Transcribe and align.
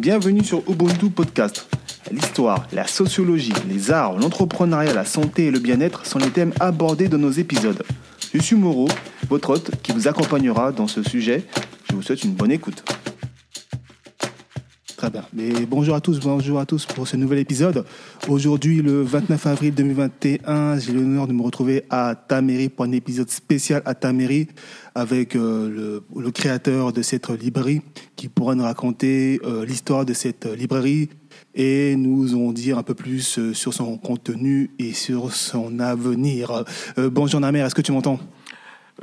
Bienvenue 0.00 0.42
sur 0.42 0.62
Ubuntu 0.66 1.10
Podcast. 1.10 1.68
L'histoire, 2.10 2.66
la 2.72 2.86
sociologie, 2.86 3.52
les 3.68 3.90
arts, 3.90 4.16
l'entrepreneuriat, 4.16 4.94
la 4.94 5.04
santé 5.04 5.48
et 5.48 5.50
le 5.50 5.58
bien-être 5.58 6.06
sont 6.06 6.18
les 6.18 6.30
thèmes 6.30 6.54
abordés 6.58 7.06
dans 7.06 7.18
nos 7.18 7.30
épisodes. 7.30 7.82
Je 8.32 8.40
suis 8.40 8.56
Moreau, 8.56 8.88
votre 9.28 9.50
hôte 9.50 9.72
qui 9.82 9.92
vous 9.92 10.08
accompagnera 10.08 10.72
dans 10.72 10.86
ce 10.86 11.02
sujet. 11.02 11.44
Je 11.90 11.94
vous 11.94 12.00
souhaite 12.00 12.24
une 12.24 12.32
bonne 12.32 12.50
écoute. 12.50 12.82
Très 15.00 15.08
bien. 15.08 15.24
Mais 15.32 15.64
bonjour 15.64 15.94
à 15.94 16.02
tous, 16.02 16.20
bonjour 16.20 16.60
à 16.60 16.66
tous 16.66 16.84
pour 16.84 17.08
ce 17.08 17.16
nouvel 17.16 17.38
épisode. 17.38 17.86
Aujourd'hui, 18.28 18.82
le 18.82 19.00
29 19.00 19.46
avril 19.46 19.72
2021, 19.72 20.78
j'ai 20.78 20.92
l'honneur 20.92 21.26
de 21.26 21.32
me 21.32 21.40
retrouver 21.40 21.84
à 21.88 22.14
Taméry 22.14 22.68
pour 22.68 22.84
un 22.84 22.92
épisode 22.92 23.30
spécial 23.30 23.80
à 23.86 23.94
Taméry 23.94 24.48
avec 24.94 25.36
euh, 25.36 26.02
le, 26.14 26.30
créateur 26.32 26.92
de 26.92 27.00
cette 27.00 27.30
librairie 27.30 27.80
qui 28.14 28.28
pourra 28.28 28.54
nous 28.54 28.64
raconter 28.64 29.40
euh, 29.42 29.64
l'histoire 29.64 30.04
de 30.04 30.12
cette 30.12 30.44
librairie 30.44 31.08
et 31.54 31.96
nous 31.96 32.34
en 32.34 32.52
dire 32.52 32.76
un 32.76 32.82
peu 32.82 32.92
plus 32.92 33.38
euh, 33.38 33.54
sur 33.54 33.72
son 33.72 33.96
contenu 33.96 34.70
et 34.78 34.92
sur 34.92 35.32
son 35.32 35.80
avenir. 35.80 36.62
bonjour 36.98 37.40
Namer, 37.40 37.60
est-ce 37.60 37.74
que 37.74 37.80
tu 37.80 37.92
m'entends? 37.92 38.20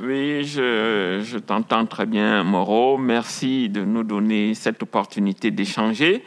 Oui, 0.00 0.44
je, 0.44 1.38
t'entends 1.38 1.84
très 1.84 2.06
bien, 2.06 2.44
Moreau. 2.44 2.98
Merci 2.98 3.68
de 3.68 3.84
nous 3.84 4.04
donner 4.04 4.54
cette 4.54 4.82
opportunité 4.82 5.50
d'échanger 5.50 6.22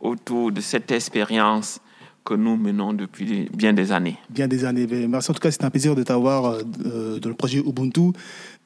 autour 0.00 0.52
de 0.52 0.60
cette 0.62 0.90
expérience 0.90 1.80
que 2.24 2.32
nous 2.32 2.56
menons 2.56 2.94
depuis 2.94 3.48
bien 3.54 3.74
des 3.74 3.92
années. 3.92 4.16
Bien 4.30 4.48
des 4.48 4.64
années. 4.64 4.86
Merci. 5.06 5.30
En 5.30 5.34
tout 5.34 5.40
cas, 5.40 5.50
c'est 5.50 5.64
un 5.64 5.70
plaisir 5.70 5.94
de 5.94 6.02
t'avoir 6.02 6.54
euh, 6.86 7.18
dans 7.18 7.28
le 7.28 7.34
projet 7.34 7.58
Ubuntu. 7.58 8.12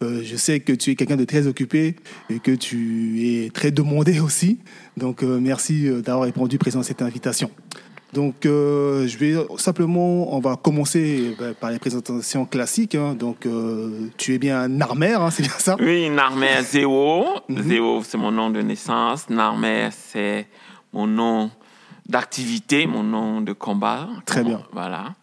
Euh, 0.02 0.22
je 0.22 0.36
sais 0.36 0.60
que 0.60 0.72
tu 0.72 0.90
es 0.90 0.94
quelqu'un 0.94 1.16
de 1.16 1.24
très 1.24 1.46
occupé 1.48 1.96
et 2.30 2.38
que 2.38 2.52
tu 2.52 3.26
es 3.26 3.50
très 3.50 3.72
demandé 3.72 4.20
aussi. 4.20 4.58
Donc, 4.96 5.24
euh, 5.24 5.40
merci 5.40 5.88
d'avoir 6.02 6.26
répondu 6.26 6.58
présent 6.58 6.80
à 6.80 6.84
cette 6.84 7.02
invitation. 7.02 7.50
Donc, 8.14 8.46
euh, 8.46 9.08
je 9.08 9.18
vais 9.18 9.34
simplement, 9.58 10.32
on 10.32 10.38
va 10.38 10.54
commencer 10.54 11.34
ben, 11.36 11.52
par 11.52 11.72
les 11.72 11.80
présentations 11.80 12.46
classiques. 12.46 12.94
Hein. 12.94 13.16
Donc, 13.18 13.44
euh, 13.44 14.08
tu 14.16 14.34
es 14.34 14.38
bien 14.38 14.68
Narmer, 14.68 15.14
hein, 15.14 15.30
c'est 15.32 15.42
bien 15.42 15.58
ça? 15.58 15.74
Oui, 15.80 16.08
Narmer 16.10 16.62
Zéo. 16.62 17.24
Mhm. 17.48 17.62
Zéo, 17.62 18.02
c'est 18.04 18.16
mon 18.16 18.30
nom 18.30 18.50
de 18.50 18.62
naissance. 18.62 19.28
Narmer, 19.28 19.88
c'est 19.90 20.46
mon 20.92 21.08
nom 21.08 21.50
d'activité, 22.08 22.86
mon 22.86 23.02
nom 23.02 23.40
de 23.40 23.52
combat. 23.52 24.06
Très 24.26 24.44
bien. 24.44 24.62
Voilà. 24.70 25.14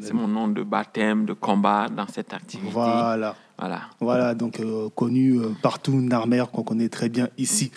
c'est 0.00 0.14
mon 0.14 0.28
nom 0.28 0.46
de 0.46 0.62
baptême, 0.62 1.24
de 1.24 1.32
combat 1.32 1.88
dans 1.88 2.06
cette 2.06 2.32
activité. 2.32 2.70
Voilà. 2.72 3.34
Voilà. 3.58 3.80
Voilà, 3.98 4.34
donc 4.34 4.60
euh, 4.60 4.88
connu 4.94 5.40
partout, 5.60 6.00
Narmer, 6.00 6.44
qu'on 6.52 6.62
connaît 6.62 6.88
très 6.88 7.08
bien 7.08 7.28
ici. 7.36 7.72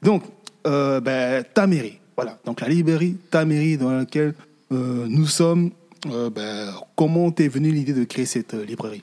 Donc, 0.00 0.22
ben, 0.64 1.44
ta 1.52 1.66
mairie. 1.66 2.00
Voilà, 2.16 2.38
donc 2.46 2.62
la 2.62 2.68
librairie, 2.68 3.18
ta 3.30 3.44
mairie 3.44 3.76
dans 3.76 3.92
laquelle 3.92 4.34
euh, 4.72 5.06
nous 5.06 5.26
sommes, 5.26 5.70
euh, 6.06 6.30
ben, 6.30 6.72
comment 6.96 7.30
t'es 7.30 7.46
venue 7.46 7.70
l'idée 7.70 7.92
de 7.92 8.04
créer 8.04 8.24
cette 8.24 8.54
euh, 8.54 8.64
librairie? 8.64 9.02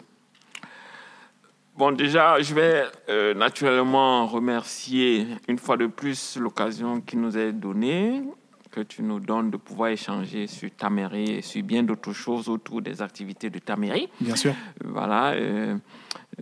Bon, 1.78 1.92
déjà, 1.92 2.40
je 2.40 2.54
vais 2.54 3.34
naturellement 3.34 4.28
remercier 4.28 5.26
une 5.48 5.58
fois 5.58 5.76
de 5.76 5.88
plus 5.88 6.38
l'occasion 6.38 7.02
qui 7.02 7.18
nous 7.18 7.36
est 7.36 7.52
donnée, 7.52 8.22
que 8.70 8.82
tu 8.82 9.02
nous 9.02 9.20
donnes 9.20 9.50
de 9.50 9.58
pouvoir 9.58 9.90
échanger 9.90 10.46
sur 10.46 10.70
ta 10.78 10.92
mairie 10.92 11.32
et 11.32 11.42
sur 11.42 11.64
bien 11.64 11.82
d'autres 11.82 12.14
choses 12.14 12.48
autour 12.48 12.84
des 12.84 13.02
activités 13.02 13.50
de 13.50 13.58
ta 13.58 13.76
mairie. 13.76 14.08
Bien 14.22 14.36
sûr. 14.36 14.54
Voilà, 14.86 15.34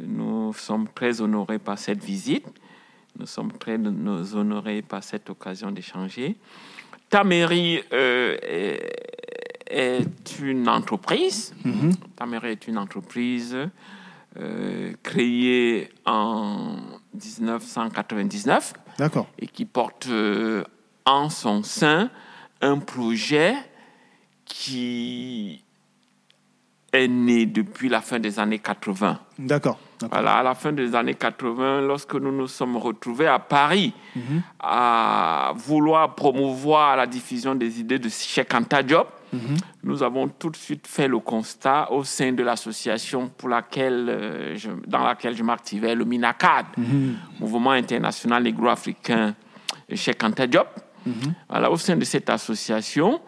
nous 0.02 0.52
sommes 0.52 0.90
très 0.94 1.22
honorés 1.22 1.60
par 1.60 1.80
cette 1.80 2.04
visite. 2.04 2.46
Nous 3.22 3.28
sommes 3.28 3.52
très 3.52 3.78
honorés 3.78 4.82
par 4.82 5.04
cette 5.04 5.30
occasion 5.30 5.70
d'échanger. 5.70 6.36
Ta 7.08 7.24
mairie 7.24 7.80
euh, 7.94 8.36
est, 9.70 10.40
une 10.40 10.68
entreprise. 10.68 11.54
Mm-hmm. 11.64 11.94
Ta 12.16 12.26
mairie 12.26 12.54
est 12.54 12.68
une 12.68 12.80
entreprise 12.80 13.56
euh, 14.40 14.94
créée 15.04 15.92
en 16.04 16.78
1999. 17.14 18.74
D'accord. 18.98 19.28
Et 19.38 19.46
qui 19.46 19.66
porte 19.66 20.08
euh, 20.08 20.64
en 21.06 21.30
son 21.30 21.62
sein 21.62 22.10
un 22.60 22.80
projet 22.80 23.54
qui 24.46 25.64
est 26.92 27.08
né 27.08 27.46
depuis 27.46 27.88
la 27.88 28.02
fin 28.02 28.18
des 28.18 28.40
années 28.40 28.58
80. 28.58 29.20
D'accord. 29.38 29.78
Voilà, 30.10 30.38
à 30.38 30.44
la 30.44 30.56
fin 30.56 30.72
des 30.72 30.96
années 30.96 31.16
80, 31.16 31.82
lorsque 31.82 32.14
nous 32.16 32.32
nous 32.32 32.48
sommes 32.48 32.78
retrouvés 32.78 33.28
à 33.28 33.40
Paris 33.40 33.94
mhm. 34.16 34.42
à 34.60 35.54
vouloir 35.56 36.16
promouvoir 36.16 36.96
la 36.96 37.06
diffusion 37.06 37.56
des 37.56 37.80
idées 37.80 38.00
de 38.00 38.10
Cheikh 38.10 38.54
Anta 38.54 38.84
Diop, 38.84 39.08
mhm. 39.34 39.58
nous 39.84 40.04
avons 40.04 40.28
tout 40.28 40.50
de 40.50 40.56
suite 40.56 40.88
fait 40.88 41.08
le 41.08 41.20
constat 41.20 41.92
au 41.92 42.04
sein 42.04 42.32
de 42.32 42.44
l'association 42.44 43.30
pour 43.30 43.50
laquelle, 43.50 44.08
euh, 44.10 44.58
dans 44.88 45.04
laquelle 45.04 45.36
je 45.36 45.44
m'activais, 45.44 45.96
le 45.96 46.06
MINACAD, 46.06 46.66
mhm. 46.78 47.16
Mouvement 47.40 47.72
international 47.72 48.44
négro-africain 48.44 49.36
Cheikh 49.94 50.24
Anta 50.24 50.48
Diop. 50.48 50.68
Voilà, 51.50 51.72
au 51.72 51.78
sein 51.78 51.96
de 51.96 52.06
cette 52.06 52.30
association, 52.30 53.20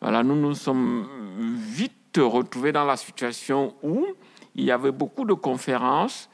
voilà, 0.00 0.22
nous 0.22 0.34
nous 0.34 0.54
sommes 0.54 1.06
vite 1.38 1.92
retrouvés 2.16 2.72
dans 2.72 2.84
la 2.84 2.96
situation 2.96 3.74
où 3.82 4.06
il 4.58 4.64
y 4.64 4.72
avait 4.72 4.92
beaucoup 4.92 5.24
de 5.24 5.34
conférences 5.34 6.28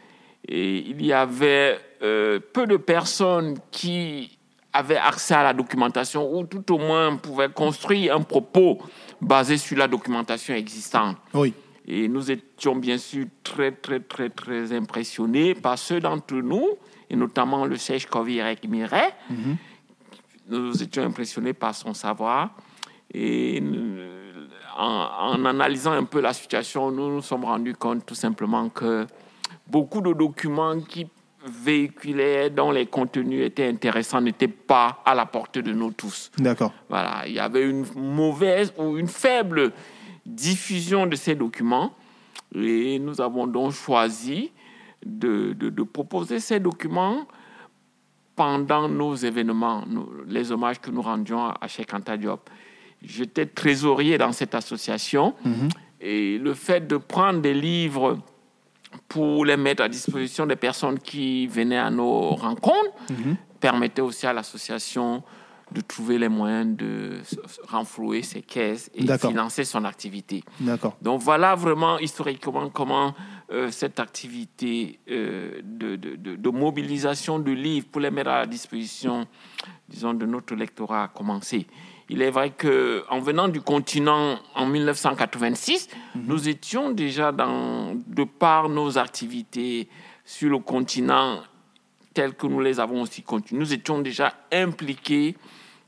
et 0.48 0.78
il 0.78 1.04
y 1.04 1.12
avait 1.12 1.78
euh, 2.02 2.40
peu 2.52 2.66
de 2.66 2.78
personnes 2.78 3.58
qui 3.70 4.38
avaient 4.72 4.96
accès 4.96 5.34
à 5.34 5.42
la 5.42 5.52
documentation 5.52 6.34
ou 6.34 6.44
tout 6.44 6.74
au 6.74 6.78
moins 6.78 7.16
pouvaient 7.16 7.50
construire 7.50 8.16
un 8.16 8.22
propos 8.22 8.78
basé 9.20 9.58
sur 9.58 9.76
la 9.76 9.86
documentation 9.86 10.54
existante. 10.54 11.18
Oui. 11.34 11.52
Et 11.86 12.08
nous 12.08 12.30
étions 12.30 12.74
bien 12.76 12.96
sûr 12.96 13.26
très, 13.42 13.72
très, 13.72 14.00
très, 14.00 14.30
très 14.30 14.72
impressionnés 14.72 15.54
par 15.54 15.78
ceux 15.78 16.00
d'entre 16.00 16.36
nous, 16.36 16.66
et 17.10 17.16
notamment 17.16 17.66
le 17.66 17.76
Sèche 17.76 18.06
Kovirek 18.06 18.66
Miret. 18.66 19.14
Mm 19.28 19.54
Nous 20.48 20.82
étions 20.82 21.04
impressionnés 21.04 21.52
par 21.52 21.74
son 21.74 21.92
savoir. 21.92 22.56
Et 23.12 23.60
en, 24.76 25.44
analysant 25.44 25.92
un 25.92 26.04
peu 26.04 26.20
la 26.20 26.32
situation, 26.32 26.90
nous 26.90 27.08
nous 27.08 27.22
sommes 27.22 27.44
rendus 27.44 27.74
compte 27.74 28.04
tout 28.06 28.14
simplement 28.14 28.68
que 28.68 29.06
beaucoup 29.66 30.00
de 30.00 30.12
documents 30.12 30.80
qui 30.80 31.06
véhiculaient, 31.46 32.50
dont 32.50 32.70
les 32.70 32.86
contenus 32.86 33.44
étaient 33.44 33.68
intéressants, 33.68 34.20
n'étaient 34.20 34.48
pas 34.48 35.02
à 35.04 35.14
la 35.14 35.26
portée 35.26 35.62
de 35.62 35.72
nous 35.72 35.92
tous. 35.92 36.30
D'accord. 36.38 36.72
Voilà, 36.88 37.24
il 37.26 37.34
y 37.34 37.38
avait 37.38 37.68
une 37.68 37.84
mauvaise 37.94 38.72
ou 38.78 38.96
une 38.96 39.08
faible 39.08 39.72
diffusion 40.24 41.06
de 41.06 41.16
ces 41.16 41.34
documents 41.34 41.92
et 42.54 42.98
nous 42.98 43.20
avons 43.20 43.46
donc 43.46 43.72
choisi 43.72 44.52
de, 45.04 45.52
de, 45.52 45.82
proposer 45.82 46.40
ces 46.40 46.60
documents 46.60 47.26
pendant 48.36 48.88
nos 48.88 49.14
événements, 49.14 49.84
les 50.26 50.50
hommages 50.50 50.80
que 50.80 50.90
nous 50.90 51.02
rendions 51.02 51.48
à 51.48 51.68
Cheikh 51.68 51.92
Anta 51.92 52.16
Diop. 52.16 52.48
J'étais 53.06 53.46
trésorier 53.46 54.18
dans 54.18 54.32
cette 54.32 54.54
association. 54.54 55.34
Mhm. 55.44 55.68
Et 56.00 56.38
le 56.38 56.54
fait 56.54 56.86
de 56.86 56.96
prendre 56.96 57.40
des 57.40 57.54
livres 57.54 58.18
pour 59.08 59.44
les 59.44 59.56
mettre 59.56 59.82
à 59.82 59.88
disposition 59.88 60.46
des 60.46 60.56
personnes 60.56 60.98
qui 60.98 61.46
venaient 61.46 61.78
à 61.78 61.90
nos 61.90 62.30
rencontres 62.30 62.94
mhm. 63.10 63.36
permettait 63.60 64.02
aussi 64.02 64.26
à 64.26 64.32
l'association 64.32 65.22
de 65.72 65.80
trouver 65.80 66.18
les 66.18 66.28
moyens 66.28 66.76
de 66.76 67.20
renflouer 67.68 68.22
ses 68.22 68.42
caisses 68.42 68.90
et 68.94 69.02
de 69.02 69.16
financer 69.16 69.64
son 69.64 69.84
activité. 69.84 70.44
Donc 71.00 71.20
voilà 71.22 71.54
vraiment 71.54 71.98
historiquement 71.98 72.68
comment 72.68 73.14
euh, 73.50 73.70
cette 73.70 73.98
activité 73.98 74.98
euh, 75.10 75.60
de, 75.62 75.96
de, 75.96 76.36
de, 76.36 76.50
mobilisation 76.50 77.38
de 77.38 77.50
livres 77.50 77.86
pour 77.90 78.00
les 78.00 78.10
mettre 78.10 78.30
à 78.30 78.40
la 78.40 78.46
disposition, 78.46 79.26
disons, 79.88 80.14
de 80.14 80.26
notre 80.26 80.54
lectorat 80.54 81.04
a 81.04 81.08
commencé. 81.08 81.66
Il 82.08 82.22
est 82.22 82.30
vrai 82.30 82.50
qu'en 82.50 83.20
venant 83.20 83.48
du 83.48 83.60
continent 83.60 84.38
en 84.54 84.66
1986, 84.66 85.88
mhm. 86.14 86.24
nous 86.26 86.48
étions 86.48 86.90
déjà 86.90 87.32
dans, 87.32 87.94
de 88.06 88.24
par 88.24 88.68
nos 88.68 88.98
activités 88.98 89.88
sur 90.24 90.50
le 90.50 90.58
continent 90.58 91.40
telles 92.12 92.34
que 92.34 92.46
nous 92.46 92.60
les 92.60 92.78
avons 92.78 93.02
aussi 93.02 93.22
continuées, 93.22 93.60
nous 93.60 93.72
étions 93.72 93.98
déjà 94.00 94.32
impliqués 94.52 95.34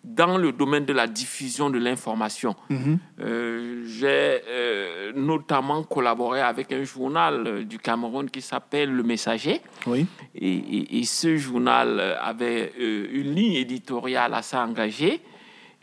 dans 0.03 0.39
le 0.39 0.53
domaine 0.53 0.85
de 0.85 0.93
la 0.93 1.09
diffusion 1.09 1.69
de 1.69 1.79
l'information. 1.79 2.55
Mhm. 2.71 2.99
Euh, 3.21 3.85
j'ai 3.87 4.41
euh, 4.49 5.13
notamment 5.17 5.83
collaboré 5.83 6.41
avec 6.41 6.71
un 6.73 6.85
journal 6.85 7.65
du 7.65 7.79
Cameroun 7.79 8.31
qui 8.31 8.41
s'appelle 8.41 8.93
Le 8.93 9.03
Messager. 9.03 9.61
Oui. 9.87 10.07
Et, 10.35 11.01
et, 11.01 11.05
ce 11.05 11.37
journal 11.37 12.01
avait 12.23 12.73
euh, 12.81 13.09
une 13.11 13.35
ligne 13.35 13.55
éditoriale 13.55 14.33
assez 14.35 14.57
engagée 14.57 15.21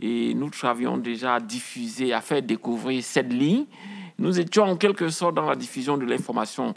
et 0.05 0.33
nous 0.33 0.49
avions 0.63 0.97
déjà 0.97 1.39
diffusé, 1.39 2.11
à 2.11 2.19
faire 2.19 2.41
découvrir 2.41 3.01
cette 3.01 3.31
ligne. 3.31 3.65
Nous 4.19 4.37
étions 4.37 4.65
en 4.65 4.75
quelque 4.75 5.07
sorte 5.07 5.35
dans 5.35 5.45
la 5.45 5.55
diffusion 5.55 5.97
de 5.97 6.03
l'information 6.05 6.73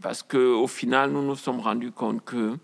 parce 0.00 0.22
qu'au 0.22 0.68
final, 0.68 1.10
nous 1.10 1.22
nous 1.22 1.34
sommes 1.34 1.58
rendus 1.58 1.90
compte 1.90 2.24
que 2.24 2.56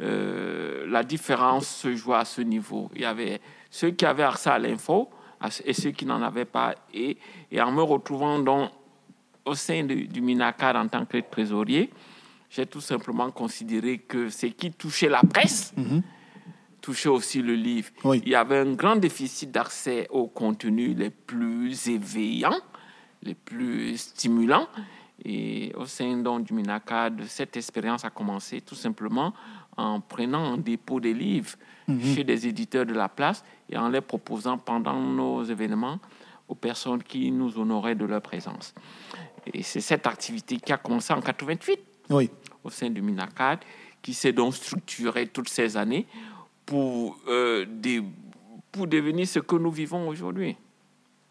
euh, 0.00 0.86
la 0.88 1.04
différence 1.04 1.68
se 1.68 1.94
jouait 1.94 2.16
à 2.16 2.24
ce 2.24 2.40
niveau. 2.40 2.90
Il 2.96 3.02
y 3.02 3.04
avait 3.04 3.40
ceux 3.70 3.92
qui 3.92 4.04
avaient 4.04 4.24
accès 4.24 4.50
à 4.50 4.58
l'info 4.58 5.08
et 5.64 5.72
ceux 5.72 5.92
qui 5.92 6.04
n'en 6.04 6.20
avaient 6.20 6.44
pas. 6.44 6.74
Et, 6.92 7.16
et, 7.52 7.60
en 7.60 7.70
me 7.70 7.82
retrouvant 7.82 8.40
donc 8.40 8.70
au 9.44 9.54
sein 9.54 9.84
du, 9.84 10.20
MINACAD 10.20 10.74
en 10.74 10.88
tant 10.88 11.04
que 11.04 11.18
trésorier, 11.30 11.90
j'ai 12.50 12.66
tout 12.66 12.80
simplement 12.80 13.30
considéré 13.30 13.98
que 13.98 14.30
ce 14.30 14.46
qui 14.46 14.72
touchait 14.72 15.08
la 15.08 15.20
presse 15.20 15.72
Mhm. 15.76 16.02
Touchait 16.86 17.08
aussi 17.08 17.42
le 17.42 17.54
livre. 17.54 17.90
Oui. 18.04 18.22
Il 18.24 18.28
y 18.30 18.36
avait 18.36 18.58
un 18.58 18.74
grand 18.74 18.94
déficit 18.94 19.50
d'accès 19.50 20.06
aux 20.08 20.28
contenus 20.28 20.96
les 20.96 21.10
plus 21.10 21.88
éveillants, 21.88 22.60
les 23.24 23.34
plus 23.34 23.96
stimulants. 23.96 24.68
Et 25.24 25.72
au 25.74 25.86
sein 25.86 26.16
donc, 26.18 26.44
du 26.44 26.54
MINACAD, 26.54 27.24
cette 27.26 27.56
expérience 27.56 28.04
a 28.04 28.10
commencé 28.10 28.60
tout 28.60 28.76
simplement 28.76 29.32
en 29.76 30.00
prenant 30.00 30.52
en 30.52 30.56
dépôt 30.58 31.00
des 31.00 31.12
livres 31.12 31.56
chez 32.14 32.22
des 32.22 32.46
éditeurs 32.46 32.86
de 32.86 32.94
la 32.94 33.08
place 33.08 33.42
et 33.68 33.76
en 33.76 33.88
les 33.88 34.00
proposant 34.00 34.56
pendant 34.56 35.00
nos 35.00 35.42
événements 35.42 35.98
aux 36.46 36.54
personnes 36.54 37.02
qui 37.02 37.32
nous 37.32 37.58
honoraient 37.58 37.96
de 37.96 38.04
leur 38.04 38.22
présence. 38.22 38.72
Et 39.52 39.64
c'est 39.64 39.80
cette 39.80 40.06
activité 40.06 40.58
qui 40.58 40.72
a 40.72 40.76
commencé 40.78 41.12
en 41.12 41.20
88 41.20 41.80
Oui. 42.10 42.30
au 42.62 42.70
sein 42.70 42.90
du 42.90 43.02
MINACAD, 43.02 43.58
qui 44.00 44.14
s'est 44.14 44.32
donc 44.32 44.54
structuré 44.54 45.26
toutes 45.26 45.48
ces 45.48 45.76
années 45.76 46.06
pour, 46.66 47.18
euh, 47.28 47.64
des, 47.80 48.02
pour 48.72 48.86
devenir 48.86 49.26
ce 49.26 49.38
que 49.38 49.56
nous 49.56 49.70
vivons 49.70 50.08
aujourd'hui. 50.08 50.56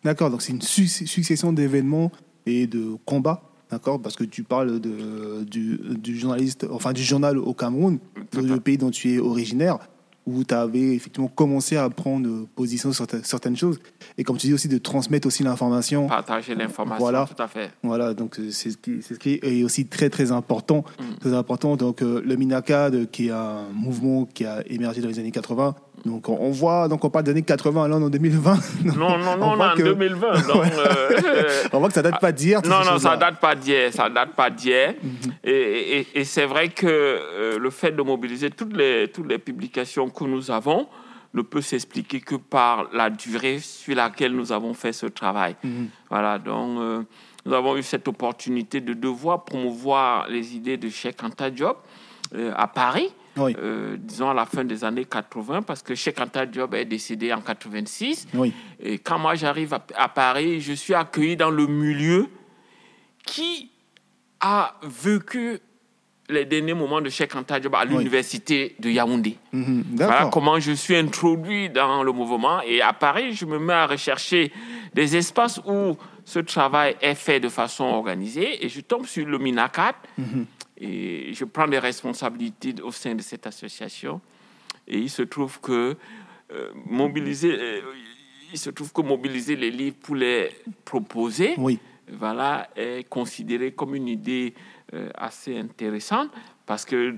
D'accord, 0.04 0.30
donc 0.32 0.42
c'est 0.42 0.54
une 0.54 0.62
su- 0.62 0.88
succession 0.88 1.52
d'événements 1.54 2.12
et 2.46 2.68
de 2.68 2.96
combats, 3.06 3.42
d'accord 3.72 4.02
Parce 4.02 4.16
que 4.16 4.24
tu 4.24 4.44
parles 4.44 4.80
de, 4.80 5.44
du, 5.44 5.80
du 5.98 6.18
journaliste, 6.18 6.66
enfin 6.72 6.94
du 6.94 7.04
journal 7.04 7.38
au 7.38 7.54
Cameroun, 7.54 8.00
le 8.34 8.58
pays 8.60 8.78
dont 8.78 8.92
tu 8.92 9.14
es 9.14 9.20
originaire, 9.20 9.80
où 10.26 10.44
tu 10.44 10.54
avais 10.56 10.96
effectivement 10.96 11.28
commencé 11.28 11.78
à 11.78 11.90
prendre 11.90 12.48
position 12.56 12.92
sur 12.92 13.06
ta- 13.08 13.22
certaines 13.24 13.56
choses, 13.56 13.80
et 14.18 14.24
comme 14.24 14.38
tu 14.38 14.48
dis 14.48 14.54
aussi 14.54 14.68
de 14.68 14.78
transmettre 14.78 15.28
aussi 15.28 15.44
l'information. 15.44 16.08
Partager 16.08 16.56
l'information, 16.56 17.00
Voilà. 17.04 17.28
tout 17.34 17.42
à 17.42 17.48
fait. 17.48 17.72
Voilà, 17.84 18.14
donc 18.14 18.40
euh, 18.40 18.50
c'est 18.52 18.72
ce 18.72 18.78
qui, 18.78 19.02
c'est 19.02 19.14
ce 19.16 19.20
qui 19.20 19.40
est 19.42 19.64
aussi 19.64 19.86
très 19.86 20.10
très 20.10 20.32
important. 20.32 20.84
Mm. 21.00 21.16
Très 21.20 21.34
important. 21.34 21.76
Donc 21.76 22.02
euh, 22.02 22.22
le 22.26 22.36
Minacad, 22.36 23.10
qui 23.12 23.28
est 23.28 23.32
un 23.32 23.70
mouvement 23.74 24.26
qui 24.26 24.46
a 24.46 24.64
émergé 24.68 25.02
dans 25.02 25.08
les 25.10 25.20
années 25.20 25.32
80. 25.32 25.76
Donc 26.06 26.30
on, 26.30 26.38
on 26.40 26.52
voit, 26.52 26.88
donc 26.88 27.04
on 27.04 27.10
parle 27.10 27.26
des 27.26 27.32
années 27.32 27.42
80, 27.42 27.88
là 27.88 27.96
on 27.98 28.02
est 28.02 28.06
en 28.06 28.10
2020. 28.10 28.60
Non, 28.96 29.18
non, 29.18 29.38
non, 29.38 29.54
on, 29.54 29.60
en 29.60 29.76
que- 29.76 29.82
2020. 29.82 30.48
Donc, 30.48 30.66
euh, 30.78 31.64
On 31.74 31.80
voit 31.80 31.88
que 31.88 31.96
ça 31.96 32.04
date 32.04 32.20
pas 32.22 32.32
d'hier. 32.32 32.62
toutes 32.62 32.72
non, 32.72 32.84
non, 32.86 33.00
ça 33.00 33.18
date 33.18 33.40
pas 33.40 33.56
d'hier. 33.56 33.92
Ça 33.92 34.10
date 34.10 34.34
pas 34.36 34.50
d'hier. 34.52 34.94
Mhm. 35.02 35.32
Et, 35.44 36.00
et- 36.00 36.08
et 36.20 36.24
c'est 36.24 36.46
vrai 36.46 36.70
que 36.70 36.86
euh, 36.88 37.58
le 37.58 37.70
fait 37.72 37.92
de 37.92 38.02
mobiliser 38.04 38.52
toutes 38.52 38.76
les, 38.78 39.08
toutes 39.12 39.28
les 39.28 39.40
publications 39.40 40.08
que 40.10 40.24
nous 40.26 40.52
avons 40.52 40.88
ne 41.34 41.42
peut 41.42 41.62
s'expliquer 41.62 42.22
que 42.22 42.36
par 42.36 42.86
la 42.94 43.10
durée 43.10 43.60
sur 43.60 43.96
laquelle 43.96 44.34
nous 44.34 44.52
avons 44.52 44.74
fait 44.76 44.94
ce 44.94 45.08
travail. 45.08 45.56
Mhm. 45.64 45.88
Voilà, 46.12 46.38
donc 46.38 46.80
euh, 46.80 47.02
nous 47.48 47.54
avons 47.54 47.76
eu 47.78 47.84
cette 47.84 48.08
opportunité 48.08 48.80
de 48.80 48.94
devoir 48.94 49.44
promouvoir 49.44 50.28
les 50.30 50.56
idées 50.56 50.78
de 50.78 50.88
Cheikh 50.90 51.24
Anta 51.24 51.50
Diop 51.50 51.78
à 52.56 52.68
Paris. 52.68 53.10
Oui, 53.38 53.56
euh, 53.60 53.98
disons 54.00 54.30
à 54.30 54.34
la 54.34 54.46
fin 54.46 54.64
des 54.64 54.84
années 54.84 55.06
80, 55.06 55.62
parce 55.64 55.82
que 55.84 55.94
Cheikh 55.96 56.20
Anta 56.22 56.46
Diop 56.46 56.74
est 56.74 56.86
décédé 56.86 57.34
en 57.34 57.42
86. 57.42 58.28
oui, 58.34 58.54
Et 58.80 58.98
quand 59.00 59.20
moi 59.20 59.36
j'arrive 59.36 59.74
à, 59.74 59.86
à 59.96 60.08
Paris, 60.10 60.62
je 60.62 60.74
suis 60.74 60.94
accueilli 60.94 61.36
dans 61.36 61.50
le 61.52 61.68
milieu 61.68 62.28
qui 63.26 63.70
a 64.40 64.76
vécu 64.84 65.60
les 66.28 66.46
derniers 66.46 66.74
moments 66.74 67.02
de 67.02 67.10
Cheikh 67.10 67.36
Anta 67.36 67.60
Diop 67.60 67.76
à 67.76 67.84
Oui. 67.86 67.90
l'université 67.98 68.76
de 68.80 68.90
Yaoundé. 68.90 69.38
Mhm. 69.52 69.84
Voilà 69.96 70.30
comment 70.32 70.60
je 70.60 70.72
suis 70.72 70.96
introduit 70.96 71.70
dans 71.70 72.02
le 72.04 72.12
mouvement. 72.12 72.62
Et 72.62 72.82
à 72.82 72.94
Paris, 72.94 73.34
je 73.34 73.46
me 73.46 73.60
mets 73.60 73.74
à 73.74 73.86
rechercher 73.86 74.52
des 74.94 75.16
espaces 75.16 75.60
où 75.68 75.96
ce 76.24 76.40
travail 76.40 76.96
est 77.02 77.14
fait 77.16 77.40
de 77.40 77.50
façon 77.50 77.84
organisée. 77.84 78.66
Et 78.66 78.70
je 78.70 78.82
tombe 78.82 79.06
sur 79.06 79.26
le 79.28 79.38
MINACAT. 79.38 79.94
Mhm. 80.18 80.46
Et 80.78 81.34
je 81.34 81.46
prends 81.46 81.68
des 81.68 81.80
responsabilités 81.80 82.74
au 82.82 82.92
sein 82.92 83.16
de 83.16 83.22
cette 83.22 83.48
association. 83.48 84.20
Et 84.88 85.00
il 85.00 85.10
se 85.10 85.24
trouve 85.24 85.60
que 85.62 85.96
euh, 86.52 86.72
mobiliser, 86.86 87.52
euh, 87.52 87.82
il 88.52 88.60
se 88.60 88.70
trouve 88.70 88.92
que 88.92 89.02
mobiliser 89.02 89.56
les 89.56 89.72
livres 89.72 89.98
pour 90.02 90.16
les 90.16 90.50
proposer, 90.84 91.56
Oui, 91.58 91.80
voilà, 92.12 92.70
est 92.76 93.08
considéré 93.10 93.72
comme 93.72 93.96
une 93.96 94.08
idée 94.08 94.54
euh, 94.94 95.10
assez 95.16 95.58
intéressante 95.58 96.30
parce 96.66 96.84
que 96.86 96.96
euh, 96.96 97.18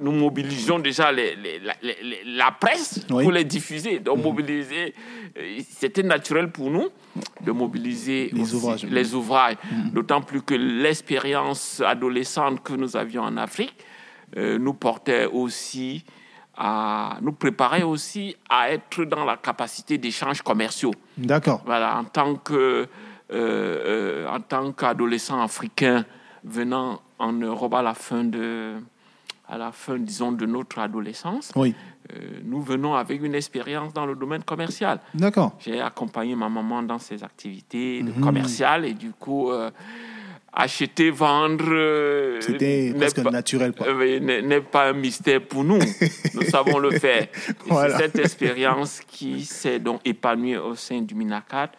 nous 0.00 0.10
mobilisons 0.12 0.78
déjà 0.80 1.12
les- 1.12 1.36
les- 1.36 1.58
la, 1.60 1.74
les- 1.82 1.98
les- 2.02 2.24
la 2.24 2.50
presse 2.50 3.06
Oui. 3.10 3.22
pour 3.22 3.32
les 3.32 3.44
diffuser. 3.44 4.00
Donc, 4.00 4.22
mobiliser, 4.22 4.94
euh, 5.36 5.58
c'était 5.70 6.02
naturel 6.02 6.50
pour 6.50 6.70
nous 6.70 6.88
de 7.42 7.52
mobiliser 7.52 8.30
Les 8.32 8.54
ouvrages. 8.54 8.84
les 8.84 9.14
ouvrages. 9.14 9.56
D'autant 9.92 10.20
plus 10.20 10.42
que 10.42 10.54
l'expérience 10.54 11.80
adolescente 11.84 12.62
que 12.62 12.72
nous 12.72 12.96
avions 12.96 13.22
en 13.22 13.36
Afrique 13.36 13.74
euh, 14.36 14.58
nous 14.58 14.74
portait 14.74 15.26
aussi 15.26 16.04
à 16.56 17.18
nous 17.22 17.32
préparait 17.32 17.84
aussi 17.84 18.34
à 18.50 18.72
être 18.72 19.04
dans 19.04 19.24
la 19.24 19.36
capacité 19.36 19.96
d'échanges 19.96 20.42
commerciaux. 20.42 20.90
d'accord. 21.16 21.62
Voilà, 21.64 21.96
en 21.98 22.04
tant 22.04 22.34
que 22.34 22.54
euh, 22.54 22.86
euh, 23.30 24.26
en 24.28 24.40
tant 24.40 24.72
qu'adolescent 24.72 25.40
africain 25.40 26.04
venant 26.48 27.00
en 27.18 27.32
Europe 27.32 27.74
à 27.74 27.82
la 27.82 27.94
fin 27.94 28.24
de 28.24 28.74
à 29.50 29.56
la 29.56 29.72
fin 29.72 29.96
disons 29.96 30.30
de 30.32 30.44
notre 30.44 30.78
adolescence, 30.78 31.52
Oui, 31.56 31.74
euh, 32.12 32.16
nous 32.44 32.60
venons 32.60 32.94
avec 32.94 33.22
une 33.22 33.34
expérience 33.34 33.94
dans 33.94 34.04
le 34.04 34.14
domaine 34.14 34.42
commercial. 34.42 35.00
d'accord. 35.14 35.52
J'ai 35.58 35.80
accompagné 35.80 36.34
ma 36.34 36.50
maman 36.50 36.82
dans 36.82 36.98
ses 36.98 37.24
activités 37.24 38.02
Mhm. 38.02 38.20
commerciales 38.22 38.84
et 38.84 38.92
du 38.92 39.12
coup 39.12 39.50
euh, 39.50 39.70
acheter 40.52 41.10
vendre 41.10 41.64
euh, 41.66 42.40
C'était 42.42 42.90
n'est 42.92 42.98
presque 42.98 43.22
pas- 43.22 43.30
naturel, 43.30 43.72
n'est 44.22 44.60
pas 44.60 44.90
un 44.90 44.92
mystère 44.92 45.40
pour 45.42 45.64
nous. 45.64 45.78
nous 46.34 46.42
savons 46.42 46.78
le 46.78 46.90
faire. 46.98 47.22
Et 47.22 47.28
Voilà. 47.68 47.96
C'est 47.96 48.02
cette 48.04 48.18
expérience 48.18 49.00
qui 49.06 49.44
s'est 49.46 49.78
donc 49.78 50.00
épanouie 50.04 50.56
au 50.58 50.74
sein 50.74 51.00
du 51.00 51.14
MINACAT 51.14 51.70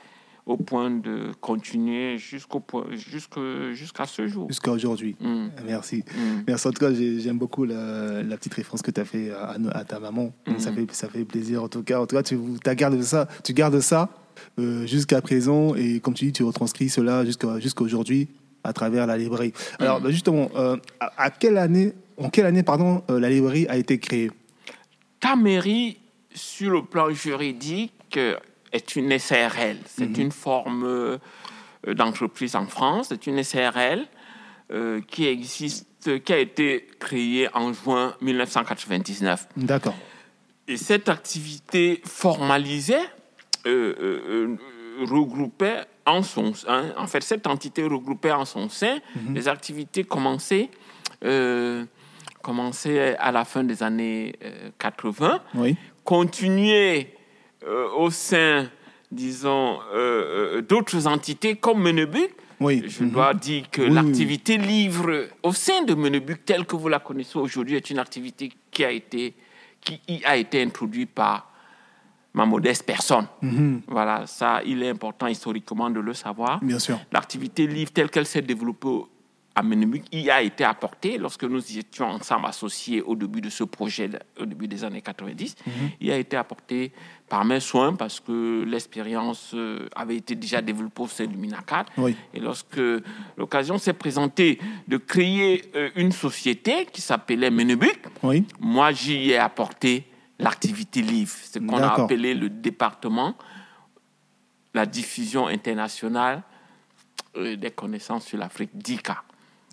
au 0.50 0.57
point 0.57 0.90
de 0.90 1.31
continuer 1.42 2.18
jusqu'au 2.18 2.60
point- 2.60 2.88
jusqu'à 2.96 4.06
ce 4.07 4.28
jour. 4.28 4.48
Jusqu'à 4.50 4.72
aujourd'hui. 4.72 5.16
Mm, 5.19 5.50
Merci. 5.66 5.98
mm. 6.07 6.44
Merci. 6.48 6.68
En 6.68 6.72
tout 6.72 6.80
cas, 6.80 6.92
j'ai- 6.92 7.19
j'aime 7.19 7.38
beaucoup 7.38 7.66
la, 7.66 8.24
la 8.24 8.36
petite 8.36 8.56
référence 8.56 8.81
que 8.81 8.90
tu 8.90 9.00
as 9.00 9.06
fait 9.06 9.30
à, 9.30 9.56
à 9.74 9.84
ta 9.86 10.00
maman. 10.00 10.34
Mhm. 10.48 10.57
Ça, 10.57 10.72
fait, 10.72 10.92
ça 10.92 11.07
fait 11.07 11.24
plaisir. 11.24 11.62
En 11.63 11.68
tout 11.69 11.84
cas, 11.84 12.00
en 12.01 12.07
tout 12.07 12.16
cas 12.16 12.24
tu, 12.24 12.36
gardé 12.75 13.04
ça, 13.04 13.28
tu 13.44 13.54
gardes 13.54 13.80
ça 13.80 14.10
euh, 14.58 14.88
jusqu'à 14.88 15.22
présent. 15.22 15.75
Et 15.75 16.00
comme 16.00 16.15
tu 16.15 16.25
dis, 16.25 16.34
tu 16.34 16.44
retranscris 16.44 16.89
cela 16.89 17.24
jusqu'à 17.25 17.60
jusqu'à 17.60 17.84
aujourd'hui 17.84 18.27
à 18.63 18.74
travers 18.74 19.06
la 19.06 19.18
librairie. 19.18 19.53
Alors, 19.77 20.01
bah, 20.01 20.10
justement, 20.10 20.50
euh, 20.56 20.77
à, 21.00 21.25
à 21.25 21.29
quelle 21.29 21.58
année, 21.60 21.94
en 22.18 22.29
quelle 22.32 22.48
année 22.48 22.63
pardon, 22.63 23.03
euh, 23.12 23.20
la 23.20 23.29
librairie 23.29 23.68
a 23.68 23.77
été 23.77 24.00
créée? 24.00 24.32
Ta 25.20 25.36
mairie, 25.36 25.98
sur 26.34 26.72
le 26.72 26.84
plan 26.84 27.12
juridique, 27.12 28.20
est 28.72 28.96
une 28.96 29.18
SRL. 29.18 29.78
C'est 29.86 30.18
une 30.18 30.32
forme 30.32 30.84
euh, 30.86 31.18
d'entreprise 31.88 32.56
en 32.56 32.66
France. 32.68 33.08
C'est 33.10 33.28
une 33.28 33.42
SRL 33.44 34.06
euh, 34.72 35.02
qui 35.08 35.26
existe, 35.28 36.24
qui 36.24 36.34
a 36.34 36.38
été 36.38 36.88
créée 37.00 37.48
en 37.56 37.74
juin 37.74 38.16
1999. 38.22 39.48
D'accord. 39.58 39.96
Et 40.68 40.78
cette 40.78 41.10
activité 41.10 42.02
formalisée 42.06 42.96
euh, 43.66 43.96
euh, 44.00 44.58
regroupait 45.10 45.82
en 46.06 46.22
son 46.24 46.54
sein, 46.54 46.94
en 46.98 47.08
fait, 47.08 47.22
cette 47.24 47.48
entité 47.48 47.84
regroupait 47.84 48.32
en 48.32 48.46
son 48.46 48.68
sein 48.70 49.00
les 49.34 49.48
activités 49.48 50.04
commencées, 50.04 50.70
commencées 52.42 53.16
à 53.20 53.32
la 53.32 53.46
fin 53.46 53.64
des 53.64 53.84
années 53.84 54.36
euh, 54.44 54.70
80, 54.80 55.42
Oui. 55.56 55.76
continuées 56.04 57.14
euh, 57.68 57.89
au 57.98 58.10
sein, 58.10 58.70
disons, 59.12 59.80
euh, 59.94 60.58
euh, 60.58 60.62
d'autres 60.62 61.08
entités 61.08 61.56
comme 61.56 61.82
Menebuc. 61.82 62.32
Oui. 62.60 62.84
Je 62.88 63.04
Mhm. 63.04 63.12
dois 63.12 63.34
dire 63.34 63.70
que 63.72 63.82
Oui, 63.82 63.88
oui, 63.89 63.94
l'activité 63.96 64.58
livre 64.58 65.28
au 65.44 65.54
sein 65.54 65.84
de 65.84 65.94
Menebuc, 65.94 66.44
telle 66.46 66.66
que 66.66 66.75
vous 66.75 66.89
la 66.89 67.00
connaissez 67.00 67.38
aujourd'hui, 67.38 67.75
est 67.75 67.89
une 67.89 68.00
activité 68.00 68.51
qui 68.72 68.84
a 68.84 68.92
été, 68.92 69.34
qui 69.82 70.00
y 70.10 70.24
a 70.25 70.36
été 70.36 70.62
introduite 70.62 71.10
par 71.12 71.50
ma 72.34 72.46
modeste 72.46 72.86
personne. 72.86 73.28
Mhm. 73.42 73.82
Voilà, 73.88 74.28
ça, 74.28 74.62
il 74.66 74.84
est 74.84 74.89
important 74.89 75.28
historiquement 75.28 75.89
de 75.89 76.00
le 76.01 76.13
savoir. 76.13 76.60
Bien 76.63 76.80
sûr. 76.80 77.00
L'activité 77.12 77.66
livre 77.66 77.92
telle 77.92 78.10
qu'elle 78.10 78.25
s'est 78.25 78.42
développée 78.42 79.04
à 79.56 79.63
Menubuk 79.63 80.04
y 80.13 80.30
a 80.30 80.42
été 80.42 80.63
apporté 80.63 81.18
lorsque 81.18 81.44
nous 81.44 81.78
étions 81.78 82.06
ensemble 82.08 82.46
associés 82.46 83.01
au 83.01 83.16
début 83.16 83.42
de 83.42 83.50
ce 83.50 83.63
projet, 83.63 84.10
au 84.39 84.46
début 84.46 84.68
des 84.68 84.84
années 84.84 85.01
90. 85.01 85.56
Il 86.00 86.08
y 86.08 86.12
a 86.12 86.18
été 86.18 86.38
apporté 86.38 86.92
par 87.29 87.45
mes 87.45 87.59
soins 87.59 87.93
parce 87.93 88.19
que 88.19 88.63
l'expérience 88.65 89.51
euh, 89.53 89.88
avait 89.95 90.17
été 90.17 90.36
déjà 90.36 90.62
développée 90.62 91.03
au 91.03 91.07
sein 91.07 91.25
du 91.25 91.38
Minacat. 91.38 91.86
Oui. 91.98 92.15
Et 92.33 92.39
lorsque 92.39 92.81
l'occasion 93.38 93.77
s'est 93.77 93.93
présentée 93.93 94.59
de 94.88 94.98
créer 94.98 95.63
euh, 95.75 95.89
une 95.95 96.12
société 96.12 96.88
qui 96.91 97.01
s'appelait 97.01 97.51
Menubuk, 97.51 98.00
Oui. 98.24 98.45
moi 98.59 98.91
j'y 98.91 99.29
ai 99.31 99.38
apporté 99.38 100.05
l'activité 100.39 101.01
livre, 101.01 101.36
ce 101.43 101.59
qu'on 101.59 101.77
a 101.77 102.01
appelé 102.03 102.33
le 102.33 102.50
département, 102.50 103.36
la 104.74 104.86
diffusion 104.86 105.48
internationale 105.48 106.43
euh, 107.38 107.55
des 107.55 107.71
connaissances 107.71 108.25
sur 108.25 108.38
l'Afrique, 108.38 108.71
DICA 108.74 109.24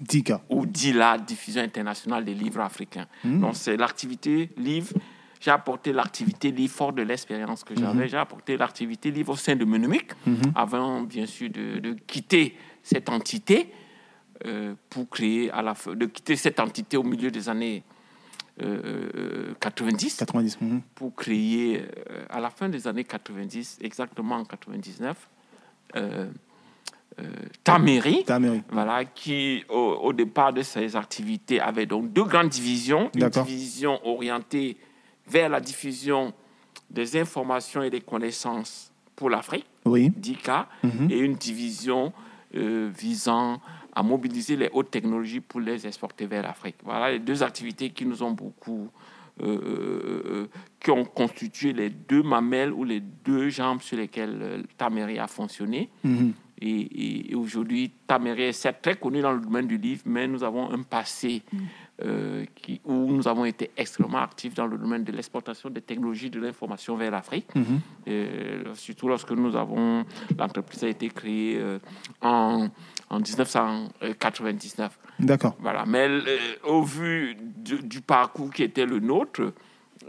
Dika. 0.00 0.42
ou 0.50 0.66
DILA, 0.66 1.16
Diffusion 1.18 1.62
internationale 1.62 2.24
des 2.24 2.34
livres 2.34 2.60
africains. 2.60 3.06
Donc, 3.24 3.56
c'est 3.56 3.78
l'activité 3.78 4.50
livre. 4.58 4.92
J'ai 5.40 5.50
apporté 5.50 5.92
l'activité 5.92 6.50
livre 6.50 6.72
fort 6.72 6.92
de 6.92 7.02
l'expérience 7.02 7.64
que 7.64 7.74
j'avais. 7.78 8.08
J'ai 8.08 8.16
apporté 8.16 8.56
l'activité 8.56 9.10
livre 9.10 9.32
au 9.32 9.36
sein 9.36 9.56
de 9.56 9.64
Menumic, 9.64 10.12
avant, 10.54 11.02
bien 11.02 11.26
sûr, 11.26 11.50
de, 11.50 11.78
de 11.78 11.92
quitter 12.06 12.56
cette 12.82 13.08
entité 13.08 13.72
euh, 14.44 14.74
pour 14.90 15.08
créer 15.08 15.50
à 15.50 15.62
la 15.62 15.74
fin, 15.74 15.94
de 15.94 16.06
quitter 16.06 16.36
cette 16.36 16.60
entité 16.60 16.96
au 16.96 17.02
milieu 17.02 17.30
des 17.30 17.48
années 17.48 17.82
euh, 18.62 19.08
euh, 19.14 19.54
90 19.60 20.16
90. 20.16 20.60
mhm. 20.60 20.80
pour 20.94 21.14
créer, 21.14 21.80
euh, 22.10 22.24
à 22.30 22.40
la 22.40 22.50
fin 22.50 22.68
des 22.68 22.86
années 22.86 23.04
90, 23.04 23.78
exactement 23.82 24.36
en 24.36 24.44
99, 24.44 25.28
euh, 25.96 26.30
euh, 27.18 27.24
Taméry, 27.64 28.24
Taméry. 28.24 28.62
voilà, 28.70 29.04
qui 29.04 29.64
au, 29.68 29.98
au 30.02 30.12
départ 30.12 30.52
de 30.52 30.62
ses 30.62 30.96
activités 30.96 31.60
avait 31.60 31.86
donc 31.86 32.12
deux 32.12 32.24
grandes 32.24 32.48
divisions. 32.50 33.10
Une 33.14 33.28
division 33.28 34.06
orientée 34.06 34.76
vers 35.28 35.48
la 35.48 35.60
diffusion 35.60 36.32
des 36.90 37.16
informations 37.18 37.82
et 37.82 37.90
des 37.90 38.00
connaissances 38.00 38.92
pour 39.16 39.30
l'Afrique, 39.30 39.66
Oui. 39.84 40.10
DICA, 40.14 40.68
Mhm. 40.82 41.10
et 41.10 41.18
une 41.18 41.34
division 41.34 42.12
euh, 42.54 42.90
visant 42.96 43.60
à 43.92 44.02
mobiliser 44.02 44.56
les 44.56 44.70
hautes 44.72 44.90
technologies 44.90 45.40
pour 45.40 45.60
les 45.60 45.86
exporter 45.86 46.26
vers 46.26 46.42
l'Afrique. 46.42 46.76
Voilà 46.84 47.10
les 47.10 47.18
deux 47.18 47.42
activités 47.42 47.90
qui 47.90 48.06
nous 48.06 48.22
ont 48.22 48.30
beaucoup, 48.30 48.88
euh, 49.42 49.46
euh, 49.46 50.46
qui 50.80 50.90
ont 50.90 51.04
constitué 51.04 51.72
les 51.72 51.90
deux 51.90 52.22
mamelles 52.22 52.72
ou 52.72 52.84
les 52.84 53.00
deux 53.00 53.48
jambes 53.50 53.80
sur 53.82 53.96
lesquelles 53.98 54.64
Taméry 54.78 55.18
a 55.18 55.26
fonctionné. 55.26 55.90
Mhm. 56.04 56.32
Et, 56.62 56.70
et- 56.70 57.32
et 57.32 57.34
aujourd'hui, 57.34 57.90
Taméry 58.06 58.44
est 58.44 58.72
très 58.80 58.94
connu 58.96 59.20
dans 59.20 59.32
le 59.32 59.40
domaine 59.40 59.66
du 59.66 59.76
livre, 59.76 60.02
mais 60.06 60.26
nous 60.28 60.42
avons 60.44 60.70
un 60.72 60.82
passé 60.82 61.42
euh, 62.02 62.44
qui, 62.54 62.80
où 62.84 63.10
nous 63.10 63.26
avons 63.26 63.44
été 63.44 63.70
extrêmement 63.76 64.18
actifs 64.18 64.54
dans 64.54 64.66
le 64.66 64.76
domaine 64.76 65.02
de 65.02 65.12
l'exportation 65.12 65.70
des 65.70 65.80
technologies 65.80 66.28
de 66.28 66.38
l'information 66.40 66.94
vers 66.96 67.10
l'Afrique. 67.10 67.54
Mhm. 67.54 67.80
Euh, 68.08 68.74
surtout 68.74 69.08
lorsque 69.08 69.30
nous 69.32 69.56
avons, 69.56 70.04
l'entreprise 70.38 70.84
a 70.84 70.88
été 70.88 71.08
créée 71.08 71.56
euh, 71.58 71.78
en, 72.20 72.68
en 73.08 73.18
1999. 73.18 74.98
D'accord. 75.20 75.56
Voilà. 75.58 75.86
Mais 75.86 76.06
euh, 76.08 76.36
au 76.64 76.82
vu 76.82 77.34
du, 77.40 77.78
du 77.82 78.00
parcours 78.02 78.52
qui 78.52 78.62
était 78.62 78.86
le 78.86 79.00
nôtre, 79.00 79.52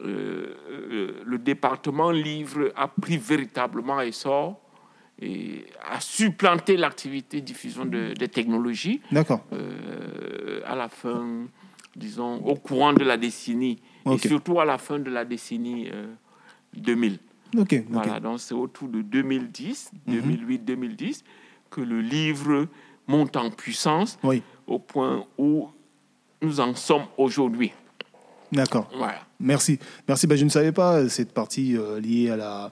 le 0.03 1.37
département 1.37 2.11
livre 2.11 2.71
a 2.75 2.87
pris 2.87 3.17
véritablement 3.17 3.99
essor 4.01 4.59
et 5.19 5.65
a 5.89 5.99
supplanté 5.99 6.77
l'activité 6.77 7.41
diffusion 7.41 7.85
de, 7.85 8.13
des 8.13 8.27
technologies 8.27 9.01
D'accord. 9.11 9.43
euh, 9.53 10.61
à 10.65 10.75
la 10.75 10.89
fin, 10.89 11.45
disons, 11.97 12.35
au 12.45 12.55
courant 12.55 12.93
de 12.93 13.03
la 13.03 13.17
décennie 13.17 13.79
et 14.09 14.17
surtout 14.19 14.59
à 14.59 14.65
la 14.65 14.77
fin 14.77 14.99
de 14.99 15.09
la 15.09 15.25
décennie 15.25 15.89
euh, 15.91 16.05
2000. 16.75 17.13
Ok. 17.57 17.73
ok. 17.73 17.83
Voilà, 17.89 18.19
donc 18.19 18.39
c'est 18.39 18.53
autour 18.53 18.87
de 18.87 19.01
2010, 19.01 19.91
Mhm. 20.05 20.15
2008-2010, 20.21 21.23
que 21.69 21.81
le 21.81 21.99
livre 22.01 22.67
monte 23.07 23.35
en 23.35 23.49
puissance 23.49 24.17
Oui. 24.23 24.41
au 24.67 24.79
point 24.79 25.25
où 25.37 25.67
nous 26.41 26.59
en 26.59 26.75
sommes 26.75 27.05
aujourd'hui. 27.17 27.71
D'accord. 28.51 28.87
Voilà. 28.95 29.21
Merci. 29.39 29.79
Merci. 30.07 30.27
Ben, 30.27 30.37
je 30.37 30.45
ne 30.45 30.49
savais 30.49 30.71
pas 30.71 30.97
euh, 30.99 31.09
cette 31.09 31.33
partie 31.33 31.75
euh, 31.75 31.99
liée 31.99 32.29
à, 32.29 32.37
la... 32.37 32.71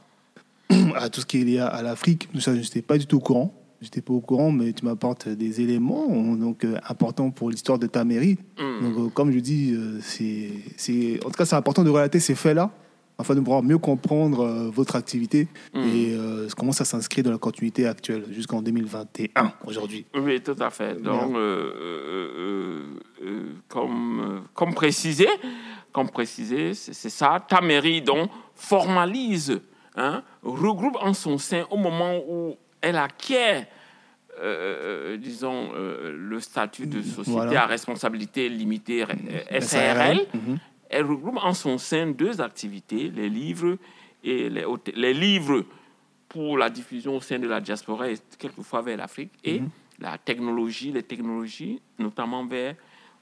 à 0.95 1.09
tout 1.09 1.21
ce 1.21 1.25
qui 1.25 1.41
est 1.41 1.43
lié 1.43 1.59
à, 1.59 1.67
à 1.67 1.81
l'Afrique. 1.81 2.29
Je 2.33 2.49
n'étais 2.51 2.81
pas 2.81 2.97
du 2.97 3.05
tout 3.07 3.17
au 3.17 3.21
courant. 3.21 3.53
J'étais 3.81 4.01
pas 4.01 4.13
au 4.13 4.21
courant, 4.21 4.51
mais 4.51 4.73
tu 4.73 4.85
m'apportes 4.85 5.27
des 5.27 5.61
éléments 5.61 6.07
donc, 6.35 6.63
euh, 6.63 6.77
importants 6.89 7.29
pour 7.31 7.49
l'histoire 7.49 7.77
de 7.77 7.87
ta 7.87 8.03
mairie. 8.03 8.37
Mm. 8.57 8.83
Donc, 8.83 8.97
euh, 8.97 9.09
comme 9.09 9.31
je 9.31 9.39
dis, 9.39 9.73
euh, 9.73 9.99
c'est, 10.01 10.49
c'est... 10.77 11.19
en 11.25 11.29
tout 11.29 11.37
cas, 11.37 11.45
c'est 11.45 11.55
important 11.55 11.83
de 11.83 11.89
relater 11.89 12.19
ces 12.19 12.35
faits-là 12.35 12.71
afin 13.17 13.33
de 13.33 13.39
pouvoir 13.39 13.63
mieux 13.63 13.77
comprendre 13.77 14.69
votre 14.73 14.97
activité 14.97 15.47
Mm. 15.73 15.83
et 15.83 16.17
comment 16.57 16.73
ça 16.73 16.83
s'inscrit 16.83 17.23
dans 17.23 17.31
la 17.31 17.37
continuité 17.37 17.87
actuelle 17.87 18.25
jusqu'en 18.31 18.61
2021 18.61 19.53
aujourd'hui. 19.65 20.05
Oui, 20.15 20.41
tout 20.41 20.55
à 20.59 20.69
fait. 20.69 21.01
Donc, 21.01 21.33
euh, 21.35 22.83
euh, 23.21 23.43
comme, 23.67 24.43
comme 24.53 24.73
précisé, 24.73 25.27
comme 25.91 26.09
précisé, 26.09 26.73
c'est 26.73 26.93
c'est 26.93 27.09
ça. 27.09 27.43
Ta 27.47 27.61
mairie, 27.61 28.01
donc, 28.01 28.29
formalise, 28.53 29.61
hein, 29.95 30.23
regroupe 30.43 30.97
en 31.01 31.13
son 31.13 31.37
sein 31.37 31.65
au 31.69 31.77
moment 31.77 32.17
où 32.27 32.55
elle 32.85 32.97
acquiert, 32.97 33.65
euh, 34.39 35.17
disons, 35.17 35.71
euh, 35.73 36.15
le 36.15 36.39
statut 36.39 36.85
de 36.87 37.01
société 37.01 37.31
Voilà. 37.31 37.63
à 37.63 37.65
responsabilité 37.65 38.47
limitée, 38.49 39.03
euh, 39.03 39.59
SARL. 39.59 40.19
Mhm. 40.33 40.57
Elle 40.89 41.05
regroupe 41.05 41.37
en 41.41 41.53
son 41.53 41.77
sein 41.77 42.07
deux 42.07 42.39
activités, 42.41 43.09
les 43.09 43.29
livres 43.29 43.77
et 44.23 44.49
les, 44.49 44.65
les 44.95 45.13
livres 45.13 45.65
pour 46.29 46.57
la 46.57 46.69
diffusion 46.69 47.17
au 47.17 47.21
sein 47.21 47.39
de 47.39 47.47
la 47.47 47.59
diaspora 47.59 48.09
et 48.09 48.15
quelquefois 48.37 48.81
vers 48.81 48.97
l'Afrique 48.97 49.31
et 49.43 49.61
Mhm. 49.61 49.69
la 49.99 50.17
technologie, 50.17 50.91
les 50.91 51.03
technologies 51.03 51.81
notamment 51.97 52.45
vers, 52.45 52.75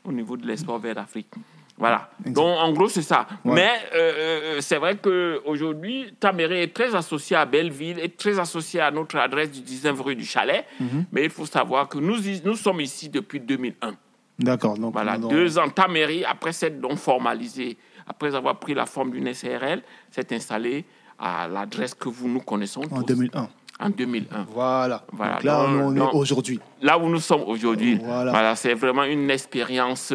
au 0.04 0.12
niveau 0.12 0.36
de 0.36 0.46
l'export 0.46 0.80
vers 0.80 0.96
l'Afrique. 0.96 1.30
Voilà. 1.78 2.10
Donc, 2.26 2.46
en 2.60 2.72
gros, 2.72 2.88
c'est 2.88 3.02
ça. 3.02 3.26
Ouais. 3.44 3.56
Mais 3.56 3.72
euh, 3.96 4.12
euh, 4.58 4.62
c'est 4.62 4.78
vrai 4.78 4.96
qu'aujourd'hui, 4.98 6.14
Taméré 6.20 6.64
est 6.64 6.74
très 6.74 6.94
associé 6.96 7.36
à 7.36 7.46
Belleville, 7.46 8.00
est 8.00 8.16
très 8.18 8.40
associé 8.40 8.80
à 8.80 8.92
notre 8.92 9.18
adresse 9.18 9.52
du 9.52 9.62
19 9.62 10.00
rue 10.02 10.16
du 10.16 10.26
Chalet. 10.26 10.66
Mhm. 10.80 11.06
Mais 11.12 11.24
il 11.26 11.30
faut 11.30 11.46
savoir 11.46 11.90
que 11.90 11.98
nous, 11.98 12.18
nous 12.46 12.56
sommes 12.56 12.82
ici 12.82 13.10
depuis 13.10 13.40
2001. 13.40 13.94
D'accord. 14.40 14.78
Donc, 14.78 14.94
Voilà, 14.94 15.18
dans- 15.18 15.28
deux 15.28 15.58
ans, 15.58 15.68
ta 15.70 15.88
mairie, 15.88 16.24
après 16.26 16.54
s'être 16.54 16.80
donc 16.80 16.98
formalisée, 16.98 17.78
après 18.08 18.34
avoir 18.36 18.58
pris 18.60 18.74
la 18.74 18.86
forme 18.86 19.12
d'une 19.12 19.28
SRL, 19.34 19.82
s'est 20.12 20.34
installée 20.34 20.86
à 21.20 21.48
l'adresse 21.48 21.94
que 21.96 22.10
vous 22.10 22.28
nous 22.28 22.42
connaissons 22.42 22.82
en 22.92 23.02
tous, 23.02 23.06
2001. 23.16 23.48
en 23.80 23.90
2001. 23.90 24.46
Voilà. 24.50 25.04
Voilà, 25.12 25.34
Donc 25.36 25.44
là, 25.44 25.58
dans- 25.68 25.70
on 25.88 25.96
est 25.96 26.14
aujourd'hui. 26.14 26.60
Là 26.82 26.98
où 26.98 27.10
nous 27.10 27.20
sommes 27.20 27.44
aujourd'hui, 27.48 28.00
Voilà. 28.04 28.32
voilà. 28.32 28.56
c'est 28.56 28.74
vraiment 28.74 29.04
une 29.04 29.30
expérience 29.32 30.14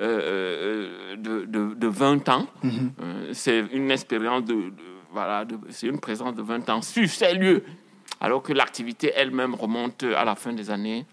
euh, 0.00 0.20
euh, 1.14 1.16
de, 1.16 1.44
de, 1.46 1.74
de 1.74 1.86
20 1.86 2.28
ans. 2.28 2.46
Mhm. 2.62 2.92
Euh, 3.02 3.30
c'est 3.32 3.60
une 3.72 3.90
expérience 3.90 4.44
de, 4.44 4.54
de- 4.54 4.72
voilà, 5.12 5.44
c'est 5.70 5.86
une 5.86 5.98
présence 6.00 6.34
de 6.34 6.42
20 6.42 6.68
ans 6.70 6.82
sur 6.82 7.08
ces 7.08 7.34
lieux, 7.34 7.62
alors 8.20 8.42
que 8.42 8.52
l'activité 8.52 9.12
elle-même 9.14 9.54
remonte 9.54 10.02
à 10.04 10.24
la 10.24 10.34
fin 10.34 10.52
des 10.52 10.70
années, 10.70 11.06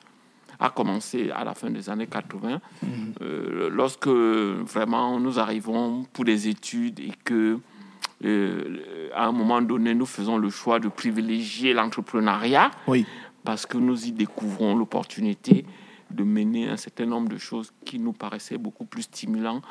a 0.59 0.69
commencé 0.69 1.31
à 1.31 1.43
la 1.43 1.53
fin 1.53 1.69
des 1.69 1.89
années 1.89 2.07
80, 2.07 2.59
euh, 3.21 3.69
lorsque 3.71 4.07
vraiment 4.07 5.19
nous 5.19 5.39
arrivons 5.39 6.03
pour 6.13 6.25
des 6.25 6.47
études 6.47 6.99
et 6.99 7.11
que 7.25 7.59
euh, 8.23 9.09
à 9.13 9.25
un 9.27 9.31
moment 9.31 9.61
donné 9.61 9.93
nous 9.93 10.05
faisons 10.05 10.37
le 10.37 10.49
choix 10.49 10.79
de 10.79 10.87
privilégier 10.87 11.73
l'entrepreneuriat 11.73 12.71
Oui. 12.87 13.05
parce 13.43 13.65
que 13.65 13.77
nous 13.77 14.05
y 14.05 14.11
découvrons 14.11 14.75
l'opportunité 14.75 15.65
de 16.13 16.23
mener 16.23 16.67
un 16.69 16.77
certain 16.77 17.05
nombre 17.05 17.29
de 17.29 17.37
choses 17.37 17.71
qui 17.85 17.99
nous 17.99 18.13
paraissaient 18.13 18.57
beaucoup 18.57 18.85
plus 18.85 19.03
stimulants 19.03 19.61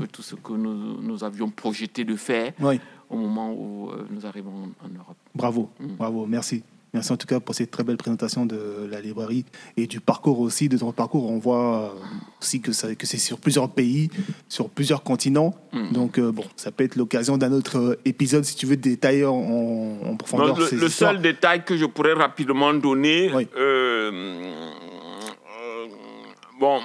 que 0.00 0.06
tout 0.06 0.22
ce 0.22 0.34
que 0.34 0.52
nous, 0.52 1.00
nous 1.00 1.24
avions 1.24 1.50
projeté 1.50 2.04
de 2.04 2.16
faire 2.16 2.52
Oui. 2.60 2.80
au 3.08 3.16
moment 3.16 3.52
où 3.52 3.90
euh, 3.90 4.06
nous 4.10 4.24
arrivons 4.26 4.70
en, 4.84 4.88
Europe. 4.88 5.16
Bravo, 5.34 5.70
Mm. 5.80 5.86
bravo, 5.98 6.26
merci. 6.26 6.62
Merci 6.92 7.12
en 7.12 7.16
tout 7.16 7.28
cas 7.28 7.38
pour 7.38 7.54
cette 7.54 7.70
très 7.70 7.84
belle 7.84 7.96
présentation 7.96 8.44
de 8.46 8.88
la 8.90 9.00
librairie 9.00 9.44
et 9.76 9.86
du 9.86 10.00
parcours 10.00 10.40
aussi, 10.40 10.68
de 10.68 10.76
ton 10.76 10.90
parcours. 10.90 11.30
On 11.30 11.38
voit 11.38 11.92
euh, 11.94 12.00
aussi 12.42 12.60
que, 12.60 12.72
ça- 12.72 12.92
que 12.96 13.06
c'est 13.06 13.16
sur 13.16 13.38
plusieurs 13.38 13.70
pays, 13.70 14.10
sur 14.48 14.68
plusieurs 14.68 15.04
continents. 15.04 15.54
Mm. 15.72 15.92
Donc, 15.92 16.18
euh, 16.18 16.32
bon, 16.32 16.42
ça 16.56 16.72
peut 16.72 16.82
être 16.82 16.96
l'occasion 16.96 17.38
d'un 17.38 17.52
autre 17.52 17.96
épisode 18.04 18.42
si 18.44 18.56
tu 18.56 18.66
veux 18.66 18.76
détailler 18.76 19.24
en, 19.24 19.34
en 20.04 20.16
profondeur 20.16 20.58
le, 20.58 20.66
ces 20.66 20.74
le 20.76 20.88
seul 20.88 21.20
détail 21.22 21.64
que 21.64 21.76
je 21.76 21.84
pourrais 21.86 22.14
rapidement 22.14 22.74
donner, 22.74 23.30
Oui. 23.32 23.46
euh, 23.56 24.10
bon, 26.60 26.80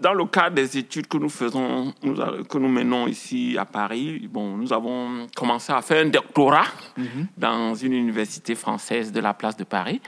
dans 0.00 0.12
le 0.12 0.26
cadre 0.26 0.56
des 0.56 0.76
études 0.76 1.06
que 1.06 1.16
nous 1.16 1.28
faisons, 1.30 1.94
nous 2.02 2.14
que 2.44 2.58
nous 2.58 2.68
menons 2.68 3.06
ici 3.06 3.56
à 3.56 3.64
Paris, 3.64 4.28
bon, 4.30 4.56
nous 4.56 4.72
avons 4.72 5.26
commencé 5.34 5.72
à 5.72 5.80
faire 5.80 6.04
un 6.04 6.08
doctorat 6.10 6.66
Mhm. 6.96 7.26
dans 7.38 7.74
une 7.74 7.92
université 7.94 8.54
française 8.54 9.12
de 9.12 9.20
la 9.20 9.32
place 9.32 9.56
de 9.56 9.64
Paris. 9.64 10.00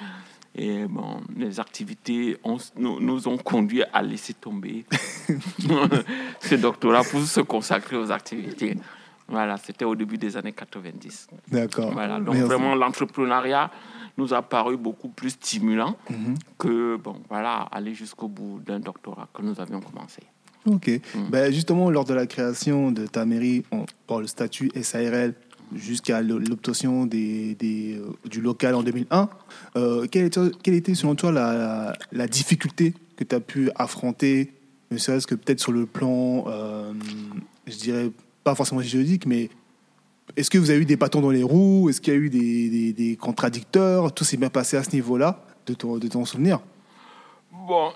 Et 0.59 0.87
bon, 0.87 1.21
les 1.37 1.61
activités 1.61 2.37
nous, 2.77 2.99
nous, 3.01 3.29
ont 3.29 3.37
conduit 3.37 3.83
à 3.93 4.01
laisser 4.03 4.33
tomber 4.35 4.85
ce 6.41 6.55
doctorat 6.55 7.03
pour 7.05 7.21
se 7.21 7.41
consacrer 7.43 7.97
aux 7.97 8.11
activités. 8.11 8.77
Voilà, 9.29 9.57
c'était 9.59 9.85
au 9.85 9.95
début 9.95 10.17
des 10.17 10.37
années 10.37 10.53
90. 10.53 11.29
D'accord. 11.49 11.93
Voilà, 11.93 12.21
donc 12.21 12.37
vraiment 12.37 12.75
l'entrepreneuriat 12.75 13.71
nous 14.19 14.33
a 14.35 14.43
paru 14.43 14.77
beaucoup 14.77 15.09
plus 15.09 15.31
stimulant 15.31 15.97
mhm. 16.11 16.35
que 16.59 16.97
bon, 16.97 17.17
voilà, 17.29 17.69
aller 17.73 17.95
jusqu'au 17.95 18.29
bout 18.29 18.61
d'un 18.65 18.81
doctorat 18.81 19.29
que 19.33 19.43
nous 19.43 19.61
avions 19.61 19.81
commencé. 19.81 20.23
Ok. 20.67 20.89
Mm. 20.89 21.31
Ben 21.31 21.53
justement, 21.53 21.91
lors 21.91 22.05
de 22.05 22.15
la 22.15 22.27
création 22.27 22.91
de 22.91 23.07
ta 23.07 23.25
mairie, 23.25 23.63
par 24.07 24.21
le 24.21 24.27
statut 24.27 24.71
SARL 24.83 25.35
jusqu'à 25.75 26.23
l'obtention 26.23 27.07
des, 27.07 27.55
des, 27.55 27.97
euh, 27.97 28.13
du 28.29 28.41
local 28.41 28.75
en 28.75 28.83
2001, 28.83 29.29
euh, 29.77 30.07
quelle, 30.07 30.27
était, 30.27 30.41
quelle, 30.63 30.75
était, 30.75 30.95
selon 30.95 31.15
toi 31.15 31.33
la, 31.33 31.93
la 32.13 32.27
difficulté 32.29 32.95
que 33.17 33.25
tu 33.25 33.35
as 33.35 33.41
pu 33.41 33.71
affronter, 33.75 34.53
ne 34.91 34.99
serait-ce 34.99 35.27
que 35.27 35.35
peut-être 35.35 35.61
sur 35.61 35.73
le 35.73 35.87
plan, 35.87 36.45
euh, 36.47 36.93
je 37.67 37.77
dirais 37.77 38.11
pas 38.45 38.55
forcément 38.55 38.81
juridique, 38.81 39.27
mais 39.27 39.51
est-ce 40.37 40.51
que 40.51 40.59
vous 40.59 40.71
avez 40.71 40.81
eu 40.81 40.85
des 40.85 40.97
bâtons 40.97 41.21
dans 41.21 41.31
les 41.31 41.43
roues? 41.43 41.89
Est-ce 41.89 42.01
qu'il 42.01 42.13
y 42.13 42.17
a 42.17 42.19
eu 42.19 42.31
des, 42.31 42.69
des, 42.69 42.93
des 42.93 43.17
contradicteurs? 43.17 44.13
Tout 44.13 44.25
s'est 44.25 44.37
bien 44.37 44.51
passé 44.51 44.77
à 44.77 44.83
ce 44.83 44.91
niveau-là, 44.91 45.45
de 45.67 45.75
ton, 45.75 45.99
de 45.99 46.09
ton 46.09 46.25
souvenir? 46.25 46.61
Bon, 47.53 47.93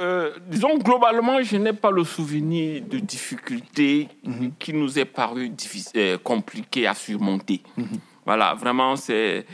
euh, 0.00 0.32
disons, 0.48 0.78
globalement, 0.78 1.42
je 1.42 1.56
n'ai 1.56 1.72
pas 1.72 1.90
le 1.90 2.04
souvenir 2.04 2.82
de 2.82 2.98
difficultés 2.98 4.08
mhm. 4.24 4.52
qui 4.58 4.72
nous 4.72 4.98
est 4.98 5.04
paru 5.04 5.52
euh, 5.96 6.18
compliquées 6.18 6.86
à 6.86 6.94
surmonter. 6.94 7.62
Mhm. 7.76 7.86
Voilà, 8.24 8.54
vraiment, 8.54 8.96
c'est. 8.96 9.46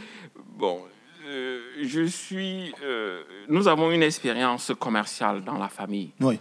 Bon, 0.56 0.80
euh, 1.26 1.60
je 1.82 2.04
suis. 2.04 2.72
nous 3.48 3.68
avons 3.68 3.90
une 3.90 4.02
expérience 4.02 4.72
commerciale 4.78 5.42
dans 5.44 5.58
la 5.58 5.68
famille. 5.68 6.10
Oui. 6.20 6.38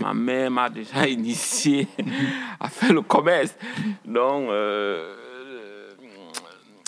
Ma 0.00 0.14
mère 0.14 0.50
m'a 0.50 0.70
déjà 0.70 1.08
initié 1.08 1.88
à 2.60 2.68
faire 2.68 2.92
le 2.92 3.02
commerce. 3.02 3.56
Donc, 4.04 4.48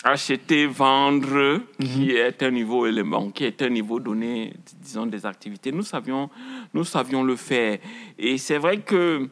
acheter, 0.05 0.67
vendre, 0.67 1.61
qui 1.81 2.09
mhm. 2.09 2.17
est 2.17 2.43
un 2.43 2.51
niveau 2.51 2.87
élément, 2.87 3.31
qui 3.31 3.45
est 3.45 3.63
un 3.63 3.71
niveau 3.71 3.99
donné, 3.99 4.53
disons, 4.81 5.07
des 5.07 5.25
activités. 5.25 5.73
Nous 5.73 5.83
savions, 5.83 6.29
nous 6.75 6.85
savions 6.85 7.25
le 7.25 7.37
faire. 7.37 7.79
Et 8.19 8.37
c'est 8.37 8.59
vrai 8.59 8.81
que, 8.81 9.29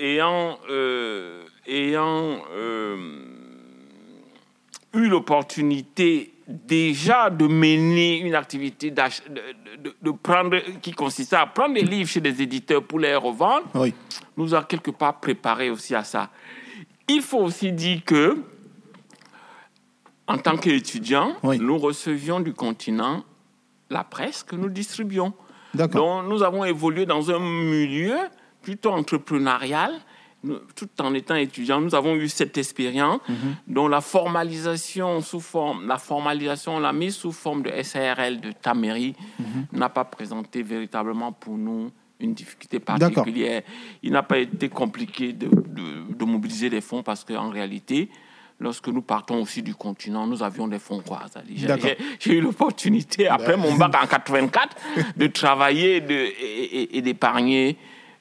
ayant, 0.00 0.58
euh, 0.68 1.44
ayant 1.68 2.42
euh, 2.52 2.96
eu 4.92 5.08
l'opportunité 5.08 6.32
déjà 6.46 7.28
de 7.28 7.46
mener 7.46 8.18
une 8.20 8.34
activité 8.34 8.90
de, 8.90 9.02
de, 10.00 10.10
prendre, 10.10 10.58
qui 10.80 10.92
consistait 10.92 11.36
à 11.36 11.46
prendre 11.46 11.74
des 11.74 11.82
livres 11.82 12.08
chez 12.08 12.20
des 12.20 12.40
éditeurs 12.40 12.84
pour 12.84 13.00
les 13.00 13.14
revendre, 13.16 13.66
nous 14.36 14.54
a 14.54 14.62
quelque 14.64 14.92
part 14.92 15.18
préparé 15.20 15.70
aussi 15.70 15.94
à 15.94 16.04
ça. 16.04 16.30
Il 17.08 17.22
faut 17.22 17.40
aussi 17.40 17.72
dire 17.72 18.04
que 18.04 18.42
en 20.28 20.38
tant 20.38 20.56
qu'étudiants, 20.56 21.36
nous 21.42 21.78
recevions 21.78 22.40
du 22.40 22.52
continent 22.52 23.24
la 23.90 24.02
presse 24.02 24.42
que 24.42 24.56
nous 24.56 24.68
distribuions. 24.68 25.32
Donc, 25.74 26.26
nous 26.26 26.42
avons 26.42 26.64
évolué 26.64 27.06
dans 27.06 27.30
un 27.30 27.38
milieu 27.38 28.16
plutôt 28.62 28.90
entrepreneurial. 28.90 29.92
Tout 30.74 30.88
en 31.00 31.14
étant 31.14 31.34
étudiants, 31.34 31.80
nous 31.80 31.94
avons 31.94 32.14
eu 32.14 32.28
cette 32.28 32.56
expérience 32.58 33.20
mhm. 33.28 33.36
dont 33.68 33.88
la 33.88 34.00
formalisation 34.00 35.20
sous 35.20 35.40
forme, 35.40 35.86
la 35.86 35.98
formalisation, 35.98 36.78
la 36.78 36.92
mise 36.92 37.16
sous 37.16 37.32
forme 37.32 37.62
de 37.62 37.82
SARL 37.82 38.40
de 38.40 38.52
Tamery 38.52 39.14
mhm. 39.38 39.66
n'a 39.72 39.88
pas 39.88 40.04
présenté 40.04 40.62
véritablement 40.62 41.32
pour 41.32 41.56
nous 41.56 41.90
une 42.20 42.34
difficulté 42.34 42.78
particulière. 42.80 43.62
Il 44.02 44.12
n'a 44.12 44.22
pas 44.22 44.38
été 44.38 44.68
compliqué 44.68 45.32
de, 45.32 45.48
de, 45.48 46.24
mobiliser 46.24 46.70
des 46.70 46.80
fonds 46.80 47.02
parce 47.02 47.24
qu'en 47.24 47.50
réalité, 47.50 48.08
lorsque 48.58 48.88
nous 48.88 49.02
partons 49.02 49.42
aussi 49.42 49.62
du 49.62 49.74
continent, 49.74 50.26
nous 50.26 50.42
avions 50.42 50.66
des 50.68 50.78
fonds 50.78 51.00
croisés. 51.00 51.40
J'ai 52.18 52.34
eu 52.34 52.40
l'opportunité, 52.40 53.28
après 53.28 53.56
mon 53.56 53.74
bac 53.74 53.94
en 54.02 54.06
84, 54.06 54.76
de 55.16 55.26
travailler 55.26 56.00
de, 56.00 56.28
et, 56.94 57.02
d'épargner 57.02 57.76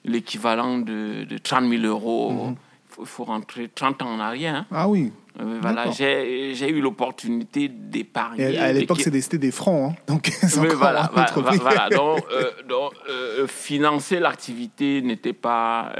l'équivalent 0.06 0.80
de, 0.80 1.26
30 1.44 1.70
000 1.70 1.84
euros. 1.84 2.32
Mhm. 2.32 2.56
Il 2.98 3.06
faut, 3.06 3.26
rentrer 3.26 3.68
30 3.68 4.04
ans 4.04 4.16
en 4.16 4.20
arrière. 4.22 4.56
Hein. 4.56 4.66
Ah 4.72 4.88
oui. 4.88 5.12
Euh, 5.42 5.60
voilà, 5.62 5.92
j'ai 5.92 6.70
eu 6.70 6.80
l'opportunité 6.80 7.68
d'épargner. 7.68 8.58
À 8.58 8.72
l'époque, 8.72 9.02
c'était 9.02 9.38
des 9.38 9.52
francs, 9.52 9.92
hein. 9.92 10.02
donc 10.08 10.32
voilà, 10.76 11.12
voilà, 11.12 11.90
donc, 11.90 12.24
euh, 12.32 12.90
euh, 13.10 13.48
financer 13.48 14.22
l'activité 14.22 15.02
n'était 15.02 15.34
pas 15.34 15.92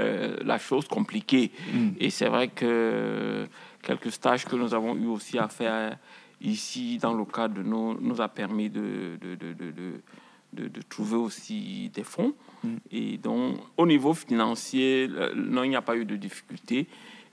la 0.42 0.58
chose 0.58 0.88
compliquée. 0.88 1.52
Mm. 1.74 1.90
Et 2.00 2.10
c'est 2.12 2.28
vrai 2.28 2.48
que 2.48 3.46
quelques 3.82 4.12
stages 4.12 4.46
que 4.46 4.56
nous 4.56 4.74
avons 4.74 4.96
eu 4.96 5.08
aussi 5.08 5.38
à 5.38 5.50
faire 5.50 5.98
ici 6.42 6.98
dans 6.98 7.14
le 7.14 7.26
cadre 7.26 7.56
de 7.56 7.64
nous, 7.64 7.98
nous 8.00 8.22
a 8.22 8.30
permis 8.30 8.70
de, 8.70 9.18
de, 9.22 9.36
de, 9.36 10.02
de 10.56 10.82
trouver 10.82 11.18
aussi 11.18 11.90
des 11.94 12.04
fonds. 12.04 12.34
Mm. 12.64 12.76
Et 12.92 13.18
donc, 13.18 13.58
au 13.78 13.86
niveau 13.86 14.14
financier, 14.14 15.10
non, 15.36 15.64
il 15.64 15.70
n'y 15.70 15.76
a 15.76 15.82
pas 15.82 15.96
eu 15.96 16.06
de 16.06 16.16
difficulté. 16.16 16.88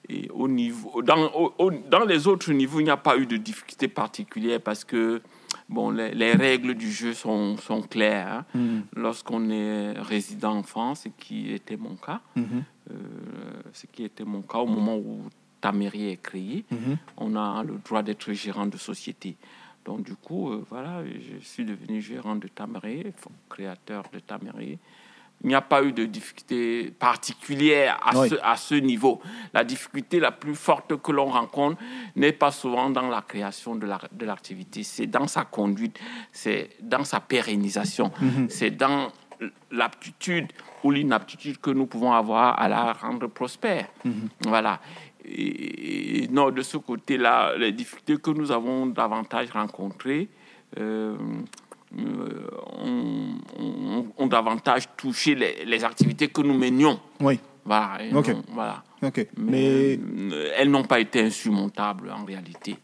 Et 0.09 0.29
au 0.31 0.49
niveau, 0.49 1.01
dans, 1.03 1.55
dans 1.89 2.05
les 2.05 2.27
autres 2.27 2.53
niveaux, 2.53 2.81
il 2.81 2.85
n'y 2.85 2.91
a 2.91 2.97
pas 2.97 3.17
eu 3.17 3.27
de 3.27 3.37
difficulté 3.37 3.87
particulière 3.87 4.61
parce 4.61 4.85
que 4.85 5.23
bon, 5.69 5.91
les, 5.91 6.33
règles 6.33 6.75
du 6.75 6.91
jeu 6.91 7.15
sont, 7.15 7.57
sont 7.57 7.83
claires. 7.83 8.45
Hein. 8.55 8.59
Mm. 8.59 8.81
Lorsqu'on 8.97 9.51
est 9.51 9.93
résident 10.01 10.57
en 10.57 10.63
France, 10.63 11.03
ce 11.05 11.09
qui 11.09 11.53
était 11.53 11.77
mon 11.77 11.95
cas, 11.95 12.21
mm-hmm. 12.37 12.43
euh, 12.91 12.95
ce 13.73 13.87
qui 13.87 14.03
était 14.03 14.25
mon 14.25 14.43
cas 14.43 14.59
au 14.59 14.67
moment 14.67 14.97
où 14.97 15.23
Tamerie 15.63 16.09
est 16.09 16.21
créé, 16.21 16.65
mhm. 16.71 16.99
on 17.17 17.37
a 17.37 17.63
le 17.63 17.79
droit 17.85 18.03
d'être 18.03 18.33
gérant 18.33 18.67
de 18.67 18.77
société. 18.77 19.37
Donc 19.85 20.03
du 20.03 20.15
coup, 20.15 20.51
euh, 20.51 20.65
voilà, 20.71 21.03
je 21.05 21.45
suis 21.45 21.65
devenu 21.65 22.01
gérant 22.01 22.37
de 22.37 22.49
Tamerie, 22.49 23.05
créateur 23.49 24.05
de 24.13 24.21
Tamerie. 24.21 24.79
Il 25.45 25.49
n'y 25.49 25.57
a 25.57 25.61
pas 25.61 25.83
eu 25.83 25.93
de 25.93 26.05
difficulté 26.05 26.93
particulière 26.93 27.99
à, 28.05 28.29
ce, 28.29 28.37
à 28.45 28.57
ce 28.57 28.77
niveau. 28.77 29.21
La 29.53 29.65
difficulté 29.65 30.21
la 30.21 30.31
plus 30.31 30.55
forte 30.55 30.97
que 31.03 31.11
l'on 31.11 31.27
rencontre 31.27 31.83
n'est 32.15 32.33
pas 32.33 32.53
souvent 32.53 32.91
dans 32.91 33.09
la 33.09 33.23
création 33.23 33.75
de 33.75 33.87
l'activité, 34.25 34.81
la, 34.81 34.85
c'est 34.85 35.09
dans 35.09 35.27
sa 35.27 35.45
conduite, 35.45 35.99
c'est 36.31 36.71
dans 36.81 37.03
sa 37.03 37.19
pérennisation, 37.19 38.13
mhm. 38.21 38.49
c'est 38.49 38.71
dans 38.71 39.11
l'aptitude 39.73 40.53
ou 40.85 40.93
l'inaptitude 40.93 41.59
que 41.59 41.71
nous 41.71 41.87
pouvons 41.87 42.13
avoir 42.13 42.61
à 42.61 42.69
la 42.69 42.93
rendre 42.93 43.27
prospère. 43.27 43.89
Mhm. 44.05 44.29
Voilà. 44.47 44.81
Et, 45.25 46.29
non, 46.31 46.51
de 46.51 46.63
ce 46.63 46.77
côté-là, 46.77 47.57
les 47.57 47.73
difficultés 47.73 48.17
que 48.17 48.31
nous 48.31 48.51
avons 48.51 48.87
davantage 48.87 49.51
rencontrées 49.51 50.29
euh, 50.79 51.17
euh, 51.99 52.47
ont, 54.19 54.27
davantage 54.27 54.85
touché 54.97 55.35
les, 55.35 55.85
activités 55.85 56.29
que 56.29 56.41
nous 56.41 56.57
menions. 56.57 56.99
Oui. 57.21 57.39
Voilà. 57.65 57.99
voilà. 58.49 58.83
Mais, 59.37 59.99
euh, 59.99 60.51
elles 60.57 60.71
n'ont 60.71 60.85
pas 60.85 61.01
été 61.01 61.21
insurmontables 61.21 62.11
en 62.11 62.25
réalité. 62.25 62.77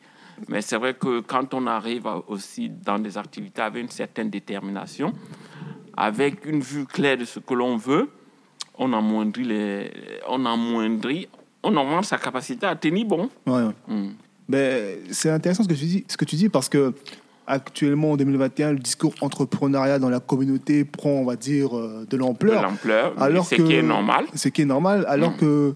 Mais 0.48 0.62
c'est 0.62 0.76
vrai 0.76 0.94
que 0.94 1.20
quand 1.20 1.52
on 1.54 1.66
arrive 1.66 2.06
aussi 2.28 2.68
dans 2.68 2.98
des 2.98 3.18
activités 3.18 3.62
avec 3.62 3.82
une 3.82 3.90
certaine 3.90 4.30
détermination, 4.30 5.12
avec 5.96 6.44
une 6.44 6.60
vue 6.60 6.86
claire 6.86 7.16
de 7.16 7.24
ce 7.24 7.40
que 7.40 7.54
l'on 7.54 7.76
veut, 7.76 8.08
on 8.76 8.92
amoindrit, 8.92 9.44
les, 9.44 9.90
on 10.28 10.44
amoindrit 10.46 11.28
on 11.62 11.76
augmente 11.76 12.04
sa 12.04 12.18
capacité 12.18 12.66
à 12.66 12.76
tenir 12.76 13.06
bon. 13.06 13.28
Ouais, 13.46 13.62
hmm. 13.88 14.10
ben, 14.48 14.98
c'est 15.10 15.30
intéressant 15.30 15.62
ce 15.62 15.68
que 15.68 15.74
tu 15.74 15.84
dis, 15.84 16.04
ce 16.08 16.16
que 16.16 16.24
tu 16.24 16.36
dis 16.36 16.48
parce 16.48 16.68
que 16.68 16.92
actuellement 17.46 18.12
en 18.12 18.16
2021, 18.16 18.72
le 18.72 18.78
discours 18.78 19.14
entrepreneuriat 19.20 19.98
dans 19.98 20.10
la 20.10 20.20
communauté 20.20 20.84
prend, 20.84 21.10
on 21.10 21.24
va 21.24 21.36
dire, 21.36 21.76
euh, 21.76 22.06
de 22.08 22.16
l'ampleur. 22.16 22.60
De 22.60 22.66
l'ampleur, 22.66 23.22
alors 23.22 23.46
ce 23.46 23.54
qui 23.54 23.74
est 23.74 23.82
normal. 23.82 24.26
Ce 24.34 24.48
qui 24.48 24.62
est 24.62 24.66
normal, 24.66 25.04
alors 25.08 25.32
hmm. 25.32 25.36
que 25.36 25.74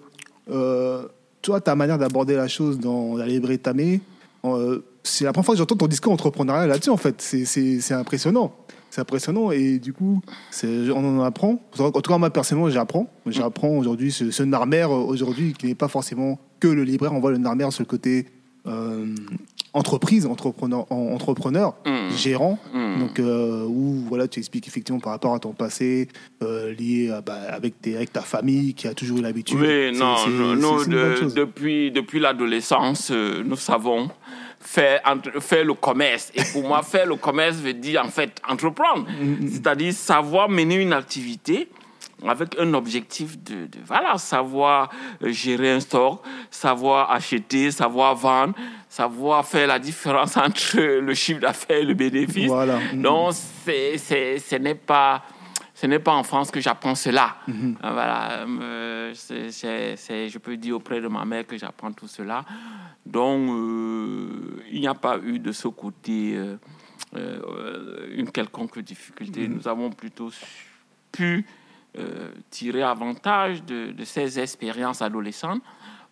euh, 0.50 1.08
toi, 1.40 1.60
ta 1.60 1.74
manière 1.74 1.98
d'aborder 1.98 2.36
la 2.36 2.48
chose 2.48 2.78
dans 2.78 3.16
la 3.16 3.26
librairie 3.26 3.58
Tamé, 3.58 4.00
euh, 4.44 4.84
c'est 5.02 5.24
la 5.24 5.32
première 5.32 5.46
fois 5.46 5.54
que 5.54 5.58
j'entends 5.58 5.76
ton 5.76 5.86
discours 5.86 6.12
entrepreneurial 6.12 6.68
là-dessus, 6.68 6.90
en 6.90 6.96
fait. 6.96 7.20
C'est 7.20 7.92
impressionnant 7.92 8.54
c'est 8.92 9.00
impressionnant 9.00 9.50
et 9.52 9.78
du 9.78 9.94
coup, 9.94 10.20
on 10.62 11.18
en 11.18 11.22
apprend. 11.22 11.58
En 11.78 11.90
tout 11.90 12.10
cas, 12.10 12.18
moi 12.18 12.28
personnellement, 12.28 12.68
j'apprends. 12.68 13.08
J'apprends 13.24 13.70
aujourd'hui 13.70 14.12
ce, 14.12 14.30
ce 14.30 14.42
narmer 14.42 14.84
aujourd'hui 14.84 15.54
qui 15.54 15.66
n'est 15.66 15.74
pas 15.74 15.88
forcément 15.88 16.38
que 16.60 16.68
le 16.68 16.84
libraire. 16.84 17.14
On 17.14 17.20
voit 17.20 17.30
le 17.30 17.38
narmer 17.38 17.70
sur 17.70 17.82
le 17.82 17.86
côté 17.86 18.26
euh, 18.66 19.06
entreprise, 19.74 20.26
entrepreneur, 20.26 20.86
en- 20.90 21.12
entrepreneur 21.14 21.74
Mm. 21.86 22.10
gérant, 22.16 22.58
Mm. 22.74 22.98
donc 23.00 23.18
euh, 23.20 23.64
où 23.66 24.04
voilà, 24.08 24.28
tu 24.28 24.38
expliques 24.38 24.68
effectivement 24.68 25.00
par 25.00 25.12
rapport 25.12 25.34
à 25.34 25.38
ton 25.38 25.52
passé 25.52 26.08
euh, 26.42 26.72
lié 26.74 27.10
à, 27.10 27.20
bah, 27.22 27.38
avec, 27.50 27.80
tes, 27.80 27.96
avec 27.96 28.12
ta 28.12 28.20
famille 28.20 28.74
qui 28.74 28.86
a 28.86 28.94
toujours 28.94 29.18
eu 29.18 29.22
l'habitude. 29.22 29.58
Oui, 29.60 29.96
non, 29.96 30.16
de- 30.86 31.16
chose. 31.16 31.34
depuis, 31.34 31.90
depuis 31.90 32.20
l'adolescence, 32.20 33.10
euh, 33.10 33.42
nous 33.44 33.56
savons 33.56 34.10
faire, 34.60 35.00
entre- 35.06 35.40
faire 35.40 35.64
le 35.64 35.74
commerce. 35.74 36.30
Et 36.34 36.42
pour 36.52 36.62
moi, 36.68 36.82
faire 36.92 37.06
le 37.06 37.16
commerce 37.16 37.56
veut 37.56 37.72
dire 37.74 38.02
en 38.04 38.08
fait 38.10 38.30
entreprendre. 38.48 39.06
Mm, 39.20 39.48
C'est-à-dire 39.48 39.92
savoir 39.94 40.48
mener 40.50 40.76
une 40.76 40.92
activité 40.92 41.68
avec 42.28 42.56
un 42.58 42.72
objectif 42.74 43.38
de, 43.42 43.66
de- 43.66 43.78
voilà, 43.84 44.16
savoir 44.18 44.90
euh, 45.22 45.30
gérer 45.32 45.72
un 45.72 45.80
stock, 45.80 46.22
savoir 46.50 47.10
acheter, 47.10 47.70
savoir 47.70 48.14
vendre, 48.14 48.54
savoir 48.88 49.44
faire 49.46 49.66
la 49.66 49.78
différence 49.78 50.36
entre 50.36 50.78
le 50.80 51.14
chiffre 51.14 51.40
d'affaires 51.40 51.78
et 51.78 51.84
le 51.84 51.94
bénéfice. 51.94 52.46
Voilà. 52.48 52.78
Donc, 52.94 53.32
c'est, 53.64 53.98
c'est, 53.98 54.38
ce 54.38 54.56
n'est 54.56 54.74
pas, 54.74 55.22
ce 55.74 55.86
n'est 55.86 55.98
pas 55.98 56.12
en 56.12 56.22
France 56.22 56.50
que 56.50 56.60
j'apprends 56.60 56.94
cela. 56.94 57.36
Mm-hmm. 57.48 57.74
Euh, 57.84 57.90
Voilà, 57.92 58.44
euh, 58.46 59.12
c'est, 59.14 60.28
je 60.28 60.38
peux 60.38 60.56
dire 60.56 60.76
auprès 60.76 61.00
de 61.00 61.08
ma 61.08 61.24
mère 61.24 61.46
que 61.46 61.56
j'apprends 61.58 61.92
tout 61.92 62.08
cela. 62.08 62.44
Donc, 63.04 63.50
euh, 63.50 64.62
il 64.70 64.80
n'y 64.80 64.86
a 64.86 64.94
pas 64.94 65.18
eu 65.24 65.38
de 65.40 65.50
ce 65.52 65.66
côté 65.68 66.36
euh, 67.16 68.08
une 68.14 68.30
quelconque 68.30 68.78
difficulté. 68.78 69.48
Nous 69.48 69.66
avons 69.68 69.90
plutôt 69.90 70.30
pu 71.10 71.44
tirer 72.50 72.82
avantage 72.82 73.64
de, 73.64 73.92
de 73.92 74.04
ces 74.04 74.38
expériences 74.38 75.02
adolescentes 75.02 75.62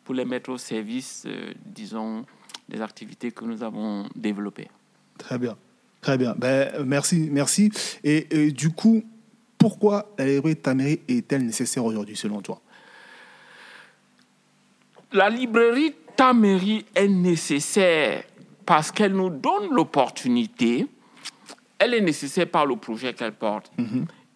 pour 0.04 0.14
les 0.14 0.24
mettre 0.24 0.50
au 0.50 0.58
service, 0.58 1.24
euh, 1.26 1.52
disons, 1.64 2.24
des 2.68 2.80
activités 2.80 3.30
que 3.30 3.44
nous 3.44 3.62
avons 3.62 4.08
développées. 4.14 4.68
Très 5.18 5.38
bien. 5.38 5.56
Très 6.00 6.18
bien. 6.18 6.34
Ben, 6.36 6.84
merci, 6.84 7.28
merci. 7.30 7.70
Et, 8.02 8.26
et 8.30 8.52
du 8.52 8.70
coup, 8.70 9.04
pourquoi 9.58 10.12
la 10.18 10.26
librairie 10.26 10.54
de 10.54 10.60
ta 10.60 10.74
mairie 10.74 11.00
est-elle 11.08 11.44
nécessaire 11.44 11.84
aujourd'hui, 11.84 12.16
selon 12.16 12.40
toi? 12.40 12.60
La 15.12 15.28
librairie 15.28 15.94
Ta 16.16 16.34
mairie 16.34 16.84
est 16.94 17.08
nécessaire 17.08 18.24
parce 18.66 18.92
qu'elle 18.92 19.14
nous 19.14 19.30
donne 19.30 19.70
l'opportunité, 19.70 20.86
elle 21.78 21.94
est 21.94 22.00
nécessaire 22.02 22.46
par 22.46 22.66
le 22.66 22.76
projet 22.76 23.14
qu'elle 23.14 23.32
porte. 23.32 23.72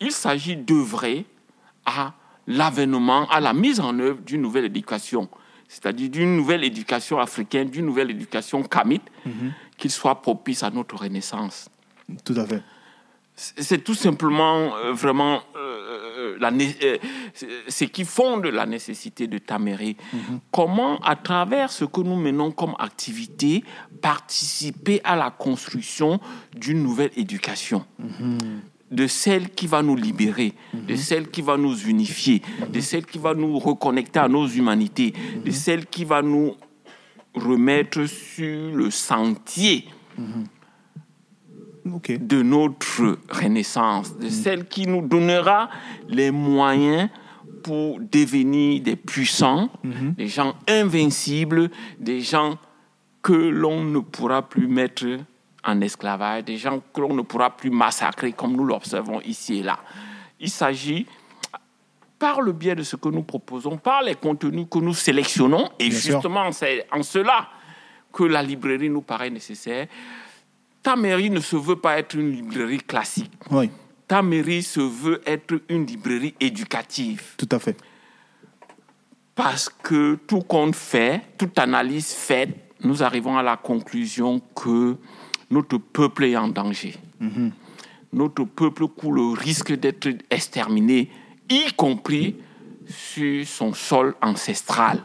Il 0.00 0.10
s'agit 0.10 0.56
d'œuvrer 0.56 1.26
à 1.86 2.12
l'avènement, 2.46 3.28
à 3.30 3.40
la 3.40 3.52
mise 3.54 3.80
en 3.80 3.98
œuvre 3.98 4.20
d'une 4.20 4.42
nouvelle 4.42 4.66
éducation, 4.66 5.28
c'est-à-dire 5.68 6.10
d'une 6.10 6.36
nouvelle 6.36 6.62
éducation 6.64 7.18
africaine, 7.18 7.70
d'une 7.70 7.86
nouvelle 7.86 8.10
éducation 8.10 8.62
kamite, 8.62 9.02
qu'il 9.78 9.90
soit 9.90 10.20
propice 10.20 10.62
à 10.62 10.70
notre 10.70 10.96
renaissance. 10.96 11.68
Tout 12.24 12.34
à 12.36 12.44
fait. 12.46 12.62
C'est 13.36 13.82
tout 13.82 13.94
simplement 13.94 14.76
euh, 14.76 14.92
vraiment 14.92 15.40
euh, 15.56 16.36
euh, 16.40 16.98
c'est- 17.34 17.48
ce 17.68 17.84
qui 17.84 18.04
fonde 18.04 18.46
la 18.46 18.64
nécessité 18.66 19.26
de 19.26 19.38
Taméry. 19.38 19.96
Comment, 20.52 20.98
à 21.00 21.16
travers 21.16 21.72
ce 21.72 21.84
que 21.84 22.00
nous 22.00 22.14
menons 22.14 22.52
comme 22.52 22.74
activité, 22.78 23.64
participer 24.00 25.00
à 25.02 25.16
la 25.16 25.30
construction 25.32 26.20
d'une 26.56 26.82
nouvelle 26.82 27.10
éducation? 27.16 27.84
De 28.94 29.06
celle 29.06 29.50
qui 29.50 29.66
va 29.66 29.82
nous 29.82 29.96
libérer, 29.96 30.52
de 30.72 30.94
celle 30.94 31.28
qui 31.28 31.42
va 31.42 31.56
nous 31.56 31.76
unifier, 31.76 32.42
de 32.72 32.80
celle 32.80 33.04
qui 33.04 33.18
va 33.18 33.34
nous 33.34 33.58
reconnecter 33.58 34.20
à 34.20 34.28
nos 34.28 34.46
humanités, 34.46 35.12
de 35.44 35.50
celle 35.50 35.86
qui 35.86 36.04
va 36.04 36.22
nous 36.22 36.54
remettre 37.34 38.06
sur 38.06 38.74
le 38.74 38.90
sentier 38.90 39.86
de 41.84 42.42
notre 42.42 43.18
renaissance, 43.28 44.16
de 44.16 44.28
celle 44.28 44.66
qui 44.66 44.86
nous 44.86 45.06
donnera 45.06 45.68
les 46.08 46.30
moyens 46.30 47.10
pour 47.64 47.98
devenir 47.98 48.80
des 48.82 48.96
puissants, 48.96 49.70
des 50.16 50.28
gens 50.28 50.54
invincibles, 50.68 51.70
des 51.98 52.20
gens 52.20 52.58
que 53.22 53.32
l'on 53.32 53.82
ne 53.82 53.98
pourra 53.98 54.48
plus 54.48 54.68
mettre 54.68 55.06
en 55.66 55.80
esclavage, 55.80 56.44
des 56.44 56.56
gens 56.56 56.80
que 56.92 57.00
l'on 57.00 57.14
ne 57.14 57.22
pourra 57.22 57.50
plus 57.50 57.70
massacrer 57.70 58.32
comme 58.32 58.54
nous 58.56 58.64
l'observons 58.64 59.20
ici 59.22 59.58
et 59.58 59.62
là. 59.62 59.78
Il 60.40 60.50
s'agit, 60.50 61.06
par 62.18 62.40
le 62.40 62.52
biais 62.52 62.74
de 62.74 62.82
ce 62.82 62.96
que 62.96 63.08
nous 63.08 63.22
proposons, 63.22 63.76
par 63.76 64.02
les 64.02 64.14
contenus 64.14 64.66
que 64.70 64.78
nous 64.78 64.94
sélectionnons, 64.94 65.70
et 65.78 65.88
Bien 65.88 65.98
justement 65.98 66.52
c'est 66.52 66.86
en 66.92 67.02
cela 67.02 67.48
que 68.12 68.24
la 68.24 68.42
librairie 68.42 68.90
nous 68.90 69.02
paraît 69.02 69.30
nécessaire, 69.30 69.86
ta 70.82 70.96
mairie 70.96 71.30
ne 71.30 71.40
se 71.40 71.56
veut 71.56 71.76
pas 71.76 71.98
être 71.98 72.14
une 72.14 72.30
librairie 72.30 72.78
classique. 72.78 73.32
Oui, 73.50 73.70
Ta 74.06 74.20
mairie 74.20 74.62
se 74.62 74.80
veut 74.80 75.22
être 75.26 75.62
une 75.70 75.86
librairie 75.86 76.34
éducative. 76.38 77.34
tout 77.38 77.48
à 77.50 77.58
fait. 77.58 77.76
Parce 79.34 79.68
que 79.68 80.16
tout 80.26 80.42
compte 80.42 80.76
fait, 80.76 81.22
toute 81.38 81.58
analyse 81.58 82.12
faite, 82.12 82.50
nous 82.84 83.02
arrivons 83.02 83.36
à 83.36 83.42
la 83.42 83.56
conclusion 83.56 84.40
que 84.54 84.96
notre 85.50 85.78
peuple 85.78 86.24
est 86.24 86.36
en 86.36 86.48
danger. 86.48 86.94
Notre 88.12 88.44
peuple 88.44 88.86
court 88.88 89.12
le 89.12 89.32
risque 89.38 89.72
d'être 89.72 90.08
exterminé, 90.30 91.10
y 91.50 91.72
compris 91.76 92.36
sur 92.88 93.46
son 93.46 93.74
sol 93.74 94.14
ancestral. 94.22 95.02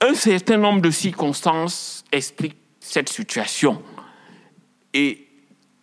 Un 0.00 0.14
certain 0.14 0.56
nombre 0.58 0.80
de 0.82 0.90
circonstances 0.90 2.04
expliquent 2.12 2.56
cette 2.80 3.08
situation. 3.08 3.82
Et 4.94 5.26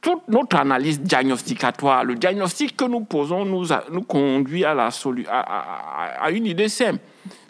toute 0.02 0.28
notre 0.28 0.56
analyse 0.58 1.02
diagnosticatoire, 1.02 2.04
le 2.06 2.16
diagnostic 2.16 2.78
que 2.78 2.86
nous 2.86 3.02
posons 3.02 3.44
nous, 3.46 3.74
a- 3.74 3.84
nous 3.92 4.04
conduit 4.04 4.64
à, 4.64 4.74
la 4.74 4.90
solu- 4.90 5.28
à, 5.28 5.40
à- 5.42 6.24
à 6.26 6.32
une 6.32 6.46
idée 6.46 6.70
simple. 6.70 7.00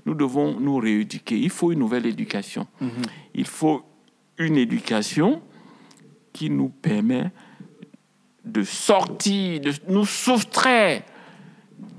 Nous 0.06 0.15
devons 0.15 0.60
nous 0.60 0.78
rééduquer. 0.78 1.38
Il 1.38 1.50
faut 1.50 1.72
une 1.72 1.80
nouvelle 1.80 2.06
éducation. 2.06 2.68
Il 3.34 3.46
faut 3.46 3.84
une 4.38 4.58
éducation 4.58 5.41
qui 6.34 6.50
nous 6.50 6.69
permet 6.69 7.32
de 8.43 8.63
sortir, 8.63 9.62
de 9.62 9.74
nous 9.88 10.06
soustraire, 10.06 11.02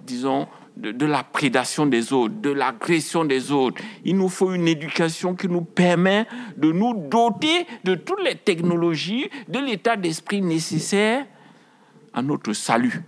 disons, 0.06 0.46
de, 0.76 1.06
la 1.06 1.24
prédation 1.24 1.86
des 1.86 2.12
autres, 2.12 2.34
de 2.40 2.50
l'agression 2.50 3.24
des 3.24 3.50
autres. 3.50 3.82
Il 4.04 4.16
nous 4.16 4.28
faut 4.28 4.52
une 4.52 4.68
éducation 4.68 5.34
qui 5.34 5.48
nous 5.48 5.62
permet 5.62 6.26
de 6.56 6.70
nous 6.70 6.94
doter 7.08 7.66
de 7.84 7.94
toutes 7.94 8.22
les 8.22 8.36
technologies, 8.36 9.30
de 9.48 9.58
l'état 9.58 9.96
d'esprit 9.96 10.42
nécessaire 10.42 11.24
à 12.12 12.22
notre 12.22 12.52
salut. 12.52 13.02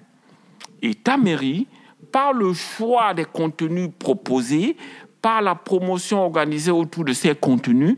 Et 0.81 0.95
ta 0.95 1.17
mairie, 1.17 1.67
par 2.11 2.33
le 2.33 2.55
choix 2.55 3.13
des 3.13 3.27
contenus 3.27 3.91
proposés, 3.99 4.77
par 5.21 5.43
la 5.43 5.55
promotion 5.55 6.23
organisée 6.23 6.71
autour 6.71 7.05
de 7.05 7.13
ces 7.13 7.35
contenus, 7.35 7.97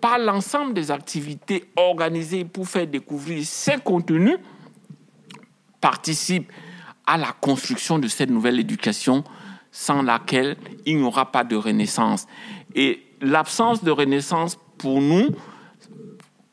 par 0.00 0.18
l'ensemble 0.18 0.74
des 0.74 0.90
activités 0.90 1.64
organisées 1.76 2.44
pour 2.44 2.68
faire 2.68 2.86
découvrir 2.86 3.44
ces 3.44 3.78
contenus, 3.78 4.38
participe 5.80 6.52
à 7.06 7.16
la 7.16 7.32
construction 7.32 7.98
de 7.98 8.08
cette 8.08 8.30
nouvelle 8.30 8.58
éducation 8.58 9.24
sans 9.70 10.02
laquelle 10.02 10.56
il 10.84 10.96
n'y 10.96 11.02
aura 11.02 11.30
pas 11.30 11.44
de 11.44 11.54
renaissance. 11.54 12.26
Et 12.74 13.02
l'absence 13.20 13.84
de 13.84 13.90
renaissance, 13.90 14.58
pour 14.78 15.00
nous, 15.00 15.28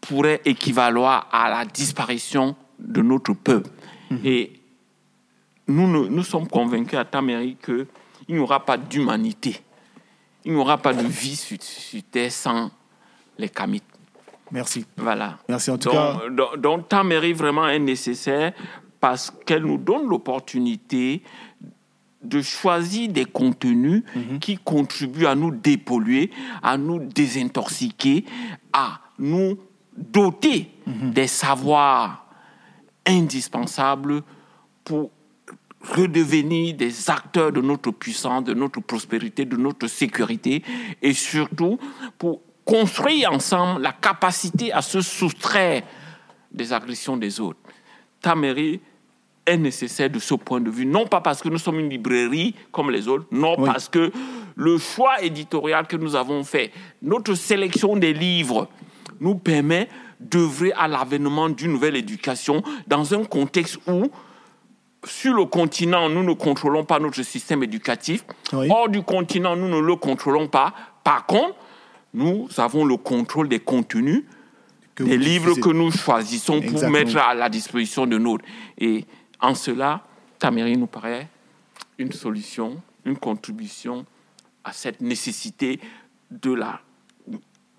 pourrait 0.01 0.41
équivaloir 0.45 1.27
à 1.31 1.49
la 1.49 1.65
disparition 1.65 2.55
de 2.79 3.01
notre 3.01 3.33
peuple. 3.33 3.69
Et 4.23 4.53
nous, 5.67 5.87
nous, 5.87 6.09
nous 6.09 6.23
sommes 6.23 6.47
convaincus 6.47 6.99
à 6.99 7.05
Taméry 7.05 7.57
qu'il 7.63 7.87
n'y 8.29 8.39
aura 8.39 8.63
pas 8.65 8.77
d'humanité, 8.77 9.61
il 10.45 10.53
n'y 10.53 10.59
aura 10.59 10.77
pas 10.77 10.93
de 10.93 11.07
vie 11.07 11.35
sur, 11.35 11.57
sur 11.61 12.01
Terre 12.11 12.31
sans 12.31 12.69
les 13.37 13.49
Kamites. 13.49 13.83
Merci. 14.51 14.85
Voilà. 14.97 15.37
Merci 15.49 15.71
en 15.71 15.77
tout 15.77 15.89
donc, 15.89 15.95
cas. 15.95 16.29
donc, 16.29 16.57
donc, 16.61 16.89
ta 16.89 17.03
mairie 17.03 17.33
vraiment 17.33 17.67
est 17.67 17.79
nécessaire 17.79 18.53
parce 18.99 19.31
qu'elle 19.45 19.63
nous 19.63 19.77
donne 19.77 20.07
l'opportunité 20.07 21.23
de 22.23 22.41
choisir 22.41 23.09
des 23.09 23.25
contenus 23.25 24.03
Mhm. 24.15 24.39
qui 24.39 24.57
contribuent 24.57 25.25
à 25.25 25.35
nous 25.35 25.51
dépolluer, 25.51 26.29
à 26.61 26.77
nous 26.77 26.99
désintoxiquer, 26.99 28.23
à 28.71 28.99
nous 29.19 29.57
doter 29.97 30.69
Mhm. 30.87 31.11
des 31.11 31.27
savoirs 31.27 32.25
indispensables 33.05 34.21
pour 34.83 35.11
redevenir 35.95 36.75
des 36.75 37.09
acteurs 37.09 37.51
de 37.51 37.59
notre 37.61 37.91
puissance, 37.91 38.43
de 38.45 38.53
notre 38.53 38.79
prospérité, 38.79 39.43
de 39.45 39.57
notre 39.57 39.87
sécurité 39.87 40.63
et 41.01 41.13
surtout 41.13 41.77
pour 42.17 42.39
construire 42.65 43.31
ensemble 43.31 43.81
la 43.81 43.91
capacité 43.91 44.71
à 44.71 44.81
se 44.81 45.01
soustraire 45.01 45.83
des 46.51 46.71
agressions 46.73 47.17
des 47.17 47.39
autres. 47.39 47.59
Ta 48.21 48.35
mairie 48.35 48.79
est 49.45 49.57
nécessaire 49.57 50.09
de 50.09 50.19
ce 50.19 50.35
point 50.35 50.61
de 50.61 50.69
vue, 50.69 50.85
non 50.85 51.05
pas 51.05 51.19
parce 51.19 51.41
que 51.41 51.49
nous 51.49 51.57
sommes 51.57 51.79
une 51.79 51.89
librairie 51.89 52.55
comme 52.71 52.89
les 52.91 53.07
autres, 53.07 53.25
non 53.31 53.55
Oui. 53.57 53.65
parce 53.65 53.89
que 53.89 54.11
le 54.55 54.77
choix 54.77 55.21
éditorial 55.21 55.87
que 55.87 55.97
nous 55.97 56.15
avons 56.15 56.43
fait, 56.43 56.71
notre 57.01 57.33
sélection 57.33 57.97
des 57.97 58.13
livres, 58.13 58.69
nous 59.19 59.35
permet 59.35 59.89
d'œuvrer 60.19 60.71
à 60.73 60.87
l'avènement 60.87 61.49
d'une 61.49 61.71
nouvelle 61.71 61.95
éducation 61.97 62.63
dans 62.87 63.13
un 63.13 63.25
contexte 63.25 63.77
où, 63.87 64.09
sur 65.05 65.33
le 65.33 65.45
continent, 65.45 66.07
nous 66.09 66.23
ne 66.23 66.33
contrôlons 66.33 66.85
pas 66.85 66.99
notre 66.99 67.21
système 67.23 67.63
éducatif. 67.63 68.23
Oui. 68.53 68.67
Hors 68.69 68.87
du 68.87 69.01
continent, 69.01 69.55
nous 69.55 69.67
ne 69.67 69.79
le 69.79 69.95
contrôlons 69.97 70.47
pas. 70.47 70.73
Par 71.03 71.25
contre, 71.25 71.55
nous 72.13 72.47
avons 72.57 72.85
le 72.85 72.97
contrôle 72.97 73.49
des 73.49 73.59
contenus, 73.59 74.23
Que 74.95 75.03
des 75.03 75.17
livres 75.17 75.45
diffusez. 75.55 75.61
que 75.61 75.69
nous 75.69 75.91
choisissons 75.91 76.61
pour 76.61 76.89
mettre 76.89 77.17
à 77.17 77.33
la 77.33 77.49
disposition 77.49 78.05
de 78.05 78.17
nôtres. 78.17 78.45
Et 78.77 79.05
en 79.39 79.55
cela, 79.55 80.05
ta 80.39 80.51
mairie 80.51 80.77
nous 80.77 80.87
paraît 80.87 81.27
une 81.97 82.11
solution, 82.11 82.81
une 83.05 83.17
contribution 83.17 84.05
à 84.63 84.71
cette 84.71 85.01
nécessité 85.01 85.79
de, 86.31 86.53
la, 86.53 86.79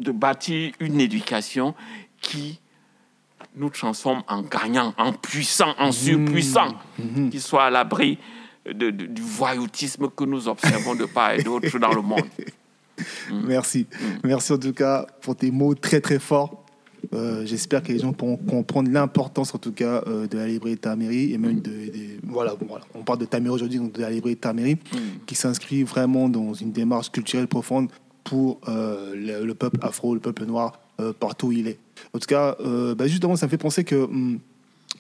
de 0.01 0.11
bâtir 0.13 0.73
une 0.81 1.01
éducation 1.01 1.75
qui 2.21 2.61
nous 3.57 3.71
transforme 3.71 4.23
en 4.29 4.43
gagnants, 4.43 4.95
en 4.99 5.13
puissants, 5.13 5.75
en 5.79 5.93
surpuissants, 5.93 6.75
qui 7.31 7.41
soit 7.41 7.65
à 7.67 7.71
l'abri 7.71 8.19
de- 8.67 8.91
de- 8.91 9.07
du 9.07 9.23
voyoutisme 9.23 10.09
que 10.11 10.25
nous 10.25 10.49
observons 10.49 10.95
de 10.97 11.05
part 11.05 11.33
et 11.33 11.43
d'autre 11.43 11.79
dans 11.79 11.93
le 11.93 12.03
monde. 12.03 12.27
Merci. 13.47 13.87
Mm. 13.91 14.05
Merci 14.29 14.53
en 14.53 14.59
tout 14.59 14.73
cas 14.73 15.07
pour 15.21 15.37
tes 15.37 15.51
mots 15.51 15.75
très 15.75 16.01
très 16.01 16.19
forts. 16.19 16.65
Euh, 17.13 17.45
J'espère 17.45 17.83
que 17.83 17.93
les 17.93 17.99
gens 17.99 18.13
pourront 18.15 18.37
comprendre 18.39 18.91
l'importance 18.91 19.55
en 19.55 19.59
tout 19.59 19.73
cas 19.73 20.03
euh, 20.07 20.27
de 20.27 20.39
la 20.39 20.47
librairie 20.47 20.79
Tameri 20.79 21.33
et 21.35 21.39
même 21.39 21.61
de, 21.61 21.71
des- 21.71 22.19
voilà, 22.23 22.55
bon, 22.55 22.67
voilà. 22.69 22.85
On 22.95 23.03
parle 23.03 23.19
de 23.19 23.27
Tameri 23.27 23.51
aujourd'hui, 23.53 23.79
donc 23.79 23.93
de 23.93 24.01
la 24.01 24.11
librairie 24.11 24.37
Tameri 24.39 24.75
Mm. 24.77 24.99
qui 25.27 25.35
s'inscrit 25.35 25.83
vraiment 25.83 26.29
dans 26.29 26.55
une 26.55 26.73
démarche 26.73 27.11
culturelle 27.11 27.47
profonde 27.49 27.89
pour 28.25 28.59
euh, 28.69 29.15
le, 29.15 29.45
le 29.47 29.55
peuple 29.55 29.79
afro, 29.83 30.15
le 30.15 30.21
peuple 30.21 30.47
noir, 30.47 30.81
partout 31.21 31.49
où 31.49 31.53
il 31.53 31.69
est. 31.69 31.79
En 32.15 32.19
tout 32.19 32.27
cas, 32.27 32.57
bah, 32.97 33.07
justement, 33.07 33.37
ça 33.37 33.47
me 33.47 33.51
fait 33.51 33.59
penser 33.59 33.85
que 33.85 33.97
hum, 33.97 34.39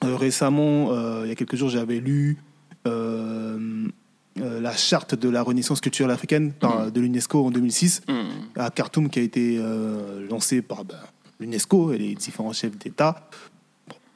récemment, 0.02 0.90
il 1.22 1.28
y 1.28 1.32
a 1.32 1.34
quelques 1.34 1.56
jours, 1.56 1.70
j'avais 1.70 2.00
lu 2.00 2.36
euh, 2.86 3.86
euh, 4.40 4.60
la 4.60 4.72
charte 4.72 5.14
de 5.14 5.28
la 5.28 5.42
renaissance 5.42 5.80
culturelle 5.80 6.10
africaine 6.10 6.52
par, 6.52 6.90
de 6.90 7.00
l'UNESCO 7.00 7.46
en 7.46 7.50
2006 7.50 8.02
Mm. 8.08 8.60
à 8.60 8.70
Khartoum 8.70 9.08
qui 9.08 9.18
a 9.18 9.22
été 9.22 9.58
euh, 9.58 10.26
lancé 10.28 10.62
par 10.62 10.84
ben, 10.84 10.96
l'UNESCO 11.40 11.92
et 11.92 11.98
les 11.98 12.14
différents 12.14 12.52
chefs 12.52 12.76
d'État, 12.76 13.28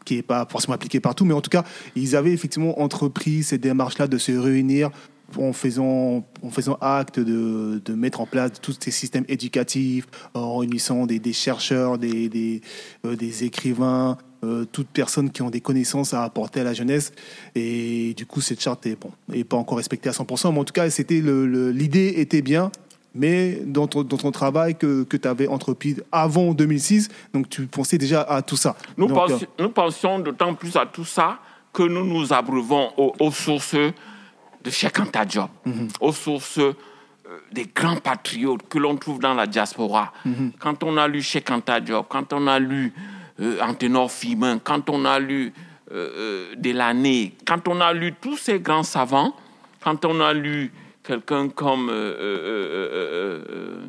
qui 0.04 0.16
n'est 0.16 0.22
pas 0.22 0.46
forcément 0.50 0.74
appliqué 0.74 1.00
partout, 1.00 1.24
mais 1.24 1.34
en 1.34 1.40
tout 1.40 1.50
cas, 1.50 1.64
ils 1.94 2.16
avaient 2.16 2.32
effectivement 2.32 2.80
entrepris 2.80 3.42
ces 3.42 3.58
démarches-là 3.58 4.06
de 4.06 4.18
se 4.18 4.32
réunir 4.32 4.90
en 5.36 5.52
faisant, 5.52 6.24
en 6.42 6.50
faisant 6.50 6.78
acte 6.80 7.20
de, 7.20 7.82
de 7.84 7.94
mettre 7.94 8.20
en 8.20 8.26
place 8.26 8.52
tous 8.62 8.76
ces 8.80 8.90
systèmes 8.90 9.26
éducatifs, 9.28 10.06
en 10.34 10.56
réunissant 10.56 11.06
des, 11.06 11.18
des 11.18 11.34
chercheurs, 11.34 11.98
des, 11.98 12.28
des, 12.28 12.62
euh, 13.04 13.14
des 13.14 13.44
écrivains, 13.44 14.16
euh, 14.44 14.64
toutes 14.70 14.88
personnes 14.88 15.30
qui 15.30 15.42
ont 15.42 15.50
des 15.50 15.60
connaissances 15.60 16.14
à 16.14 16.22
apporter 16.22 16.60
à 16.60 16.64
la 16.64 16.74
jeunesse. 16.74 17.12
Et 17.54 18.14
du 18.16 18.26
coup, 18.26 18.40
cette 18.40 18.60
charte 18.60 18.86
est, 18.86 18.96
bon, 19.00 19.10
est 19.32 19.44
pas 19.44 19.56
encore 19.56 19.78
respectée 19.78 20.08
à 20.08 20.12
100%, 20.12 20.52
mais 20.52 20.60
en 20.60 20.64
tout 20.64 20.72
cas, 20.72 20.88
c'était 20.90 21.20
l'idée 21.20 22.14
était 22.16 22.42
bien 22.42 22.70
mais 23.14 23.62
dans 23.64 23.86
ton, 23.86 24.04
dans 24.04 24.16
ton 24.16 24.30
travail 24.30 24.76
que, 24.76 25.02
que 25.02 25.16
tu 25.16 25.26
avais 25.26 25.48
entrepris 25.48 25.96
avant 26.12 26.52
2006, 26.52 27.08
donc 27.32 27.48
tu 27.48 27.66
pensais 27.66 27.98
déjà 27.98 28.22
à 28.22 28.42
tout 28.42 28.56
ça. 28.56 28.76
Nous, 28.96 29.06
Donc, 29.06 29.16
pensions, 29.16 29.48
nous 29.58 29.70
pensions 29.70 30.18
d'autant 30.20 30.54
plus 30.54 30.76
à 30.76 30.86
tout 30.86 31.04
ça 31.04 31.38
que 31.72 31.82
nous 31.82 32.04
nous 32.04 32.32
abreuvons 32.32 32.90
aux, 32.96 33.12
aux 33.18 33.30
sources 33.32 33.74
de 33.74 34.70
Cheikh 34.70 35.00
Anta 35.00 35.24
Diop, 35.24 35.50
aux 36.00 36.12
sources 36.12 36.58
euh, 36.58 36.74
des 37.52 37.66
grands 37.74 37.96
patriotes 37.96 38.68
que 38.68 38.78
l'on 38.78 38.96
trouve 38.96 39.18
dans 39.18 39.34
la 39.34 39.46
diaspora. 39.46 40.12
Quand 40.58 40.82
on 40.82 40.96
a 40.96 41.08
lu 41.08 41.22
Cheikh 41.22 41.50
Anta 41.50 41.80
Diop, 41.80 42.06
quand 42.08 42.32
on 42.32 42.46
a 42.46 42.58
lu 42.58 42.92
euh, 43.40 43.60
Antenor 43.60 44.10
Fimin, 44.10 44.58
quand 44.58 44.88
on 44.90 45.04
a 45.04 45.18
lu 45.18 45.52
euh, 45.92 46.10
euh, 46.16 46.54
Delaney, 46.56 47.32
quand 47.46 47.66
on 47.68 47.80
a 47.80 47.92
lu 47.92 48.12
tous 48.20 48.36
ces 48.36 48.58
grands 48.60 48.82
savants, 48.82 49.34
quand 49.82 50.04
on 50.04 50.20
a 50.20 50.32
lu 50.34 50.72
quelqu'un 51.02 51.48
comme... 51.48 51.88
euh, 51.90 52.14
euh, 52.20 53.86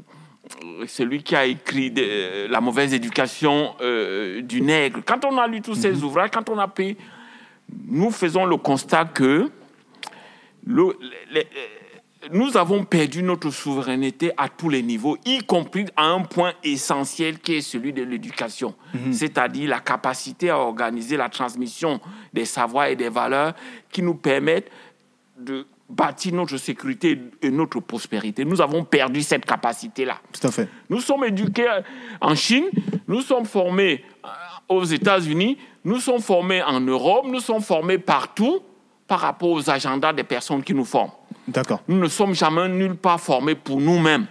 celui 0.88 1.22
qui 1.22 1.36
a 1.36 1.46
écrit 1.46 1.92
de- 1.92 2.48
La 2.50 2.60
mauvaise 2.62 2.94
éducation 2.94 3.76
du 4.42 4.62
nègre. 4.62 5.02
Quand 5.06 5.24
on 5.26 5.38
a 5.38 5.48
lu 5.48 5.62
tous 5.62 5.76
ces 5.76 6.04
ouvrages, 6.04 6.32
quand 6.32 6.50
on 6.50 6.58
a 6.58 6.68
pris, 6.68 6.98
nous 7.88 8.10
faisons 8.12 8.46
le 8.46 8.58
constat 8.58 9.06
que 9.06 9.50
le- 10.66 10.96
nous 12.32 12.58
avons 12.58 12.84
perdu 12.84 13.24
notre 13.24 13.50
souveraineté 13.50 14.32
à 14.38 14.50
tous 14.50 14.70
les 14.70 14.84
niveaux, 14.84 15.18
y 15.26 15.40
compris 15.40 15.86
à 15.96 16.06
un 16.06 16.22
point 16.22 16.54
essentiel 16.64 17.40
qui 17.40 17.56
est 17.56 17.62
celui 17.62 17.94
de 17.94 18.04
l'éducation, 18.04 18.76
c'est-à-dire 19.12 19.70
la 19.70 19.80
capacité 19.80 20.50
à 20.50 20.58
organiser 20.58 21.16
la 21.16 21.30
transmission 21.30 22.02
des 22.34 22.46
savoirs 22.46 22.88
et 22.88 22.96
des 22.96 23.10
valeurs 23.10 23.54
qui 23.92 24.02
nous 24.02 24.16
permettent 24.16 24.70
de 25.38 25.66
bâtir 25.90 26.34
notre 26.34 26.58
sécurité 26.58 27.20
et 27.42 27.50
notre 27.50 27.80
prospérité. 27.80 28.46
Nous 28.46 28.62
avons 28.62 28.84
perdu 28.84 29.24
cette 29.24 29.46
capacité-là. 29.46 30.18
Tout 30.32 30.48
à 30.48 30.52
fait. 30.52 30.70
Nous 30.90 31.00
sommes 31.00 31.24
éduqués 31.24 31.70
en 32.22 32.36
Chine, 32.36 32.70
nous 33.08 33.22
sommes 33.22 33.46
formés 33.46 34.04
euh, 34.24 34.28
aux 34.68 34.84
États-Unis, 34.84 35.58
nous 35.84 36.00
sommes 36.00 36.22
formés 36.22 36.62
en 36.62 36.80
Europe, 36.80 37.26
nous 37.28 37.40
sommes 37.40 37.62
formés 37.62 37.98
partout 37.98 38.60
par 39.08 39.22
rapport 39.22 39.50
aux 39.50 39.70
agendas 39.70 40.14
des 40.14 40.24
personnes 40.24 40.62
qui 40.62 40.76
nous 40.76 40.86
forment. 40.86 41.12
D'accord. 41.52 41.82
Nous 41.88 41.98
ne 41.98 42.08
sommes 42.08 42.34
jamais 42.34 42.68
nulle 42.70 42.96
part 42.96 43.20
formés 43.20 43.56
pour 43.56 43.80
nous-mêmes. 43.82 44.28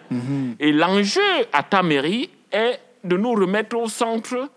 Et 0.61 0.73
l'enjeu 0.73 1.21
à 1.53 1.63
ta 1.63 1.83
mairie 1.83 2.31
est 2.53 2.79
de 3.05 3.17
nous 3.17 3.33
remettre 3.33 3.77
au 3.77 3.89
centre 3.89 4.49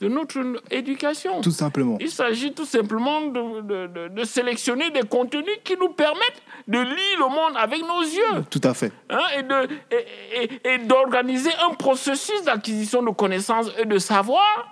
de 0.00 0.08
notre 0.08 0.40
éducation. 0.72 1.40
Tout 1.42 1.52
simplement. 1.52 1.96
Il 2.00 2.10
s'agit 2.10 2.52
tout 2.52 2.64
simplement 2.64 3.20
de, 3.20 3.60
de- 3.60 3.86
de- 3.86 4.08
de 4.08 4.24
sélectionner 4.24 4.90
des 4.90 5.02
contenus 5.02 5.58
qui 5.62 5.76
nous 5.78 5.90
permettent 5.90 6.42
de 6.66 6.78
lire 6.80 7.18
le 7.20 7.28
monde 7.28 7.52
avec 7.56 7.80
nos 7.82 8.02
yeux 8.02 8.42
Tout 8.50 8.60
à 8.64 8.74
fait. 8.74 8.90
hein, 9.10 9.20
et 9.38 9.42
de- 9.44 9.68
et- 9.92 10.42
et- 10.64 10.74
et 10.74 10.78
d'organiser 10.78 11.50
un 11.70 11.74
processus 11.74 12.42
d'acquisition 12.42 13.00
de 13.04 13.10
connaissances 13.10 13.70
et 13.78 13.84
de 13.84 13.98
savoir 13.98 14.68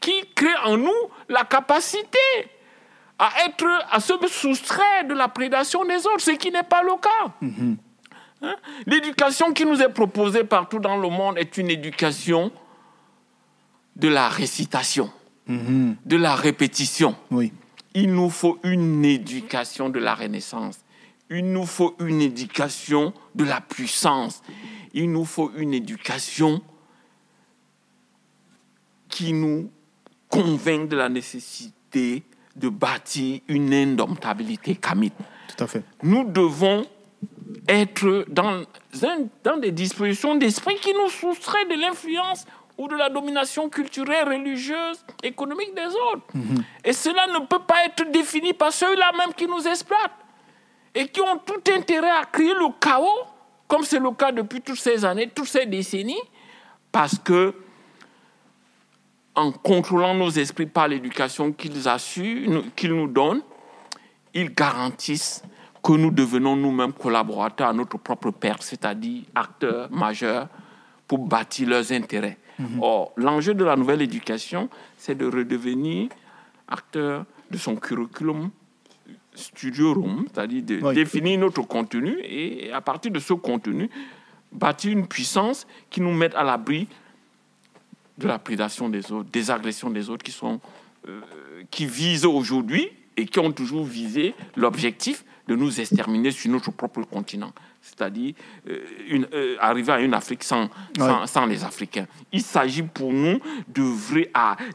qui 0.00 0.12
crée 0.34 0.48
en 0.64 0.76
nous 0.76 0.90
la 1.28 1.44
capacité 1.44 2.18
à 3.18 3.30
être 3.46 3.66
à 3.90 4.00
se 4.00 4.12
soustraire 4.28 5.06
de 5.08 5.14
la 5.14 5.28
prédation 5.28 5.84
des 5.84 6.06
autres, 6.06 6.20
ce 6.20 6.32
qui 6.32 6.50
n'est 6.50 6.62
pas 6.64 6.82
le 6.82 6.92
cas. 7.00 7.32
Hein? 8.42 8.56
L'éducation 8.86 9.52
qui 9.52 9.64
nous 9.64 9.80
est 9.80 9.88
proposée 9.88 10.44
partout 10.44 10.78
dans 10.78 10.96
le 10.96 11.08
monde 11.08 11.38
est 11.38 11.56
une 11.56 11.70
éducation 11.70 12.50
de 13.96 14.08
la 14.08 14.28
récitation, 14.28 15.10
Mhm. 15.46 15.96
de 16.04 16.16
la 16.16 16.34
répétition. 16.34 17.14
Oui. 17.30 17.52
Il 17.94 18.12
nous 18.12 18.30
faut 18.30 18.58
une 18.64 19.04
éducation 19.04 19.88
de 19.88 20.00
la 20.00 20.14
Renaissance. 20.14 20.78
Il 21.30 21.52
nous 21.52 21.64
faut 21.66 21.94
une 22.00 22.20
éducation 22.20 23.12
de 23.34 23.44
la 23.44 23.60
puissance. 23.60 24.42
Il 24.92 25.10
nous 25.12 25.24
faut 25.24 25.52
une 25.56 25.72
éducation 25.72 26.60
qui 29.08 29.32
nous 29.32 29.70
convainc 30.28 30.88
de 30.88 30.96
la 30.96 31.08
nécessité 31.08 32.24
de 32.56 32.68
bâtir 32.68 33.40
une 33.48 33.72
indomptabilité 33.72 34.76
kamite. 34.76 35.14
Tout 35.48 35.64
à 35.64 35.66
fait. 35.66 35.82
Nous 36.02 36.24
devons 36.24 36.86
être 37.68 38.26
dans, 38.28 38.62
dans 39.42 39.56
des 39.56 39.72
dispositions 39.72 40.36
d'esprit 40.36 40.76
qui 40.76 40.92
nous 40.92 41.08
soustraient 41.08 41.66
de 41.66 41.80
l'influence 41.80 42.44
ou 42.76 42.88
de 42.88 42.96
la 42.96 43.08
domination 43.08 43.68
culturelle, 43.68 44.28
religieuse, 44.28 45.04
économique 45.22 45.74
des 45.74 45.86
autres. 45.86 46.26
Et 46.84 46.92
cela 46.92 47.26
ne 47.28 47.46
peut 47.46 47.60
pas 47.60 47.84
être 47.86 48.10
défini 48.10 48.52
par 48.52 48.72
ceux-là 48.72 49.12
même 49.16 49.32
qui 49.34 49.46
nous 49.46 49.66
exploitent 49.66 50.10
et 50.94 51.08
qui 51.08 51.20
ont 51.20 51.38
tout 51.38 51.62
intérêt 51.72 52.10
à 52.10 52.24
créer 52.24 52.54
le 52.54 52.66
chaos, 52.80 53.26
comme 53.68 53.84
c'est 53.84 53.98
le 53.98 54.10
cas 54.10 54.32
depuis 54.32 54.60
toutes 54.60 54.78
ces 54.78 55.04
années, 55.04 55.30
toutes 55.32 55.48
ces 55.48 55.66
décennies, 55.66 56.20
parce 56.92 57.18
que 57.18 57.54
en 59.34 59.50
contrôlant 59.52 60.14
nos 60.14 60.30
esprits 60.30 60.66
par 60.66 60.88
l'éducation 60.88 61.52
qu'ils 61.52 61.88
assurent, 61.88 62.48
nous- 62.50 62.64
qu'ils 62.76 62.94
nous 62.94 63.08
donnent, 63.08 63.42
ils 64.32 64.52
garantissent 64.54 65.42
que 65.82 65.92
nous 65.92 66.10
devenons 66.10 66.56
nous-mêmes 66.56 66.92
collaborateurs 66.92 67.68
à 67.68 67.72
notre 67.72 67.98
propre 67.98 68.30
perte, 68.30 68.62
c'est-à-dire 68.62 69.22
acteurs 69.34 69.90
majeurs 69.90 70.48
pour 71.06 71.18
bâtir 71.26 71.68
leurs 71.68 71.92
intérêts. 71.92 72.38
Or, 72.80 73.12
l'enjeu 73.16 73.52
de 73.52 73.64
la 73.64 73.74
nouvelle 73.76 74.00
éducation, 74.00 74.68
c'est 74.96 75.16
de 75.16 75.26
redevenir 75.26 76.08
acteur 76.68 77.24
de 77.50 77.58
son 77.58 77.74
curriculum 77.76 78.50
studiorum, 79.34 80.26
c'est-à-dire 80.32 80.62
de 80.62 80.80
Oui. 80.82 80.94
définir 80.94 81.38
notre 81.40 81.62
contenu 81.62 82.16
et 82.22 82.70
à 82.72 82.80
partir 82.80 83.10
de 83.10 83.18
ce 83.18 83.32
contenu, 83.34 83.90
bâtir 84.52 84.92
une 84.92 85.06
puissance 85.08 85.66
qui 85.90 86.00
nous 86.00 86.12
mette 86.12 86.34
à 86.36 86.44
l'abri 86.44 86.86
de 88.18 88.26
la 88.28 88.38
prédation 88.38 88.88
des 88.88 89.10
autres, 89.12 89.28
des 89.30 89.50
agressions 89.50 89.90
des 89.90 90.08
autres 90.10 90.22
qui 90.24 90.32
sont 90.32 90.60
euh, 91.08 91.20
qui 91.70 91.86
visent 91.86 92.24
aujourd'hui 92.24 92.88
et 93.16 93.26
qui 93.26 93.38
ont 93.38 93.52
toujours 93.52 93.84
visé 93.84 94.34
l'objectif 94.56 95.24
de 95.46 95.54
nous 95.56 95.78
exterminer 95.80 96.30
sur 96.30 96.50
notre 96.50 96.70
propre 96.70 97.02
continent. 97.02 97.52
c'est-à-dire 97.82 98.32
euh, 98.68 98.78
euh, 99.34 99.56
arriver 99.60 99.92
à 99.92 100.00
une 100.00 100.14
Afrique 100.14 100.42
sans, 100.42 100.70
sans, 100.96 101.26
sans 101.26 101.44
les 101.46 101.62
Africains. 101.64 102.06
Il 102.32 102.40
s'agit 102.40 102.82
pour 102.82 103.12
nous 103.12 103.38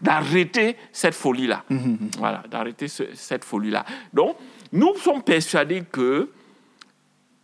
d'arrêter 0.02 0.76
cette 0.92 1.16
folie-là. 1.16 1.64
Voilà, 2.20 2.44
d'arrêter 2.52 2.88
ce- 2.88 3.16
cette 3.16 3.44
folie-là. 3.44 3.84
Donc, 4.14 4.36
nous 4.72 4.96
sommes 4.98 5.24
persuadés 5.24 5.84
que 5.92 6.30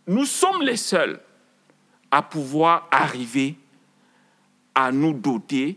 nous 0.06 0.24
sommes 0.24 0.62
les 0.62 0.76
seuls 0.76 1.18
à 2.12 2.22
pouvoir 2.22 2.86
arriver 2.92 3.56
à 4.74 4.92
nous 4.92 5.12
doter 5.14 5.76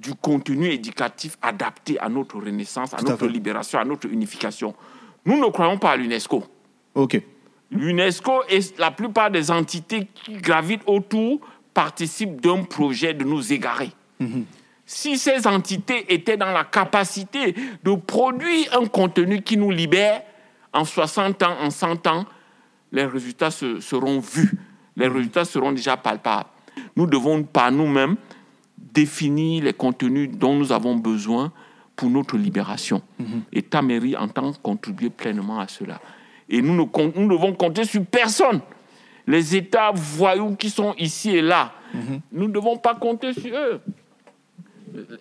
du 0.00 0.14
contenu 0.14 0.68
éducatif 0.70 1.36
adapté 1.42 1.98
à 1.98 2.08
notre 2.08 2.36
renaissance, 2.38 2.94
à 2.94 2.98
Tout 2.98 3.06
notre 3.08 3.26
libération, 3.26 3.78
à 3.78 3.84
notre 3.84 4.06
unification. 4.08 4.74
Nous 5.24 5.38
ne 5.38 5.46
croyons 5.50 5.78
pas 5.78 5.92
à 5.92 5.96
l'UNESCO. 5.96 6.44
Ok. 6.94 7.20
L'UNESCO 7.70 8.42
et 8.48 8.60
la 8.78 8.90
plupart 8.90 9.30
des 9.30 9.50
entités 9.50 10.08
qui 10.14 10.34
gravitent 10.38 10.82
autour 10.86 11.40
participent 11.74 12.40
d'un 12.40 12.64
projet 12.64 13.12
de 13.14 13.24
nous 13.24 13.52
égarer. 13.52 13.90
Si 14.86 15.18
ces 15.18 15.46
entités 15.46 16.12
étaient 16.12 16.36
dans 16.38 16.50
la 16.50 16.64
capacité 16.64 17.54
de 17.84 17.94
produire 17.94 18.76
un 18.80 18.86
contenu 18.86 19.42
qui 19.42 19.56
nous 19.56 19.70
libère, 19.70 20.22
en 20.72 20.84
60 20.84 21.42
ans, 21.42 21.56
en 21.60 21.70
100 21.70 22.06
ans, 22.06 22.24
les 22.90 23.04
résultats 23.04 23.50
se- 23.50 23.80
seront 23.80 24.18
vus. 24.20 24.50
Les 24.96 25.06
résultats 25.08 25.44
seront 25.44 25.72
déjà 25.72 25.96
palpables. 25.96 26.48
Nous 26.96 27.06
devons 27.06 27.42
par 27.42 27.70
nous-mêmes 27.70 28.16
définir 28.98 29.64
les 29.64 29.72
contenus 29.72 30.28
dont 30.32 30.54
nous 30.56 30.72
avons 30.72 30.96
besoin 30.96 31.52
pour 31.94 32.10
notre 32.10 32.36
libération. 32.36 33.00
Et 33.52 33.62
ta 33.62 33.80
mairie 33.80 34.16
entend 34.16 34.52
contribuer 34.54 35.10
pleinement 35.10 35.60
à 35.60 35.68
cela. 35.68 36.00
Et 36.48 36.60
nous 36.62 36.74
ne, 36.74 37.18
nous 37.18 37.28
devons 37.28 37.54
compter 37.54 37.84
sur 37.84 38.04
personne. 38.04 38.60
Les 39.26 39.54
États 39.54 39.92
voyous 39.94 40.56
qui 40.56 40.70
sont 40.70 40.94
ici 40.98 41.36
et 41.36 41.42
là, 41.42 41.72
nous 42.32 42.48
ne 42.48 42.52
devons 42.52 42.76
pas 42.76 42.94
compter 42.94 43.32
sur 43.34 43.54
eux. 43.54 43.80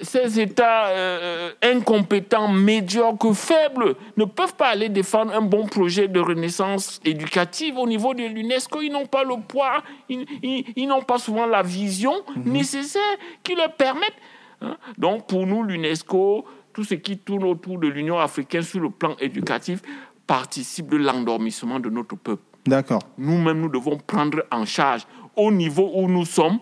Ces 0.01 0.39
États 0.39 0.87
euh, 0.87 1.51
incompétents, 1.63 2.47
médiocres, 2.47 3.33
faibles, 3.35 3.95
ne 4.15 4.25
peuvent 4.25 4.55
pas 4.55 4.67
aller 4.69 4.89
défendre 4.89 5.33
un 5.33 5.41
bon 5.41 5.65
projet 5.65 6.07
de 6.07 6.19
renaissance 6.19 6.99
éducative 7.05 7.77
au 7.77 7.87
niveau 7.87 8.13
de 8.13 8.23
l'UNESCO. 8.23 8.81
Ils 8.81 8.91
n'ont 8.91 9.05
pas 9.05 9.23
le 9.23 9.35
poids, 9.47 9.83
ils, 10.09 10.25
ils- 10.43 10.65
ils 10.75 10.87
n'ont 10.87 11.01
pas 11.01 11.17
souvent 11.17 11.45
la 11.45 11.61
vision 11.63 12.13
nécessaire 12.45 13.01
qui 13.43 13.55
leur 13.55 13.73
permette. 13.73 14.13
hein. 14.61 14.77
Donc 14.97 15.27
pour 15.27 15.45
nous, 15.45 15.63
l'UNESCO, 15.63 16.45
tout 16.73 16.83
ce 16.83 16.95
qui 16.95 17.17
tourne 17.17 17.43
autour 17.45 17.79
de 17.79 17.87
l'Union 17.87 18.19
africaine 18.19 18.61
sur 18.63 18.79
le 18.79 18.89
plan 18.89 19.15
éducatif 19.19 19.81
participe 20.25 20.89
de 20.89 20.97
l'endormissement 20.97 21.79
de 21.79 21.89
notre 21.89 22.15
peuple. 22.15 22.43
D'accord. 22.65 23.01
Nous-mêmes, 23.17 23.61
nous 23.61 23.69
devons 23.69 23.97
prendre 23.97 24.43
en 24.51 24.65
charge 24.65 25.03
au 25.35 25.51
niveau 25.51 25.89
où 25.93 26.07
nous 26.07 26.25
sommes 26.25 26.59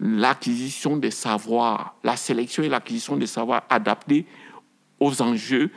l'acquisition 0.00 0.96
des 0.96 1.10
savoirs, 1.10 1.94
la 2.02 2.16
sélection 2.16 2.62
et 2.62 2.68
l'acquisition 2.68 3.16
des 3.16 3.26
savoirs 3.26 3.64
adaptés 3.68 4.26
aux 4.98 5.20
enjeux 5.22 5.70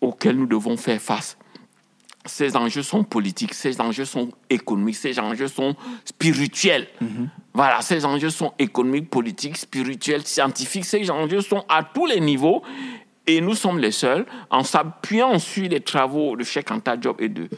auxquels 0.00 0.36
nous 0.36 0.46
devons 0.46 0.76
faire 0.76 1.00
face. 1.00 1.36
Ces 2.24 2.56
enjeux 2.56 2.82
sont 2.82 3.04
politiques, 3.04 3.54
ces 3.54 3.80
enjeux 3.80 4.04
sont 4.04 4.30
économiques, 4.48 4.96
ces 4.96 5.18
enjeux 5.18 5.48
sont 5.48 5.74
spirituels. 6.04 6.86
Voilà, 7.54 7.80
ces 7.82 8.04
enjeux 8.04 8.30
sont 8.30 8.52
économiques, 8.58 9.08
politiques, 9.08 9.56
spirituels, 9.56 10.26
scientifiques, 10.26 10.84
ces 10.84 11.10
enjeux 11.10 11.40
sont 11.40 11.64
à 11.68 11.82
tous 11.82 12.06
les 12.06 12.20
niveaux. 12.20 12.62
Et 13.26 13.40
nous 13.40 13.54
sommes 13.54 13.78
les 13.78 13.92
seuls, 13.92 14.26
en 14.50 14.64
s'appuyant 14.64 15.38
sur 15.38 15.68
les 15.68 15.80
travaux 15.80 16.36
de 16.36 16.44
Cheikh 16.44 16.70
Anta 16.70 16.96
Diop 16.96 17.20
et 17.20 17.28
de 17.28 17.48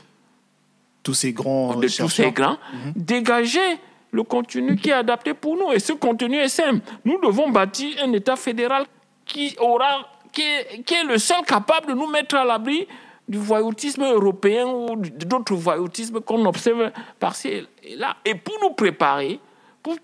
Tous 1.03 1.15
ces 1.15 1.33
grands 1.33 1.77
de 1.77 1.89
tous 1.89 2.09
ces 2.09 2.31
grands, 2.31 2.59
dégager 2.95 3.79
le 4.13 4.23
contenu 4.23 4.77
qui 4.77 4.91
est 4.91 4.95
adapté 4.95 5.35
pour 5.35 5.57
nous. 5.57 5.73
Et 5.73 5.81
ce 5.81 5.95
contenu 5.95 6.37
est 6.37 6.49
simple. 6.49 6.81
Nous 7.05 7.19
devons 7.21 7.51
bâtir 7.51 7.97
un 8.03 8.13
État 8.13 8.37
fédéral 8.37 8.85
qui, 9.25 9.57
aura, 9.59 10.07
qui, 10.31 10.43
est, 10.43 10.83
qui 10.85 10.95
est 10.95 11.05
le 11.05 11.19
seul 11.19 11.43
capable 11.45 11.89
de 11.89 11.95
nous 11.95 12.07
mettre 12.07 12.37
à 12.37 12.45
l'abri 12.45 12.87
du 13.27 13.39
voyoutisme 13.39 14.05
européen 14.05 14.67
ou 14.67 14.97
d'autres 14.97 15.55
voyoutismes 15.55 16.21
qu'on 16.21 16.45
observe 16.45 16.93
par-ci 17.19 17.49
et 17.83 17.97
là. 17.97 18.17
Et 18.25 18.35
pour 18.35 18.59
nous 18.63 18.71
préparer, 18.71 19.41
pour, 19.83 19.97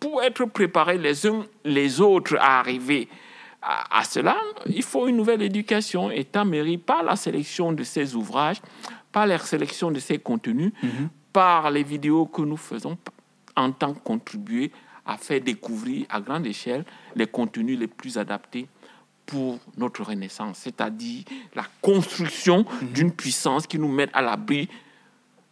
pour 0.00 0.22
être 0.22 0.46
préparés 0.46 0.98
les 0.98 1.26
uns 1.26 1.44
les 1.64 2.00
autres 2.00 2.36
à 2.40 2.60
arriver 2.60 3.08
à, 3.60 3.98
à 3.98 4.04
cela, 4.04 4.36
il 4.66 4.82
faut 4.82 5.06
une 5.06 5.16
nouvelle 5.16 5.42
éducation. 5.42 6.10
État 6.10 6.44
mairie 6.44 6.78
par 6.78 7.02
la 7.02 7.16
sélection 7.16 7.72
de 7.72 7.82
ces 7.82 8.14
ouvrages, 8.14 8.62
par 9.12 9.26
la 9.26 9.36
sélection 9.38 9.90
de 9.90 9.98
ces 9.98 10.18
contenus, 10.18 10.72
par 11.32 11.70
les 11.70 11.82
vidéos 11.82 12.24
que 12.26 12.42
nous 12.42 12.56
faisons, 12.56 12.96
entend 13.60 13.94
contribuer 13.94 14.70
à 15.06 15.16
faire 15.16 15.40
découvrir 15.40 16.06
à 16.10 16.20
grande 16.20 16.46
échelle 16.46 16.84
les 17.16 17.26
contenus 17.26 17.78
les 17.78 17.86
plus 17.88 18.18
adaptés 18.18 18.68
pour 19.26 19.58
notre 19.76 20.02
renaissance, 20.02 20.58
c'est-à-dire 20.62 21.24
la 21.54 21.64
construction 21.80 22.64
d'une 22.94 23.12
puissance 23.12 23.66
qui 23.66 23.78
nous 23.78 23.88
mette 23.88 24.10
à 24.12 24.22
l'abri 24.22 24.68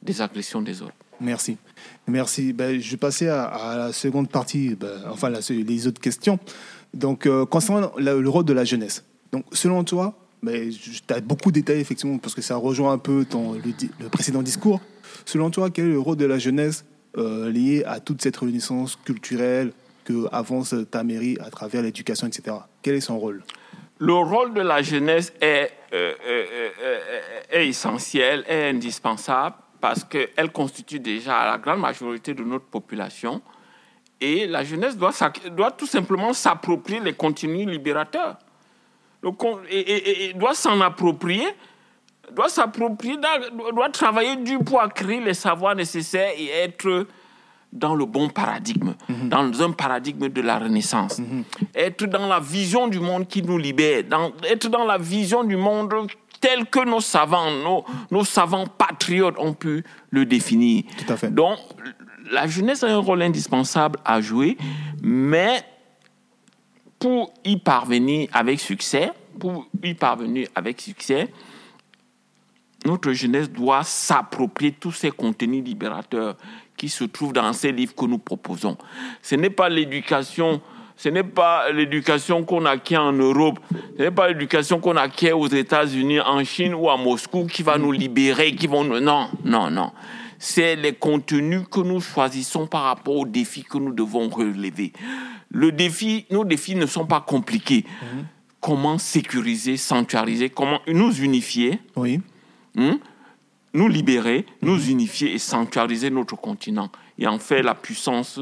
des 0.03 0.21
agressions 0.21 0.63
des 0.63 0.83
autres. 0.83 0.95
Merci. 1.21 1.57
Merci. 2.07 2.53
Ben, 2.53 2.81
je 2.81 2.91
vais 2.93 2.97
passer 2.97 3.29
à, 3.29 3.45
à 3.45 3.77
la 3.77 3.93
seconde 3.93 4.29
partie, 4.31 4.75
ben, 4.75 5.01
enfin 5.11 5.29
la- 5.31 5.41
les 5.51 5.87
autres 5.87 6.01
questions. 6.01 6.39
Donc, 6.95 7.27
euh, 7.27 7.45
concernant 7.47 7.93
la- 7.99 8.15
le 8.15 8.29
rôle 8.29 8.45
de 8.45 8.53
la 8.53 8.65
jeunesse. 8.65 9.05
Donc, 9.33 9.45
selon 9.53 9.83
toi, 9.85 10.17
ben, 10.43 10.71
tu 10.71 11.13
as 11.13 11.21
beaucoup 11.21 11.51
détaillé 11.51 11.81
effectivement 11.81 12.19
parce 12.19 12.35
que 12.35 12.43
ça 12.43 12.57
rejoint 12.57 12.93
un 12.93 12.99
peu 12.99 13.25
ton, 13.25 13.55
le, 13.55 13.61
le 14.01 14.09
précédent 14.09 14.43
discours. 14.43 14.81
Selon 15.25 15.51
toi, 15.51 15.71
quel 15.71 15.87
est 15.87 15.91
le 15.91 15.99
rôle 15.99 16.17
de 16.17 16.25
la 16.27 16.39
jeunesse 16.39 16.85
euh, 17.19 17.51
lié 17.51 17.85
à 17.85 18.01
toute 18.01 18.23
cette 18.23 18.37
renaissance 18.37 18.97
culturelle 18.97 19.73
que 20.05 20.27
avance 20.33 20.75
ta 20.91 21.05
mairie 21.05 21.37
à 21.41 21.51
travers 21.51 21.83
l'éducation, 21.83 22.27
etc. 22.27 22.57
Quel 22.83 22.95
est 22.95 23.01
son 23.01 23.19
rôle? 23.19 23.43
Le 23.99 24.15
rôle 24.15 24.55
de 24.55 24.61
la 24.61 24.81
jeunesse 24.81 25.33
est, 25.41 25.73
euh, 25.93 26.15
euh, 26.25 26.45
euh, 26.81 27.01
est 27.51 27.69
essentiel, 27.69 28.45
est 28.47 28.71
indispensable, 28.71 29.57
parce 29.81 30.05
qu'elle 30.05 30.53
constitue 30.53 31.01
déjà 31.01 31.45
la 31.45 31.59
grande 31.59 31.81
majorité 31.81 32.33
de 32.33 32.45
notre 32.45 32.67
population. 32.67 33.43
Et 34.21 34.47
la 34.47 34.63
jeunesse 34.63 34.97
doit, 34.97 35.13
tout 35.73 35.87
simplement 35.87 36.33
s'approprier 36.33 37.01
les 37.01 37.13
contenus 37.13 37.67
libérateurs. 37.67 38.37
Le 39.23 39.31
et 39.69 40.33
doit 40.35 40.55
s'en 40.55 40.81
approprier, 40.81 41.47
doit 42.35 42.49
s'approprier, 42.49 43.17
doit, 43.17 43.73
doit 43.73 43.89
travailler 43.91 44.37
dur 44.37 44.61
pour 44.65 44.81
acquérir 44.81 45.23
les 45.25 45.35
savoirs 45.35 45.75
nécessaires 45.75 46.33
et 46.37 46.49
être 46.49 47.07
dans 47.73 47.95
le 47.95 48.07
bon 48.07 48.29
paradigme, 48.31 48.95
dans 49.09 49.63
un 49.63 49.73
paradigme 49.73 50.29
de 50.31 50.41
la 50.41 50.59
Renaissance. 50.59 51.21
Être 51.75 52.07
dans 52.07 52.27
la 52.27 52.41
vision 52.41 52.89
du 52.89 52.99
monde 52.99 53.27
qui 53.29 53.43
nous 53.43 53.59
libère, 53.59 54.05
dans- 54.05 54.33
être 54.51 54.69
dans 54.69 54.85
la 54.87 54.97
vision 54.97 55.45
du 55.45 55.57
monde 55.57 55.93
tel 56.41 56.65
que 56.67 56.85
nos 56.89 57.01
savants, 57.01 57.51
nos, 57.51 57.85
nos 58.11 58.25
savants 58.25 58.67
patriotes 58.67 59.35
ont 59.39 59.53
pu 59.53 59.85
le 60.11 60.25
définir. 60.25 60.85
Tout 61.05 61.13
à 61.13 61.17
fait. 61.17 61.31
Donc, 61.35 61.59
la 62.31 62.47
jeunesse 62.47 62.85
a 62.85 62.89
un 62.89 62.99
rôle 62.99 63.21
indispensable 63.23 63.99
à 64.05 64.21
jouer, 64.21 64.57
mais 65.03 65.63
pour 66.99 67.33
y 67.45 67.57
parvenir 67.59 68.29
avec 68.33 68.61
succès, 68.61 69.11
pour 69.39 69.67
y 69.83 69.95
parvenir 69.95 70.49
avec 70.55 70.81
succès, 70.81 71.29
notre 72.89 73.13
jeunesse 73.13 73.51
doit 73.51 73.85
s'approprier 73.85 74.73
tous 74.73 74.93
ces 74.93 75.11
contenus 75.11 75.63
libérateurs 75.63 76.37
qui 76.77 76.89
se 76.89 77.05
trouvent 77.05 77.35
dans 77.35 77.53
ces 77.53 77.71
livres 77.71 77.95
que 77.95 78.07
nous 78.07 78.19
proposons. 78.19 78.79
Ce 79.21 79.35
n'est 79.35 79.51
pas 79.51 79.69
l'éducation, 79.69 80.63
ce 80.97 81.11
n'est 81.11 81.23
pas 81.23 81.71
l'éducation 81.71 82.45
qu'on 82.45 82.65
acquiert 82.65 83.03
en 83.03 83.13
Europe, 83.13 83.59
ce 83.97 84.05
n'est 84.05 84.11
pas 84.11 84.29
l'éducation 84.29 84.81
qu'on 84.81 84.97
acquiert 84.97 85.39
aux 85.39 85.49
États-Unis, 85.49 86.21
en 86.21 86.43
Chine 86.45 86.75
ou 86.75 86.89
à 86.89 86.97
Moscou 86.97 87.47
qui 87.47 87.63
va 87.63 87.77
nous 87.77 87.93
libérer, 87.93 88.55
qui 88.55 88.67
vont 88.67 88.85
nous... 88.85 89.01
Non, 89.01 89.29
non, 89.45 89.71
non. 89.71 89.93
C'est 90.39 90.77
les 90.77 90.95
contenus 90.95 91.63
que 91.71 91.81
nous 91.81 92.01
choisissons 92.01 92.67
par 92.67 92.85
rapport 92.85 93.17
aux 93.17 93.27
défis 93.27 93.65
que 93.65 93.77
nous 93.77 93.93
devons 93.93 94.29
relever. 94.29 94.93
Le 95.51 95.73
défi, 95.73 96.27
nos 96.31 96.45
défis 96.45 96.77
ne 96.77 96.87
sont 96.87 97.07
pas 97.07 97.21
compliqués. 97.21 97.85
Comment 98.61 98.99
sécuriser, 98.99 99.77
sanctuariser, 99.77 100.49
comment 100.49 100.81
nous 100.87 101.13
unifier 101.13 101.81
Oui. 101.97 102.21
Hein, 102.79 103.01
nous 103.75 103.89
libérer, 103.89 104.47
nous 104.63 104.89
unifier 104.89 105.35
et 105.35 105.39
sanctuariser 105.39 106.11
notre 106.11 106.37
continent 106.37 106.91
et 107.19 107.27
en 107.27 107.39
faire 107.39 107.63
la 107.63 107.75
puissance, 107.75 108.41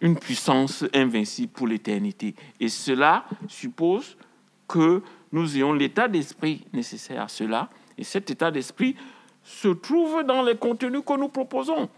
une 0.00 0.16
puissance 0.16 0.84
invincible 0.94 1.52
pour 1.52 1.66
l'éternité. 1.66 2.34
Et 2.60 2.68
cela 2.68 3.24
suppose 3.48 4.16
que 4.68 5.02
nous 5.32 5.56
ayons 5.56 5.72
l'état 5.72 6.06
d'esprit 6.06 6.64
nécessaire 6.72 7.22
à 7.22 7.28
cela. 7.28 7.70
Et 7.98 8.04
cet 8.04 8.30
état 8.30 8.50
d'esprit 8.50 8.94
se 9.42 9.68
trouve 9.68 10.22
dans 10.22 10.42
les 10.42 10.56
contenus 10.56 11.02
que 11.04 11.18
nous 11.18 11.28
proposons. 11.28 11.88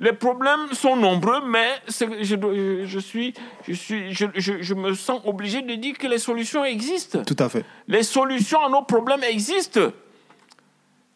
Les 0.00 0.12
problèmes 0.12 0.72
sont 0.72 0.96
nombreux, 0.96 1.46
mais 1.46 1.80
je, 1.88 2.98
suis, 2.98 3.34
je, 3.68 3.72
suis, 3.74 4.12
je 4.12 4.74
me 4.74 4.94
sens 4.94 5.22
obligé 5.24 5.62
de 5.62 5.74
dire 5.76 5.96
que 5.96 6.08
les 6.08 6.18
solutions 6.18 6.64
existent. 6.64 7.22
Tout 7.22 7.36
à 7.38 7.48
fait. 7.48 7.64
Les 7.86 8.02
solutions 8.02 8.64
à 8.64 8.68
nos 8.68 8.82
problèmes 8.82 9.22
existent. 9.22 9.92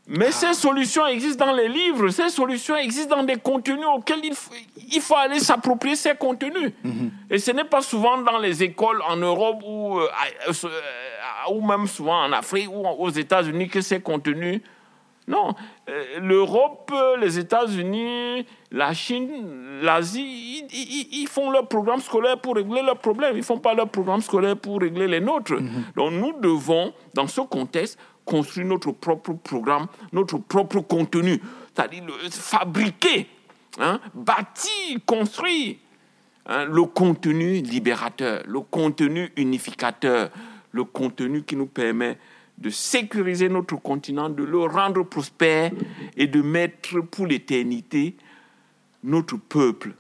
Mais 0.09 0.31
ces 0.31 0.55
solutions 0.55 1.05
existent 1.07 1.47
dans 1.47 1.53
les 1.53 1.69
livres, 1.69 2.09
ces 2.11 2.29
solutions 2.29 2.77
existent 2.77 3.17
dans 3.17 3.25
des 3.25 3.37
contenus 3.37 3.87
auxquels 3.93 4.25
il 4.25 4.35
faut, 4.35 4.53
il 4.93 5.01
faut 5.01 5.17
aller 5.17 5.41
s'approprier 5.41 5.97
ces 5.97 6.15
contenus. 6.15 6.73
Et 7.29 7.39
ce 7.39 7.51
n'est 7.51 7.65
pas 7.65 7.83
souvent 7.83 8.19
dans 8.19 8.39
les 8.39 8.63
écoles 8.63 9.03
en 9.09 9.17
Europe 9.17 9.63
ou, 9.67 9.99
euh, 9.99 10.09
euh, 10.49 10.53
euh, 10.65 11.53
ou 11.53 11.67
même 11.67 11.89
souvent 11.89 12.23
en 12.23 12.33
Afrique 12.33 12.69
ou 12.71 12.87
aux 12.87 13.11
États-Unis 13.11 13.69
que 13.69 13.81
ces 13.81 14.01
contenus. 14.01 14.61
Non, 15.29 15.57
l'Europe, 16.23 16.95
les 17.21 17.37
États-Unis, 17.41 18.47
la 18.71 18.95
Chine, 18.95 19.81
l'Asie, 19.83 20.65
ils, 20.71 21.27
font 21.27 21.51
leur 21.51 21.67
programme 21.67 21.99
scolaire 22.01 22.39
pour 22.41 22.55
régler 22.55 22.81
leurs 22.81 22.99
problèmes. 22.99 23.35
Ils 23.35 23.41
ne 23.41 23.45
font 23.45 23.59
pas 23.59 23.75
leur 23.75 23.89
programme 23.89 24.21
scolaire 24.21 24.57
pour 24.57 24.81
régler 24.81 25.09
les 25.09 25.19
nôtres. 25.19 25.55
Donc 25.97 26.13
nous 26.13 26.33
devons, 26.41 26.93
dans 27.13 27.27
ce 27.27 27.41
contexte, 27.41 27.99
construire 28.27 28.67
notre 28.67 28.93
propre 28.93 29.33
programme, 29.33 29.87
notre 30.13 30.37
propre 30.37 30.81
contenu, 30.81 31.41
c'est-à-dire 31.75 32.03
fabriquer, 32.31 33.29
hein, 33.79 34.01
bâtir, 34.13 34.99
construire 35.07 35.77
hein, 36.47 36.67
le 36.67 36.83
contenu 36.83 37.63
libérateur, 37.63 38.43
le 38.47 38.61
contenu 38.61 39.31
unificateur, 39.37 40.31
le 40.73 40.85
contenu 40.85 41.43
qui 41.45 41.57
nous 41.57 41.67
permet 41.67 42.19
de 42.59 42.69
sécuriser 42.69 43.49
notre 43.49 43.77
continent, 43.77 44.29
de 44.29 44.43
le 44.43 44.65
rendre 44.65 45.05
prospère 45.05 45.71
et 46.17 46.27
de 46.27 46.43
mettre 46.43 47.01
pour 47.01 47.27
l'éternité 47.27 48.17
notre 49.05 49.37
peuple, 49.37 49.95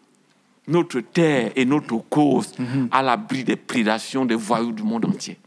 notre 0.66 1.00
terre 1.00 1.52
et 1.54 1.64
notre 1.64 1.96
cause 2.08 2.52
mm-hmm. 2.58 2.88
à 2.90 3.02
l'abri 3.02 3.44
des 3.44 3.56
prédations 3.56 4.24
des 4.24 4.34
voyous 4.34 4.72
du 4.72 4.82
monde 4.82 5.04
entier. 5.04 5.38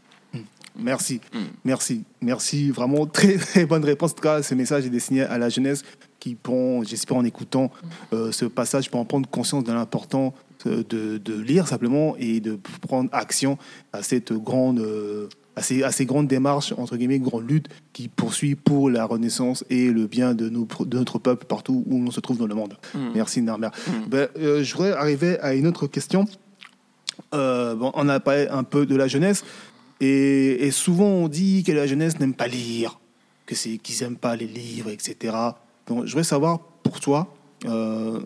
Merci, 0.82 1.20
mm. 1.32 1.38
merci, 1.64 2.04
merci. 2.20 2.70
Vraiment 2.70 3.06
très, 3.06 3.36
très 3.36 3.66
bonne 3.66 3.84
réponse. 3.84 4.12
En 4.12 4.14
tout 4.14 4.22
cas, 4.22 4.42
ce 4.42 4.54
message 4.54 4.86
est 4.86 4.90
destiné 4.90 5.22
à 5.22 5.38
la 5.38 5.48
jeunesse 5.48 5.82
qui, 6.20 6.36
j'espère 6.82 7.16
en 7.16 7.24
écoutant 7.24 7.72
euh, 8.12 8.30
ce 8.30 8.44
passage, 8.44 8.88
en 8.92 9.04
prendre 9.04 9.28
conscience 9.28 9.64
de 9.64 9.72
l'important 9.72 10.34
euh, 10.66 10.84
de, 10.84 11.40
lire 11.40 11.66
simplement 11.66 12.14
et 12.18 12.40
de 12.40 12.58
prendre 12.82 13.08
action 13.12 13.58
à 13.92 14.02
cette 14.02 14.32
grande, 14.32 14.78
euh, 14.78 15.28
à 15.56 15.62
ces, 15.62 16.06
grandes 16.06 16.28
démarches, 16.28 16.74
entre 16.76 16.96
guillemets, 16.96 17.18
grande 17.18 17.48
lutte 17.48 17.68
qui 17.92 18.08
poursuit 18.08 18.54
pour 18.54 18.90
la 18.90 19.06
renaissance 19.06 19.64
et 19.70 19.90
le 19.90 20.06
bien 20.06 20.34
de, 20.34 20.50
notre 20.50 21.18
peuple 21.18 21.46
partout 21.46 21.82
où 21.86 21.96
on 21.96 22.10
se 22.10 22.20
trouve 22.20 22.38
dans 22.38 22.46
le 22.46 22.54
monde. 22.54 22.76
Mm. 22.94 22.98
Merci, 23.14 23.42
Narmer. 23.42 23.70
Mm. 23.86 24.08
Ben, 24.08 24.28
je 24.36 24.72
voudrais 24.72 24.92
arriver 24.92 25.40
à 25.40 25.54
une 25.54 25.66
autre 25.66 25.86
question. 25.86 26.26
bon, 27.32 27.90
on 27.94 28.08
a 28.08 28.20
parlé 28.20 28.46
un 28.48 28.62
peu 28.62 28.84
de 28.84 28.94
la 28.94 29.08
jeunesse. 29.08 29.44
Et, 30.00 30.70
souvent, 30.70 31.04
on 31.04 31.28
dit 31.28 31.62
que 31.62 31.72
la 31.72 31.86
jeunesse 31.86 32.18
n'aime 32.18 32.34
pas 32.34 32.46
lire, 32.46 32.98
que 33.44 33.54
c'est 33.54 33.76
qu'ils 33.78 34.02
n'aiment 34.02 34.16
pas 34.16 34.34
les 34.34 34.46
livres, 34.46 34.90
etc. 34.90 35.36
Donc, 35.86 36.06
je 36.06 36.10
voudrais 36.10 36.24
savoir, 36.24 36.60
pour 36.82 37.00
toi, 37.00 37.34
euh, 37.66 38.20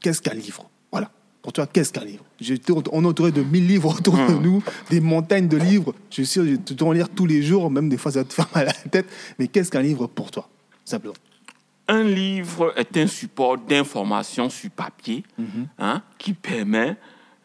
qu'est-ce 0.00 0.20
qu'un 0.20 0.34
livre? 0.34 0.68
Voilà. 0.90 1.10
Pour 1.42 1.52
toi, 1.52 1.66
qu'est-ce 1.66 1.92
qu'un 1.92 2.04
livre? 2.04 2.24
On 2.92 3.04
est 3.04 3.06
entouré 3.06 3.30
de 3.30 3.42
mille 3.42 3.66
livres 3.66 3.96
autour 3.96 4.16
de 4.16 4.34
hmm. 4.34 4.42
nous, 4.42 4.62
des 4.90 5.00
montagnes 5.00 5.48
de 5.48 5.56
livres. 5.56 5.94
Je 6.10 6.16
suis 6.16 6.26
sûr 6.26 6.44
que 6.44 6.56
tu 6.56 6.74
dois 6.74 6.88
en 6.88 6.92
lire 6.92 7.08
tous 7.08 7.26
les 7.26 7.42
jours, 7.42 7.70
même 7.70 7.88
des 7.88 7.96
fois, 7.96 8.12
ça 8.12 8.24
te 8.24 8.32
faire 8.32 8.48
mal 8.54 8.68
à 8.68 8.72
la 8.72 8.90
tête. 8.90 9.06
Mais 9.38 9.46
qu'est-ce 9.46 9.70
qu'un 9.70 9.82
livre 9.82 10.06
pour 10.08 10.30
toi? 10.30 10.48
Simplement. 10.84 11.14
Un 11.86 12.04
livre 12.04 12.72
est 12.76 12.96
un 12.96 13.06
support 13.06 13.58
d'information 13.58 14.48
sur 14.48 14.70
papier 14.70 15.24
mhm. 15.38 15.66
hein, 15.78 16.02
qui 16.18 16.34
permet 16.34 16.96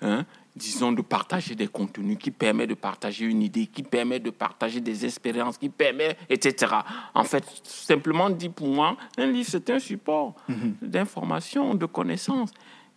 hein, 0.02 0.26
disons, 0.56 0.94
de 0.94 1.02
partager 1.02 1.54
des 1.54 1.68
contenus, 1.68 2.18
qui 2.18 2.32
permet 2.32 2.66
de 2.66 2.76
partager 2.76 3.26
une 3.26 3.42
idée, 3.42 3.68
qui 3.68 3.84
permet 3.84 4.20
de 4.20 4.30
partager 4.30 4.80
des 4.80 5.06
expériences, 5.06 5.58
qui 5.58 5.70
permet, 5.70 6.18
etc. 6.30 6.74
En 7.14 7.24
fait, 7.24 7.44
simplement 7.64 8.30
dit 8.30 8.50
pour 8.50 8.68
moi, 8.68 8.96
un 9.18 9.28
livre, 9.28 9.50
c'est 9.50 9.70
un 9.70 9.80
support 9.80 10.36
mhm. 10.48 10.76
d'information, 10.82 11.76
de 11.76 11.86
connaissances, 11.86 12.52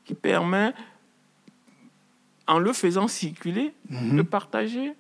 qui 0.04 0.14
permet, 0.14 0.72
en 2.46 2.58
le 2.60 2.72
faisant 2.72 3.08
circuler, 3.08 3.74
mhm. 3.88 4.16
de 4.16 4.22
partager 4.22 4.92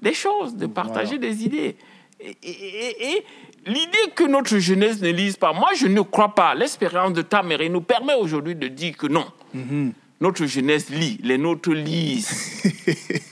des 0.00 0.14
choses, 0.14 0.54
de 0.54 0.66
partager 0.66 1.18
des 1.18 1.44
idées. 1.44 1.76
Et, 2.20 3.24
l'idée 3.66 4.12
que 4.14 4.24
notre 4.24 4.58
jeunesse 4.58 5.00
ne 5.00 5.10
lise 5.10 5.36
pas, 5.36 5.52
moi 5.52 5.70
je 5.76 5.88
ne 5.88 6.00
crois 6.00 6.34
pas. 6.34 6.54
L'expérience 6.54 7.12
de 7.12 7.22
Taméré 7.22 7.68
nous 7.68 7.80
permet 7.80 8.14
aujourd'hui 8.14 8.54
de 8.54 8.68
dire 8.68 8.96
que 8.96 9.08
non. 9.08 9.26
Mhm 9.52 9.92
notre 10.20 10.46
jeunesse 10.46 10.90
lit, 10.90 11.18
les 11.22 11.38
nôtres 11.38 11.70
lisent. 11.70 12.62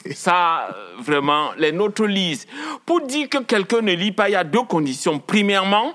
Ça, 0.15 0.75
vraiment, 1.01 1.53
les 1.59 1.73
nôtres 1.73 2.05
lisent. 2.05 2.47
Pour 2.85 3.01
dire 3.03 3.29
que 3.29 3.39
quelqu'un 3.39 3.83
ne 3.83 3.93
lit 3.93 4.13
pas, 4.13 4.29
il 4.29 4.33
y 4.33 4.37
a 4.37 4.45
deux 4.45 4.63
conditions. 4.63 5.19
Premièrement, 5.19 5.95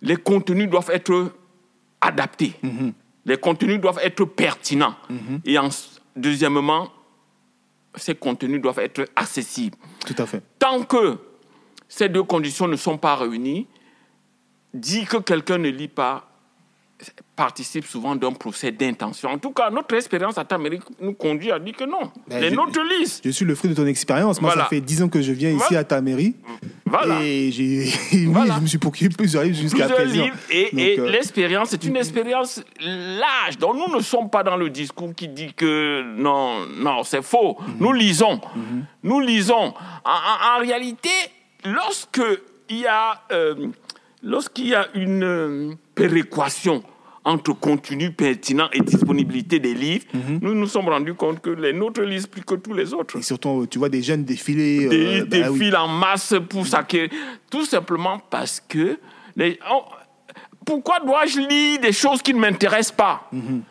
les 0.00 0.16
contenus 0.16 0.68
doivent 0.68 0.90
être 0.90 1.32
adaptés. 2.00 2.54
Mhm. 2.62 2.92
Les 3.24 3.36
contenus 3.36 3.80
doivent 3.80 4.00
être 4.02 4.24
pertinents. 4.24 4.96
Mhm. 5.08 5.40
Et 5.44 5.58
en, 5.58 5.68
deuxièmement, 6.16 6.88
ces 7.94 8.14
contenus 8.14 8.60
doivent 8.60 8.80
être 8.80 9.08
accessibles. 9.14 9.76
Tout 10.04 10.16
à 10.18 10.26
fait. 10.26 10.42
Tant 10.58 10.82
que 10.82 11.18
ces 11.88 12.08
deux 12.08 12.24
conditions 12.24 12.66
ne 12.66 12.76
sont 12.76 12.98
pas 12.98 13.14
réunies, 13.14 13.68
dire 14.74 15.08
que 15.08 15.18
quelqu'un 15.18 15.58
ne 15.58 15.68
lit 15.68 15.88
pas, 15.88 16.31
participe 17.34 17.86
souvent 17.86 18.14
d'un 18.14 18.32
procès 18.32 18.70
d'intention. 18.70 19.30
En 19.30 19.38
tout 19.38 19.50
cas, 19.50 19.70
notre 19.70 19.94
expérience 19.94 20.38
à 20.38 20.44
Tamérique 20.44 20.82
nous 21.00 21.14
conduit 21.14 21.50
à 21.50 21.58
dire 21.58 21.74
que 21.76 21.84
non. 21.84 22.10
Ben, 22.28 22.40
les 22.40 22.50
notes 22.50 22.78
lisent. 22.98 23.20
Je 23.24 23.30
suis 23.30 23.44
le 23.44 23.54
fruit 23.54 23.70
de 23.70 23.74
ton 23.74 23.86
expérience. 23.86 24.40
Moi, 24.40 24.52
ça 24.54 24.66
fait 24.66 24.80
dix 24.80 25.02
ans 25.02 25.08
que 25.08 25.20
je 25.20 25.32
viens 25.32 25.50
ici 25.50 25.76
à 25.76 25.84
Tamérique. 25.84 26.36
Voilà. 26.86 27.22
Et 27.24 27.50
j'ai, 27.50 27.84
oui, 28.12 28.50
je 28.54 28.60
me 28.60 28.66
suis 28.66 28.78
procuré 28.78 29.08
plusieurs 29.08 29.44
livres 29.44 29.56
jusqu'à 29.56 29.88
présent. 29.88 30.26
et, 30.50 30.98
euh, 30.98 31.10
l'expérience 31.10 31.72
est 31.72 31.82
une 31.84 31.96
expérience 31.96 32.62
large. 32.80 33.56
Donc, 33.58 33.76
nous 33.76 33.96
ne 33.96 34.02
sommes 34.02 34.28
pas 34.28 34.42
dans 34.42 34.56
le 34.56 34.68
discours 34.68 35.14
qui 35.14 35.28
dit 35.28 35.54
que 35.54 36.02
non, 36.18 36.66
non, 36.76 37.02
c'est 37.02 37.22
faux. 37.22 37.56
Mhm. 37.58 37.74
Nous 37.80 37.92
lisons. 37.92 38.40
Mhm. 38.54 38.84
Nous 39.04 39.20
lisons. 39.20 39.72
En, 40.04 40.60
réalité, 40.60 41.08
lorsque 41.64 42.22
il 42.68 42.80
y 42.80 42.86
a, 42.86 43.22
euh, 43.32 43.68
lorsqu'il 44.22 44.68
y 44.68 44.74
a 44.74 44.86
une 44.94 45.24
euh, 45.24 45.74
péréquation 45.94 46.82
entre 47.24 47.52
contenu 47.52 48.10
pertinent 48.10 48.68
et 48.72 48.80
disponibilité 48.80 49.60
des 49.60 49.74
livres, 49.74 50.04
mhm. 50.12 50.40
nous 50.42 50.54
nous 50.54 50.66
sommes 50.66 50.88
rendus 50.88 51.14
compte 51.14 51.40
que 51.40 51.50
les 51.50 51.72
nôtres 51.72 52.02
lisent 52.02 52.26
plus 52.26 52.42
que 52.42 52.54
tous 52.54 52.74
les 52.74 52.92
autres. 52.92 53.18
Et 53.18 53.22
surtout, 53.22 53.66
tu 53.70 53.78
vois 53.78 53.88
des 53.88 54.02
jeunes 54.02 54.24
défiler. 54.24 54.88
Des, 54.88 55.20
euh, 55.20 55.24
bah 55.24 55.48
défilent 55.48 55.76
en 55.76 55.88
masse 55.88 56.34
pour 56.48 56.66
s'acquérir. 56.66 57.10
Tout 57.50 57.64
simplement 57.64 58.20
parce 58.30 58.60
que. 58.60 58.98
Les, 59.36 59.58
pourquoi 60.64 61.00
dois-je 61.00 61.40
lire 61.40 61.80
des 61.80 61.92
choses 61.92 62.22
qui 62.22 62.34
ne 62.34 62.40
m'intéressent 62.40 62.96
pas? 62.96 63.28
Mhm. 63.32 63.62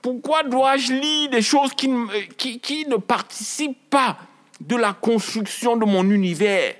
Pourquoi 0.00 0.42
dois-je 0.44 0.92
lire 0.92 1.30
des 1.30 1.42
choses 1.42 1.74
qui, 1.74 1.90
qui, 2.36 2.60
qui 2.60 2.86
ne 2.86 2.96
participent 2.96 3.90
pas 3.90 4.16
de 4.60 4.76
la 4.76 4.92
construction 4.92 5.76
de 5.76 5.84
mon 5.84 6.08
univers? 6.08 6.74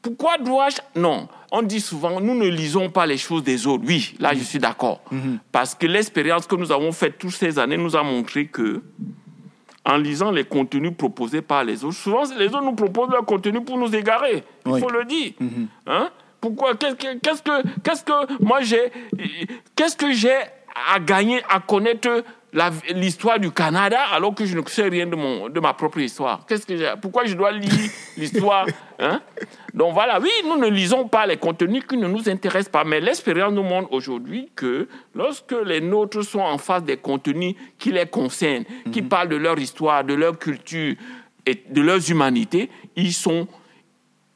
Pourquoi 0.00 0.38
dois-je. 0.38 0.78
Non 1.00 1.28
on 1.52 1.60
dit 1.62 1.80
souvent, 1.80 2.18
nous 2.18 2.34
ne 2.34 2.48
lisons 2.48 2.88
pas 2.88 3.04
les 3.04 3.18
choses 3.18 3.44
des 3.44 3.66
autres. 3.66 3.84
Oui, 3.86 4.14
là, 4.18 4.32
je 4.34 4.42
suis 4.42 4.58
d'accord. 4.58 5.02
Mhm. 5.10 5.38
Parce 5.52 5.74
que 5.74 5.86
l'expérience 5.86 6.46
que 6.46 6.56
nous 6.56 6.72
avons 6.72 6.92
faite 6.92 7.18
toutes 7.18 7.32
ces 7.32 7.58
années 7.58 7.76
nous 7.76 7.94
a 7.94 8.02
montré 8.02 8.46
que, 8.46 8.82
en 9.84 9.98
lisant 9.98 10.30
les 10.30 10.44
contenus 10.44 10.96
proposés 10.96 11.42
par 11.42 11.62
les 11.62 11.84
autres, 11.84 11.96
souvent 11.96 12.22
les 12.38 12.46
autres 12.46 12.62
nous 12.62 12.74
proposent 12.74 13.10
leur 13.10 13.26
contenu 13.26 13.62
pour 13.62 13.76
nous 13.76 13.94
égarer. 13.94 14.42
Il 14.64 14.78
faut 14.78 14.88
le 14.88 15.04
dire. 15.04 15.32
Mhm. 15.38 15.68
Hein? 15.86 16.08
Pourquoi? 16.40 16.74
Qu'est-ce 16.74 16.94
que, 16.94 17.18
qu'est-ce 17.20 18.02
que 18.02 18.42
moi 18.42 18.62
j'ai, 18.62 18.90
qu'est-ce 19.76 19.96
que 19.96 20.10
j'ai 20.10 20.38
à 20.90 20.98
gagner 20.98 21.42
à 21.50 21.60
connaître 21.60 22.24
l'histoire 22.94 23.38
du 23.38 23.50
Canada 23.50 23.98
alors 24.12 24.34
que 24.34 24.44
je 24.44 24.58
ne 24.58 24.66
sais 24.66 24.88
rien 24.88 25.06
de, 25.06 25.16
mon, 25.16 25.48
de 25.48 25.58
ma 25.58 25.72
propre 25.72 26.00
histoire 26.00 26.44
Qu'est-ce 26.46 26.66
que 26.66 26.96
Pourquoi 26.96 27.24
je 27.24 27.34
dois 27.34 27.50
lire 27.52 27.72
l'histoire 28.16 28.66
hein? 28.98 29.20
Donc 29.72 29.94
voilà, 29.94 30.20
oui, 30.20 30.30
nous 30.44 30.58
ne 30.58 30.68
lisons 30.68 31.08
pas 31.08 31.26
les 31.26 31.38
contenus 31.38 31.82
qui 31.88 31.96
ne 31.96 32.06
nous 32.06 32.28
intéressent 32.28 32.70
pas, 32.70 32.84
mais 32.84 33.00
l'expérience 33.00 33.52
nous 33.52 33.62
montre 33.62 33.90
aujourd'hui 33.92 34.50
que 34.54 34.86
lorsque 35.14 35.54
les 35.64 35.80
nôtres 35.80 36.22
sont 36.22 36.40
en 36.40 36.58
face 36.58 36.84
des 36.84 36.98
contenus 36.98 37.54
qui 37.78 37.90
les 37.90 38.06
concernent, 38.06 38.64
qui 38.92 39.00
mhm. 39.00 39.08
parlent 39.08 39.28
de 39.28 39.36
leur 39.36 39.58
histoire, 39.58 40.04
de 40.04 40.14
leur 40.14 40.38
culture 40.38 40.94
et 41.46 41.62
de 41.70 41.80
leurs 41.80 42.10
humanités, 42.10 42.68
ils 42.96 43.14
sont, 43.14 43.48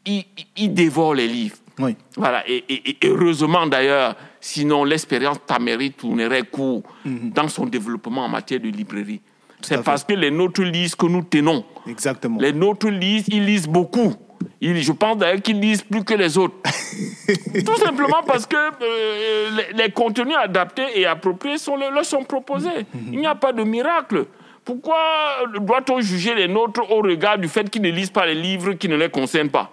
ils, 0.07 0.25
ils 0.57 0.73
dévorent 0.73 1.15
les 1.15 1.29
livres. 1.29 1.57
Oui. 1.79 1.95
Voilà, 2.17 2.43
et, 2.49 2.65
et 2.69 2.97
heureusement 3.05 3.67
d'ailleurs, 3.67 4.17
Sinon, 4.47 4.85
l'expérience 4.85 5.39
Taméry 5.45 5.91
tournerait 5.91 6.45
court 6.45 6.85
mhm. 7.05 7.31
dans 7.31 7.49
son 7.49 7.67
développement 7.67 8.27
en 8.27 8.29
matière 8.29 8.61
de 8.61 8.69
librairie. 8.69 9.21
C'est 9.61 9.83
parce 9.83 10.05
que 10.05 10.13
les 10.13 10.31
nôtres 10.31 10.63
lisent 10.63 10.95
que 10.95 11.07
nous 11.07 11.23
tenons. 11.23 11.65
Exactement. 11.89 12.41
Les 12.41 12.53
nôtres 12.53 12.89
lisent, 12.89 13.25
ils 13.27 13.45
lisent 13.45 13.67
beaucoup. 13.67 14.15
je 14.63 14.93
pense 14.93 15.19
d'ailleurs 15.19 15.43
qu'ils 15.43 15.59
lisent 15.59 15.83
plus 15.83 16.05
que 16.05 16.15
les 16.15 16.39
autres. 16.39 16.55
Tout 17.67 17.77
simplement 17.77 18.23
parce 18.25 18.47
que 18.47 18.57
euh, 18.57 19.51
les, 19.75 19.91
contenus 19.91 20.37
adaptés 20.41 20.87
et 20.95 21.07
appropriés 21.07 21.59
sont, 21.59 21.77
leur 21.77 22.05
sont 22.05 22.23
proposés. 22.23 22.87
Mhm. 22.95 23.15
Il 23.15 23.19
n'y 23.19 23.27
a 23.27 23.35
pas 23.35 23.53
de 23.53 23.65
miracle. 23.65 24.27
Pourquoi 24.65 24.99
doit-on 25.59 26.01
juger 26.01 26.37
les 26.37 26.47
nôtres 26.47 26.89
au 26.89 27.03
regard 27.03 27.37
du 27.37 27.49
fait 27.49 27.69
qu'ils 27.69 27.83
ne 27.83 27.91
lisent 27.91 28.11
pas 28.11 28.27
les 28.27 28.37
livres 28.37 28.75
qui 28.75 28.89
ne 28.89 28.95
les 28.95 29.09
concernent 29.09 29.51
pas? 29.51 29.73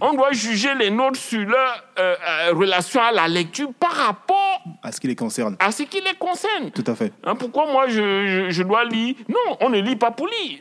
On 0.00 0.14
doit 0.14 0.32
juger 0.32 0.74
les 0.74 0.90
nôtres 0.90 1.18
sur 1.18 1.40
leur 1.40 1.84
euh, 1.98 2.14
euh, 2.48 2.52
relation 2.54 3.00
à 3.02 3.12
la 3.12 3.28
lecture 3.28 3.72
par 3.78 3.92
rapport 3.92 4.60
À 4.82 4.92
ce 4.92 5.00
qui 5.00 5.06
les 5.06 5.14
concerne. 5.16 5.56
à 5.58 5.70
ce 5.72 5.82
qui 5.84 6.00
les 6.00 6.14
concerne. 6.18 6.70
Tout 6.70 6.84
à 6.86 6.94
fait. 6.94 7.12
Hein, 7.24 7.34
pourquoi 7.36 7.70
moi 7.70 7.88
je, 7.88 7.94
je- 8.26 8.50
je 8.50 8.62
dois 8.62 8.84
lire? 8.84 9.14
Non, 9.28 9.56
on 9.60 9.68
ne 9.70 9.80
lit 9.80 9.96
pas 9.96 10.10
pour 10.10 10.26
lire. 10.26 10.58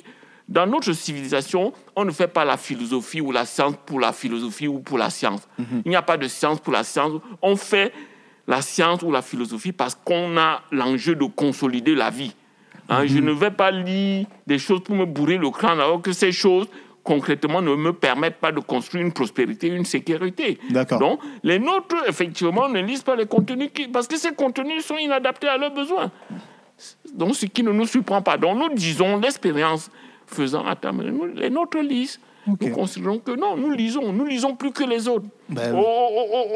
Dans 0.48 0.68
notre 0.68 0.92
civilisation, 0.92 1.72
on 1.96 2.04
ne 2.06 2.12
fait 2.12 2.28
pas 2.28 2.44
la 2.44 2.58
philosophie 2.58 3.22
ou 3.22 3.32
la 3.32 3.46
science 3.46 3.76
pour 3.86 4.00
la 4.00 4.12
philosophie 4.12 4.68
ou 4.68 4.80
pour 4.80 4.98
la 4.98 5.10
science. 5.10 5.48
Il 5.86 5.90
n'y 5.90 5.96
a 5.96 6.02
pas 6.02 6.18
de 6.18 6.28
science 6.28 6.60
pour 6.60 6.74
la 6.74 6.84
science. 6.84 7.14
On 7.42 7.56
fait 7.56 7.94
la 8.46 8.62
science 8.62 9.02
ou 9.04 9.12
la 9.12 9.22
philosophie 9.22 9.72
parce 9.72 9.96
qu'on 9.96 10.38
a 10.38 10.62
l'enjeu 10.72 11.16
de 11.16 11.24
consolider 11.26 11.96
la 11.96 12.10
vie. 12.10 12.36
Hein, 12.90 13.06
Je 13.08 13.20
ne 13.20 13.32
vais 13.32 13.52
pas 13.52 13.72
lire 13.72 14.26
des 14.46 14.60
choses 14.60 14.84
pour 14.84 14.96
me 14.98 15.06
bourrer 15.06 15.38
le 15.38 15.50
crâne 15.50 15.80
alors 15.80 16.02
que 16.02 16.12
ces 16.12 16.34
choses 16.34 16.68
concrètement 17.04 17.62
ne 17.62 17.76
me 17.76 17.92
permettent 17.94 18.38
pas 18.38 18.52
de 18.52 18.60
construire 18.60 19.06
une 19.06 19.12
prospérité, 19.12 19.68
une 19.68 19.86
sécurité. 19.86 20.58
Donc, 20.98 21.20
les 21.44 21.60
nôtres, 21.60 21.96
effectivement, 22.08 22.70
ne 22.70 22.80
lisent 22.82 23.04
pas 23.04 23.16
les 23.16 23.26
contenus 23.26 23.70
qui- 23.74 23.88
parce 23.88 24.08
que 24.08 24.18
ces 24.18 24.32
contenus 24.34 24.86
sont 24.86 24.98
inadaptés 24.98 25.48
à 25.48 25.58
leurs 25.58 25.74
besoins. 25.74 26.12
Donc, 27.14 27.36
ce 27.36 27.46
qui 27.46 27.62
ne 27.64 27.72
nous 27.72 27.86
surprend 27.86 28.22
pas. 28.22 28.38
Donc, 28.38 28.58
nous 28.58 28.74
disons 28.76 29.18
l'expérience 29.18 29.90
faisant 30.26 30.66
à 30.66 30.76
les 31.36 31.50
nôtres 31.50 31.78
lisent. 31.80 32.20
Nous 32.46 32.58
considérons 32.72 33.20
que 33.20 33.32
non, 33.32 33.56
nous 33.56 33.72
lisons. 33.72 34.12
Nous 34.12 34.26
lisons 34.26 34.56
plus 34.56 34.72
que 34.72 34.84
les 34.84 35.08
autres. 35.08 35.26
Ben 35.50 35.74
au, 35.74 35.78
oui. 35.78 35.86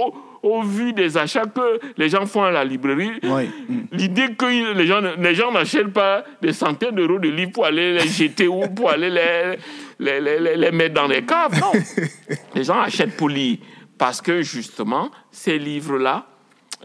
au- 0.05 0.13
au- 0.43 0.61
vu 0.61 0.93
des 0.93 1.17
achats 1.17 1.45
que 1.45 1.79
les 1.97 2.09
gens 2.09 2.25
font 2.25 2.43
à 2.43 2.51
la 2.51 2.63
librairie, 2.63 3.11
Oui. 3.23 3.49
L'idée 3.91 4.33
que 4.37 4.73
les 4.73 4.85
gens, 4.87 5.01
les 5.17 5.35
gens 5.35 5.51
n'achètent 5.51 5.93
pas 5.93 6.23
des 6.41 6.53
centaines 6.53 6.95
d'euros 6.95 7.19
de 7.19 7.29
livres 7.29 7.51
pour 7.51 7.65
aller 7.65 7.93
les 7.93 8.07
jeter 8.07 8.47
ou 8.47 8.61
pour 8.69 8.89
aller 8.89 9.09
les, 9.09 9.57
les, 9.99 10.19
les- 10.21 10.39
les- 10.39 10.55
les 10.57 10.71
mettre 10.71 10.93
dans 10.95 11.07
les 11.07 11.23
caves, 11.23 11.59
non. 11.59 11.71
les 12.55 12.63
gens 12.63 12.79
achètent 12.79 13.15
pour 13.17 13.29
lire. 13.29 13.57
Parce 13.97 14.21
que 14.21 14.41
justement, 14.43 15.09
ces 15.31 15.57
livres-là 15.57 16.25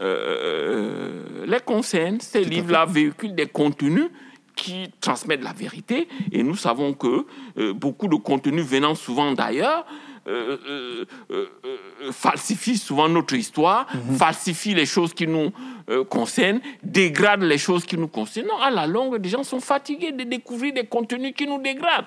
euh, 0.01 1.45
les 1.45 1.59
concernent. 1.59 2.19
Ces 2.19 2.43
livres-là 2.43 2.85
véhiculent 2.85 3.35
des 3.35 3.47
contenus 3.47 4.09
qui 4.55 4.89
transmettent 5.01 5.43
la 5.43 5.53
vérité. 5.53 6.07
Et 6.31 6.43
nous 6.43 6.55
savons 6.55 6.93
que 6.93 7.25
euh, 7.57 7.73
beaucoup 7.73 8.07
de 8.07 8.15
contenus 8.15 8.65
venant 8.65 8.95
souvent 8.95 9.31
d'ailleurs 9.33 9.85
euh, 10.27 10.57
euh, 10.69 11.05
euh, 11.31 12.11
falsifient 12.11 12.77
souvent 12.77 13.09
notre 13.09 13.33
histoire, 13.35 13.87
falsifient 14.17 14.73
les 14.75 14.85
choses 14.85 15.13
qui 15.13 15.27
nous 15.27 15.51
concernent, 16.09 16.61
dégradent 16.81 17.43
les 17.43 17.57
choses 17.57 17.83
qui 17.85 17.97
nous 17.97 18.07
concernent. 18.07 18.47
Non, 18.47 18.61
à 18.61 18.71
la 18.71 18.87
longue, 18.87 19.17
des 19.17 19.29
gens 19.29 19.43
sont 19.43 19.59
fatigués 19.59 20.11
de 20.11 20.23
découvrir 20.23 20.73
des 20.73 20.85
contenus 20.85 21.33
qui 21.35 21.45
nous 21.47 21.61
dégradent. 21.61 22.05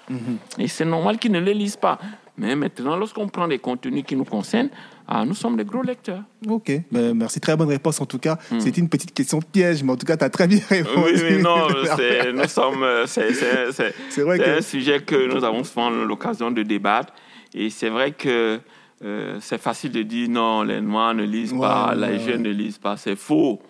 Et 0.59 0.69
c'est 0.69 0.85
normal 0.85 1.19
qu'ils 1.19 1.33
ne 1.33 1.41
les 1.41 1.55
lisent 1.55 1.77
pas. 1.77 1.99
Mais 2.39 2.55
maintenant, 2.55 2.97
lorsqu'on 2.97 3.29
prend 3.29 3.49
des 3.49 3.59
contenus 3.59 4.05
qui 4.07 4.15
nous 4.15 4.25
concernent, 4.27 4.69
ah, 5.09 5.25
nous 5.25 5.35
sommes 5.35 5.57
des 5.57 5.65
gros 5.65 5.83
lecteurs. 5.83 6.23
Ok, 6.49 6.71
Ben, 6.91 7.15
merci. 7.15 7.41
Très 7.41 7.57
bonne 7.57 7.69
réponse 7.69 7.99
en 8.01 8.07
tout 8.07 8.19
cas. 8.19 8.39
C'était 8.59 8.81
une 8.81 8.89
petite 8.91 9.15
question 9.15 9.41
piège, 9.41 9.83
mais 9.83 9.93
en 9.93 9.97
tout 9.97 10.05
cas, 10.05 10.17
tu 10.19 10.25
as 10.25 10.31
très 10.31 10.47
bien 10.47 10.61
répondu. 10.69 11.01
Oui, 11.15 11.21
oui, 11.31 11.43
non, 11.43 11.69
c'est- 11.97 12.33
nous 12.33 12.49
sommes. 12.49 12.85
C'est 13.07 13.33
c'est- 13.33 13.73
c'est- 13.73 13.95
C'est 14.11 14.23
vrai 14.23 14.37
c'est 14.39 14.45
que- 14.45 14.59
un 14.59 14.63
sujet 14.63 15.01
que 15.01 15.33
nous 15.35 15.45
avons 15.45 15.65
souvent 15.65 15.89
l'occasion 15.91 16.51
de 16.51 16.63
débattre. 16.63 17.13
Et 17.57 17.71
c'est 17.71 17.89
vrai 17.89 18.13
que 18.13 18.61
euh, 19.05 19.39
c'est 19.41 19.61
facile 19.61 19.93
de 19.93 20.03
dire 20.03 20.29
non, 20.29 20.63
les 20.63 20.81
Noirs 20.81 21.15
ne 21.15 21.25
lisent 21.25 21.53
pas, 21.59 21.95
Ouais, 21.95 21.97
les 21.97 22.19
ouais, 22.19 22.19
jeunes 22.21 22.43
ne 22.43 22.51
lisent 22.51 22.79
pas. 22.79 22.97
C'est 22.97 23.17
faux. 23.17 23.61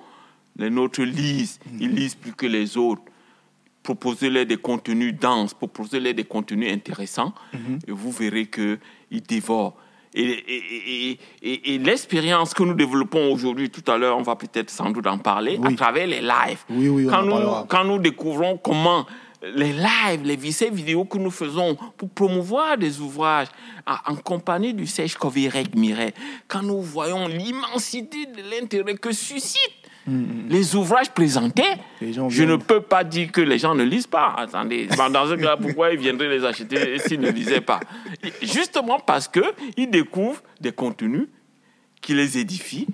Les 0.57 0.70
nôtres 0.70 1.03
lisent. 1.03 1.59
Ils 1.80 1.91
lisent 1.95 2.14
plus 2.14 2.32
que 2.32 2.47
les 2.47 2.76
autres. 2.76 3.03
Proposez-leur 3.82 4.47
des 4.47 4.57
contenus 4.57 5.14
denses, 5.18 5.55
proposez-leur 5.55 6.14
des 6.14 6.24
contenus 6.24 6.72
intéressants, 6.72 7.32
et 7.87 7.93
vous 7.93 8.11
verrez 8.11 8.47
qu'ils 8.47 9.22
dévorent. 9.28 9.76
Et, 10.12 10.22
et- 10.24 11.11
et- 11.12 11.18
et- 11.43 11.74
et 11.74 11.78
l'expérience 11.78 12.53
que 12.55 12.62
nous 12.64 12.74
développons 12.74 13.30
aujourd'hui, 13.32 13.70
tout 13.70 13.89
à 13.91 13.97
l'heure, 13.99 14.16
on 14.18 14.22
va 14.22 14.34
peut-être 14.34 14.70
sans 14.70 14.91
doute 14.91 15.07
en 15.07 15.18
parler, 15.18 15.57
Oui. 15.61 15.72
à 15.74 15.76
travers 15.76 16.07
les 16.09 16.20
lives. 16.22 16.64
Oui, 16.70 16.89
oui, 16.89 17.07
quand, 17.09 17.22
nous, 17.22 17.37
quand 17.68 17.84
nous 17.84 17.99
découvrons 17.99 18.57
comment 18.57 19.07
les 19.43 19.72
lives, 19.72 20.22
les 20.24 20.37
vi- 20.37 20.53
ces 20.53 20.70
vidéos 20.70 21.05
que 21.05 21.18
nous 21.18 21.30
faisons 21.30 21.76
pour 21.97 22.09
promouvoir 22.11 22.76
des 22.78 23.01
ouvrages 23.01 23.49
en, 23.87 24.16
compagnie 24.16 24.74
du 24.74 24.87
Sèche 24.87 25.14
Kovirek 25.16 25.74
Miret, 25.74 26.14
quand 26.49 26.62
nous 26.62 26.80
voyons 26.82 27.28
l'immensité 27.28 28.26
de 28.26 28.43
l'intérêt 28.51 28.95
que 28.97 29.12
suscitent 29.12 29.72
les 30.49 30.76
ouvrages 30.76 31.11
présentés, 31.11 31.64
Les 32.01 32.12
gens 32.12 32.28
je 32.28 32.45
ne 32.45 32.55
peux 32.55 32.80
pas 32.80 33.03
dire 33.03 33.32
que 33.32 33.41
les 33.41 33.59
gens 33.59 33.74
ne 33.74 33.82
lisent 33.82 34.07
pas. 34.07 34.34
Attendez, 34.39 34.87
dans 34.87 35.26
ce 35.28 35.34
cas, 35.34 35.57
pourquoi 35.57 35.93
ils 35.93 35.99
viendraient 35.99 36.28
les 36.28 36.45
acheter 36.45 36.97
s'ils 37.01 37.18
ne 37.20 37.30
lisaient 37.30 37.61
pas? 37.61 37.80
Justement 38.41 39.01
parce 39.01 39.26
qu'ils 39.26 39.91
découvrent 39.91 40.43
des 40.61 40.70
contenus 40.70 41.26
qui 42.01 42.14
les 42.14 42.39
édifient, 42.39 42.87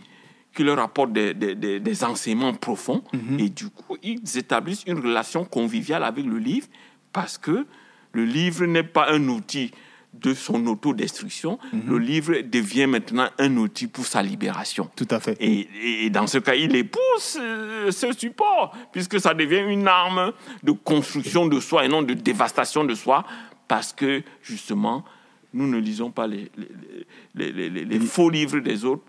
qui 0.54 0.64
leur 0.64 0.78
apportent 0.78 1.12
des, 1.12 1.34
des- 1.34 1.54
des- 1.54 1.80
des 1.80 2.04
enseignements 2.04 2.52
profonds. 2.54 3.02
Et 3.38 3.48
du 3.48 3.68
coup, 3.70 3.96
ils 4.02 4.20
établissent 4.36 4.84
une 4.86 4.98
relation 4.98 5.44
conviviale 5.44 6.04
avec 6.04 6.24
le 6.26 6.38
livre 6.38 6.66
parce 7.12 7.38
que 7.38 7.66
le 8.12 8.24
livre 8.24 8.66
n'est 8.66 8.82
pas 8.82 9.10
un 9.10 9.28
outil 9.28 9.70
de 10.12 10.34
son 10.34 10.66
autodestruction. 10.66 11.58
Le 11.72 11.96
livre 11.98 12.34
devient 12.42 12.86
maintenant 12.86 13.28
un 13.38 13.56
outil 13.56 13.86
pour 13.86 14.04
sa 14.04 14.22
libération. 14.22 14.90
Tout 14.94 15.08
à 15.10 15.20
fait. 15.20 15.38
Et, 15.40 16.04
et 16.04 16.10
dans 16.10 16.26
ce 16.26 16.36
cas, 16.36 16.54
il 16.54 16.76
épouse 16.76 17.38
euh, 17.40 17.90
ce 17.90 18.12
support, 18.12 18.76
puisque 18.92 19.18
ça 19.18 19.32
devient 19.32 19.64
une 19.66 19.88
arme 19.88 20.32
de 20.62 20.72
construction 20.72 21.46
de 21.46 21.58
soi 21.60 21.86
et 21.86 21.88
non 21.88 22.02
de 22.02 22.12
dévastation 22.12 22.84
de 22.84 22.94
soi, 22.94 23.24
parce 23.68 23.94
que 23.94 24.22
justement, 24.42 25.02
nous 25.54 25.66
ne 25.66 25.78
lisons 25.78 26.10
pas 26.10 26.26
les, 26.26 26.50
les, 26.58 26.68
les- 27.34 27.52
les- 27.52 27.70
les- 27.70 27.84
les 27.86 28.00
faux 28.00 28.28
livres 28.28 28.58
des 28.60 28.84
autres, 28.84 29.04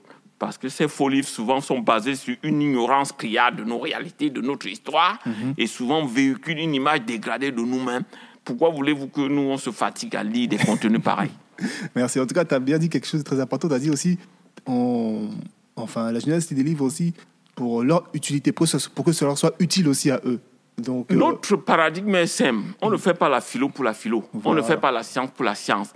parce 0.46 0.58
que 0.58 0.70
ces 0.70 0.88
faux 0.88 1.08
livres 1.10 1.28
souvent 1.28 1.62
sont 1.62 1.80
basés 1.80 2.16
sur 2.16 2.36
une 2.44 2.62
ignorance 2.62 3.12
criarde 3.12 3.56
de 3.56 3.64
nos 3.64 3.80
réalités, 3.80 4.30
de 4.30 4.42
notre 4.42 4.68
histoire, 4.68 5.18
et 5.58 5.68
souvent 5.68 6.06
véhiculent 6.06 6.60
une 6.60 6.74
image 6.76 7.02
dégradée 7.04 7.52
de 7.52 7.62
nous-mêmes. 7.62 8.04
Pourquoi 8.44 8.70
voulez-vous 8.70 9.08
que 9.08 9.22
nous, 9.22 9.42
on 9.44 9.58
se 9.58 9.72
fatigue 9.72 10.16
à 10.18 10.24
lire 10.24 10.50
des 10.50 10.58
contenus 10.58 11.02
pareils 11.02 11.32
Merci. 11.96 12.20
En 12.20 12.26
tout 12.26 12.36
cas, 12.36 12.44
tu 12.44 12.54
as 12.56 12.60
bien 12.60 12.78
dit 12.78 12.90
quelque 12.90 13.08
chose 13.08 13.22
de 13.22 13.26
très 13.26 13.40
important. 13.40 13.68
Tu 13.70 13.74
as 13.74 13.80
dit 13.80 13.90
aussi, 13.90 14.18
on- 14.66 15.30
enfin, 15.76 16.12
la 16.12 16.20
jeunesse 16.20 16.50
lit 16.50 16.56
des 16.56 16.64
livres 16.64 16.84
aussi 16.86 17.14
pour 17.56 17.84
leur 17.84 18.04
utilité, 18.14 18.52
pour, 18.52 18.66
que 18.66 18.78
ce- 18.78 18.90
pour 18.90 19.06
que 19.06 19.12
cela 19.12 19.30
leur 19.30 19.38
soit 19.38 19.54
utile 19.60 19.88
aussi 19.88 20.12
à 20.12 20.20
eux. 20.26 20.40
Donc, 20.78 21.12
euh, 21.12 21.16
Notre 21.16 21.56
paradigme 21.56 22.16
est 22.16 22.28
simple. 22.28 22.64
On 22.82 22.90
ne 22.90 22.98
fait 22.98 23.14
pas 23.14 23.30
la 23.30 23.42
philo 23.42 23.70
pour 23.70 23.84
la 23.84 23.94
philo. 23.94 24.24
On 24.44 24.54
ne 24.54 24.62
fait 24.62 24.78
pas 24.78 24.92
la 24.92 25.04
science 25.04 25.30
pour 25.36 25.46
la 25.46 25.56
science. 25.56 25.94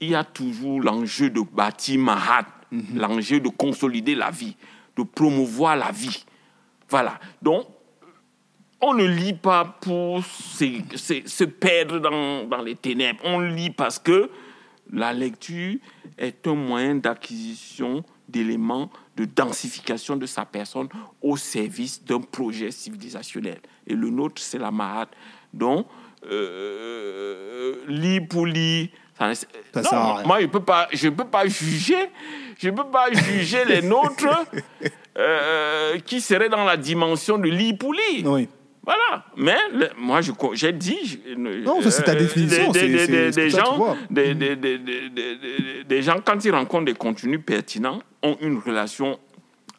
Il 0.00 0.10
y 0.10 0.14
a 0.14 0.22
toujours 0.22 0.80
l'enjeu 0.80 1.30
de 1.30 1.40
bâtir 1.40 1.98
Mahat, 1.98 2.46
l'enjeu 2.94 3.40
de 3.40 3.48
consolider 3.48 4.14
la 4.14 4.30
vie, 4.30 4.56
de 4.96 5.02
promouvoir 5.02 5.76
la 5.76 5.90
vie. 5.90 6.24
Voilà. 6.88 7.18
Donc, 7.42 7.66
on 8.80 8.94
ne 8.94 9.04
lit 9.04 9.34
pas 9.34 9.64
pour 9.64 10.24
se, 10.24 11.44
perdre 11.44 11.98
dans, 11.98 12.62
les 12.62 12.76
ténèbres. 12.76 13.20
On 13.24 13.40
lit 13.40 13.70
parce 13.70 13.98
que 13.98 14.30
la 14.92 15.12
lecture 15.12 15.76
est 16.16 16.46
un 16.46 16.54
moyen 16.54 16.94
d'acquisition 16.94 18.04
d'éléments 18.28 18.90
de 19.16 19.24
densification 19.24 20.16
de 20.16 20.26
sa 20.26 20.44
personne 20.44 20.88
au 21.20 21.36
service 21.36 22.04
d'un 22.04 22.20
projet 22.20 22.70
civilisationnel. 22.70 23.58
Et 23.86 23.94
le 23.94 24.10
nôtre, 24.10 24.40
c'est 24.40 24.58
la 24.58 24.70
Mahat. 24.70 25.08
Donc, 25.52 25.86
euh, 26.30 27.74
lire 27.88 28.22
pour 28.28 28.46
lire, 28.46 28.88
ça, 29.18 29.28
ne- 29.28 29.34
Ça 29.82 29.90
non, 29.92 30.26
moi, 30.26 30.38
je 30.40 30.44
ne 30.46 30.50
peux, 30.50 30.60
pas- 30.60 30.88
je 30.92 31.08
peux 31.08 31.24
pas 31.24 31.46
juger, 31.46 31.96
je 32.58 32.70
peux 32.70 32.84
pas 32.90 33.10
juger 33.12 33.64
les 33.66 33.82
nôtres 33.88 34.26
euh, 35.18 35.98
qui 36.06 36.20
seraient 36.20 36.48
dans 36.48 36.64
la 36.64 36.76
dimension 36.76 37.38
de 37.38 37.48
lire 37.48 37.74
pour 37.78 37.90
oui. 38.24 38.48
Voilà. 38.84 39.24
Mais 39.36 39.56
le- 39.74 39.90
moi, 39.98 40.20
j'ai 40.54 40.72
dit. 40.72 41.20
Non, 41.36 41.80
c'est 41.82 42.04
ta 42.04 42.12
euh, 42.12 42.14
définition, 42.20 42.72
Des, 42.72 43.50
gens, 43.50 43.78
des, 44.10 46.02
quand 46.24 46.42
ils 46.44 46.50
rencontrent 46.50 46.86
des 46.86 46.94
contenus 46.94 47.40
pertinents, 47.44 48.00
ont 48.22 48.36
une 48.40 48.58
relation 48.58 49.18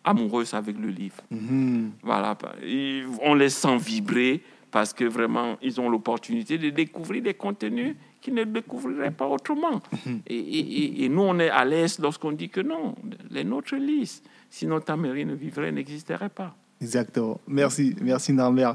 amoureuse 0.04 0.54
avec 0.54 0.78
le 0.78 0.90
livre. 0.90 1.16
Mhm. 1.32 1.92
Voilà. 2.04 2.38
Ils- 2.64 3.06
on 3.24 3.34
les 3.34 3.50
sent 3.50 3.78
vibrer 3.78 4.42
parce 4.72 4.94
que 4.94 5.06
vraiment, 5.06 5.58
ils 5.64 5.82
ont 5.82 5.90
l'opportunité 5.90 6.60
de 6.60 6.70
découvrir 6.70 7.24
des 7.24 7.34
contenus 7.34 7.96
qu'ils 8.30 8.38
ne 8.38 8.44
découvriraient 8.46 9.12
pas 9.12 9.28
autrement. 9.28 9.82
Mhm. 10.06 10.20
Et, 10.28 10.36
et- 10.38 10.84
et- 10.84 11.04
et 11.06 11.10
nous, 11.10 11.22
on 11.22 11.40
est 11.40 11.50
à 11.50 11.66
l'aise 11.66 12.00
lorsqu'on 12.00 12.32
dit 12.32 12.50
que 12.50 12.62
non, 12.62 12.96
les 13.32 13.44
nôtres 13.44 13.76
lisent. 13.76 14.22
Sinon, 14.50 14.80
ta 14.80 14.96
mairie 14.96 15.26
ne 15.26 15.34
vivrait, 15.36 15.72
n'existerait 15.72 16.30
pas. 16.30 16.56
Exactement. 16.82 17.40
Merci, 17.48 17.96
merci 18.02 18.32
Narmer. 18.34 18.72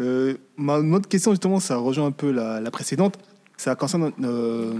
Euh, 0.00 0.34
ma 0.56 0.78
autre 0.78 1.08
question, 1.08 1.32
justement, 1.32 1.58
ça 1.60 1.76
rejoint 1.76 2.06
un 2.06 2.12
peu 2.12 2.30
la, 2.30 2.60
la 2.60 2.70
précédente. 2.70 3.18
Ça 3.56 3.74
concerne. 3.74 4.12
euh, 4.22 4.78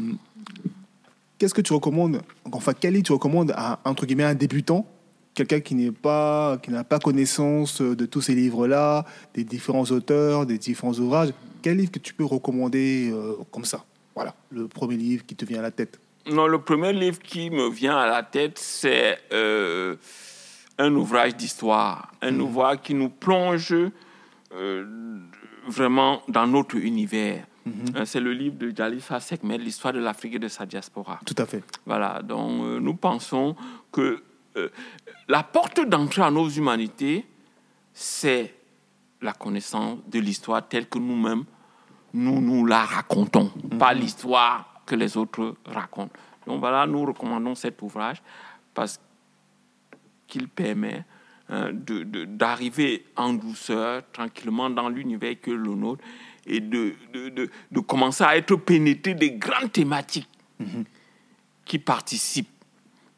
Qu'est-ce 1.38 1.54
que 1.54 1.60
tu 1.60 1.72
recommandes 1.72 2.20
Enfin, 2.50 2.72
quel 2.78 2.94
livre 2.94 3.04
tu 3.06 3.12
recommandes 3.12 3.52
à 3.56 3.78
entre 3.84 4.06
guillemets 4.06 4.24
un 4.24 4.34
débutant, 4.34 4.86
quelqu'un 5.34 5.60
qui 5.60 5.74
n'est 5.76 5.92
pas, 5.92 6.58
qui 6.62 6.70
n'a 6.72 6.82
pas 6.84 6.98
connaissance 6.98 7.80
de 7.80 8.06
tous 8.06 8.20
ces 8.22 8.34
livres-là, 8.34 9.04
des 9.34 9.44
différents 9.44 9.84
auteurs, 9.84 10.46
des 10.46 10.58
différents 10.58 10.94
ouvrages. 10.94 11.30
Quel 11.62 11.76
livre 11.76 11.92
que 11.92 11.98
tu 12.00 12.12
peux 12.14 12.24
recommander 12.24 13.10
euh, 13.12 13.34
comme 13.52 13.64
ça? 13.64 13.84
Voilà, 14.18 14.34
le 14.50 14.66
premier 14.66 14.96
livre 14.96 15.24
qui 15.24 15.36
te 15.36 15.44
vient 15.44 15.60
à 15.60 15.62
la 15.62 15.70
tête. 15.70 16.00
Non, 16.28 16.46
le 16.48 16.58
premier 16.60 16.92
livre 16.92 17.20
qui 17.20 17.50
me 17.50 17.70
vient 17.70 17.96
à 17.96 18.06
la 18.08 18.22
tête, 18.24 18.58
c'est 18.58 19.16
euh, 19.32 19.94
un 20.76 20.92
ouvrage 20.94 21.36
d'histoire, 21.36 22.10
un 22.20 22.32
Mhm. 22.32 22.40
ouvrage 22.42 22.78
qui 22.82 22.94
nous 22.94 23.10
plonge 23.10 23.72
euh, 24.52 25.18
vraiment 25.68 26.22
dans 26.26 26.46
notre 26.48 26.74
univers. 26.76 27.46
Mhm. 27.64 27.72
Euh, 27.96 28.04
C'est 28.06 28.20
le 28.20 28.32
livre 28.32 28.56
de 28.58 28.72
Jalisa 28.76 29.20
Sekmed, 29.20 29.60
l'histoire 29.60 29.92
de 29.92 30.00
l'Afrique 30.00 30.34
et 30.34 30.38
de 30.40 30.48
sa 30.48 30.66
diaspora. 30.66 31.20
Tout 31.24 31.36
à 31.38 31.46
fait. 31.46 31.62
Voilà, 31.86 32.20
donc 32.22 32.62
euh, 32.64 32.80
nous 32.80 32.94
pensons 32.94 33.54
que 33.92 34.22
la 35.28 35.44
porte 35.44 35.80
d'entrée 35.88 36.22
à 36.22 36.30
nos 36.32 36.48
humanités, 36.48 37.24
c'est 37.92 38.52
la 39.22 39.32
connaissance 39.32 39.98
de 40.08 40.18
l'histoire 40.18 40.66
telle 40.66 40.88
que 40.88 40.98
nous-mêmes, 40.98 41.44
nous 42.14 42.40
nous 42.40 42.64
la 42.66 42.84
racontons, 42.84 43.50
pas 43.78 43.92
l'histoire 43.94 44.82
que 44.86 44.94
les 44.94 45.16
autres 45.16 45.56
racontent. 45.66 46.12
Donc 46.46 46.60
voilà, 46.60 46.86
nous 46.86 47.04
recommandons 47.04 47.54
cet 47.54 47.80
ouvrage 47.82 48.22
parce 48.74 48.98
qu'il 50.26 50.48
permet 50.48 51.04
hein, 51.48 51.70
de- 51.72 52.04
de- 52.04 52.24
d'arriver 52.24 53.04
en 53.16 53.32
douceur, 53.34 54.02
tranquillement 54.12 54.70
dans 54.70 54.88
l'univers 54.88 55.36
que 55.40 55.50
le 55.50 55.74
nôtre 55.74 56.02
et 56.46 56.60
de, 56.60 56.94
de, 57.12 57.28
de- 57.28 57.50
de 57.70 57.80
commencer 57.80 58.24
à 58.24 58.36
être 58.36 58.56
pénétré 58.56 59.14
des 59.14 59.32
grandes 59.32 59.72
thématiques 59.72 60.28
qui 61.64 61.78
participent 61.78 62.48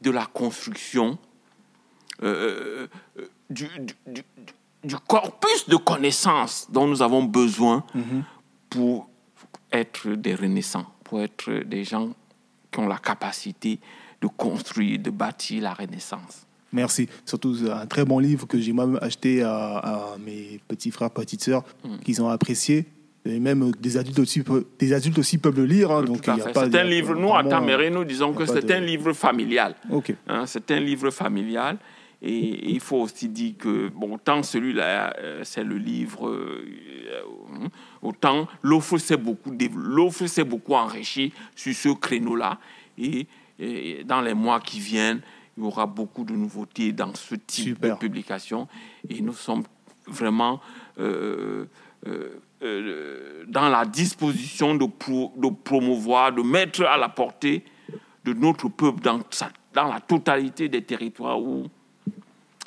de 0.00 0.10
la 0.10 0.26
construction 0.26 1.18
euh, 2.22 2.86
euh, 3.18 3.28
du, 3.48 3.66
du- 3.78 3.94
du- 4.06 4.24
du 4.84 4.96
corpus 5.06 5.68
de 5.68 5.76
connaissances 5.76 6.66
dont 6.70 6.86
nous 6.86 7.02
avons 7.02 7.22
besoin 7.24 7.84
pour 8.70 9.08
être 9.72 10.08
des 10.10 10.34
renaissants, 10.34 10.86
pour 11.04 11.20
être 11.20 11.50
des 11.64 11.84
gens 11.84 12.10
qui 12.70 12.78
ont 12.80 12.86
la 12.86 12.98
capacité 12.98 13.78
de 14.20 14.28
construire, 14.28 14.98
de 15.00 15.10
bâtir 15.10 15.62
la 15.62 15.74
renaissance. 15.74 16.46
Merci. 16.72 17.08
Surtout 17.24 17.56
un 17.72 17.86
très 17.86 18.04
bon 18.04 18.20
livre 18.20 18.46
que 18.46 18.60
j'ai 18.60 18.72
moi-même 18.72 18.98
acheté 19.02 19.42
à, 19.42 19.78
à 19.78 20.18
mes 20.24 20.60
petits 20.68 20.90
frères, 20.92 21.10
petites 21.10 21.42
sœurs, 21.42 21.64
Mm. 21.84 21.98
qu'ils 22.04 22.22
ont 22.22 22.28
apprécié. 22.28 22.86
Et 23.26 23.38
même 23.38 23.72
des 23.72 23.96
adultes 23.98 24.18
aussi, 24.20 24.42
des 24.78 24.92
adultes 24.94 25.18
aussi 25.18 25.36
peuvent 25.36 25.56
le 25.56 25.66
lire. 25.66 25.90
hein, 25.90 26.02
donc 26.04 26.20
C'est 26.24 26.68
de- 26.70 26.78
un 26.78 26.84
livre, 26.84 27.14
nous, 27.14 27.34
à 27.34 27.44
Taméré, 27.44 27.90
nous 27.90 28.04
disons 28.04 28.32
que 28.32 28.44
pas 28.44 28.52
c'est 28.54 28.64
de- 28.64 28.72
un 28.72 28.80
livre 28.80 29.12
familial. 29.12 29.74
Ok. 29.90 30.14
Hein, 30.26 30.44
c'est 30.46 30.70
un 30.70 30.80
livre 30.80 31.10
familial. 31.10 31.76
Et 32.22 32.70
il 32.72 32.80
faut 32.80 32.98
aussi 32.98 33.28
dire 33.30 33.54
que, 33.58 33.88
bon, 33.88 34.14
autant 34.14 34.42
celui-là, 34.42 35.14
euh, 35.18 35.40
c'est 35.42 35.64
le 35.64 35.78
livre, 35.78 36.28
euh, 36.28 36.66
autant 38.02 38.46
l'offre 38.62 38.98
s'est 38.98 39.16
beaucoup, 39.16 39.50
beaucoup 40.46 40.74
enrichie 40.74 41.32
sur 41.56 41.74
ce 41.74 41.88
créneau-là. 41.88 42.58
Et, 42.98 43.26
et 43.58 44.04
dans 44.04 44.20
les 44.20 44.34
mois 44.34 44.60
qui 44.60 44.80
viennent, 44.80 45.22
il 45.56 45.64
y 45.64 45.66
aura 45.66 45.86
beaucoup 45.86 46.24
de 46.24 46.34
nouveautés 46.34 46.92
dans 46.92 47.14
ce 47.14 47.34
type 47.36 47.76
Super. 47.76 47.94
de 47.94 47.98
publication. 47.98 48.68
Et 49.08 49.22
nous 49.22 49.32
sommes 49.32 49.64
vraiment 50.06 50.60
euh, 50.98 51.64
euh, 52.06 52.38
euh, 52.62 53.44
dans 53.48 53.68
la 53.70 53.86
disposition 53.86 54.74
de, 54.74 54.84
pro- 54.84 55.32
de 55.36 55.48
promouvoir, 55.48 56.32
de 56.32 56.42
mettre 56.42 56.82
à 56.84 56.98
la 56.98 57.08
portée 57.08 57.64
de 58.24 58.34
notre 58.34 58.68
peuple 58.68 59.00
dans, 59.00 59.20
sa- 59.30 59.50
dans 59.72 59.88
la 59.88 60.00
totalité 60.00 60.68
des 60.68 60.82
territoires 60.82 61.40
où 61.40 61.66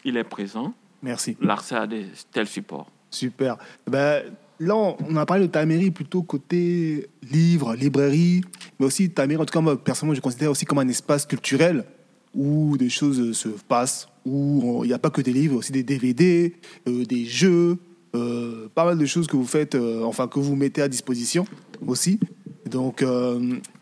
il 0.06 0.18
est 0.18 0.24
présent, 0.24 0.74
Merci. 1.02 1.38
l'accès 1.42 1.76
à 1.76 1.88
des 1.88 2.06
tels 2.32 2.48
supports. 2.48 2.90
Super. 3.10 3.58
Ben, 3.88 4.24
là, 4.60 4.76
on 4.76 5.16
a 5.16 5.26
parlé 5.26 5.48
de 5.48 5.52
ta 5.52 5.66
mairie 5.66 5.92
plutôt 5.92 6.24
côté 6.24 7.08
livre, 7.32 7.76
librairie, 7.76 8.42
mais 8.80 8.86
aussi 8.86 9.10
ta 9.10 9.28
mairie, 9.28 9.42
en 9.42 9.46
tout 9.46 9.54
cas, 9.54 9.62
moi, 9.62 9.82
personnellement, 9.82 10.16
je 10.16 10.22
considère 10.22 10.52
aussi 10.52 10.66
comme 10.66 10.80
un 10.80 10.88
espace 10.88 11.26
culturel 11.26 11.86
où 12.34 12.78
des 12.78 12.90
choses 12.90 13.34
se 13.38 13.50
passent, 13.50 14.08
où 14.26 14.82
il 14.84 14.88
n'y 14.88 14.94
a 14.94 15.00
pas 15.00 15.10
que 15.10 15.22
des 15.22 15.34
livres, 15.34 15.58
aussi 15.58 15.72
des 15.72 15.84
DVD, 15.84 16.56
euh, 16.88 17.06
des 17.06 17.26
jeux, 17.26 17.78
euh, 18.16 18.68
pas 18.74 18.86
mal 18.86 18.98
de 18.98 19.06
choses 19.06 19.28
que 19.28 19.36
vous 19.36 19.46
faites, 19.46 19.76
euh, 19.76 20.04
enfin, 20.04 20.28
que 20.28 20.40
vous 20.40 20.56
mettez 20.56 20.82
à 20.82 20.88
disposition 20.88 21.46
aussi. 21.86 22.20
Donc, 22.66 23.06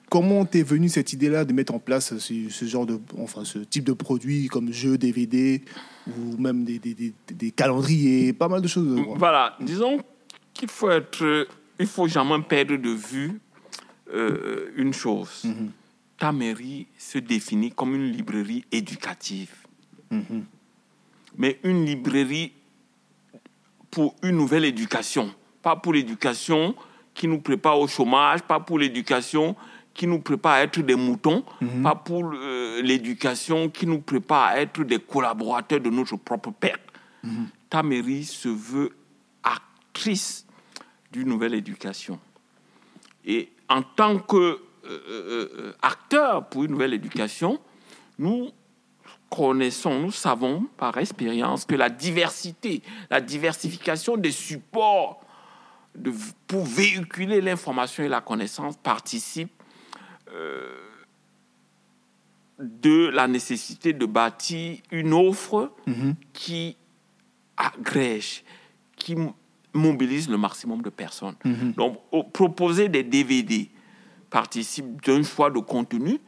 comment 0.09 0.43
t'es 0.43 0.63
venu 0.63 0.89
cette 0.89 1.13
idée-là 1.13 1.45
de 1.45 1.53
mettre 1.53 1.73
en 1.73 1.79
place 1.79 2.17
ce, 2.17 2.33
ce 2.49 2.65
genre 2.65 2.85
de, 2.85 2.99
enfin, 3.17 3.45
ce 3.45 3.59
type 3.59 3.85
de 3.85 3.93
produit 3.93 4.47
comme 4.47 4.73
jeux, 4.73 4.97
DVD, 4.97 5.61
ou 6.07 6.37
même 6.37 6.63
des, 6.65 6.79
des, 6.79 6.93
des- 6.93 7.13
des 7.31 7.51
calendriers, 7.51 8.33
pas 8.33 8.47
mal 8.47 8.61
de 8.61 8.67
choses. 8.67 9.03
quoi. 9.05 9.15
Voilà, 9.17 9.55
disons 9.59 9.99
qu'il 10.53 10.69
faut 10.69 10.89
être, 10.89 11.47
il 11.79 11.87
faut 11.87 12.07
jamais 12.07 12.39
perdre 12.41 12.75
de 12.77 12.89
vue 12.89 13.39
euh, 14.13 14.71
une 14.75 14.93
chose. 14.93 15.43
Ta 16.17 16.31
mairie 16.31 16.87
se 16.97 17.17
définit 17.17 17.71
comme 17.71 17.95
une 17.95 18.11
librairie 18.11 18.65
éducative, 18.71 19.53
Mhm. 20.11 20.43
mais 21.37 21.59
une 21.63 21.85
librairie 21.85 22.51
pour 23.89 24.15
une 24.23 24.35
nouvelle 24.37 24.65
éducation, 24.65 25.33
pas 25.61 25.75
pour 25.75 25.93
l'éducation 25.93 26.75
qui 27.13 27.27
nous 27.27 27.39
prépare 27.39 27.79
au 27.79 27.87
chômage, 27.87 28.41
pas 28.41 28.59
pour 28.59 28.79
l'éducation 28.79 29.55
qui 29.93 30.07
nous 30.07 30.19
prépare 30.19 30.53
à 30.53 30.61
être 30.63 30.79
des 30.81 30.95
moutons, 30.95 31.43
pas 31.83 31.95
pour 31.95 32.31
euh, 32.33 32.81
l'éducation 32.81 33.69
qui 33.69 33.85
nous 33.85 33.99
prépare 33.99 34.43
à 34.45 34.59
être 34.61 34.83
des 34.83 34.99
collaborateurs 34.99 35.79
de 35.81 35.89
notre 35.89 36.15
propre 36.17 36.51
père. 36.51 36.77
Ta 37.69 37.83
mairie 37.83 38.23
se 38.23 38.49
veut 38.49 38.91
actrice 39.43 40.45
d'une 41.11 41.27
nouvelle 41.27 41.53
éducation. 41.53 42.19
Et 43.25 43.51
en 43.69 43.81
tant 43.83 44.17
qu'acteur 45.81 46.45
pour 46.47 46.63
une 46.63 46.71
nouvelle 46.71 46.93
éducation, 46.93 47.59
nous 48.17 48.49
connaissons, 49.29 49.99
nous 49.99 50.11
savons 50.11 50.65
par 50.77 50.97
expérience 50.97 51.65
que 51.65 51.75
la 51.75 51.89
diversité, 51.89 52.81
la 53.09 53.21
diversification 53.21 54.17
des 54.17 54.31
supports 54.31 55.21
de- 55.95 56.13
pour 56.47 56.63
véhiculer 56.65 57.41
l'information 57.41 58.03
et 58.03 58.09
la 58.09 58.21
connaissance 58.21 58.75
participe 58.77 59.49
euh, 59.51 59.60
de 62.59 63.07
la 63.07 63.27
nécessité 63.27 63.93
de 63.93 64.05
bâtir 64.05 64.77
une 64.91 65.13
offre 65.13 65.71
Mhm. 65.87 66.15
qui 66.33 66.77
agrège, 67.57 68.43
qui 68.95 69.15
mobilise 69.73 70.29
le 70.29 70.37
maximum 70.37 70.81
de 70.81 70.89
personnes. 70.89 71.35
Mhm. 71.43 71.73
Donc, 71.73 71.97
proposer 72.33 72.87
des 72.89 73.03
DVD 73.03 73.69
participe 74.29 75.03
d'un 75.03 75.23
choix 75.23 75.49
de 75.49 75.59
contenu 75.59 76.19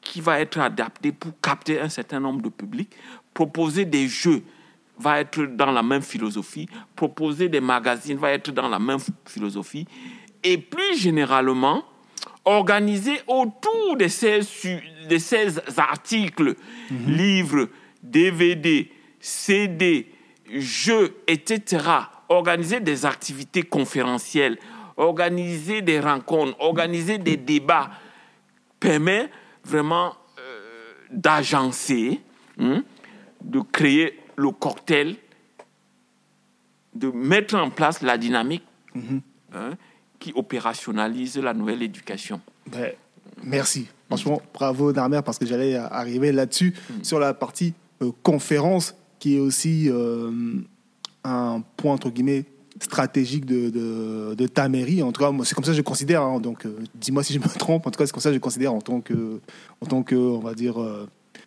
qui 0.00 0.20
va 0.20 0.40
être 0.40 0.58
adapté 0.58 1.12
pour 1.12 1.32
capter 1.40 1.80
un 1.80 1.88
certain 1.88 2.20
nombre 2.20 2.42
de 2.42 2.48
publics. 2.48 2.90
Proposer 3.34 3.84
des 3.84 4.08
jeux 4.08 4.42
va 4.98 5.20
être 5.20 5.42
dans 5.44 5.70
la 5.72 5.82
même 5.82 6.02
philosophie. 6.02 6.68
Proposer 6.94 7.48
des 7.48 7.60
magazines 7.60 8.18
va 8.18 8.30
être 8.32 8.50
dans 8.52 8.68
la 8.68 8.78
même 8.78 8.98
philosophie. 9.26 9.86
Et 10.44 10.58
plus 10.58 10.96
généralement, 10.98 11.84
organiser 12.44 13.20
autour 13.26 13.96
de 13.96 14.08
ces, 14.08 14.40
de 15.08 15.18
ces 15.18 15.58
articles, 15.78 16.56
livres, 17.06 17.68
DVD, 18.02 18.90
CD, 19.20 20.12
jeux, 20.52 21.16
etc., 21.26 21.84
organiser 22.28 22.80
des 22.80 23.06
activités 23.06 23.62
conférentielles, 23.62 24.58
organiser 24.96 25.82
des 25.82 26.00
rencontres, 26.00 26.56
organiser 26.60 27.18
des 27.18 27.36
débats, 27.36 27.90
permet 28.80 29.30
vraiment 29.64 30.14
euh, 30.38 30.94
d'agencer, 31.10 32.20
hein, 32.58 32.82
de 33.42 33.60
créer 33.60 34.18
le 34.36 34.50
cocktail, 34.50 35.16
de 36.94 37.08
mettre 37.08 37.54
en 37.54 37.70
place 37.70 38.02
la 38.02 38.18
dynamique 38.18 38.64
hein, 38.94 39.76
qui 40.22 40.32
opérationnalise 40.36 41.36
la 41.38 41.52
nouvelle 41.52 41.82
éducation. 41.82 42.40
Ben, 42.70 42.92
merci. 43.42 43.88
Franchement, 44.06 44.40
bravo 44.54 44.92
Narmer, 44.92 45.20
parce 45.24 45.36
que 45.36 45.46
j'allais 45.46 45.74
arriver 45.74 46.30
là-dessus, 46.30 46.74
sur 47.02 47.18
la 47.18 47.34
partie 47.34 47.74
euh, 48.02 48.12
conférence, 48.22 48.94
qui 49.18 49.36
est 49.36 49.40
aussi 49.40 49.88
euh, 49.90 50.30
un 51.24 51.62
point, 51.76 51.94
entre 51.94 52.10
guillemets, 52.10 52.44
stratégique 52.80 53.46
de, 53.46 53.70
de, 53.70 54.34
de 54.34 54.46
ta 54.46 54.68
mairie. 54.68 55.02
En 55.02 55.10
tout 55.10 55.20
cas, 55.20 55.30
moi, 55.32 55.44
c'est 55.44 55.54
comme 55.56 55.64
ça 55.64 55.72
que 55.72 55.76
je 55.76 55.82
considère. 55.82 56.22
hein. 56.22 56.38
donc, 56.38 56.66
euh, 56.66 56.76
dis-moi 56.94 57.24
si 57.24 57.32
je 57.32 57.40
me 57.40 57.48
trompe. 57.58 57.86
En 57.86 57.90
tout 57.90 57.98
cas, 57.98 58.06
c'est 58.06 58.12
comme 58.12 58.22
ça 58.22 58.30
que 58.30 58.36
je 58.36 58.40
considère 58.40 58.72
en 58.72 58.80
tant 58.80 59.00
que, 59.00 59.40
en 59.80 59.86
tant 59.86 60.02
que 60.04 60.14
on 60.14 60.38
va 60.38 60.54
dire, 60.54 60.76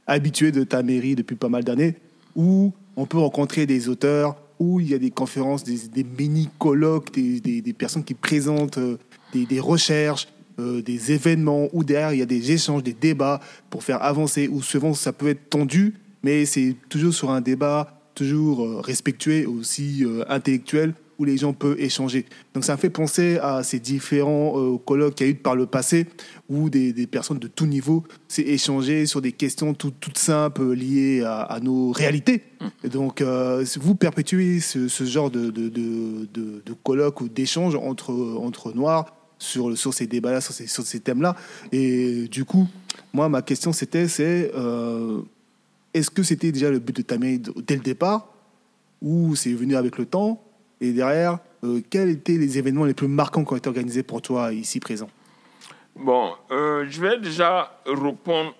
habitué 0.05 0.51
de 0.51 0.63
ta 0.65 0.83
mairie 0.83 1.15
depuis 1.15 1.35
pas 1.35 1.49
mal 1.49 1.63
d'années, 1.63 1.95
où 2.35 2.73
on 2.97 3.05
peut 3.05 3.19
rencontrer 3.19 3.65
des 3.65 3.87
auteurs, 3.87 4.35
où 4.59 4.79
il 4.79 4.89
y 4.89 4.93
a 4.93 4.97
des 4.97 5.11
conférences, 5.11 5.63
des, 5.63 6.03
mini-colloques, 6.03 7.11
des, 7.13 7.75
personnes 7.77 8.03
qui 8.03 8.13
présentent 8.13 8.77
euh, 8.77 8.97
des, 9.33 9.59
recherches, 9.59 10.27
euh, 10.59 10.81
des 10.81 11.11
événements, 11.11 11.67
où 11.73 11.83
derrière 11.83 12.13
il 12.13 12.19
y 12.19 12.23
a 12.23 12.27
des 12.27 12.51
échanges, 12.51 12.83
des 12.83 12.93
débats 12.93 13.39
pour 13.69 13.83
faire 13.83 14.01
avancer, 14.01 14.47
où 14.47 14.61
souvent 14.61 14.93
ça 14.93 15.13
peut 15.13 15.27
être 15.27 15.49
tendu, 15.49 15.95
mais 16.23 16.45
c'est 16.45 16.75
toujours 16.89 17.13
sur 17.13 17.31
un 17.31 17.41
débat 17.41 18.01
toujours 18.15 18.63
euh, 18.63 18.79
respectueux 18.79 19.47
aussi 19.47 20.05
intellectuel, 20.29 20.93
où 21.17 21.25
les 21.25 21.37
gens 21.37 21.53
peuvent 21.53 21.79
échanger. 21.79 22.25
Donc 22.53 22.63
ça 22.65 22.73
me 22.73 22.77
fait 22.77 22.89
penser 22.89 23.37
à 23.41 23.63
ces 23.63 23.79
différents 23.79 24.53
euh, 24.59 24.77
colloques 24.77 25.15
qu'il 25.15 25.27
y 25.27 25.29
a 25.29 25.31
eu 25.31 25.35
par 25.35 25.55
le 25.55 25.65
passé 25.65 26.07
où 26.49 26.69
des, 26.69 26.91
des 26.93 27.07
personnes 27.07 27.39
de 27.39 27.47
tout 27.47 27.65
niveau 27.65 28.03
s'est 28.27 28.41
échangé 28.43 29.05
sur 29.05 29.21
des 29.21 29.31
questions 29.31 29.73
tout- 29.73 29.93
toutes 29.99 30.17
simples 30.17 30.73
liées 30.73 31.23
à, 31.23 31.41
à 31.41 31.59
nos 31.59 31.91
réalités. 31.91 32.43
Et 32.83 32.89
donc 32.89 33.21
euh, 33.21 33.65
vous 33.79 33.95
perpétuez 33.95 34.59
ce, 34.59 34.87
ce 34.87 35.03
genre 35.05 35.31
de, 35.31 35.49
de, 35.51 35.69
de, 35.69 36.27
de, 36.33 36.61
de 36.65 36.73
colloques 36.83 37.21
ou 37.21 37.29
d'échanges 37.29 37.75
entre, 37.75 38.11
entre 38.37 38.73
noirs 38.73 39.05
sur, 39.39 39.77
sur 39.77 39.93
ces 39.93 40.07
débats-là, 40.07 40.41
sur 40.41 40.53
ces, 40.53 40.67
sur 40.67 40.83
ces 40.83 40.99
thèmes-là. 40.99 41.35
Et 41.71 42.27
du 42.29 42.45
coup, 42.45 42.67
moi, 43.13 43.29
ma 43.29 43.41
question 43.41 43.71
c'était, 43.73 44.07
c'est 44.07 44.51
euh, 44.55 45.21
est-ce 45.93 46.09
que 46.09 46.23
c'était 46.23 46.51
déjà 46.51 46.69
le 46.69 46.79
but 46.79 46.95
de 46.95 47.01
Tamé 47.01 47.39
dès 47.65 47.75
le 47.75 47.81
départ 47.81 48.33
ou 49.01 49.35
c'est 49.35 49.53
venu 49.53 49.75
avec 49.75 49.97
le 49.97 50.05
temps 50.05 50.41
Et 50.85 50.93
derrière, 50.93 51.39
euh, 51.63 51.81
quels 51.89 52.09
étaient 52.09 52.37
les 52.37 52.57
événements 52.59 52.85
les 52.85 52.93
plus 52.93 53.07
marquants 53.07 53.43
qui 53.43 53.53
ont 53.53 53.57
été 53.57 53.67
organisés 53.67 54.03
pour 54.03 54.21
toi 54.21 54.53
ici 54.53 54.79
présent? 54.79 55.09
Bon, 55.95 56.33
euh, 56.51 56.85
je 56.87 57.01
vais 57.01 57.17
déjà 57.19 57.81
répondre 57.87 58.53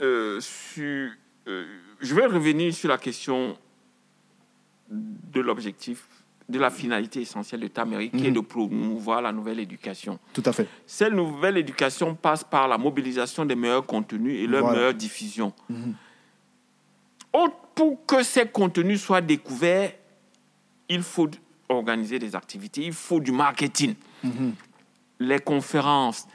euh, 0.00 0.38
sur. 0.40 1.10
je 1.46 2.14
vais 2.14 2.26
revenir 2.26 2.74
sur 2.74 2.90
la 2.90 2.98
question 2.98 3.56
de 4.90 5.40
l'objectif, 5.40 6.04
de 6.48 6.58
la 6.58 6.68
finalité 6.70 7.22
essentielle 7.22 7.60
de 7.60 7.68
Tamérique, 7.68 8.12
qui 8.12 8.26
est 8.26 8.30
Mhm. 8.30 8.34
de 8.36 8.40
promouvoir 8.40 9.22
la 9.22 9.32
nouvelle 9.32 9.60
éducation. 9.60 10.18
Tout 10.34 10.42
à 10.44 10.52
fait. 10.52 10.66
Cette 10.86 11.12
nouvelle 11.14 11.56
éducation 11.56 12.14
passe 12.14 12.44
par 12.44 12.68
la 12.68 12.76
mobilisation 12.76 13.46
des 13.46 13.54
meilleurs 13.56 13.86
contenus 13.86 14.38
et 14.42 14.46
leur 14.46 14.60
Voilà. 14.62 14.76
meilleure 14.78 14.94
diffusion. 14.94 15.52
Mhm. 15.70 15.94
Pour 17.74 18.04
que 18.06 18.24
ces 18.24 18.44
contenus 18.46 19.00
soient 19.00 19.20
découverts, 19.20 19.92
il 20.88 21.02
faut 21.02 21.28
organiser 21.68 22.18
des 22.18 22.34
activités, 22.34 22.82
il 22.82 22.92
faut 22.92 23.20
du 23.20 23.32
marketing. 23.32 23.94
Les 25.20 25.38
conférences, 25.38 26.26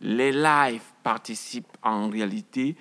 les 0.00 0.32
lives 0.32 0.82
participent 1.02 1.76
en 1.82 2.08
réalité 2.08 2.76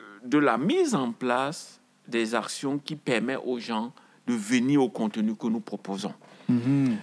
euh, 0.00 0.04
de 0.24 0.38
la 0.38 0.56
mise 0.56 0.94
en 0.94 1.12
place 1.12 1.80
des 2.06 2.34
actions 2.34 2.78
qui 2.78 2.96
permettent 2.96 3.40
aux 3.44 3.58
gens 3.58 3.92
de 4.26 4.34
venir 4.34 4.82
au 4.82 4.88
contenu 4.88 5.34
que 5.34 5.46
nous 5.46 5.60
proposons. 5.60 6.14
Mhm. 6.48 6.96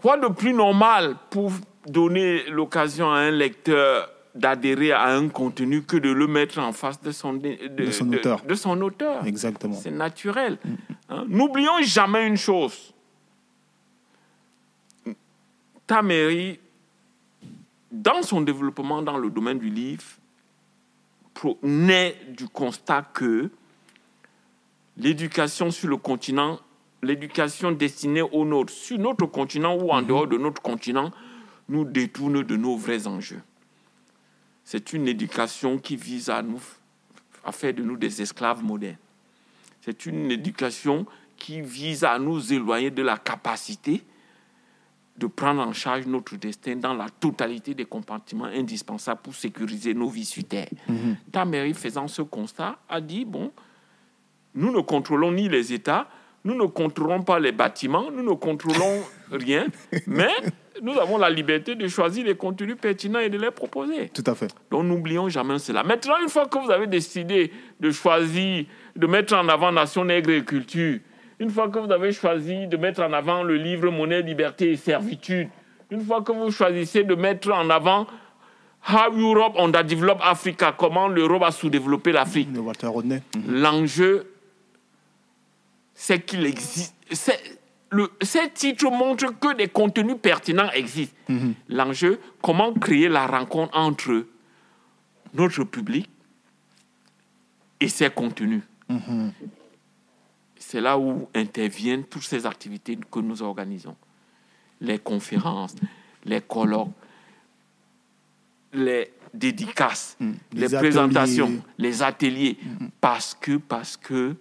Quoi 0.00 0.18
de 0.18 0.28
plus 0.28 0.52
normal 0.52 1.16
pour 1.30 1.52
donner 1.86 2.44
l'occasion 2.48 3.10
à 3.10 3.18
un 3.18 3.30
lecteur 3.30 4.08
d'adhérer 4.34 4.92
à 4.92 5.08
un 5.14 5.28
contenu 5.28 5.82
que 5.82 5.96
de 5.96 6.10
le 6.10 6.26
mettre 6.26 6.58
en 6.58 6.72
face 6.72 7.00
de 7.00 7.12
son, 7.12 7.34
de, 7.34 7.68
De 7.68 7.90
son 7.90 8.12
auteur. 8.12 8.42
de 8.44 8.54
son 8.54 8.80
auteur. 8.80 9.26
Exactement. 9.26 9.74
C'est 9.74 9.90
naturel. 9.90 10.58
Hein. 11.08 11.24
N'oublions 11.28 11.82
jamais 11.82 12.26
une 12.26 12.36
chose. 12.36 12.94
Ta 15.86 16.00
mairie, 16.00 16.58
dans 17.90 18.22
son 18.22 18.40
développement 18.40 19.02
dans 19.02 19.18
le 19.18 19.28
domaine 19.28 19.58
du 19.58 19.68
livre, 19.68 20.04
naît 21.62 22.16
du 22.28 22.48
constat 22.48 23.02
que 23.12 23.50
l'éducation 24.96 25.70
sur 25.70 25.88
le 25.88 25.96
continent, 25.96 26.60
l'éducation 27.02 27.72
destinée 27.72 28.22
aux 28.22 28.44
nôtres, 28.44 28.72
sur 28.72 28.98
notre 28.98 29.26
continent 29.26 29.74
ou 29.76 29.90
en 29.90 30.02
dehors 30.02 30.26
de 30.26 30.38
notre 30.38 30.62
continent, 30.62 31.10
nous 31.68 31.84
détourne 31.84 32.42
de 32.42 32.56
nos 32.56 32.76
vrais 32.76 33.06
enjeux. 33.06 33.40
C'est 34.64 34.92
une 34.92 35.08
éducation 35.08 35.78
qui 35.78 35.96
vise 35.96 36.30
à 36.30 36.42
nous 36.42 36.62
à 37.44 37.52
faire 37.52 37.74
de 37.74 37.82
nous 37.82 37.96
des 37.96 38.22
esclaves 38.22 38.62
modernes. 38.62 38.96
C'est 39.80 40.06
une 40.06 40.30
éducation 40.30 41.06
qui 41.36 41.60
vise 41.60 42.04
à 42.04 42.18
nous 42.18 42.52
éloigner 42.52 42.90
de 42.90 43.02
la 43.02 43.18
capacité 43.18 44.02
de 45.16 45.26
prendre 45.26 45.60
en 45.60 45.72
charge 45.72 46.06
notre 46.06 46.36
destin 46.36 46.76
dans 46.76 46.94
la 46.94 47.08
totalité 47.08 47.74
des 47.74 47.84
compartiments 47.84 48.44
indispensables 48.44 49.20
pour 49.22 49.34
sécuriser 49.34 49.92
nos 49.92 50.08
vies 50.08 50.24
sur 50.24 50.44
Terre. 50.44 50.68
Mhm. 50.88 51.16
Ta 51.30 51.44
mairie, 51.44 51.74
faisant 51.74 52.08
ce 52.08 52.22
constat, 52.22 52.78
a 52.88 53.00
dit, 53.00 53.24
bon, 53.24 53.52
nous 54.54 54.72
ne 54.72 54.80
contrôlons 54.80 55.32
ni 55.32 55.48
les 55.48 55.72
États, 55.72 56.08
nous 56.44 56.54
ne 56.54 56.66
contrôlons 56.66 57.22
pas 57.22 57.38
les 57.38 57.52
bâtiments, 57.52 58.10
nous 58.10 58.22
ne 58.22 58.34
contrôlons 58.34 59.02
rien, 59.30 59.66
mais 60.06 60.32
nous 60.80 60.98
avons 60.98 61.18
la 61.18 61.28
liberté 61.28 61.74
de 61.74 61.86
choisir 61.88 62.24
les 62.24 62.34
contenus 62.34 62.76
pertinents 62.80 63.18
et 63.18 63.28
de 63.28 63.38
les 63.38 63.50
proposer. 63.50 64.08
Tout 64.08 64.24
à 64.26 64.34
fait. 64.34 64.54
Donc 64.70 64.84
n'oublions 64.84 65.28
jamais 65.28 65.58
cela. 65.58 65.82
Maintenant, 65.82 66.14
une 66.22 66.28
fois 66.28 66.46
que 66.46 66.58
vous 66.58 66.70
avez 66.70 66.86
décidé 66.86 67.52
de 67.80 67.90
choisir, 67.90 68.64
de 68.96 69.06
mettre 69.06 69.34
en 69.34 69.48
avant 69.48 69.72
Nation 69.72 70.04
Nègre 70.04 70.30
et 70.30 70.44
Culture, 70.44 70.98
une 71.38 71.50
fois 71.50 71.68
que 71.68 71.78
vous 71.78 71.90
avez 71.90 72.12
choisi 72.12 72.66
de 72.66 72.76
mettre 72.76 73.02
en 73.02 73.12
avant 73.12 73.42
le 73.42 73.56
livre 73.56 73.90
Monnaie, 73.90 74.22
Liberté 74.22 74.72
et 74.72 74.76
Servitude, 74.76 75.48
une 75.90 76.04
fois 76.04 76.22
que 76.22 76.32
vous 76.32 76.50
choisissez 76.50 77.04
de 77.04 77.14
mettre 77.14 77.52
en 77.52 77.68
avant 77.68 78.06
How 78.88 79.16
Europe 79.16 79.56
Underdevelop 79.58 80.18
Africa, 80.22 80.74
comment 80.76 81.06
l'Europe 81.06 81.42
a 81.44 81.52
sous-développé 81.52 82.12
l'Afrique, 82.12 82.48
l'enjeu, 83.48 84.32
c'est 85.94 86.20
qu'il 86.20 86.46
existe. 86.46 86.94
Le- 87.92 88.10
ces 88.22 88.50
titres 88.50 88.90
montrent 88.90 89.38
que 89.38 89.54
des 89.54 89.68
contenus 89.68 90.16
pertinents 90.20 90.70
existent. 90.72 91.14
Mhm. 91.28 91.54
L'enjeu, 91.68 92.18
comment 92.42 92.72
créer 92.74 93.08
la 93.08 93.26
rencontre 93.26 93.76
entre 93.76 94.26
notre 95.34 95.64
public 95.64 96.08
et 97.80 97.88
ses 97.88 98.10
contenus. 98.10 98.62
Mhm. 98.88 99.32
C'est 100.56 100.80
là 100.80 100.98
où 100.98 101.28
interviennent 101.34 102.04
toutes 102.04 102.22
ces 102.24 102.46
activités 102.46 102.98
que 103.10 103.20
nous 103.20 103.42
organisons. 103.42 103.96
Les 104.80 104.98
conférences, 104.98 105.74
les 106.24 106.40
colloques, 106.40 106.90
les 108.72 109.12
dédicaces, 109.34 110.16
Mm. 110.20 110.32
les, 110.52 110.68
Les 110.68 110.76
présentations, 110.78 111.62
les 111.78 112.02
ateliers. 112.02 112.58
Parce 113.00 113.34
que, 113.34 113.56
parce 113.56 113.96
que, 113.96 114.34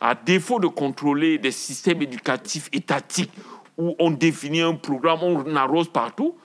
à 0.00 0.14
défaut 0.14 0.58
de 0.60 0.66
contrôler 0.66 1.38
des 1.38 1.50
systèmes 1.52 2.02
éducatifs 2.02 2.68
étatiques 2.72 3.32
où 3.76 3.94
on 3.98 4.10
définit 4.10 4.60
un 4.60 4.74
programme, 4.74 5.22
on 5.22 5.56
arrose 5.56 5.88
partout, 5.88 6.36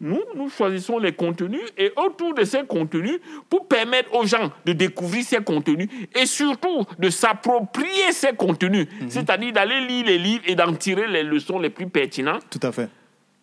nous, 0.00 0.20
nous 0.34 0.50
choisissons 0.50 0.98
les 0.98 1.12
contenus 1.12 1.62
et 1.78 1.92
autour 1.96 2.34
de 2.34 2.44
ces 2.44 2.64
contenus, 2.64 3.20
pour 3.48 3.68
permettre 3.68 4.14
aux 4.14 4.26
gens 4.26 4.50
de 4.66 4.72
découvrir 4.72 5.24
ces 5.24 5.38
contenus 5.42 5.88
et 6.14 6.26
surtout 6.26 6.84
de 6.98 7.08
s'approprier 7.10 8.12
ces 8.12 8.32
contenus, 8.32 8.86
c'est-à-dire 9.08 9.52
d'aller 9.52 9.80
lire 9.80 10.04
les 10.06 10.18
livres 10.18 10.42
et 10.46 10.54
d'en 10.56 10.74
tirer 10.74 11.06
les 11.06 11.22
leçons 11.22 11.58
les 11.58 11.70
plus 11.70 11.86
pertinentes, 11.88 12.42
Tout 12.50 12.66
à 12.66 12.72
fait. 12.72 12.88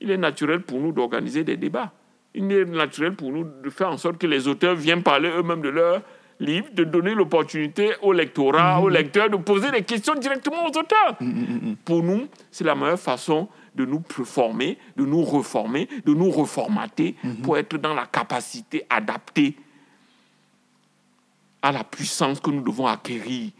il 0.01 0.11
est 0.11 0.17
naturel 0.17 0.61
pour 0.61 0.79
nous 0.79 0.91
d'organiser 0.91 1.43
des 1.43 1.57
débats. 1.57 1.93
Il 2.35 2.51
est 2.51 2.65
naturel 2.65 3.15
pour 3.15 3.31
nous 3.31 3.43
de 3.43 3.69
faire 3.69 3.89
en 3.89 3.97
sorte 3.97 4.17
que 4.17 4.27
les 4.27 4.47
auteurs 4.47 4.75
viennent 4.75 5.03
parler 5.03 5.29
eux-mêmes 5.29 5.61
de 5.61 5.69
leurs 5.69 6.01
de 6.41 6.83
donner 6.83 7.13
l'opportunité 7.13 7.91
au 8.01 8.13
lectorat, 8.13 8.81
aux 8.81 8.89
lecteurs 8.89 9.29
de 9.29 9.37
poser 9.37 9.69
des 9.71 9.83
questions 9.83 10.15
directement 10.15 10.65
aux 10.65 10.69
auteurs. 10.77 11.17
Pour 11.85 12.01
nous, 12.03 12.27
c'est 12.49 12.63
la 12.63 12.73
meilleure 12.75 12.99
façon 12.99 13.47
de 13.75 13.85
nous 13.85 14.03
former, 14.25 14.77
de 14.97 15.05
nous 15.05 15.21
reformer, 15.23 15.87
de 16.05 16.13
nous 16.13 16.31
reformater 16.31 17.15
pour 17.43 17.57
être 17.57 17.77
dans 17.77 17.93
la 17.93 18.05
capacité 18.07 18.83
adaptée 18.89 19.55
à 21.61 21.71
la 21.71 21.83
puissance 21.83 22.39
que 22.39 22.49
nous 22.49 22.61
devons 22.63 22.87
acquérir 22.87 23.51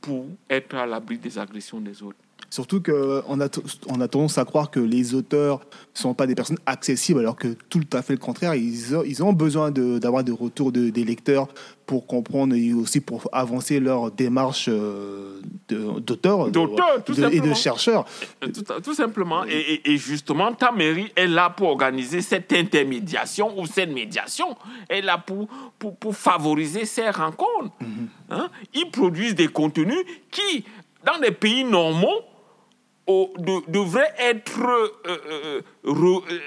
pour 0.00 0.26
être 0.48 0.74
à 0.74 0.86
l'abri 0.86 1.16
des 1.16 1.38
agressions 1.38 1.80
des 1.80 2.02
autres. 2.02 2.18
Surtout 2.50 2.82
qu'on 2.82 3.40
a, 3.40 3.48
on 3.88 4.00
a 4.00 4.08
tendance 4.08 4.36
à 4.36 4.44
croire 4.44 4.70
que 4.72 4.80
les 4.80 5.14
auteurs 5.14 5.60
ne 5.60 5.98
sont 6.00 6.14
pas 6.14 6.26
des 6.26 6.34
personnes 6.34 6.58
accessibles, 6.66 7.20
alors 7.20 7.36
que 7.36 7.48
tout 7.68 7.84
à 7.92 8.02
fait 8.02 8.14
le 8.14 8.18
contraire. 8.18 8.56
Ils 8.56 8.96
ont, 8.96 9.04
ils 9.06 9.22
ont 9.22 9.32
besoin 9.32 9.70
de- 9.70 9.98
d'avoir 10.00 10.24
des 10.24 10.32
retours 10.32 10.72
de- 10.72 10.90
des 10.90 11.04
lecteurs 11.04 11.46
pour 11.86 12.06
comprendre 12.08 12.54
et 12.56 12.72
aussi 12.74 13.00
pour 13.00 13.28
avancer 13.32 13.78
leur 13.78 14.10
démarche 14.10 14.66
euh, 14.68 15.40
d'auteur 15.68 16.48
et 16.48 17.40
de 17.40 17.54
chercheur. 17.54 18.04
Tout, 18.40 18.64
tout 18.82 18.94
simplement. 18.94 19.44
Et, 19.44 19.50
et- 19.84 19.92
et 19.92 19.96
justement, 19.96 20.52
ta 20.52 20.72
mairie 20.72 21.10
est 21.16 21.26
là 21.28 21.50
pour 21.50 21.68
organiser 21.68 22.20
cette 22.20 22.52
intermédiation 22.52 23.58
ou 23.60 23.66
cette 23.66 23.92
médiation. 23.92 24.56
Elle 24.88 24.98
est 24.98 25.02
là 25.02 25.18
pour, 25.18 25.48
pour, 25.78 25.96
pour 25.96 26.16
favoriser 26.16 26.84
ces 26.84 27.10
rencontres. 27.10 27.70
Hein? 28.30 28.48
Ils 28.74 28.90
produisent 28.90 29.34
des 29.34 29.48
contenus 29.48 29.98
qui, 30.30 30.64
dans 31.04 31.18
des 31.20 31.30
pays 31.32 31.64
normaux, 31.64 32.22
au- 33.10 33.32
de- 33.38 33.62
devraient 33.70 34.14
être. 34.18 34.60
euh, 34.60 34.88
euh, 35.06 35.60
re- 35.84 36.22
euh, 36.30 36.38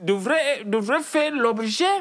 devraient, 0.00 0.62
devraient 0.64 1.02
faire 1.02 1.32
l'objet. 1.34 1.94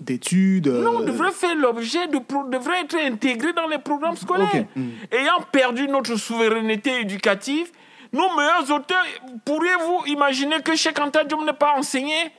D'études. 0.00 0.68
Non, 0.68 1.00
devrait 1.00 1.32
faire 1.32 1.56
l'objet 1.56 2.06
de 2.06 2.18
pro- 2.18 2.44
devrait 2.44 2.82
être 2.82 2.94
intégré 2.96 3.52
dans 3.52 3.66
les 3.66 3.78
programmes 3.78 4.16
scolaires. 4.16 4.64
Mm. 4.76 4.90
Ayant 5.10 5.40
perdu 5.50 5.88
notre 5.88 6.14
souveraineté 6.14 7.00
éducative, 7.00 7.72
nos 8.12 8.28
meilleurs 8.36 8.70
auteurs, 8.70 9.04
pourriez-vous 9.44 10.04
imaginer 10.06 10.62
que 10.62 10.76
Cheikh 10.76 11.00
Anta 11.00 11.24
n'est 11.24 11.52
pas 11.52 11.72
enseigné, 11.76 12.30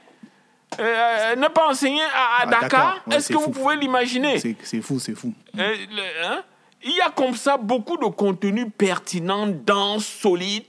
euh, 0.79 1.35
n'est 1.35 1.49
pas 1.49 1.67
enseigné 1.67 2.01
à, 2.01 2.39
à 2.39 2.41
À 2.43 2.45
Dakar, 2.45 2.61
Dakar, 2.69 3.01
ouais, 3.07 3.15
Est-ce 3.17 3.27
que 3.27 3.33
fou. 3.33 3.41
vous 3.41 3.51
pouvez 3.51 3.75
l'imaginer? 3.75 4.39
C'est 4.39 4.55
c'est 4.63 4.81
fou, 4.81 4.97
c'est 4.99 5.15
fou. 5.15 5.33
Euh, 5.57 5.75
le- 5.97 6.25
hein? 6.25 6.43
Il 6.83 6.91
y 6.95 7.01
a 7.01 7.09
comme 7.09 7.35
ça 7.35 7.57
beaucoup 7.57 7.97
de 7.97 8.05
contenus 8.05 8.67
pertinents, 8.77 9.47
denses, 9.47 10.05
solides, 10.05 10.63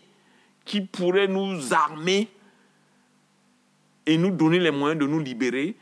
qui 0.64 0.80
pourraient 0.80 1.28
nous 1.28 1.72
armer 1.72 2.28
et 4.06 4.16
nous 4.18 4.30
donner 4.30 4.58
les 4.58 4.70
moyens 4.70 5.00
de 5.00 5.06
nous 5.06 5.20
libérer, 5.20 5.76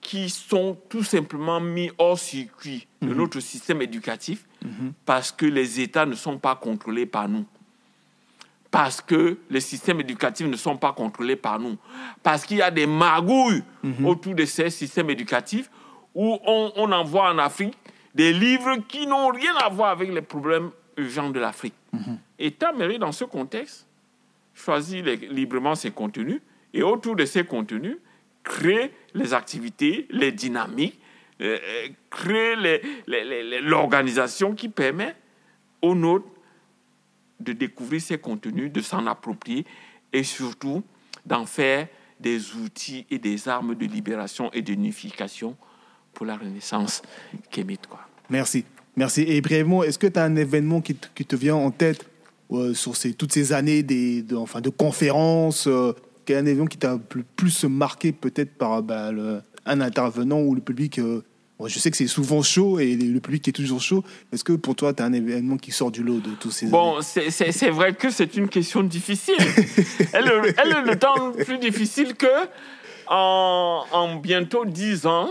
qui 0.00 0.28
sont 0.28 0.76
tout 0.88 1.02
simplement 1.02 1.60
mis 1.60 1.90
hors 1.98 2.18
circuit 2.18 2.86
de 3.00 3.08
Mhm. 3.08 3.16
notre 3.16 3.40
système 3.40 3.80
éducatif 3.82 4.44
parce 5.04 5.30
que 5.32 5.44
les 5.46 5.80
États 5.80 6.06
ne 6.06 6.14
sont 6.14 6.38
pas 6.38 6.56
contrôlés 6.56 7.06
par 7.06 7.28
nous. 7.28 7.44
Parce 8.70 9.00
que 9.00 9.38
les 9.50 9.60
systèmes 9.60 10.00
éducatifs 10.00 10.46
ne 10.46 10.56
sont 10.56 10.76
pas 10.76 10.92
contrôlés 10.92 11.36
par 11.36 11.58
nous. 11.60 11.76
Parce 12.22 12.44
qu'il 12.44 12.56
y 12.58 12.62
a 12.62 12.70
des 12.70 12.86
magouilles 12.86 13.62
Mhm. 13.82 14.06
autour 14.06 14.34
de 14.34 14.44
ces 14.44 14.70
systèmes 14.70 15.10
éducatifs 15.10 15.70
où 16.14 16.38
on, 16.46 16.72
on 16.76 16.92
envoie 16.92 17.30
en 17.30 17.38
Afrique 17.38 17.76
des 18.14 18.32
livres 18.32 18.76
qui 18.88 19.06
n'ont 19.06 19.28
rien 19.28 19.54
à 19.56 19.68
voir 19.68 19.90
avec 19.90 20.12
les 20.12 20.22
problèmes 20.22 20.70
urgents 20.96 21.30
de 21.30 21.40
l'Afrique. 21.40 21.74
Mhm. 21.92 22.18
Et 22.38 22.50
Tamery, 22.52 22.98
dans 22.98 23.12
ce 23.12 23.24
contexte, 23.24 23.86
choisit 24.54 25.04
les- 25.04 25.16
librement 25.16 25.74
ses 25.74 25.90
contenus 25.90 26.40
et 26.72 26.82
autour 26.82 27.16
de 27.16 27.24
ces 27.24 27.44
contenus, 27.44 27.96
crée 28.44 28.92
les 29.14 29.34
activités, 29.34 30.06
les 30.10 30.30
dynamiques, 30.32 30.98
euh, 31.40 31.58
euh, 31.60 31.88
crée 32.10 32.54
les- 32.56 32.80
les- 33.06 33.60
l'organisation 33.60 34.54
qui 34.54 34.68
permet 34.68 35.16
aux 35.82 35.94
nôtres 35.94 36.26
de 37.40 37.52
découvrir 37.52 38.00
ces 38.00 38.18
contenus, 38.18 38.70
de 38.72 38.80
s'en 38.80 39.06
approprier 39.06 39.64
et 40.12 40.22
surtout 40.22 40.84
d'en 41.26 41.46
faire 41.46 41.88
des 42.20 42.54
outils 42.54 43.06
et 43.10 43.18
des 43.18 43.48
armes 43.48 43.74
de 43.74 43.86
libération 43.86 44.50
et 44.52 44.62
d'unification 44.62 45.56
pour 46.14 46.26
la 46.26 46.36
renaissance 46.36 47.02
kémite. 47.50 47.86
Quoi. 47.86 48.00
Merci. 48.30 48.64
Merci. 48.96 49.22
Et 49.22 49.40
brièvement, 49.40 49.82
est-ce 49.82 49.98
que 49.98 50.06
tu 50.06 50.18
as 50.18 50.24
un 50.24 50.36
événement 50.36 50.80
qui, 50.80 50.94
te- 50.94 51.08
qui 51.14 51.24
te 51.24 51.34
vient 51.36 51.56
en 51.56 51.70
tête 51.70 52.06
euh, 52.52 52.72
sur 52.74 52.96
ces, 52.96 53.12
toutes 53.14 53.32
ces 53.32 53.52
années 53.52 53.82
des, 53.82 54.22
de, 54.22 54.36
enfin, 54.36 54.60
de 54.60 54.70
conférences 54.70 55.66
euh, 55.66 55.92
Quel 56.24 56.36
est 56.36 56.40
un 56.40 56.46
événement 56.46 56.66
qui 56.66 56.78
t'a 56.78 56.98
le 57.14 57.24
plus 57.36 57.64
marqué 57.64 58.12
peut-être 58.12 58.54
par 58.56 58.82
bah, 58.82 59.10
le- 59.12 59.40
un 59.66 59.80
intervenant 59.80 60.40
ou 60.40 60.54
le 60.54 60.60
public 60.60 60.98
euh, 61.00 61.22
bon, 61.58 61.66
Je 61.66 61.78
sais 61.78 61.90
que 61.90 61.96
c'est 61.96 62.06
souvent 62.06 62.42
chaud 62.42 62.78
et 62.78 62.94
le 62.94 63.18
public 63.18 63.48
est 63.48 63.52
toujours 63.52 63.80
chaud. 63.80 64.04
Est-ce 64.32 64.44
que 64.44 64.52
pour 64.52 64.76
toi, 64.76 64.94
tu 64.94 65.02
as 65.02 65.06
un 65.06 65.12
événement 65.12 65.56
qui 65.56 65.72
sort 65.72 65.90
du 65.90 66.02
lot 66.04 66.20
de 66.20 66.30
tous 66.38 66.50
ces 66.52 66.66
années? 66.66 66.72
Bon, 66.72 67.00
c'est- 67.02 67.70
vrai 67.70 67.94
que 67.94 68.10
c'est 68.10 68.36
une 68.36 68.48
question 68.48 68.82
difficile. 68.84 69.34
elle, 70.12 70.26
est- 70.26 70.54
elle 70.62 70.70
est 70.70 70.82
le 70.92 70.96
temps 70.96 71.32
plus 71.32 71.58
difficile 71.58 72.14
que 72.14 72.26
en, 73.08 73.84
en 73.90 74.16
bientôt 74.16 74.64
dix 74.64 75.06
ans 75.06 75.28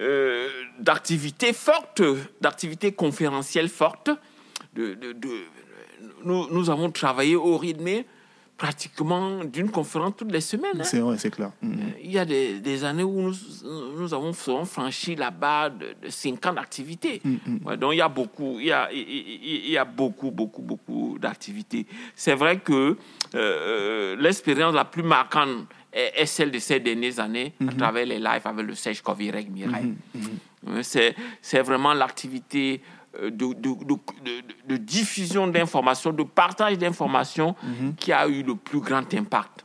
euh, 0.00 0.48
d'activités 0.78 1.52
fortes, 1.52 2.02
d'activités 2.40 2.92
conférentielles 2.92 3.68
fortes. 3.68 4.10
De, 4.74 4.94
de- 4.94 5.12
de- 5.12 5.44
nous, 6.24 6.48
nous 6.50 6.70
avons 6.70 6.90
travaillé 6.90 7.34
au 7.36 7.56
rythme 7.56 8.02
pratiquement 8.58 9.44
d'une 9.44 9.70
conférence 9.70 10.14
toutes 10.16 10.32
les 10.32 10.40
semaines. 10.40 10.80
hein. 10.80 10.84
C'est 10.84 11.00
vrai, 11.00 11.18
c'est 11.18 11.30
clair. 11.30 11.50
Mm. 11.60 11.74
Il 12.02 12.10
y 12.10 12.18
a 12.18 12.24
des, 12.24 12.58
des 12.60 12.84
années 12.84 13.02
où 13.02 13.20
nous, 13.20 13.34
nous 13.98 14.14
avons 14.14 14.32
franchi 14.32 15.14
la 15.14 15.30
barre 15.30 15.70
de, 15.72 15.94
de 16.02 16.08
5 16.08 16.44
ans 16.46 16.52
d'activité. 16.54 17.20
Ouais, 17.64 17.76
donc 17.76 17.92
il 17.92 17.98
y 17.98 18.00
a 18.00 18.08
beaucoup, 18.08 18.56
il 18.58 18.66
y 18.66 18.72
a, 18.72 18.90
il, 18.92 18.98
il- 18.98 19.64
il 19.66 19.70
y 19.70 19.76
a 19.78 19.84
beaucoup, 19.84 20.30
beaucoup, 20.30 20.62
beaucoup 20.62 21.18
d'activités. 21.18 21.86
C'est 22.14 22.34
vrai 22.34 22.58
que 22.58 22.96
euh, 23.34 24.16
l'expérience 24.16 24.74
la 24.74 24.84
plus 24.86 25.02
marquante 25.02 25.66
est, 25.96 26.12
est 26.22 26.26
celle 26.26 26.50
de 26.50 26.58
ces 26.58 26.78
dernières 26.80 27.18
années 27.20 27.52
à 27.68 27.72
travers 27.72 28.06
les 28.06 28.18
lives 28.18 28.46
avec 28.46 28.66
le 28.66 28.74
Sèche 28.74 29.00
Covirec 29.02 29.48
Mireille. 29.50 29.94
Euh, 30.68 30.82
C'est, 30.82 31.14
c'est 31.40 31.62
vraiment 31.62 31.94
l'activité 31.94 32.82
euh, 33.20 33.30
de, 33.30 33.46
de, 33.54 33.70
de- 34.68 34.76
diffusion 34.76 35.46
d'informations, 35.46 36.12
de 36.12 36.22
partage 36.24 36.76
d'informations 36.78 37.54
qui 37.98 38.12
a 38.12 38.26
eu 38.28 38.42
le 38.42 38.56
plus 38.56 38.80
grand 38.80 39.12
impact 39.14 39.64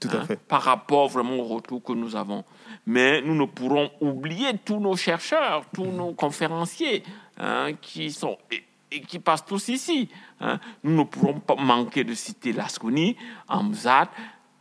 Tout 0.00 0.08
à 0.12 0.16
hein, 0.20 0.24
fait. 0.26 0.38
par 0.40 0.62
rapport 0.62 1.08
vraiment 1.08 1.36
au 1.36 1.44
retour 1.44 1.82
que 1.82 1.92
nous 1.92 2.14
avons. 2.16 2.44
Mais 2.86 3.22
nous 3.22 3.34
ne 3.34 3.46
pourrons 3.46 3.90
oublier 4.00 4.50
tous 4.64 4.78
nos 4.80 4.96
chercheurs, 4.96 5.64
tous 5.72 5.86
nos 5.86 6.12
conférenciers 6.12 7.02
hein, 7.38 7.68
qui 7.80 8.10
sont 8.12 8.36
et, 8.50 8.62
et 8.90 9.00
qui 9.00 9.18
passent 9.20 9.46
tous 9.46 9.68
ici. 9.68 10.08
hein. 10.40 10.58
Nous 10.84 10.94
ne 10.98 11.04
pourrons 11.04 11.40
pas 11.40 11.54
manquer 11.56 12.04
de 12.04 12.12
citer 12.14 12.52
Lasconi, 12.52 13.16
Amzad, 13.48 14.08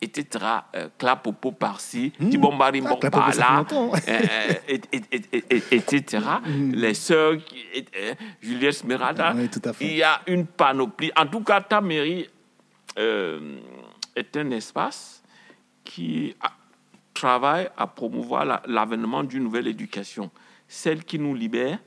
etc. 0.02 0.46
Euh, 0.76 0.90
Clapopo 0.98 1.52
par-ci, 1.52 2.12
Tibombari 2.12 2.82
Ah, 2.86 2.96
Clapopo, 2.96 3.18
ça 3.32 3.32
fait 3.32 3.40
par-là, 3.40 3.58
longtemps. 3.58 3.92
euh, 4.08 4.20
et- 4.68 4.82
et- 4.92 5.02
et- 5.12 5.22
et- 5.38 5.46
et- 5.72 5.76
etc. 5.76 6.20
Les 6.74 6.94
sœurs, 6.96 7.34
euh, 7.34 8.14
Juliette. 8.42 8.84
Oui, 9.36 9.50
fait. 9.74 9.86
Il 9.86 9.94
y 9.96 10.04
a 10.04 10.22
une 10.28 10.46
panoplie. 10.48 11.12
En 11.16 11.26
tout 11.28 11.42
cas, 11.42 11.62
ta 11.62 11.82
mairie 11.82 12.28
euh, 12.98 13.58
est 14.16 14.36
un 14.36 14.52
espace 14.52 15.24
qui 15.84 16.36
a- 16.42 16.52
travaille 17.14 17.70
à 17.78 17.88
promouvoir 17.88 18.44
la- 18.46 18.62
l'avènement 18.66 19.24
d'une 19.24 19.44
nouvelle 19.44 19.68
éducation, 19.68 20.30
celle 20.68 21.04
qui 21.04 21.20
nous 21.20 21.36
libère, 21.36 21.78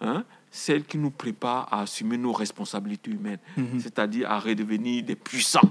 hein, 0.00 0.24
celle 0.56 0.84
qui 0.84 0.96
nous 0.98 1.10
prépare 1.10 1.68
à 1.70 1.82
assumer 1.82 2.16
nos 2.16 2.32
responsabilités 2.32 3.10
humaines, 3.10 3.38
Mhm. 3.56 3.78
c'est-à-dire 3.80 4.30
à 4.30 4.38
redevenir 4.40 5.04
des 5.04 5.14
puissants, 5.16 5.70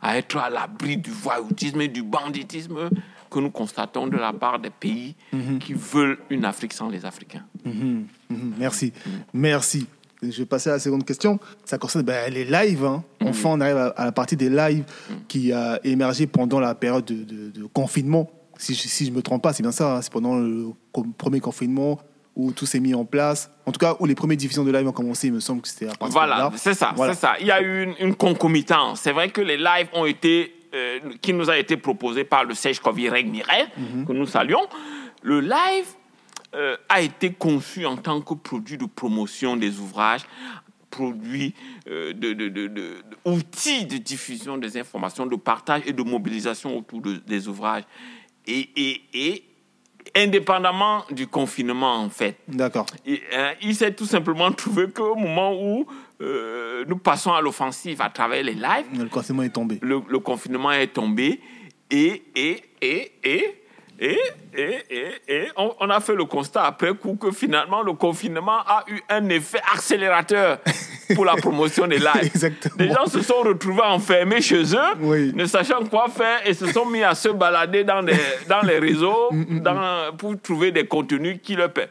à 0.00 0.16
être 0.18 0.36
à 0.38 0.48
l'abri 0.48 0.96
du 0.96 1.10
voyoutisme 1.10 1.80
et 1.80 1.88
du 1.88 2.02
banditisme 2.02 2.90
que 3.30 3.38
nous 3.40 3.50
constatons 3.50 4.06
de 4.06 4.16
la 4.16 4.32
part 4.32 4.58
des 4.60 4.70
pays 4.70 5.14
Mhm. 5.32 5.58
qui 5.58 5.74
veulent 5.74 6.18
une 6.30 6.44
Afrique 6.44 6.72
sans 6.72 6.88
les 6.88 7.04
Africains. 7.04 7.44
Mhm. 7.64 8.06
Merci. 8.58 8.92
Merci. 9.34 9.86
Je 10.22 10.38
vais 10.38 10.46
passer 10.46 10.68
à 10.70 10.74
la 10.74 10.78
seconde 10.78 11.04
question. 11.04 11.40
Ça 11.64 11.78
concerne 11.78 12.04
ben, 12.04 12.32
les 12.32 12.44
lives. 12.44 12.84
hein. 12.84 13.02
Enfin, 13.24 13.50
on 13.50 13.60
arrive 13.60 13.78
à, 13.78 13.86
à 13.88 14.04
la 14.04 14.12
partie 14.12 14.36
des 14.36 14.50
lives 14.50 14.84
qui 15.28 15.50
a 15.52 15.80
émergé 15.82 16.26
pendant 16.26 16.60
la 16.60 16.74
période 16.74 17.04
de, 17.06 17.24
de- 17.24 17.50
de 17.50 17.64
confinement. 17.66 18.30
Si 18.58 18.74
je 18.74 18.82
ne 18.84 18.88
si 18.88 19.10
me 19.10 19.22
trompe 19.22 19.42
pas, 19.42 19.54
c'est 19.54 19.62
bien 19.62 19.72
ça. 19.72 19.96
hein. 19.96 20.02
C'est 20.02 20.12
pendant 20.12 20.36
le 20.38 20.72
premier 21.16 21.40
confinement 21.40 21.98
où 22.36 22.52
tout 22.52 22.66
s'est 22.66 22.80
mis 22.80 22.94
en 22.94 23.04
place. 23.04 23.50
En 23.66 23.72
tout 23.72 23.78
cas, 23.78 23.96
où 24.00 24.06
les 24.06 24.14
premières 24.14 24.36
diffusions 24.36 24.64
de 24.64 24.70
live 24.70 24.86
ont 24.86 24.92
commencé, 24.92 25.26
il 25.28 25.32
me 25.32 25.40
semble 25.40 25.62
que 25.62 25.68
c'était 25.68 25.86
à 25.86 25.88
partir 25.94 26.06
de 26.08 26.12
Voilà, 26.12 26.38
là. 26.38 26.52
c'est 26.56 26.74
ça, 26.74 26.92
Voilà. 26.96 27.14
c'est 27.14 27.20
ça. 27.20 27.34
Il 27.40 27.46
y 27.46 27.50
a 27.50 27.60
eu 27.60 27.82
une, 27.84 27.94
une 27.98 28.14
concomitance. 28.14 29.00
C'est 29.00 29.12
vrai 29.12 29.30
que 29.30 29.40
les 29.40 29.56
lives 29.56 29.88
ont 29.92 30.06
été, 30.06 30.54
euh, 30.74 31.00
qui 31.20 31.32
nous 31.32 31.50
a 31.50 31.58
été 31.58 31.76
proposé 31.76 32.24
par 32.24 32.44
le 32.44 32.54
Sèche 32.54 32.80
Covireg 32.80 33.28
Mireille, 33.28 33.66
Mhm. 33.76 34.06
que 34.06 34.12
nous 34.12 34.26
saluons. 34.26 34.66
Le 35.22 35.40
live 35.40 35.86
euh, 36.54 36.76
a 36.88 37.00
été 37.00 37.32
conçu 37.32 37.86
en 37.86 37.96
tant 37.96 38.20
que 38.20 38.34
produit 38.34 38.76
de 38.78 38.86
promotion 38.86 39.56
des 39.56 39.78
ouvrages, 39.78 40.22
produit 40.90 41.54
euh, 41.88 42.12
de, 42.12 42.32
de, 42.32 42.48
de- 42.48 42.66
de- 42.66 42.68
de- 42.68 42.94
outil 43.24 43.84
de 43.86 43.96
diffusion 43.98 44.58
des 44.58 44.76
informations, 44.76 45.26
de 45.26 45.36
partage 45.36 45.82
et 45.86 45.92
de 45.92 46.02
mobilisation 46.02 46.76
autour 46.76 47.00
de- 47.00 47.16
des 47.26 47.46
ouvrages. 47.46 47.84
Et, 48.46 48.68
et, 48.76 49.02
et 49.14 49.44
indépendamment 50.16 51.04
du 51.10 51.26
confinement, 51.26 51.96
en 51.96 52.08
fait. 52.10 52.36
D'accord. 52.48 52.86
Hein, 53.06 53.52
il 53.62 53.74
s'est 53.74 53.92
tout 53.92 54.06
simplement 54.06 54.50
trouvé 54.52 54.90
qu'au 54.90 55.14
moment 55.14 55.52
où 55.54 55.86
euh, 56.20 56.84
nous 56.88 56.96
passons 56.96 57.32
à 57.32 57.40
l'offensive 57.40 58.00
à 58.00 58.10
travers 58.10 58.42
les 58.42 58.54
lives, 58.54 58.86
Le 58.98 59.06
confinement 59.08 59.42
est 59.42 59.50
tombé. 59.50 59.78
le, 59.82 60.00
le 60.08 60.18
confinement 60.18 60.72
est 60.72 60.88
tombé 60.88 61.40
et, 61.90 62.22
et, 62.34 62.62
et, 62.82 63.12
et, 63.24 63.59
et, 64.00 64.18
et, 64.56 64.78
et, 64.90 65.04
et 65.28 65.48
on, 65.56 65.74
on 65.78 65.90
a 65.90 66.00
fait 66.00 66.14
le 66.14 66.24
constat 66.24 66.64
après 66.64 66.94
coup 66.94 67.16
que 67.16 67.30
finalement 67.32 67.82
le 67.82 67.92
confinement 67.92 68.60
a 68.66 68.84
eu 68.88 68.98
un 69.10 69.28
effet 69.28 69.60
accélérateur 69.74 70.58
pour 71.14 71.24
la 71.26 71.36
promotion 71.36 71.86
des 71.86 71.98
lives. 72.08 72.22
Exactement. 72.34 72.74
Les 72.78 72.88
gens 72.92 73.06
se 73.06 73.20
sont 73.20 73.42
retrouvés 73.42 73.82
enfermés 73.82 74.40
chez 74.40 74.62
eux, 74.74 74.94
Oui. 75.00 75.32
ne 75.34 75.44
sachant 75.44 75.84
quoi 75.84 76.08
faire 76.08 76.46
et 76.46 76.54
se 76.54 76.66
sont 76.72 76.86
mis 76.86 77.02
à 77.02 77.14
se 77.14 77.28
balader 77.28 77.84
dans 77.84 78.00
les, 78.00 78.16
dans 78.48 78.62
les 78.62 78.78
réseaux 78.78 79.28
Mm, 79.32 79.60
dans- 79.60 80.16
pour 80.16 80.40
trouver 80.40 80.72
des 80.72 80.86
contenus 80.86 81.38
qui 81.42 81.54
leur 81.54 81.72
paient. 81.72 81.90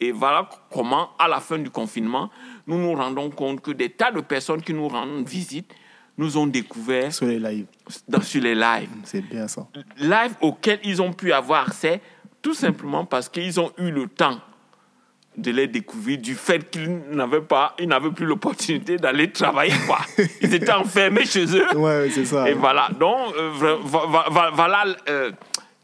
Et 0.00 0.12
voilà 0.12 0.48
comment, 0.72 1.10
à 1.18 1.26
la 1.26 1.40
fin 1.40 1.58
du 1.58 1.70
confinement, 1.70 2.30
nous 2.68 2.78
nous 2.78 2.94
rendons 2.94 3.30
compte 3.30 3.60
que 3.60 3.72
des 3.72 3.90
tas 3.90 4.12
de 4.12 4.20
personnes 4.20 4.62
qui 4.62 4.72
nous 4.72 4.86
rendent 4.88 5.26
visite 5.26 5.70
nous 6.18 6.36
ont 6.36 6.46
découvert 6.46 7.12
Sur 7.12 7.26
les 7.26 7.38
lives. 7.38 7.66
dans, 8.08 8.20
sur 8.20 8.42
les 8.42 8.54
lives. 8.54 8.90
C'est 9.04 9.22
bien 9.22 9.48
ça. 9.48 9.66
Lives 9.98 10.34
auxquels 10.40 10.80
ils 10.84 11.00
ont 11.00 11.12
pu 11.12 11.32
avoir 11.32 11.68
accès 11.68 12.00
tout 12.42 12.54
simplement 12.54 13.04
parce 13.04 13.28
qu'ils 13.28 13.58
ont 13.60 13.72
eu 13.78 13.90
le 13.90 14.06
temps 14.08 14.40
de 15.38 15.52
les 15.52 15.68
découvrir 15.68 16.18
du 16.18 16.34
fait 16.34 16.68
qu'ils 16.68 16.90
n'avaient 17.10 17.40
pas, 17.40 17.74
ils 17.78 17.88
n'avaient 17.88 18.10
plus 18.10 18.26
l'opportunité 18.26 18.96
d'aller 18.96 19.30
travailler 19.30 19.74
quoi. 19.86 20.00
Ils 20.42 20.52
étaient 20.52 20.72
enfermés 20.72 21.24
chez 21.24 21.44
eux. 21.56 21.76
Ouais, 21.76 22.10
c'est 22.12 22.24
ça. 22.24 22.50
Et 22.50 22.54
voilà. 22.54 22.88
Donc 22.98 23.34
euh, 23.36 23.76
voilà 23.82 24.84
euh, 25.08 25.30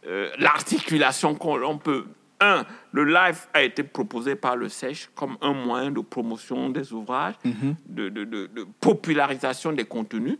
euh, 0.07 0.29
l'articulation 0.39 1.35
qu'on 1.37 1.63
on 1.63 1.79
peut. 1.79 2.05
Un, 2.45 2.67
le 2.93 3.05
live 3.05 3.39
a 3.55 3.63
été 3.63 3.83
proposé 3.83 4.35
par 4.37 4.55
le 4.57 4.69
SECH 4.69 5.09
comme 5.15 5.37
un 5.41 5.53
moyen 5.55 5.91
de 5.91 6.01
promotion 6.01 6.69
des 6.69 6.93
ouvrages, 6.93 7.35
de, 7.45 8.09
de- 8.11 8.25
de- 8.25 8.47
de 8.47 8.67
popularisation 8.81 9.73
des 9.73 9.85
contenus. 9.85 10.39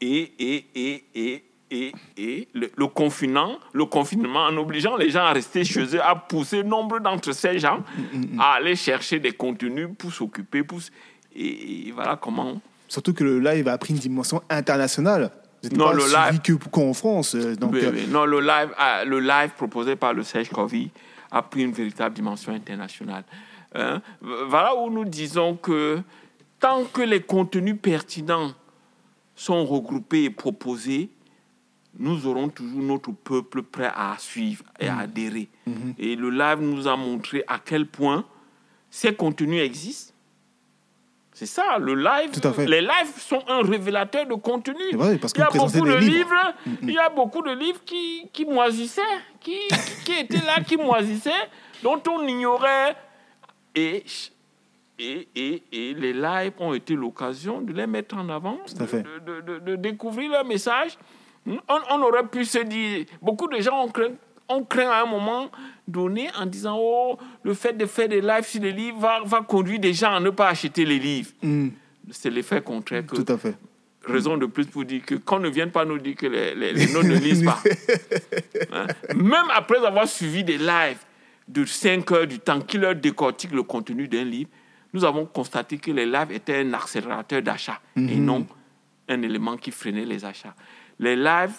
Et, 0.00 0.32
et, 0.38 0.66
et, 0.74 1.04
et 1.14 1.44
et, 1.68 1.92
et 2.16 2.46
le, 2.54 2.70
le 2.76 2.86
confinement, 2.86 3.58
le 3.72 3.86
confinement 3.86 4.44
en 4.44 4.56
obligeant 4.56 4.96
les 4.96 5.10
gens 5.10 5.24
à 5.24 5.32
rester 5.32 5.64
chez 5.64 5.96
eux, 5.96 6.00
a 6.00 6.14
poussé 6.14 6.62
nombre 6.62 7.00
d'entre 7.00 7.32
ces 7.32 7.58
gens 7.58 7.82
à 8.38 8.52
aller 8.52 8.76
chercher 8.76 9.18
des 9.18 9.32
contenus 9.32 9.88
pour 9.98 10.12
s'occuper. 10.12 10.62
Pour, 10.62 10.78
et 11.34 11.90
voilà 11.92 12.14
comment. 12.14 12.60
Surtout 12.86 13.12
que 13.12 13.24
le 13.24 13.40
live 13.40 13.66
a 13.66 13.76
pris 13.78 13.94
une 13.94 13.98
dimension 13.98 14.40
internationale. 14.48 15.32
Non, 15.72 15.86
pas 15.86 15.94
le 15.94 16.04
live- 16.04 16.40
que 16.42 16.52
euh, 16.52 17.56
Donc, 17.56 17.72
Oui, 17.72 17.84
euh, 17.84 17.90
oui. 17.92 18.06
Non, 18.08 18.24
le 18.24 18.40
live, 18.40 18.70
ah, 18.78 19.04
le 19.04 19.20
live 19.20 19.50
proposé 19.56 19.96
par 19.96 20.12
le 20.12 20.22
Serge 20.22 20.50
Covey 20.50 20.88
a 21.30 21.42
pris 21.42 21.62
une 21.62 21.72
véritable 21.72 22.14
dimension 22.14 22.52
internationale. 22.52 23.24
Hein? 23.74 24.00
Voilà 24.20 24.74
où 24.76 24.90
nous 24.90 25.04
disons 25.04 25.56
que 25.56 26.00
tant 26.60 26.84
que 26.84 27.02
les 27.02 27.20
contenus 27.22 27.76
pertinents 27.80 28.52
sont 29.34 29.64
regroupés 29.66 30.24
et 30.24 30.30
proposés, 30.30 31.10
nous 31.98 32.26
aurons 32.26 32.48
toujours 32.48 32.82
notre 32.82 33.12
peuple 33.12 33.62
prêt 33.62 33.90
à 33.94 34.16
suivre 34.18 34.64
et 34.80 34.88
à 34.88 34.98
adhérer. 34.98 35.48
Et 35.98 36.16
le 36.16 36.30
live 36.30 36.60
nous 36.60 36.86
a 36.86 36.96
montré 36.96 37.42
à 37.48 37.58
quel 37.62 37.86
point 37.86 38.24
ces 38.90 39.14
contenus 39.14 39.62
existent. 39.62 40.12
C'est 41.38 41.44
ça, 41.44 41.76
le 41.78 41.94
live. 41.94 42.30
Tout 42.40 42.48
à 42.48 42.52
fait. 42.54 42.64
Les 42.66 42.80
lives 42.80 43.12
sont 43.18 43.42
un 43.46 43.60
révélateur 43.60 44.24
de 44.24 44.32
contenu. 44.36 44.80
C'est 44.90 44.96
vrai, 44.96 45.18
parce 45.18 45.34
il 45.36 45.40
y 45.40 45.42
a 45.42 45.50
beaucoup 45.50 45.84
de 45.86 45.96
livres. 45.96 46.16
livres, 46.16 46.54
il 46.82 46.90
y 46.92 46.98
a 46.98 47.10
beaucoup 47.10 47.42
de 47.42 47.50
livres 47.50 47.80
qui, 47.84 48.30
qui 48.32 48.46
moisissaient, 48.46 49.02
qui, 49.38 49.58
qui, 50.06 50.12
étaient 50.18 50.46
là, 50.46 50.62
qui 50.66 50.78
moisissaient, 50.78 51.44
dont 51.82 52.00
on 52.08 52.26
ignorait. 52.26 52.96
Et, 53.74 54.02
et, 54.98 55.28
et, 55.36 55.62
et 55.72 55.92
les 55.92 56.14
lives 56.14 56.52
ont 56.58 56.72
été 56.72 56.94
l'occasion 56.94 57.60
de 57.60 57.70
les 57.74 57.86
mettre 57.86 58.16
en 58.16 58.30
avant, 58.30 58.56
Tout 58.66 58.82
à 58.82 58.86
fait. 58.86 59.02
de, 59.02 59.18
de- 59.18 59.40
de- 59.42 59.58
de 59.58 59.76
découvrir 59.76 60.30
leur 60.30 60.44
message. 60.46 60.96
On, 61.46 61.58
on 61.90 62.00
aurait 62.00 62.26
pu 62.26 62.46
se 62.46 62.60
dire, 62.60 63.04
beaucoup 63.20 63.46
de 63.46 63.60
gens 63.60 63.84
ont 63.84 63.88
craint, 63.90 64.14
ont 64.48 64.62
craint 64.64 64.88
à 64.90 65.02
un 65.02 65.06
moment 65.06 65.50
donné 65.88 66.28
en 66.38 66.46
disant, 66.46 66.76
oh, 66.78 67.18
le 67.42 67.54
fait 67.54 67.72
de 67.72 67.86
faire 67.86 68.08
des 68.08 68.20
lives 68.20 68.44
sur 68.44 68.62
les 68.62 68.72
livres 68.72 68.98
va, 68.98 69.20
va 69.24 69.40
conduire 69.42 69.78
des 69.80 69.92
gens 69.92 70.14
à 70.14 70.20
ne 70.20 70.30
pas 70.30 70.48
acheter 70.48 70.84
les 70.84 70.98
livres. 70.98 71.30
hum, 71.42 71.72
C'est 72.10 72.30
l'effet 72.30 72.60
contraire 72.62 73.04
que 73.06 73.16
tout 73.16 73.32
à 73.32 73.36
fait. 73.38 73.56
raison 74.04 74.36
de 74.36 74.46
plus 74.46 74.66
pour 74.66 74.84
dire 74.84 75.02
que 75.04 75.16
qu'on 75.16 75.40
ne 75.40 75.48
vienne 75.48 75.70
pas 75.72 75.84
nous 75.84 75.98
dire 75.98 76.14
que 76.16 76.26
les, 76.26 76.54
les, 76.54 76.72
les 76.72 76.86
ne 76.86 77.18
lisent 77.18 77.44
pas. 77.44 77.60
Hein? 78.72 78.86
Même 79.14 79.46
après 79.54 79.84
avoir 79.84 80.06
suivi 80.08 80.42
des 80.44 80.58
lives 80.58 80.98
de 81.48 81.64
5 81.64 82.10
heures 82.12 82.26
du 82.26 82.38
temps 82.40 82.60
qui 82.60 82.78
leur 82.78 82.94
décortiquent 82.94 83.52
le 83.52 83.62
contenu 83.62 84.08
d'un 84.08 84.24
livre, 84.24 84.50
nous 84.92 85.04
avons 85.04 85.24
constaté 85.26 85.78
que 85.78 85.90
les 85.90 86.06
lives 86.06 86.32
étaient 86.32 86.60
un 86.60 86.72
accélérateur 86.74 87.42
d'achat 87.42 87.80
et 87.96 88.16
non 88.16 88.46
un 89.08 89.22
élément 89.22 89.56
qui 89.56 89.70
freinait 89.70 90.04
les 90.04 90.24
achats. 90.24 90.54
Les 90.98 91.14
lives 91.16 91.52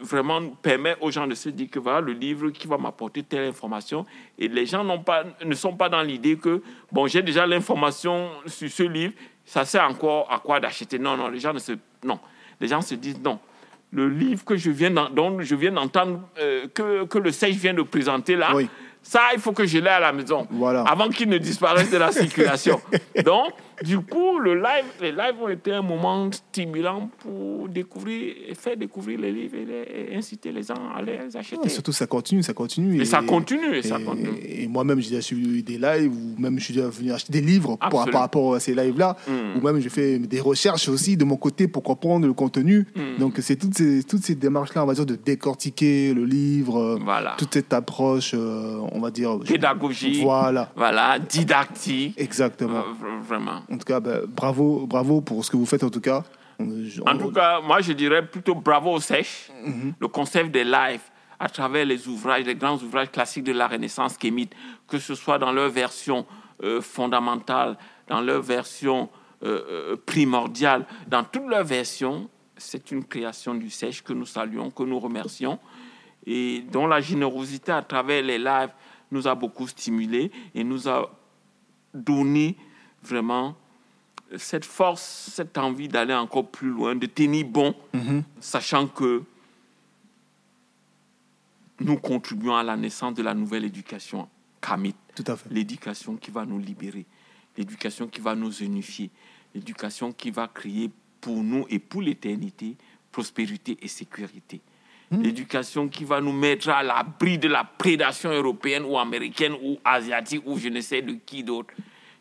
vraiment 0.00 0.40
permettent 0.62 0.98
aux 1.00 1.10
gens 1.10 1.26
de 1.26 1.34
se 1.34 1.48
dire 1.48 1.68
que 1.70 1.78
voilà 1.78 2.00
le 2.00 2.12
livre 2.12 2.50
qui 2.50 2.66
va 2.66 2.78
m'apporter 2.78 3.22
telle 3.22 3.48
information 3.48 4.04
et 4.38 4.48
les 4.48 4.66
gens 4.66 4.82
n'ont 4.84 5.02
pas, 5.02 5.24
ne 5.44 5.54
sont 5.54 5.76
pas 5.76 5.88
dans 5.88 6.02
l'idée 6.02 6.36
que 6.36 6.62
bon 6.90 7.06
j'ai 7.06 7.22
déjà 7.22 7.46
l'information 7.46 8.30
sur 8.46 8.70
ce 8.70 8.82
livre, 8.82 9.12
ça 9.44 9.64
sert 9.64 9.84
encore 9.84 10.30
à 10.32 10.38
quoi 10.38 10.60
d'acheter? 10.60 10.98
Non, 10.98 11.16
non, 11.16 11.28
les 11.28 11.40
gens 11.40 11.52
ne 11.52 11.58
se... 11.58 11.72
Non, 12.04 12.18
les 12.60 12.68
gens 12.68 12.80
se 12.80 12.94
disent 12.94 13.20
non. 13.20 13.38
Le 13.92 14.08
livre 14.08 14.44
que 14.44 14.56
je 14.56 14.70
viens 14.70 14.90
dont 14.90 15.40
je 15.40 15.54
viens 15.56 15.72
d'entendre, 15.72 16.20
euh, 16.38 16.66
que, 16.72 17.04
que 17.06 17.18
le 17.18 17.32
Sage 17.32 17.54
vient 17.56 17.74
de 17.74 17.82
présenter 17.82 18.36
là, 18.36 18.50
Oui. 18.54 18.68
ça, 19.02 19.20
il 19.34 19.40
faut 19.40 19.50
que 19.52 19.66
je 19.66 19.78
l'ai 19.78 19.88
à 19.90 19.98
la 19.98 20.12
maison. 20.12 20.46
Voilà. 20.50 20.82
Avant 20.82 21.08
qu'il 21.08 21.28
ne 21.28 21.38
disparaisse 21.38 21.90
de 21.90 21.96
la 21.98 22.12
circulation. 22.12 22.80
Donc, 23.24 23.52
du 23.84 23.98
coup, 24.00 24.38
le 24.38 24.54
live, 24.54 24.84
les 25.00 25.12
lives 25.12 25.36
ont 25.42 25.48
été 25.48 25.72
un 25.72 25.82
moment 25.82 26.30
stimulant 26.32 27.08
pour 27.18 27.68
découvrir, 27.68 28.34
et 28.48 28.54
faire 28.54 28.76
découvrir 28.76 29.18
les 29.20 29.32
livres 29.32 29.56
et, 29.56 29.64
les- 29.64 30.12
et 30.12 30.16
inciter 30.16 30.52
les 30.52 30.62
gens 30.62 30.74
à 30.94 31.02
les 31.02 31.34
acheter. 31.36 31.56
Ouais, 31.56 31.68
surtout, 31.68 31.92
ça 31.92 32.06
continue, 32.06 32.42
ça 32.42 32.52
continue. 32.52 33.00
et, 33.00 33.04
ça 33.04 33.22
continue, 33.22 33.76
et, 33.76 33.82
ça 33.82 33.98
continue. 33.98 34.38
Et, 34.44 34.66
moi-même, 34.68 35.00
j'ai 35.00 35.10
déjà 35.10 35.22
suivi 35.22 35.62
des 35.62 35.78
lives, 35.78 36.12
ou 36.12 36.40
même 36.40 36.58
je 36.58 36.64
suis 36.64 36.74
déjà 36.74 36.88
venu 36.88 37.12
acheter 37.12 37.32
des 37.32 37.40
livres 37.40 37.76
par 37.76 38.06
rapport 38.12 38.54
à 38.54 38.60
ces 38.60 38.74
lives-là, 38.74 39.16
Mm. 39.26 39.58
ou 39.58 39.60
même 39.62 39.80
j'ai 39.80 39.88
fait 39.88 40.18
des 40.18 40.40
recherches 40.40 40.88
aussi 40.88 41.16
de 41.16 41.24
mon 41.24 41.36
côté 41.36 41.68
pour 41.68 41.82
comprendre 41.82 42.26
le 42.26 42.32
contenu. 42.32 42.86
Mm. 42.96 43.18
Donc, 43.18 43.34
c'est 43.40 43.56
toutes 43.56 43.74
ces, 43.76 44.02
toutes 44.04 44.22
ces 44.22 44.34
démarches-là, 44.34 44.82
on 44.84 44.86
va 44.86 44.94
dire, 44.94 45.06
de 45.06 45.16
décortiquer 45.16 46.12
le 46.14 46.24
livre, 46.24 46.98
Voilà. 47.02 47.34
toute 47.38 47.54
cette 47.54 47.72
approche, 47.72 48.32
euh, 48.34 48.78
on 48.92 49.00
va 49.00 49.10
dire. 49.10 49.38
Pédagogique. 49.40 50.22
Voilà, 50.22 50.72
Voilà, 50.76 51.18
didactique. 51.18 52.14
exactement. 52.18 52.78
Euh, 52.78 53.20
vraiment. 53.26 53.62
En 53.70 53.78
tout 53.78 53.84
cas, 53.84 54.00
ben, 54.00 54.22
bravo, 54.26 54.86
bravo 54.86 55.20
pour 55.20 55.44
ce 55.44 55.50
que 55.50 55.56
vous 55.56 55.66
faites, 55.66 55.84
en 55.84 55.90
tout 55.90 56.00
cas. 56.00 56.24
En 57.06 57.16
tout 57.16 57.32
cas, 57.32 57.60
moi, 57.60 57.80
je 57.80 57.92
dirais 57.92 58.26
plutôt 58.26 58.54
bravo 58.54 58.92
au 58.92 59.00
Sèche, 59.00 59.50
le 59.98 60.08
concept 60.08 60.50
des 60.50 60.64
lives 60.64 61.02
à 61.38 61.48
travers 61.48 61.86
les 61.86 62.06
ouvrages, 62.06 62.44
les 62.44 62.54
grands 62.54 62.76
ouvrages 62.76 63.10
classiques 63.10 63.44
de 63.44 63.52
la 63.52 63.66
Renaissance 63.66 64.18
kémite, 64.18 64.52
que 64.86 64.98
ce 64.98 65.14
soit 65.14 65.38
dans 65.38 65.52
leur 65.52 65.70
version 65.70 66.26
euh, 66.62 66.82
fondamentale, 66.82 67.78
dans 68.08 68.20
leur 68.20 68.42
version 68.42 69.08
euh, 69.42 69.62
euh, 69.70 69.96
primordiale, 70.04 70.84
dans 71.06 71.24
toutes 71.24 71.48
leurs 71.48 71.64
versions, 71.64 72.28
c'est 72.58 72.90
une 72.90 73.04
création 73.04 73.54
du 73.54 73.70
Sèche 73.70 74.02
que 74.02 74.12
nous 74.12 74.26
saluons, 74.26 74.70
que 74.70 74.82
nous 74.82 75.00
remercions, 75.00 75.58
et 76.26 76.62
dont 76.70 76.86
la 76.86 77.00
générosité 77.00 77.72
à 77.72 77.80
travers 77.80 78.22
les 78.22 78.38
lives 78.38 78.74
nous 79.10 79.26
a 79.26 79.34
beaucoup 79.34 79.66
stimulés 79.66 80.30
et 80.54 80.62
nous 80.62 80.88
a 80.90 81.10
donné 81.94 82.56
vraiment 83.02 83.56
cette 84.36 84.64
force, 84.64 85.02
cette 85.34 85.58
envie 85.58 85.88
d'aller 85.88 86.14
encore 86.14 86.48
plus 86.48 86.68
loin, 86.70 86.94
de 86.94 87.06
tenir 87.06 87.46
bon, 87.46 87.74
Mhm. 87.92 88.22
sachant 88.40 88.86
que 88.86 89.22
nous 91.80 91.96
contribuons 91.96 92.54
à 92.56 92.62
la 92.62 92.76
naissance 92.76 93.14
de 93.14 93.22
la 93.22 93.34
nouvelle 93.34 93.64
éducation 93.64 94.28
kamite, 94.60 94.96
Tout 95.16 95.24
à 95.26 95.36
fait. 95.36 95.48
l'éducation 95.50 96.16
qui 96.16 96.30
va 96.30 96.44
nous 96.44 96.58
libérer, 96.58 97.06
l'éducation 97.56 98.06
qui 98.06 98.20
va 98.20 98.34
nous 98.34 98.52
unifier, 98.62 99.10
l'éducation 99.54 100.12
qui 100.12 100.30
va 100.30 100.46
créer 100.48 100.90
pour 101.20 101.42
nous 101.42 101.66
et 101.70 101.78
pour 101.78 102.02
l'éternité 102.02 102.76
prospérité 103.12 103.76
et 103.82 103.88
sécurité. 103.88 104.60
L'éducation 105.10 105.88
qui 105.88 106.04
va 106.04 106.20
nous 106.20 106.32
mettre 106.32 106.68
à 106.68 106.84
l'abri 106.84 107.36
de 107.36 107.48
la 107.48 107.64
prédation 107.64 108.30
européenne 108.30 108.84
ou 108.84 108.96
américaine 108.96 109.54
ou 109.60 109.76
asiatique 109.84 110.42
ou 110.46 110.56
je 110.56 110.68
ne 110.68 110.80
sais 110.80 111.02
de 111.02 111.14
qui 111.14 111.42
d'autre. 111.42 111.74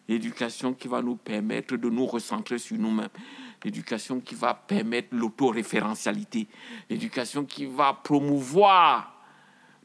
L'éducation 0.10 0.74
qui 0.74 0.88
va 0.88 1.03
nous 1.03 1.16
permettre 1.16 1.78
de 1.78 1.88
nous 1.88 2.07
recentrer 2.07 2.57
sur 2.57 2.76
nous-mêmes. 2.80 3.10
L'éducation 3.64 4.20
qui 4.20 4.34
va 4.34 4.55
permettre 4.55 5.10
l'autoréférentialité. 5.12 6.47
L'éducation 6.89 7.45
qui 7.45 7.68
va 7.68 7.93
promouvoir 7.93 9.16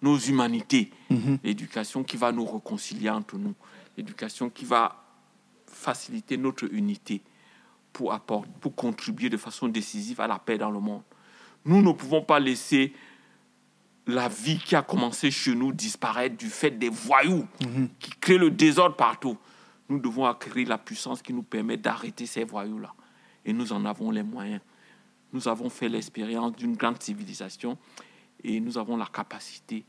nos 0.00 0.16
humanités. 0.16 0.90
L'éducation 1.44 2.02
qui 2.02 2.16
va 2.16 2.32
nous 2.32 2.46
réconcilier 2.46 3.10
entre 3.10 3.36
nous. 3.36 3.54
L'éducation 3.98 4.48
qui 4.48 4.64
va 4.64 5.04
faciliter 5.66 6.38
notre 6.38 6.72
unité 6.72 7.20
pour, 7.92 8.14
apporter, 8.14 8.50
pour 8.62 8.74
contribuer 8.74 9.28
de 9.28 9.36
façon 9.36 9.68
décisive 9.68 10.22
à 10.22 10.26
la 10.26 10.38
paix 10.38 10.56
dans 10.56 10.70
le 10.70 10.80
monde. 10.80 11.02
Nous 11.66 11.82
ne 11.82 11.92
pouvons 11.92 12.22
pas 12.22 12.40
laisser 12.40 12.94
la 14.06 14.28
vie 14.28 14.58
qui 14.58 14.74
a 14.74 14.80
commencé 14.80 15.30
chez 15.30 15.54
nous 15.54 15.70
disparaître 15.70 16.36
du 16.38 16.48
fait 16.48 16.70
des 16.70 16.88
voyous 16.88 17.46
qui 18.00 18.10
créent 18.20 18.38
le 18.38 18.50
désordre 18.50 18.96
partout. 18.96 19.36
Nous 19.88 19.98
devons 19.98 20.24
acquérir 20.24 20.68
la 20.68 20.78
puissance 20.78 21.20
qui 21.20 21.32
nous 21.32 21.42
permet 21.42 21.76
d'arrêter 21.76 22.26
ces 22.26 22.44
voyous-là. 22.44 22.92
Et 23.44 23.52
nous 23.52 23.72
en 23.72 23.84
avons 23.84 24.10
les 24.10 24.22
moyens. 24.22 24.60
Nous 25.32 25.48
avons 25.48 25.68
fait 25.68 25.88
l'expérience 25.88 26.54
d'une 26.56 26.76
grande 26.76 27.02
civilisation 27.02 27.76
et 28.42 28.60
nous 28.60 28.78
avons 28.78 28.96
la 28.96 29.06
capacité 29.06 29.84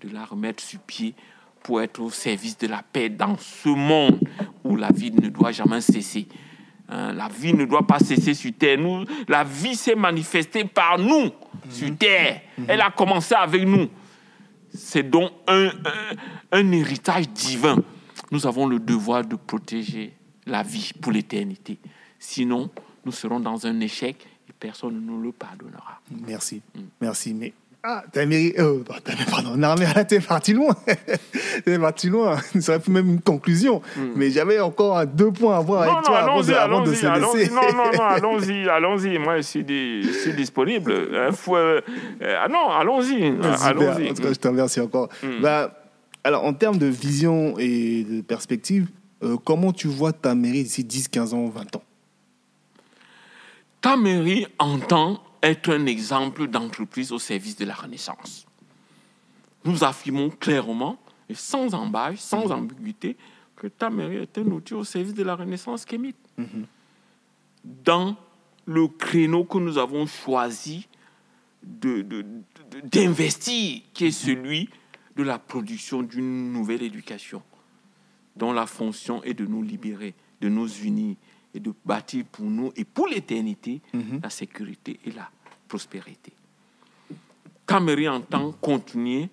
de 0.00 0.08
la 0.08 0.24
remettre 0.24 0.62
sur 0.62 0.80
pied 0.80 1.14
pour 1.62 1.80
être 1.80 2.00
au 2.00 2.10
service 2.10 2.56
de 2.58 2.66
la 2.66 2.82
paix 2.82 3.08
dans 3.08 3.36
ce 3.38 3.68
monde 3.68 4.20
où 4.62 4.76
la 4.76 4.92
vie 4.92 5.10
ne 5.10 5.28
doit 5.28 5.52
jamais 5.52 5.80
cesser. 5.80 6.28
Hein, 6.88 7.12
la 7.14 7.28
vie 7.28 7.54
ne 7.54 7.64
doit 7.64 7.86
pas 7.86 7.98
cesser 7.98 8.34
sur 8.34 8.52
terre. 8.52 8.78
Nous, 8.78 9.04
la 9.28 9.42
vie 9.42 9.74
s'est 9.74 9.94
manifestée 9.94 10.64
par 10.64 10.98
nous 10.98 11.30
sur 11.70 11.96
terre. 11.96 12.42
Elle 12.68 12.80
a 12.80 12.90
commencé 12.90 13.34
avec 13.34 13.66
nous. 13.66 13.88
C'est 14.72 15.08
donc 15.08 15.30
un, 15.48 15.68
un, 15.68 16.16
un 16.52 16.72
héritage 16.72 17.28
divin. 17.30 17.78
Nous 18.34 18.48
avons 18.48 18.66
le 18.66 18.80
devoir 18.80 19.24
de 19.24 19.36
protéger 19.36 20.12
la 20.44 20.64
vie 20.64 20.90
pour 21.00 21.12
l'éternité. 21.12 21.78
Sinon, 22.18 22.68
nous 23.04 23.12
serons 23.12 23.38
dans 23.38 23.64
un 23.64 23.78
échec 23.78 24.26
et 24.48 24.52
personne 24.58 24.94
ne 24.94 25.00
nous 25.00 25.22
le 25.22 25.30
pardonnera. 25.30 26.00
Merci, 26.26 26.60
merci. 27.00 27.32
Mais 27.32 27.52
ah, 27.84 28.02
t'as 28.10 28.26
mérité. 28.26 28.60
Euh, 28.60 28.82
bah, 28.88 28.96
pardon, 29.30 29.56
non, 29.56 29.76
mais 29.78 29.84
là, 29.94 30.04
t'es 30.04 30.18
parti 30.18 30.52
loin. 30.52 30.74
t'es 31.64 31.78
parti 31.78 32.08
loin. 32.08 32.36
Ça 32.58 32.72
aurait 32.72 32.80
pu 32.80 32.90
même 32.90 33.08
une 33.08 33.20
conclusion. 33.20 33.82
Mais 34.16 34.32
j'avais 34.32 34.58
encore 34.58 35.06
deux 35.06 35.30
points 35.30 35.58
à 35.58 35.60
voir 35.60 35.82
avec 35.82 36.04
toi 36.04 36.18
avant 36.18 36.42
de, 36.42 36.52
avant 36.54 36.80
de 36.82 36.92
se 36.92 37.06
allons-y. 37.06 37.38
laisser. 37.38 37.52
Non, 37.52 37.72
non, 37.72 37.92
non, 37.92 38.02
allons-y, 38.08 38.68
allons-y. 38.68 39.16
Moi, 39.18 39.36
je 39.36 39.42
suis, 39.42 39.64
je 40.02 40.10
suis 40.10 40.32
disponible. 40.32 40.90
Euh, 40.90 41.30
euh, 41.50 41.80
ah 42.42 42.48
non, 42.48 42.68
allons-y. 42.68 43.26
Super. 43.26 43.62
allons-y. 43.62 44.10
En 44.10 44.14
tout 44.14 44.22
cas, 44.22 44.32
je 44.32 44.40
te 44.40 44.48
remercie 44.48 44.80
encore. 44.80 45.08
Bah, 45.40 45.70
alors, 46.24 46.44
en 46.44 46.54
termes 46.54 46.78
de 46.78 46.86
vision 46.86 47.58
et 47.58 48.02
de 48.02 48.22
perspective, 48.22 48.88
euh, 49.22 49.36
comment 49.36 49.74
tu 49.74 49.88
vois 49.88 50.14
ta 50.14 50.34
mairie 50.34 50.62
d'ici 50.62 50.82
10, 50.82 51.08
15 51.08 51.34
ans, 51.34 51.46
20 51.48 51.76
ans? 51.76 51.84
Ta 53.82 53.98
mairie 53.98 54.46
entend 54.58 55.22
être 55.42 55.70
un 55.70 55.84
exemple 55.84 56.46
d'entreprise 56.48 57.12
au 57.12 57.18
service 57.18 57.56
de 57.56 57.66
la 57.66 57.74
Renaissance. 57.74 58.46
Nous 59.66 59.84
affirmons 59.84 60.30
clairement 60.30 60.96
et 61.28 61.34
sans 61.34 61.74
embâche, 61.74 62.18
sans 62.18 62.50
ambiguïté, 62.50 63.18
que 63.56 63.66
ta 63.66 63.90
mairie 63.90 64.16
est 64.16 64.38
un 64.38 64.46
outil 64.46 64.72
au 64.72 64.84
service 64.84 65.12
de 65.12 65.22
la 65.22 65.36
Renaissance 65.36 65.84
kémite. 65.84 66.16
Dans 67.62 68.16
le 68.64 68.88
créneau 68.88 69.44
que 69.44 69.58
nous 69.58 69.76
avons 69.76 70.06
choisi 70.06 70.88
d'investir, 72.82 73.82
qui 73.92 74.06
est 74.06 74.10
celui 74.10 74.70
de 75.16 75.22
la 75.22 75.38
production 75.38 76.02
d'une 76.02 76.52
nouvelle 76.52 76.82
éducation, 76.82 77.42
dont 78.36 78.52
la 78.52 78.66
fonction 78.66 79.22
est 79.22 79.34
de 79.34 79.46
nous 79.46 79.62
libérer, 79.62 80.14
de 80.40 80.48
nous 80.48 80.68
unir 80.82 81.16
et 81.54 81.60
de 81.60 81.72
bâtir 81.84 82.24
pour 82.32 82.46
nous 82.46 82.72
et 82.76 82.84
pour 82.84 83.06
l'éternité 83.06 83.80
Mhm. 83.92 84.20
la 84.22 84.30
sécurité 84.30 84.98
et 85.04 85.12
la 85.12 85.30
prospérité. 85.68 86.32
Cameroun 87.66 88.08
entend 88.08 88.52
continuer 88.52 89.28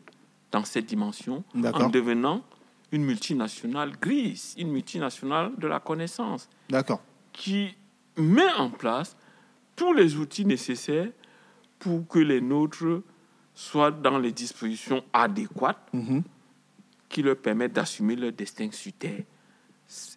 dans 0.51 0.63
cette 0.63 0.85
dimension 0.85 1.43
en 1.73 1.89
devenant 1.89 2.43
une 2.91 3.03
multinationale 3.03 3.93
grise, 3.99 4.53
une 4.57 4.71
multinationale 4.71 5.53
de 5.57 5.67
la 5.67 5.79
connaissance 5.79 6.47
D'accord. 6.69 7.01
qui 7.33 7.75
met 8.17 8.51
en 8.57 8.69
place 8.69 9.15
tous 9.75 9.93
les 9.93 10.15
outils 10.17 10.45
nécessaires 10.45 11.09
pour 11.79 12.07
que 12.07 12.19
les 12.19 12.41
nôtres 12.41 13.01
soient 13.53 13.91
dans 13.91 14.17
les 14.17 14.31
dispositions 14.31 15.03
adéquates 15.13 15.87
Mhm. 15.93 16.23
qui 17.09 17.21
leur 17.21 17.37
permettent 17.37 17.73
d'assumer 17.73 18.15
leur 18.15 18.31
destin 18.31 18.69
sur 18.71 18.93
Terre. 18.93 19.23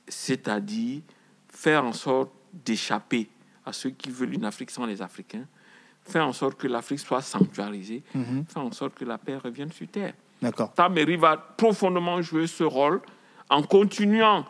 C'est-à-dire 0.07 1.03
faire 1.49 1.85
en 1.85 1.93
sorte 1.93 2.31
d'échapper 2.53 3.29
à 3.65 3.73
ceux 3.73 3.91
qui 3.91 4.11
veulent 4.11 4.35
une 4.35 4.45
Afrique 4.45 4.71
sans 4.71 4.87
les 4.87 5.01
Africains, 5.03 5.47
faire 6.03 6.27
en 6.27 6.33
sorte 6.33 6.57
que 6.59 6.69
l'Afrique 6.69 7.01
soit 7.01 7.23
sanctuarisée, 7.23 8.03
Mhm. 8.15 8.45
faire 8.47 8.63
en 8.63 8.73
sorte 8.73 8.95
que 8.95 9.05
la 9.05 9.19
paix 9.19 9.37
revienne 9.37 9.73
sur 9.73 9.89
Terre. 9.89 10.15
D'accord. 10.43 10.73
Ta 10.75 10.89
mairie 10.89 11.17
va 11.17 11.37
profondément 11.37 12.21
jouer 12.21 12.47
ce 12.47 12.63
rôle 12.65 13.01
en 13.49 13.63
continuant 13.63 14.45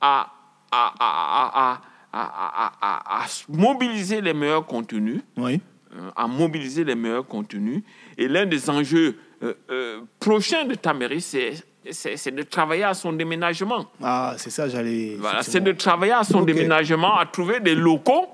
à, 0.00 0.30
à, 0.70 0.94
à, 0.98 1.72
à- 1.72 1.80
à- 2.12 2.20
à- 2.20 2.72
à- 2.80 3.22
à 3.22 3.26
mobiliser 3.48 4.20
les 4.20 4.34
meilleurs 4.34 4.66
contenus, 4.66 5.22
Oui. 5.36 5.60
euh, 5.94 6.10
à 6.14 6.26
mobiliser 6.26 6.84
les 6.84 6.94
meilleurs 6.94 7.26
contenus. 7.26 7.82
Et 8.18 8.26
l'un 8.28 8.44
des 8.46 8.68
enjeux 8.68 9.16
euh, 9.42 9.54
euh, 9.70 10.00
prochains 10.18 10.64
de 10.64 10.74
ta 10.74 10.92
mairie, 10.92 11.20
c'est 11.20 11.54
c'est- 11.90 12.30
de 12.34 12.42
travailler 12.42 12.84
à 12.84 12.92
son 12.92 13.12
déménagement. 13.14 13.86
Ah, 14.02 14.34
c'est 14.36 14.50
ça, 14.50 14.68
j'allais. 14.68 15.16
Voilà, 15.18 15.42
c'est 15.42 15.60
de 15.60 15.72
travailler 15.72 16.12
à 16.12 16.22
son 16.24 16.42
déménagement, 16.42 17.16
à 17.16 17.24
trouver 17.24 17.60
des 17.60 17.74
locaux 17.74 18.26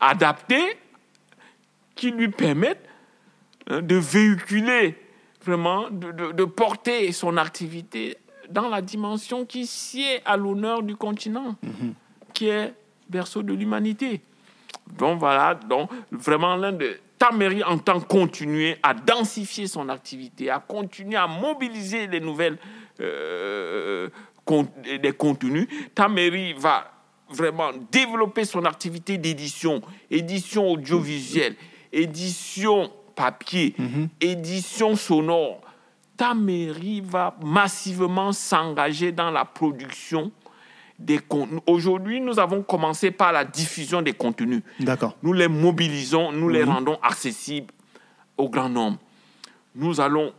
adaptés 0.00 0.78
qui 1.94 2.10
lui 2.10 2.28
permettent 2.28 2.86
hein, 3.68 3.82
de 3.82 3.96
véhiculer 3.96 4.96
vraiment, 5.44 5.90
de, 5.90 6.12
de- 6.12 6.32
de 6.32 6.44
porter 6.44 7.12
son 7.12 7.36
activité 7.36 8.16
dans 8.48 8.68
la 8.68 8.80
dimension 8.80 9.44
qui 9.44 9.66
sied 9.66 10.20
à 10.24 10.36
l'honneur 10.36 10.82
du 10.82 10.96
continent, 10.96 11.56
qui 12.32 12.48
est 12.48 12.72
berceau 13.10 13.42
de 13.42 13.52
l'humanité. 13.52 14.20
Donc 14.98 15.18
voilà, 15.18 15.54
donc 15.54 15.90
vraiment 16.12 16.56
l'un 16.56 16.72
de 16.72 16.96
ta 17.18 17.30
mairie 17.32 17.62
entend 17.64 18.00
continuer 18.00 18.76
à 18.82 18.92
densifier 18.94 19.66
son 19.66 19.88
activité, 19.88 20.50
à 20.50 20.58
continuer 20.58 21.16
à 21.16 21.26
mobiliser 21.26 22.06
les 22.06 22.20
nouvelles 22.20 22.58
euh, 23.00 24.08
con- 24.44 24.68
des 25.02 25.12
contenus. 25.12 25.66
Ta 25.94 26.08
mairie 26.08 26.52
va 26.54 26.90
vraiment 27.28 27.70
développer 27.90 28.44
son 28.44 28.64
activité 28.64 29.18
d'édition, 29.18 29.80
édition 30.10 30.68
audiovisuelle, 30.70 31.56
édition 31.92 32.90
papier, 33.14 33.74
édition 34.20 34.94
sonore. 34.94 35.60
Ta 36.16 36.34
mairie 36.34 37.00
va 37.04 37.36
massivement 37.42 38.32
s'engager 38.32 39.12
dans 39.12 39.30
la 39.30 39.44
production 39.44 40.30
des 40.98 41.18
contenus. 41.18 41.60
Aujourd'hui, 41.66 42.20
nous 42.20 42.38
avons 42.38 42.62
commencé 42.62 43.10
par 43.10 43.32
la 43.32 43.44
diffusion 43.44 44.02
des 44.02 44.12
contenus. 44.12 44.62
D'accord. 44.80 45.16
Nous 45.22 45.32
les 45.32 45.48
mobilisons, 45.48 46.32
nous 46.32 46.48
les 46.48 46.64
rendons 46.64 46.98
accessibles 47.02 47.72
au 48.36 48.48
grand 48.48 48.68
nombre. 48.68 48.98
Nous 49.74 50.00
allons 50.00 50.32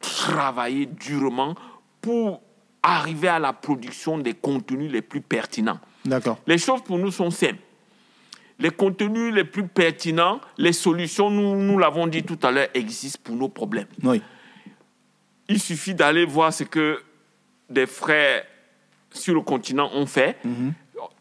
travailler 0.00 0.86
durement 0.86 1.54
pour 2.00 2.42
arriver 2.82 3.28
à 3.28 3.38
la 3.38 3.52
production 3.52 4.18
des 4.18 4.34
contenus 4.34 4.92
les 4.92 5.02
plus 5.02 5.20
pertinents. 5.20 5.80
D'accord. 6.04 6.38
Les 6.46 6.58
choses 6.58 6.82
pour 6.82 6.98
nous 6.98 7.10
sont 7.10 7.30
simples. 7.30 7.60
Les 8.58 8.70
contenus 8.70 9.34
les 9.34 9.44
plus 9.44 9.66
pertinents, 9.66 10.40
les 10.56 10.72
solutions, 10.72 11.30
nous, 11.30 11.56
nous 11.56 11.78
l'avons 11.78 12.06
dit 12.06 12.22
tout 12.22 12.38
à 12.42 12.50
l'heure, 12.50 12.68
existent 12.72 13.20
pour 13.22 13.36
nos 13.36 13.48
problèmes. 13.48 13.88
Oui. 14.02 14.22
Il 15.48 15.60
suffit 15.60 15.94
d'aller 15.94 16.24
voir 16.24 16.52
ce 16.52 16.64
que 16.64 17.02
des 17.68 17.86
frères 17.86 18.44
sur 19.16 19.34
le 19.34 19.40
continent 19.40 19.90
ont 19.94 20.06
fait, 20.06 20.36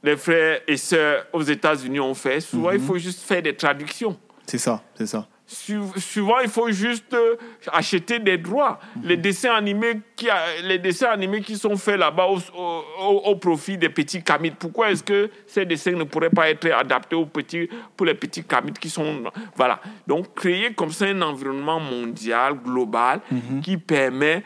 les 0.03 0.17
frères 0.17 0.61
et 0.67 0.77
sœurs 0.77 1.25
aux 1.33 1.41
États-Unis 1.41 1.99
ont 1.99 2.13
fait. 2.13 2.39
Souvent, 2.39 2.71
il 2.71 2.79
faut 2.79 2.97
juste 2.97 3.21
faire 3.21 3.41
des 3.41 3.55
traductions. 3.55 4.17
C'est 4.45 4.57
ça, 4.59 4.81
c'est 4.95 5.07
ça. 5.07 5.27
Souvent, 5.47 6.39
il 6.39 6.49
faut 6.49 6.71
juste 6.71 7.13
euh, 7.13 7.35
acheter 7.71 8.17
des 8.17 8.37
droits. 8.39 8.79
Les, 9.03 9.15
dessins 9.15 9.53
animés 9.53 9.99
qui 10.15 10.27
a- 10.27 10.59
les 10.63 10.79
dessins 10.79 11.09
animés 11.09 11.41
qui 11.41 11.55
sont 11.55 11.75
faits 11.77 11.99
là-bas 11.99 12.25
au, 12.27 12.37
au- 12.57 12.83
au- 12.99 13.21
au 13.25 13.35
profit 13.35 13.77
des 13.77 13.89
petits 13.89 14.23
kamites, 14.23 14.55
pourquoi 14.55 14.89
est-ce 14.89 15.03
que 15.03 15.29
ces 15.45 15.63
dessins 15.65 15.91
ne 15.91 16.03
pourraient 16.03 16.31
pas 16.31 16.49
être 16.49 16.71
adaptés 16.71 17.15
aux 17.15 17.27
petits, 17.27 17.69
pour 17.95 18.07
les 18.07 18.15
petits 18.15 18.43
kamites 18.43 18.79
qui 18.79 18.89
sont... 18.89 19.23
Voilà. 19.55 19.79
Donc, 20.07 20.33
créer 20.33 20.73
comme 20.73 20.91
ça 20.91 21.05
un 21.05 21.21
environnement 21.21 21.79
mondial, 21.79 22.55
global, 22.55 23.21
qui 23.61 23.77
permet 23.77 24.43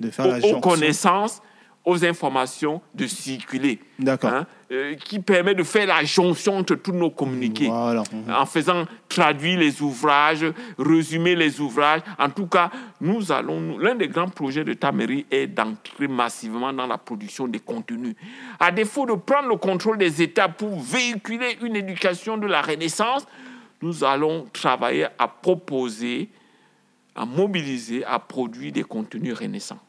De 0.00 0.10
faire 0.10 0.28
la 0.28 0.38
aux, 0.46 0.60
connaissances, 0.60 1.42
aux 1.84 2.04
informations 2.04 2.80
de 2.94 3.06
circuler. 3.06 3.80
D'accord. 3.98 4.32
Hein, 4.32 4.46
euh, 4.70 4.94
qui 4.94 5.18
permet 5.18 5.54
de 5.54 5.62
faire 5.62 5.86
la 5.86 6.04
jonction 6.04 6.58
entre 6.58 6.76
tous 6.76 6.92
nos 6.92 7.10
communiqués. 7.10 7.66
Voilà. 7.66 8.04
En 8.28 8.46
faisant 8.46 8.84
traduire 9.08 9.58
les 9.58 9.82
ouvrages, 9.82 10.46
résumer 10.78 11.34
les 11.34 11.60
ouvrages. 11.60 12.00
En 12.18 12.30
tout 12.30 12.46
cas, 12.46 12.70
nous 13.00 13.32
allons. 13.32 13.78
L'un 13.78 13.94
des 13.94 14.08
grands 14.08 14.28
projets 14.28 14.64
de 14.64 14.74
ta 14.74 14.92
mairie 14.92 15.26
est 15.30 15.48
d'entrer 15.48 16.08
massivement 16.08 16.72
dans 16.72 16.86
la 16.86 16.98
production 16.98 17.48
des 17.48 17.58
contenus. 17.58 18.14
À 18.60 18.70
défaut 18.70 19.04
de 19.04 19.14
prendre 19.14 19.48
le 19.48 19.56
contrôle 19.56 19.98
des 19.98 20.22
États 20.22 20.48
pour 20.48 20.80
véhiculer 20.80 21.58
une 21.62 21.76
éducation 21.76 22.38
de 22.38 22.46
la 22.46 22.62
Renaissance, 22.62 23.26
nous 23.82 24.04
allons 24.04 24.46
travailler 24.52 25.08
à 25.18 25.26
proposer, 25.26 26.30
à 27.16 27.26
mobiliser, 27.26 28.04
à 28.04 28.20
produire 28.20 28.72
des 28.72 28.84
contenus 28.84 29.34
renaissants 29.34 29.80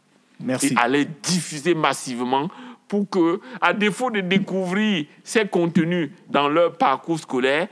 Merci. 0.44 0.74
et 0.74 0.78
à 0.78 0.88
les 0.88 1.06
diffuser 1.06 1.74
massivement 1.76 2.50
pour 2.88 3.10
que, 3.10 3.40
à 3.62 3.74
défaut 3.74 4.12
de 4.12 4.20
découvrir 4.22 5.06
ces 5.24 5.48
contenus 5.48 6.12
dans 6.30 6.48
leur 6.50 6.78
parcours 6.78 7.18
scolaire, 7.20 7.68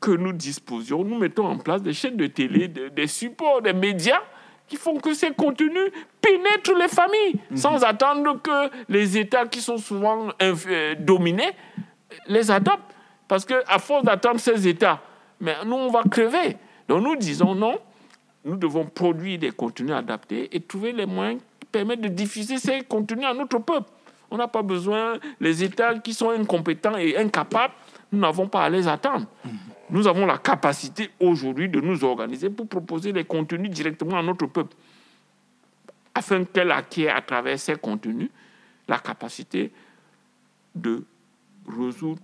que 0.00 0.10
nous 0.10 0.32
disposions, 0.32 1.02
nous 1.04 1.16
mettons 1.18 1.46
en 1.46 1.56
place 1.58 1.80
des 1.82 1.94
chaînes 1.94 2.16
de 2.16 2.26
télé, 2.26 2.68
de- 2.68 2.88
des 2.88 3.06
supports, 3.06 3.62
des 3.62 3.72
médias 3.72 4.20
qui 4.68 4.76
font 4.76 4.98
que 4.98 5.14
ces 5.14 5.30
contenus 5.30 5.90
pénètrent 6.20 6.74
les 6.78 6.88
familles 6.88 7.40
sans 7.54 7.82
attendre 7.84 8.40
que 8.42 8.70
les 8.88 9.16
États 9.16 9.46
qui 9.46 9.60
sont 9.62 9.78
souvent 9.78 10.28
euh, 10.42 10.94
dominés 10.98 11.52
les 12.28 12.50
adoptent. 12.50 12.80
Parce 13.28 13.44
qu'à 13.46 13.78
force 13.78 14.04
d'attendre 14.04 14.40
ces 14.40 14.68
États, 14.68 15.00
mais 15.40 15.54
nous, 15.64 15.74
on 15.76 15.90
va 15.90 16.02
crever. 16.02 16.56
Donc 16.88 17.02
nous 17.02 17.16
disons 17.16 17.54
non, 17.54 17.78
nous 18.44 18.56
devons 18.56 18.84
produire 18.84 19.38
des 19.38 19.50
contenus 19.52 19.92
adaptés 19.92 20.54
et 20.54 20.60
trouver 20.60 20.92
les 20.92 21.06
moyens 21.06 21.40
permettent 21.74 22.02
de 22.02 22.08
diffuser 22.08 22.58
ces 22.58 22.82
contenus 22.82 23.26
à 23.26 23.34
notre 23.34 23.58
peuple. 23.58 23.90
On 24.30 24.36
n'a 24.36 24.46
pas 24.46 24.62
besoin, 24.62 25.18
les 25.40 25.64
États 25.64 25.98
qui 25.98 26.14
sont 26.14 26.30
incompétents 26.30 26.96
et 26.96 27.16
incapables, 27.16 27.74
nous 28.12 28.20
n'avons 28.20 28.46
pas 28.46 28.62
à 28.62 28.70
les 28.70 28.86
attendre. 28.86 29.26
Nous 29.90 30.06
avons 30.06 30.24
la 30.24 30.38
capacité 30.38 31.10
aujourd'hui 31.18 31.68
de 31.68 31.80
nous 31.80 32.04
organiser 32.04 32.48
pour 32.48 32.68
proposer 32.68 33.10
les 33.10 33.24
contenus 33.24 33.70
directement 33.70 34.16
à 34.16 34.22
notre 34.22 34.46
peuple, 34.46 34.76
afin 36.14 36.44
qu'elle 36.44 36.70
acquiert 36.70 37.16
à 37.16 37.22
travers 37.22 37.58
ces 37.58 37.74
contenus 37.74 38.30
la 38.86 39.00
capacité 39.00 39.72
de 40.76 41.04
résoudre 41.66 42.22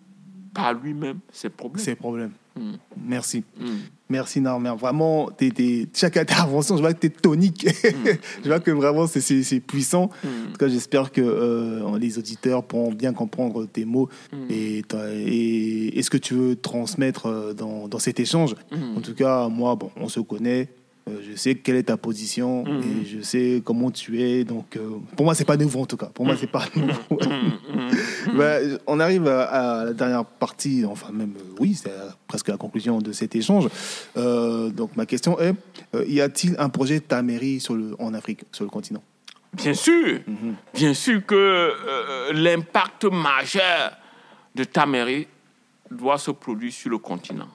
par 0.55 0.75
lui-même 0.75 1.19
ses 1.33 1.51
problèmes. 1.51 2.33
Mm. 2.61 2.73
Merci. 3.07 3.45
Mm. 3.59 3.65
Merci 4.11 4.41
Norman. 4.41 4.75
Vraiment, 4.77 5.31
t'es- 5.31 5.51
t'es- 5.51 5.87
chaque 5.95 6.17
intervention, 6.17 6.77
je 6.77 6.83
vois 6.83 6.93
que 6.93 7.01
tu 7.01 7.07
es 7.07 7.11
tonique. 7.11 7.67
je 8.45 8.49
vois 8.49 8.61
que 8.61 8.71
vraiment, 8.73 9.07
c'est- 9.07 9.61
puissant. 9.61 10.11
En 10.25 10.51
tout 10.53 10.59
cas, 10.59 10.69
j'espère 10.69 11.13
que 11.13 11.21
euh, 11.21 11.99
les 11.99 12.19
auditeurs 12.19 12.65
pourront 12.65 12.93
bien 12.93 13.13
comprendre 13.13 13.67
tes 13.67 13.85
mots 13.85 14.09
et, 14.51 14.83
et, 15.25 15.99
et 15.99 16.03
ce 16.03 16.11
que 16.11 16.19
tu 16.19 16.35
veux 16.35 16.57
transmettre 16.57 17.27
euh, 17.27 17.53
dans, 17.55 17.89
dans 17.89 17.99
cet 18.01 18.19
échange. 18.21 18.55
En 18.97 19.01
tout 19.01 19.15
cas, 19.15 19.49
moi, 19.49 19.77
bon, 19.77 19.91
on 19.97 20.09
se 20.09 20.21
connaît. 20.21 20.69
Euh, 21.11 21.21
je 21.29 21.37
sais 21.37 21.55
quelle 21.57 21.77
est 21.77 21.85
ta 21.85 21.97
position 21.97 22.65
et 22.67 23.05
je 23.05 23.21
sais 23.21 23.63
comment 23.65 23.91
tu 23.91 24.23
es. 24.23 24.45
Donc, 24.45 24.77
euh, 24.77 24.99
pour 25.17 25.25
moi, 25.25 25.35
c'est 25.35 25.45
pas 25.45 25.57
nouveau 25.57 25.81
en 25.81 25.87
tout 25.87 25.97
cas. 25.97 26.07
Pour 26.07 26.25
moi, 26.25 26.37
c'est 26.37 26.47
pas 26.51 26.65
nouveau. 26.75 27.19
Bah, 28.35 28.59
on 28.87 29.01
arrive 29.01 29.27
à, 29.27 29.43
à 29.81 29.85
la 29.87 29.93
dernière 29.93 30.25
partie, 30.25 30.85
enfin 30.85 31.11
même, 31.13 31.35
euh, 31.37 31.55
oui, 31.59 31.75
c'est 31.75 31.91
presque 32.29 32.49
la 32.49 32.57
conclusion 32.57 32.99
de 32.99 33.13
cet 33.13 33.35
échange. 33.35 33.69
Euh, 34.17 34.69
donc 34.71 34.95
ma 34.97 35.07
question 35.07 35.39
est, 35.41 35.55
y 36.07 36.21
a-t-il 36.21 36.55
un 36.59 36.69
projet 36.69 37.01
Taméry 37.01 37.61
sur 37.61 37.75
le, 37.75 37.97
en 37.99 38.15
Afrique, 38.15 38.45
sur 38.53 38.65
le 38.65 38.71
continent? 38.71 39.03
Bien 39.53 39.75
sûr, 39.75 40.21
bien 40.73 40.95
sûr 40.95 41.25
que 41.27 41.35
euh, 41.35 42.33
l'impact 42.33 43.05
majeur 43.07 43.97
de 44.55 44.65
Taméry 44.65 45.27
doit 45.91 46.19
se 46.19 46.31
produire 46.31 46.73
sur 46.73 46.91
le 46.91 46.99
continent. 46.99 47.49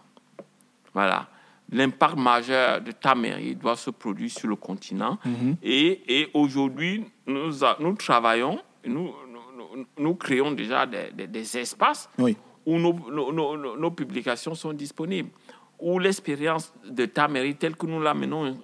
Voilà. 0.94 1.28
L'impact 1.72 2.16
majeur 2.18 2.82
de 2.82 2.92
Taméry 2.92 3.56
doit 3.56 3.76
se 3.76 3.90
produire 3.90 4.30
sur 4.32 4.48
le 4.48 4.56
continent. 4.56 5.18
Et, 5.64 6.02
et 6.22 6.30
aujourd'hui, 6.34 7.04
nous, 7.28 7.52
travaillons, 7.98 8.60
nous, 8.86 9.12
nous, 9.32 9.76
nous- 9.78 9.86
nous 9.98 10.16
créons 10.16 10.52
déjà 10.52 10.86
des, 10.86 11.12
des- 11.12 11.28
des 11.28 11.58
espaces 11.58 12.10
Oui. 12.20 12.38
où 12.66 12.78
nos, 12.78 12.94
nos- 13.12 13.32
nos- 13.34 13.58
nos- 13.58 13.78
nos 13.78 13.92
publications 13.92 14.54
sont 14.54 14.74
disponibles, 14.74 15.30
où 15.80 15.98
l'expérience 16.00 16.72
de 16.88 17.06
Taméry 17.08 17.56
telle 17.56 17.76
que 17.76 17.88
nous 17.88 18.00
l'amenons 18.00 18.58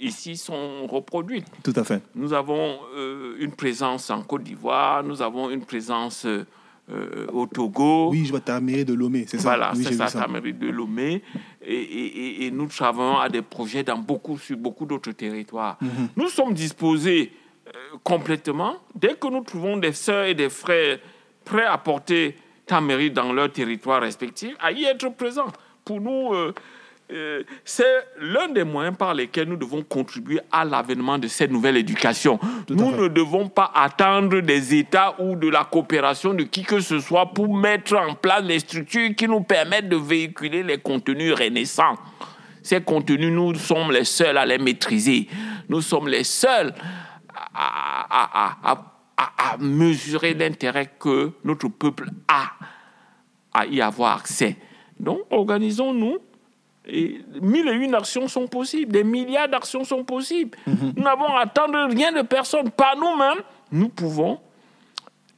ici 0.00 0.36
sont 0.36 0.86
reproduites. 0.88 1.46
Tout 1.62 1.72
à 1.76 1.84
fait. 1.84 2.02
Nous 2.16 2.32
avons 2.32 2.78
euh, 2.96 3.36
une 3.38 3.52
présence 3.52 4.10
en 4.10 4.22
Côte 4.22 4.42
d'Ivoire, 4.42 5.04
nous 5.04 5.22
avons 5.22 5.50
une 5.50 5.64
présence 5.64 6.26
euh, 6.26 6.44
euh, 6.90 7.26
au 7.32 7.46
Togo. 7.46 8.10
Oui, 8.10 8.24
je 8.26 8.30
vois 8.30 8.40
Taméry 8.40 8.84
de 8.84 8.92
Lomé, 8.94 9.24
c'est 9.26 9.38
ça? 9.38 9.42
Voilà, 9.44 9.72
Oui, 9.74 9.84
c'est 9.84 9.94
ça, 9.94 10.08
ça. 10.08 10.20
Taméry 10.20 10.52
de 10.52 10.68
Lomé. 10.68 11.22
Et, 11.64 11.74
et- 11.74 12.18
et- 12.42 12.46
et 12.46 12.50
nous 12.50 12.66
travaillons 12.66 13.18
à 13.18 13.28
des 13.28 13.40
projets 13.42 13.82
dans 13.82 13.96
beaucoup, 13.98 14.36
sur 14.38 14.56
beaucoup 14.56 14.84
d'autres 14.84 15.12
territoires. 15.12 15.78
Mhm. 15.80 16.08
Nous 16.16 16.28
sommes 16.28 16.52
disposés 16.52 17.32
euh, 17.68 17.96
complètement, 18.02 18.76
dès 18.94 19.14
que 19.14 19.26
nous 19.28 19.42
trouvons 19.42 19.78
des 19.78 19.92
sœurs 19.92 20.26
et 20.26 20.34
des 20.34 20.50
frères 20.50 20.98
prêts 21.44 21.64
à 21.64 21.78
porter 21.78 22.36
Taméry 22.66 23.10
dans 23.10 23.32
leur 23.32 23.50
territoire 23.50 24.02
respectif, 24.02 24.54
à 24.60 24.70
y 24.72 24.84
être 24.84 25.08
présents. 25.16 25.52
Pour 25.84 26.00
nous, 26.00 26.34
euh, 26.34 26.52
euh, 27.12 27.42
c'est 27.64 27.84
l'un 28.20 28.48
des 28.48 28.64
moyens 28.64 28.96
par 28.96 29.12
lesquels 29.14 29.48
nous 29.48 29.56
devons 29.56 29.82
contribuer 29.82 30.40
à 30.50 30.64
l'avènement 30.64 31.18
de 31.18 31.28
cette 31.28 31.50
nouvelle 31.50 31.76
éducation. 31.76 32.38
Tout 32.66 32.74
nous 32.74 32.92
ne 32.96 33.08
devons 33.08 33.48
pas 33.48 33.70
attendre 33.74 34.40
des 34.40 34.74
États 34.74 35.14
ou 35.20 35.36
de 35.36 35.48
la 35.48 35.64
coopération 35.64 36.32
de 36.32 36.44
qui 36.44 36.62
que 36.62 36.80
ce 36.80 36.98
soit 37.00 37.26
pour 37.26 37.54
mettre 37.54 37.94
en 37.96 38.14
place 38.14 38.42
les 38.44 38.58
structures 38.58 39.14
qui 39.14 39.28
nous 39.28 39.42
permettent 39.42 39.88
de 39.90 39.96
véhiculer 39.96 40.62
les 40.62 40.78
contenus 40.78 41.34
renaissants. 41.34 41.96
Ces 42.62 42.80
contenus, 42.82 43.30
nous 43.30 43.54
sommes 43.56 43.92
les 43.92 44.04
seuls 44.04 44.38
à 44.38 44.46
les 44.46 44.56
maîtriser. 44.58 45.28
Nous 45.68 45.82
sommes 45.82 46.08
les 46.08 46.24
seuls 46.24 46.72
à, 47.54 48.06
à- 48.08 48.46
à- 48.46 48.72
à- 48.72 48.84
à- 49.18 49.52
à 49.52 49.56
mesurer 49.58 50.32
l'intérêt 50.34 50.90
que 50.98 51.32
notre 51.44 51.68
peuple 51.68 52.08
a 52.28 52.50
à 53.52 53.66
y 53.66 53.80
avoir 53.82 54.16
accès. 54.18 54.56
Donc, 54.98 55.20
organisons-nous. 55.30 56.18
Et 56.86 57.20
mille 57.40 57.68
et 57.68 57.72
une 57.72 57.94
actions 57.94 58.28
sont 58.28 58.46
possibles, 58.46 58.92
des 58.92 59.04
milliards 59.04 59.48
d'actions 59.48 59.84
sont 59.84 60.04
possibles. 60.04 60.58
Nous 60.66 61.02
n'avons 61.02 61.34
à 61.34 61.40
attendre 61.42 61.88
rien 61.90 62.12
de 62.12 62.22
personne. 62.22 62.70
Par 62.70 62.96
nous-mêmes, 62.96 63.42
nous 63.72 63.88
pouvons 63.88 64.38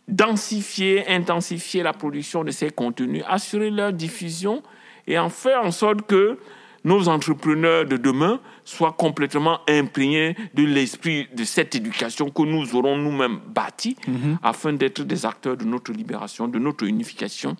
densifier, 0.08 1.08
intensifier 1.08 1.82
la 1.82 1.92
production 1.92 2.44
de 2.44 2.50
ces 2.50 2.70
contenus, 2.70 3.24
assurer 3.28 3.70
leur 3.70 3.92
diffusion 3.92 4.62
et 5.06 5.18
en 5.18 5.28
faire 5.28 5.62
en 5.62 5.70
sorte 5.70 6.02
que 6.02 6.38
nos 6.84 7.08
entrepreneurs 7.08 7.84
de 7.84 7.96
demain 7.96 8.40
soient 8.64 8.92
complètement 8.92 9.58
imprégnés 9.68 10.36
de 10.54 10.62
l'esprit 10.62 11.26
de 11.34 11.42
cette 11.42 11.74
éducation 11.74 12.30
que 12.30 12.42
nous 12.42 12.76
aurons 12.76 12.96
nous-mêmes 12.96 13.40
bâtie 13.44 13.96
afin 14.42 14.72
d'être 14.72 15.02
des 15.02 15.26
acteurs 15.26 15.56
de 15.56 15.64
notre 15.64 15.92
libération, 15.92 16.46
de 16.46 16.60
notre 16.60 16.84
unification, 16.84 17.56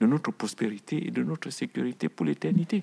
de 0.00 0.06
notre 0.06 0.30
prospérité 0.30 1.06
et 1.06 1.10
de 1.10 1.22
notre 1.22 1.50
sécurité 1.50 2.08
pour 2.08 2.26
l'éternité. 2.26 2.82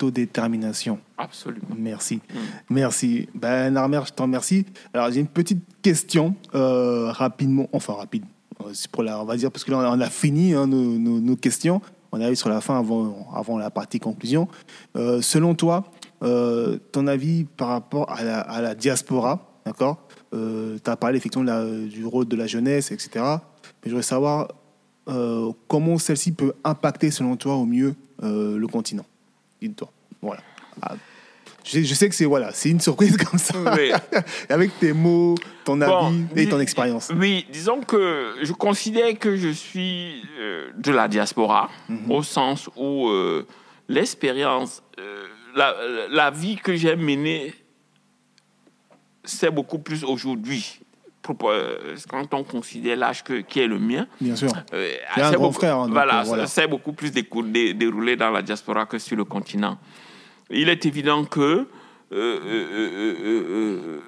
L'autodétermination. 0.00 0.98
Absolument. 1.18 1.66
Merci. 1.76 2.16
Mm. 2.16 2.38
Merci. 2.70 3.28
Ben, 3.34 3.70
Narmer, 3.72 4.00
je 4.06 4.12
t'en 4.12 4.24
remercie. 4.24 4.64
Alors, 4.94 5.10
j'ai 5.10 5.20
une 5.20 5.26
petite 5.26 5.62
question, 5.82 6.34
euh, 6.54 7.10
rapidement, 7.10 7.68
enfin 7.72 7.94
rapide, 7.94 8.24
Euh, 8.64 8.70
c'est 8.72 8.90
pour 8.90 9.02
la, 9.02 9.20
on 9.20 9.26
va 9.26 9.36
dire, 9.36 9.50
parce 9.52 9.64
que 9.64 9.70
là, 9.70 9.90
on 9.92 10.00
a 10.00 10.08
fini 10.08 10.54
hein, 10.54 10.66
nos, 10.66 10.96
nos- 10.98 11.20
nos 11.20 11.36
questions. 11.36 11.82
On 12.10 12.20
arrive 12.22 12.36
sur 12.36 12.48
la 12.48 12.62
fin 12.62 12.78
avant, 12.78 13.28
avant 13.34 13.58
la 13.58 13.70
partie 13.70 13.98
conclusion. 14.00 14.48
Euh, 14.96 15.20
selon 15.20 15.54
toi, 15.54 15.90
euh, 16.22 16.78
ton 16.90 17.06
avis 17.06 17.44
par 17.44 17.68
rapport 17.68 18.10
à 18.10 18.24
la, 18.24 18.40
à 18.40 18.62
la 18.62 18.74
diaspora, 18.74 19.60
d'accord? 19.66 19.98
Tu 20.32 20.90
as 20.90 20.96
parlé 20.96 21.18
effectivement 21.18 21.44
de 21.44 21.50
la- 21.50 21.86
du 21.88 22.04
rôle 22.06 22.26
de 22.26 22.36
la 22.36 22.46
jeunesse, 22.46 22.90
etc. 22.92 23.10
Mais 23.24 23.84
je 23.86 23.90
voudrais 23.90 24.02
savoir 24.02 24.48
euh, 25.08 25.52
comment 25.68 25.98
celle-ci 25.98 26.32
peut 26.32 26.52
impacter, 26.64 27.10
selon 27.10 27.36
toi, 27.36 27.54
au 27.54 27.64
mieux 27.64 27.94
euh, 28.22 28.56
le 28.58 28.66
continent. 28.66 29.06
Dis-toi. 29.60 29.90
Voilà. 30.20 30.42
Ah, 30.82 30.96
je, 31.64 31.80
je 31.82 31.94
sais 31.94 32.08
que 32.08 32.14
c'est 32.14 32.24
voilà, 32.24 32.52
c'est 32.52 32.70
une 32.70 32.80
surprise 32.80 33.16
comme 33.30 33.38
ça. 33.38 33.54
Oui. 33.76 33.92
Avec 34.48 34.78
tes 34.78 34.92
mots, 34.92 35.36
ton 35.64 35.80
avis 35.80 36.24
et 36.34 36.48
ton 36.48 36.60
expérience. 36.60 37.10
Oui, 37.14 37.46
disons 37.52 37.80
que 37.80 38.34
je 38.42 38.52
considère 38.52 39.16
que 39.18 39.36
je 39.36 39.48
suis 39.48 40.22
euh, 40.38 40.70
de 40.76 40.92
la 40.92 41.08
diaspora, 41.08 41.70
au 42.08 42.22
sens 42.22 42.68
où 42.76 43.08
l'expérience, 43.88 44.82
la, 45.54 45.74
la 46.10 46.30
vie 46.30 46.56
que 46.56 46.74
j'ai 46.74 46.96
menée, 46.96 47.54
c'est 49.24 49.50
beaucoup 49.50 49.78
plus 49.78 50.04
aujourd'hui. 50.04 50.80
Euh, 51.30 51.96
Quand 52.08 52.32
on 52.34 52.44
considère 52.44 52.96
l'âge 52.96 53.24
que- 53.24 53.40
qui 53.40 53.60
est 53.60 53.66
le 53.66 53.78
mien, 53.78 54.06
Bien 54.20 54.36
sûr. 54.36 54.50
euh, 54.72 54.92
un 55.16 55.30
c'est 55.30 55.34
grand 55.36 55.46
beaucoup- 55.48 55.54
frère, 55.54 55.78
hein, 55.78 55.88
voilà, 55.90 56.20
euh, 56.20 56.24
voilà. 56.24 56.46
c'est 56.46 56.66
beaucoup 56.68 56.92
plus 56.92 57.10
déroulé 57.10 58.16
dans 58.16 58.30
la 58.30 58.42
diaspora 58.42 58.86
que 58.86 58.98
sur 58.98 59.16
le 59.16 59.24
continent. 59.24 59.78
Il 60.50 60.68
est 60.68 60.84
évident 60.86 61.24
que 61.24 61.66
euh, 62.12 64.00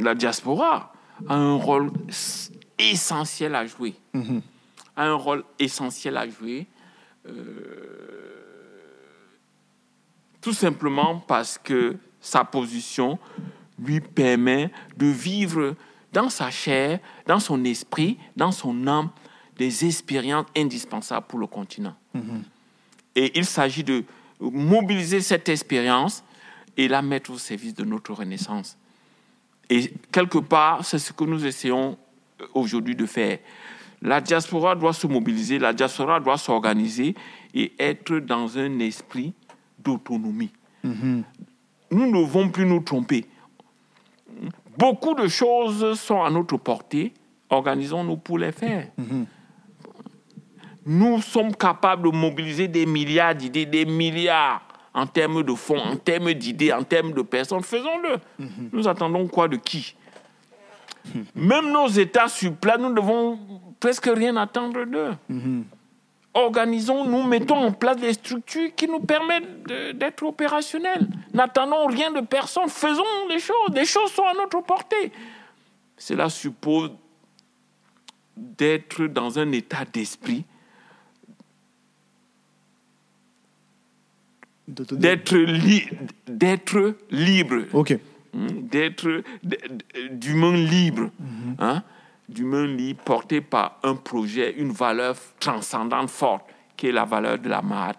la 0.00 0.14
diaspora 0.14 0.92
a 1.28 1.34
un 1.34 1.54
rôle 1.54 1.90
essentiel 2.78 3.54
à 3.54 3.66
jouer. 3.66 3.94
Mhm. 4.14 4.40
A 4.96 5.04
un 5.06 5.14
rôle 5.14 5.44
essentiel 5.58 6.16
à 6.16 6.28
jouer. 6.28 6.66
tout 10.40 10.54
simplement 10.54 11.18
parce 11.28 11.58
que 11.58 11.96
sa 12.20 12.44
position 12.44 13.18
lui 13.78 14.00
permet 14.00 14.70
de 14.96 15.06
vivre 15.06 15.74
dans 16.12 16.28
sa 16.28 16.50
chair, 16.50 16.98
dans 17.26 17.40
son 17.40 17.64
esprit, 17.64 18.18
dans 18.36 18.52
son 18.52 18.86
âme, 18.86 19.10
des 19.56 19.84
expériences 19.84 20.46
indispensables 20.56 21.26
pour 21.26 21.38
le 21.38 21.46
continent. 21.46 21.94
Et 23.14 23.38
il 23.38 23.44
s'agit 23.44 23.84
de 23.84 24.04
mobiliser 24.40 25.20
cette 25.20 25.48
expérience 25.48 26.24
et 26.76 26.88
la 26.88 27.02
mettre 27.02 27.30
au 27.30 27.38
service 27.38 27.74
de 27.74 27.84
notre 27.84 28.14
renaissance. 28.14 28.76
Et 29.68 29.92
quelque 30.10 30.38
part, 30.38 30.84
c'est 30.84 30.98
ce 30.98 31.12
que 31.12 31.24
nous 31.24 31.44
essayons 31.44 31.98
aujourd'hui 32.54 32.96
de 32.96 33.06
faire. 33.06 33.38
La 34.02 34.20
diaspora 34.20 34.74
doit 34.74 34.94
se 34.94 35.06
mobiliser, 35.06 35.58
la 35.58 35.72
diaspora 35.74 36.20
doit 36.20 36.38
s'organiser 36.38 37.14
et 37.54 37.72
être 37.78 38.18
dans 38.18 38.56
un 38.56 38.78
esprit 38.78 39.34
d'autonomie. 39.78 40.50
Nous 40.82 41.24
ne 41.90 42.12
devons 42.12 42.48
plus 42.48 42.64
nous 42.64 42.80
tromper. 42.80 43.26
Beaucoup 44.80 45.14
de 45.14 45.28
choses 45.28 46.00
sont 46.00 46.22
à 46.22 46.30
notre 46.30 46.56
portée. 46.56 47.12
Organisons-nous 47.50 48.16
pour 48.16 48.38
les 48.38 48.50
faire. 48.50 48.86
Nous 50.86 51.20
sommes 51.20 51.54
capables 51.54 52.10
de 52.10 52.16
mobiliser 52.16 52.66
des 52.66 52.86
milliards 52.86 53.34
d'idées, 53.34 53.66
des 53.66 53.84
milliards 53.84 54.62
en 54.94 55.06
termes 55.06 55.42
de 55.42 55.54
fonds, 55.54 55.78
en 55.78 55.96
termes 55.96 56.32
d'idées, 56.32 56.72
en 56.72 56.82
termes 56.82 57.12
de 57.12 57.20
personnes. 57.20 57.62
Faisons-le. 57.62 58.16
Nous 58.72 58.88
attendons 58.88 59.28
quoi 59.28 59.48
de 59.48 59.56
qui? 59.56 59.94
Même 61.34 61.70
nos 61.70 61.88
États 61.88 62.28
sur 62.28 62.54
place, 62.54 62.78
nous 62.78 62.88
ne 62.88 62.94
devons 62.94 63.38
presque 63.78 64.10
rien 64.12 64.34
attendre 64.38 64.84
d'eux. 64.86 65.12
Organisons-nous, 66.32 67.24
mettons 67.24 67.56
en 67.56 67.72
place 67.72 67.96
des 67.96 68.12
structures 68.12 68.72
qui 68.76 68.86
nous 68.86 69.00
permettent 69.00 69.64
d'être 69.98 70.22
opérationnels. 70.22 71.08
N'attendons 71.34 71.86
rien 71.86 72.12
de 72.12 72.20
personne. 72.20 72.68
Faisons 72.68 73.02
les 73.28 73.40
choses. 73.40 73.70
Les 73.74 73.84
choses 73.84 74.12
sont 74.12 74.22
à 74.24 74.34
notre 74.34 74.60
portée. 74.64 75.10
Cela 75.96 76.28
suppose 76.30 76.92
d'être 78.36 79.06
dans 79.06 79.38
un 79.38 79.50
état 79.52 79.84
d'esprit 79.84 80.44
d'être 84.68 85.36
li- 85.36 85.88
d'être 86.28 86.94
libre, 87.10 87.64
Ok. 87.72 87.90
hein, 87.90 87.98
d'être 88.62 89.22
d'humain 90.12 90.52
libre, 90.56 91.10
hein, 91.58 91.82
d'humain 92.30 92.66
libre 92.66 93.02
porté 93.02 93.40
par 93.40 93.78
un 93.82 93.96
projet, 93.96 94.54
une 94.56 94.72
valeur 94.72 95.16
transcendante 95.38 96.10
forte, 96.10 96.44
qui 96.76 96.88
est 96.88 96.92
la 96.92 97.04
valeur 97.04 97.38
de 97.38 97.48
la 97.48 97.62
marde. 97.62 97.96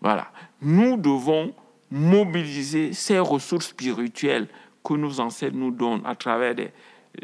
Voilà. 0.00 0.30
Nous 0.60 0.96
devons 0.96 1.52
mobiliser 1.90 2.92
ces 2.92 3.18
ressources 3.18 3.68
spirituelles 3.68 4.48
que 4.84 4.94
nos 4.94 5.20
ancêtres 5.20 5.56
nous 5.56 5.70
donnent 5.70 6.02
à 6.04 6.14
travers 6.14 6.54
des, 6.54 6.70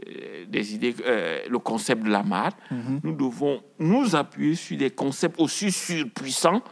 euh, 0.09 0.45
des 0.47 0.75
idées, 0.75 0.95
euh, 1.05 1.43
le 1.49 1.59
concept 1.59 2.03
de 2.03 2.11
la 2.11 2.23
maths. 2.23 2.57
Nous 3.03 3.15
devons 3.15 3.63
nous 3.79 4.17
appuyer 4.17 4.55
sur 4.55 4.77
des 4.77 4.91
concepts 4.91 5.39
aussi 5.39 5.71
surpuissants 5.71 6.63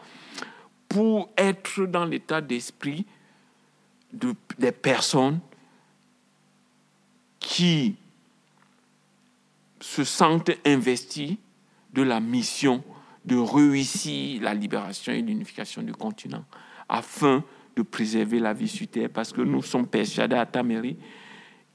pour 0.89 1.31
être 1.37 1.87
dans 1.87 2.05
l'état 2.05 2.41
d'esprit 2.41 3.07
de, 4.13 4.35
des 4.59 4.73
personnes 4.73 5.41
qui 7.39 7.97
se 9.91 10.05
sentent 10.05 10.53
investies 10.65 11.39
de 11.93 12.03
la 12.03 12.21
mission 12.21 12.85
de 13.25 13.37
réussir 13.37 14.41
la 14.41 14.55
libération 14.55 15.13
et 15.13 15.21
l'unification 15.21 15.83
du 15.83 15.93
continent 15.93 16.45
afin 16.89 17.43
de 17.77 17.83
préserver 17.83 18.39
la 18.39 18.53
vie 18.53 18.69
sur 18.69 18.87
Terre 18.87 19.09
parce 19.13 19.33
que 19.33 19.41
nous 19.41 19.63
sommes 19.63 19.89
persuadés 19.89 20.37
à 20.37 20.47
Taméry 20.47 20.97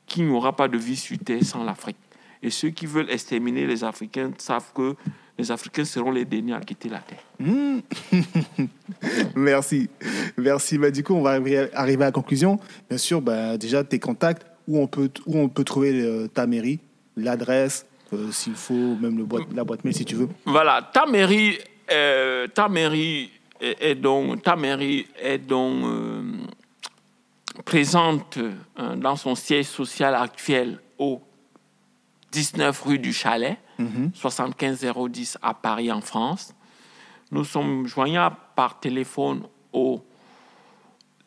qu'il 0.05 0.27
n'y 0.27 0.31
aura 0.31 0.55
pas 0.55 0.69
de 0.69 0.77
vie 0.77 0.95
sur 0.95 1.17
Terre 1.19 1.43
sans 1.43 1.65
l'Afrique. 1.65 1.97
Et 2.41 2.49
ceux 2.51 2.69
qui 2.69 2.85
veulent 2.85 3.09
exterminer 3.09 3.67
les 3.67 3.83
Africains 3.83 4.31
savent 4.37 4.71
que 4.73 4.95
les 5.37 5.51
Africains 5.51 5.83
seront 5.83 6.11
les 6.11 6.23
derniers 6.23 6.53
à 6.53 6.61
quitter 6.61 6.87
la 6.87 6.99
Terre. 6.99 7.23
Mmh. 7.39 7.79
Merci. 9.35 9.89
Merci. 10.37 10.77
Bah, 10.77 10.89
du 10.89 11.03
coup, 11.03 11.15
on 11.15 11.21
va 11.21 11.31
arriver 11.31 11.67
à 11.73 11.85
la 11.85 12.11
conclusion. 12.13 12.59
Bien 12.87 12.97
sûr, 12.97 13.21
bah, 13.21 13.57
déjà, 13.57 13.83
tes 13.83 13.99
contacts, 13.99 14.45
où 14.69 14.79
on 14.79 14.87
peut, 14.87 15.09
où 15.25 15.37
on 15.37 15.49
peut 15.49 15.65
trouver 15.65 16.01
euh, 16.01 16.27
ta 16.27 16.47
mairie, 16.47 16.79
l'adresse, 17.17 17.85
s'il 18.31 18.55
faut, 18.55 18.95
même 18.95 19.17
le 19.17 19.25
boîte, 19.25 19.45
la 19.53 19.63
boîte 19.63 19.83
mail 19.83 19.93
si 19.93 20.05
tu 20.05 20.15
veux. 20.15 20.29
Voilà, 20.45 20.81
ta 20.81 21.05
mairie, 21.05 21.57
euh, 21.91 22.47
ta 22.47 22.67
mairie 22.69 23.31
est, 23.61 23.95
donc, 23.95 24.43
ta 24.43 24.55
mairie 24.55 25.07
est 25.19 25.37
donc 25.37 25.85
présente 27.63 28.37
dans 28.97 29.15
son 29.15 29.35
siège 29.35 29.67
social 29.67 30.13
actuel 30.13 30.79
au 30.97 31.21
19 32.31 32.81
rue 32.81 32.99
du 32.99 33.13
Chalet, 33.13 33.57
75010 34.13 35.37
à 35.41 35.53
Paris 35.53 35.91
en 35.91 36.01
France. 36.01 36.53
Nous 37.31 37.45
sommes 37.45 37.87
joignables 37.87 38.35
par 38.55 38.79
téléphone 38.79 39.43
au 39.71 40.03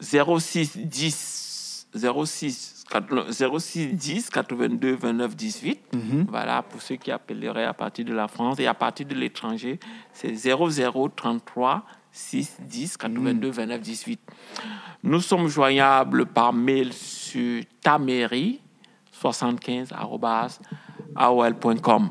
06 0.00 0.76
10 0.76 1.88
06 2.24 2.77
06 3.30 3.94
10 3.94 4.30
82 4.30 4.96
29 4.96 5.36
18. 5.36 5.80
Voilà, 6.28 6.62
pour 6.62 6.80
ceux 6.80 6.96
qui 6.96 7.10
appelleraient 7.10 7.64
à 7.64 7.74
partir 7.74 8.04
de 8.04 8.14
la 8.14 8.28
France 8.28 8.58
et 8.58 8.66
à 8.66 8.74
partir 8.74 9.06
de 9.06 9.14
l'étranger, 9.14 9.78
c'est 10.12 10.34
00 10.34 11.08
33 11.14 11.84
6 12.10 12.58
10 12.62 12.96
82 12.96 13.50
29 13.50 13.80
18. 13.80 14.20
Nous 15.02 15.20
sommes 15.20 15.48
joignables 15.48 16.26
par 16.26 16.52
mail 16.52 16.92
sur 16.92 17.62
taméry 17.80 18.60
75 19.12 19.92
aol.com. 21.14 22.10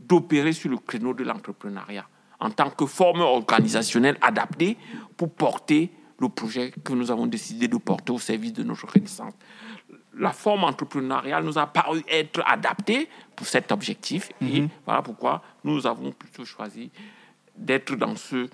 d'opérer 0.00 0.52
sur 0.52 0.70
le 0.70 0.78
créneau 0.78 1.14
de 1.14 1.22
l'entrepreneuriat 1.22 2.06
en 2.40 2.50
tant 2.50 2.70
que 2.70 2.86
forme 2.86 3.20
organisationnelle 3.20 4.18
adaptée 4.20 4.76
pour 5.16 5.32
porter 5.32 5.92
le 6.18 6.28
projet 6.28 6.72
que 6.82 6.92
nous 6.92 7.10
avons 7.10 7.26
décidé 7.26 7.68
de 7.68 7.76
porter 7.76 8.12
au 8.12 8.18
service 8.18 8.52
de 8.52 8.64
notre 8.64 8.92
renaissance 8.92 9.34
la 10.18 10.32
forme 10.32 10.64
entrepreneuriale 10.64 11.44
nous 11.44 11.58
a 11.58 11.66
paru 11.66 12.02
être 12.08 12.42
adaptée 12.46 13.08
pour 13.34 13.46
cet 13.46 13.72
objectif. 13.72 14.30
Et 14.40 14.62
mhm. 14.62 14.68
voilà 14.84 15.02
pourquoi 15.02 15.42
nous 15.64 15.86
avons 15.86 16.12
plutôt 16.12 16.44
choisi 16.44 16.90
d'être 17.56 17.96
dans 17.96 18.16
ce, 18.16 18.48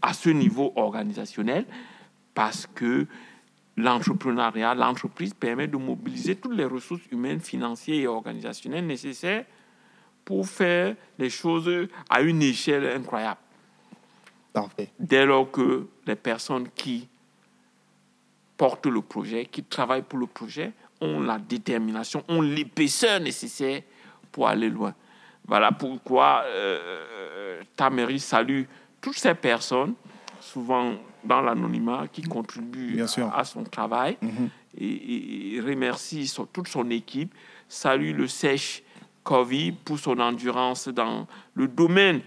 à 0.00 0.12
ce 0.12 0.30
niveau 0.30 0.72
organisationnel, 0.76 1.66
parce 2.34 2.66
que 2.66 3.06
l'entrepreneuriat, 3.76 4.74
l'entreprise 4.74 5.34
permet 5.34 5.66
de 5.66 5.76
mobiliser 5.76 6.36
toutes 6.36 6.56
les 6.56 6.64
ressources 6.64 7.02
humaines, 7.10 7.40
financières 7.40 7.96
et 7.96 8.06
organisationnelles 8.06 8.86
nécessaires 8.86 9.44
pour 10.24 10.46
faire 10.46 10.94
les 11.18 11.30
choses 11.30 11.88
à 12.08 12.20
une 12.20 12.42
échelle 12.42 12.86
incroyable. 12.86 13.40
Parfait. 14.52 14.90
Dès 14.98 15.24
lors 15.24 15.50
que 15.50 15.88
les 16.06 16.16
personnes 16.16 16.68
qui 16.74 17.08
portent 18.56 18.86
le 18.86 19.00
projet, 19.00 19.46
qui 19.46 19.64
travaillent 19.64 20.02
pour 20.02 20.18
le 20.18 20.26
projet, 20.26 20.72
ont 21.00 21.20
la 21.20 21.38
détermination, 21.38 22.22
ont 22.28 22.40
l'épaisseur 22.40 23.18
nécessaire 23.18 23.82
pour 24.30 24.46
aller 24.46 24.68
loin. 24.68 24.94
Voilà 25.46 25.72
pourquoi 25.72 26.44
euh, 26.46 27.60
salue 28.18 28.62
toutes 29.00 29.18
ces 29.18 29.34
personnes, 29.34 29.94
souvent 30.42 30.94
dans 31.24 31.40
l'anonymat, 31.40 32.08
qui 32.12 32.22
contribuent 32.22 33.02
à, 33.32 33.44
son 33.44 33.64
travail 33.64 34.16
mhm. 34.20 34.48
et, 34.78 35.60
remercie 35.60 36.32
toute 36.52 36.68
son 36.68 36.90
équipe, 36.90 37.32
salue 37.68 38.14
le 38.14 38.26
Sèche 38.26 38.82
Covid 39.22 39.72
pour 39.72 39.98
son 39.98 40.18
endurance 40.18 40.88
dans 40.88 41.28
le 41.54 41.68
domaine, 41.68 42.20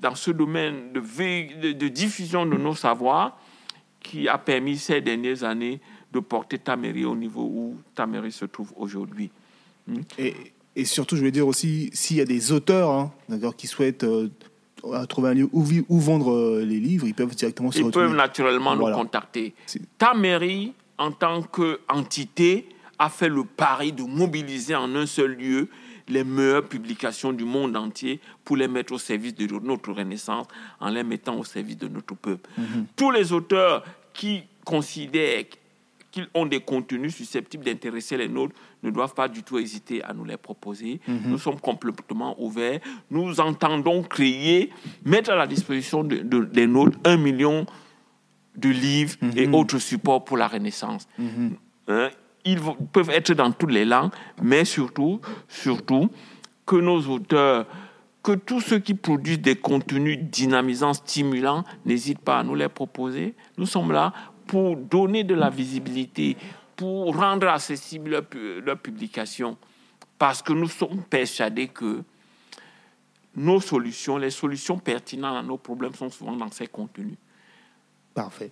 dans 0.00 0.14
ce 0.14 0.30
domaine 0.30 0.92
de, 0.92 1.72
de 1.72 1.88
diffusion 1.88 2.44
de 2.44 2.56
nos 2.56 2.74
savoirs 2.74 3.38
qui 4.00 4.28
a 4.28 4.38
permis 4.38 4.76
ces 4.76 5.00
dernières 5.00 5.42
années 5.44 5.80
de 6.12 6.20
porter 6.20 6.58
ta 6.58 6.76
mairie 6.76 7.04
au 7.04 7.16
niveau 7.16 7.42
où 7.42 7.76
ta 7.94 8.06
mairie 8.06 8.32
se 8.32 8.44
trouve 8.44 8.72
aujourd'hui. 8.76 9.30
Et, 10.18 10.34
et, 10.74 10.84
surtout, 10.84 11.16
je 11.16 11.22
vais 11.22 11.30
dire 11.30 11.46
aussi, 11.46 11.90
s'il 11.92 12.16
y 12.16 12.20
a 12.20 12.24
des 12.24 12.52
auteurs 12.52 12.90
hein, 12.90 13.12
qui 13.56 13.66
souhaitent 13.66 14.04
euh, 14.04 14.28
trouver 15.08 15.30
un 15.30 15.34
lieu 15.34 15.48
où, 15.52 15.64
où 15.88 16.00
vendre 16.00 16.32
euh, 16.32 16.64
les 16.64 16.78
livres, 16.78 17.06
ils 17.06 17.14
peuvent 17.14 17.34
directement 17.34 17.70
se 17.70 17.78
Ils 17.78 17.90
peuvent 17.90 18.14
naturellement 18.14 18.76
nous 18.76 18.90
contacter. 18.92 19.54
Ta 19.98 20.14
mairie, 20.14 20.72
en 20.98 21.12
tant 21.12 21.42
qu'entité, 21.42 22.68
a 22.98 23.08
fait 23.08 23.28
le 23.28 23.44
pari 23.44 23.92
de 23.92 24.02
mobiliser 24.02 24.74
en 24.74 24.94
un 24.94 25.06
seul 25.06 25.36
lieu 25.36 25.68
les 26.08 26.24
meilleures 26.24 26.64
publications 26.64 27.32
du 27.32 27.44
monde 27.44 27.76
entier 27.76 28.20
pour 28.44 28.56
les 28.56 28.68
mettre 28.68 28.92
au 28.92 28.98
service 28.98 29.34
de 29.34 29.46
notre 29.58 29.92
renaissance, 29.92 30.46
en 30.80 30.88
les 30.88 31.02
mettant 31.02 31.36
au 31.36 31.44
service 31.44 31.78
de 31.78 31.88
notre 31.88 32.14
peuple. 32.14 32.48
Mm-hmm. 32.58 32.84
Tous 32.94 33.10
les 33.10 33.32
auteurs 33.32 33.84
qui 34.12 34.44
considèrent 34.64 35.44
qu'ils 36.16 36.28
ont 36.32 36.46
des 36.46 36.60
contenus 36.60 37.14
susceptibles 37.14 37.64
d'intéresser 37.64 38.16
les 38.16 38.28
nôtres 38.28 38.54
ne 38.82 38.90
doivent 38.90 39.14
pas 39.14 39.28
du 39.28 39.42
tout 39.42 39.58
hésiter 39.58 40.02
à 40.02 40.14
nous 40.14 40.24
les 40.24 40.38
proposer. 40.38 40.98
Mhm. 41.06 41.20
Nous 41.26 41.38
sommes 41.38 41.60
complètement 41.60 42.34
ouverts. 42.42 42.80
Nous 43.10 43.38
entendons 43.38 44.02
créer, 44.02 44.70
mettre 45.04 45.30
à 45.30 45.36
la 45.36 45.46
disposition 45.46 46.02
de, 46.04 46.16
des 46.16 46.66
nôtres 46.66 46.98
un 47.04 47.18
million 47.18 47.66
de 48.56 48.70
livres 48.70 49.16
et 49.36 49.46
mhm. 49.46 49.54
autres 49.54 49.78
supports 49.78 50.24
pour 50.24 50.38
la 50.38 50.48
Renaissance. 50.48 51.06
Mhm. 51.18 51.56
Hein, 51.88 52.08
ils 52.46 52.60
peuvent 52.92 53.10
être 53.10 53.34
dans 53.34 53.52
toutes 53.52 53.72
les 53.72 53.84
langues, 53.84 54.12
mais 54.42 54.64
surtout, 54.64 55.20
surtout, 55.48 56.08
que 56.64 56.76
nos 56.76 57.00
auteurs, 57.08 57.66
que 58.22 58.32
tous 58.32 58.60
ceux 58.60 58.78
qui 58.78 58.94
produisent 58.94 59.42
des 59.42 59.56
contenus 59.56 60.18
dynamisants, 60.18 60.94
stimulants, 60.94 61.64
n'hésitent 61.84 62.20
pas 62.20 62.38
à 62.38 62.42
nous 62.42 62.54
les 62.54 62.68
proposer. 62.68 63.34
Nous 63.58 63.66
sommes 63.66 63.92
là 63.92 64.14
pour 64.46 64.76
donner 64.76 65.24
de 65.24 65.34
la 65.34 65.50
visibilité, 65.50 66.36
pour 66.76 67.16
rendre 67.16 67.48
accessible 67.48 68.24
leur, 68.64 68.78
publication, 68.78 69.56
parce 70.18 70.42
que 70.42 70.52
nous 70.52 70.68
sommes 70.68 71.02
persuadés 71.08 71.68
que 71.68 72.02
nos 73.34 73.60
solutions, 73.60 74.16
les 74.16 74.30
solutions 74.30 74.78
pertinentes 74.78 75.36
à 75.36 75.42
nos 75.42 75.58
problèmes 75.58 75.94
sont 75.94 76.10
souvent 76.10 76.36
dans 76.36 76.50
ces 76.50 76.66
contenus. 76.66 77.16
Parfait. 78.14 78.50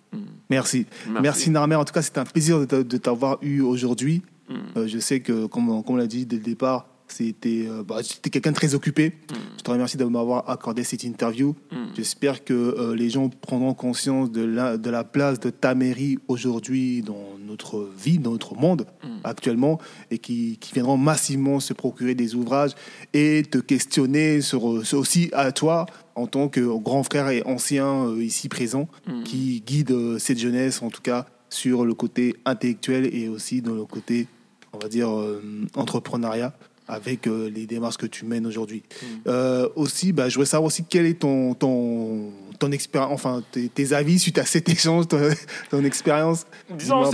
Merci. 0.50 0.86
Merci. 1.08 1.50
Merci 1.50 1.56
En 1.56 1.84
tout 1.84 1.94
cas, 1.94 2.02
c'est 2.02 2.18
un 2.18 2.24
plaisir 2.24 2.66
de 2.66 2.96
t'avoir 2.98 3.38
eu 3.40 3.62
aujourd'hui. 3.62 4.22
Mm. 4.48 4.54
Euh, 4.76 4.86
je 4.86 4.98
sais 4.98 5.20
que, 5.20 5.46
comme, 5.46 5.82
comme 5.82 5.94
on 5.94 5.96
l'a 5.96 6.06
dit 6.06 6.26
dès 6.26 6.36
le 6.36 6.42
départ, 6.42 6.86
c'était 7.09 7.66
euh, 7.68 7.82
bah, 7.82 8.01
quelqu'un 8.31 8.51
de 8.51 8.56
très 8.56 8.74
occupé. 8.74 9.12
Je 9.59 9.62
te 9.62 9.70
remercie 9.70 9.97
de 9.97 10.05
m'avoir 10.05 10.48
accordé 10.51 10.85
cette 10.85 11.05
interview. 11.05 11.55
J'espère 11.97 12.44
que 12.44 12.55
euh, 12.55 12.94
les 12.94 13.10
gens 13.10 13.28
prendront 13.28 13.74
conscience 13.74 14.31
de 14.31 14.43
la, 14.43 15.05
place 15.05 15.39
de 15.40 15.51
ta 15.51 15.74
mairie 15.74 16.18
aujourd'hui 16.28 17.02
dans 17.02 17.39
notre 17.47 17.89
vie, 17.97 18.18
dans 18.18 18.32
notre 18.32 18.55
monde 18.55 18.86
actuellement, 19.22 19.78
et 20.10 20.18
qui, 20.18 20.59
viendront 20.72 20.97
massivement 20.97 21.60
se 21.60 21.72
procurer 21.72 22.14
des 22.14 22.35
ouvrages 22.35 22.72
et 23.12 23.43
te 23.48 23.59
questionner 23.59 24.40
sur, 24.40 24.64
aussi 24.64 25.31
à 25.32 25.52
toi 25.52 25.86
en 26.16 26.26
tant 26.26 26.48
que 26.48 26.60
grand 26.78 27.02
frère 27.02 27.28
et 27.28 27.43
ancien 27.44 28.16
ici 28.18 28.48
présent, 28.48 28.89
qui 29.24 29.62
guide 29.64 30.18
cette 30.18 30.39
jeunesse, 30.39 30.82
en 30.82 30.90
tout 30.90 31.02
cas, 31.02 31.26
sur 31.55 31.85
le 31.85 31.94
côté 31.94 32.35
intellectuel 32.44 33.09
et 33.14 33.28
aussi 33.28 33.62
dans 33.62 33.74
le 33.74 33.85
côté, 33.85 34.26
on 34.72 34.78
va 34.78 34.89
dire, 34.89 35.10
euh, 35.10 35.40
entrepreneuriat 35.76 36.52
avec 36.86 37.27
euh, 37.27 37.48
les 37.48 37.66
démarches 37.66 37.97
que 37.97 38.06
tu 38.06 38.24
mènes 38.24 38.47
aujourd'hui. 38.47 38.82
Mm. 38.82 39.06
Euh, 39.27 39.69
aussi, 39.77 40.12
bah, 40.12 40.28
je 40.28 40.35
voudrais 40.35 40.47
savoir 40.47 40.66
aussi 40.66 40.85
quel 40.89 41.06
est 41.06 41.20
ton, 41.20 41.55
ton, 41.55 42.31
ton 42.59 42.70
expérience, 42.73 43.12
enfin 43.12 43.43
tes, 43.51 43.93
avis 43.93 44.19
suite 44.19 44.39
à 44.39 44.44
cet 44.44 44.69
échange, 44.70 45.06
ton, 45.09 45.85
expérience. 45.85 46.47
Disons, 46.70 47.11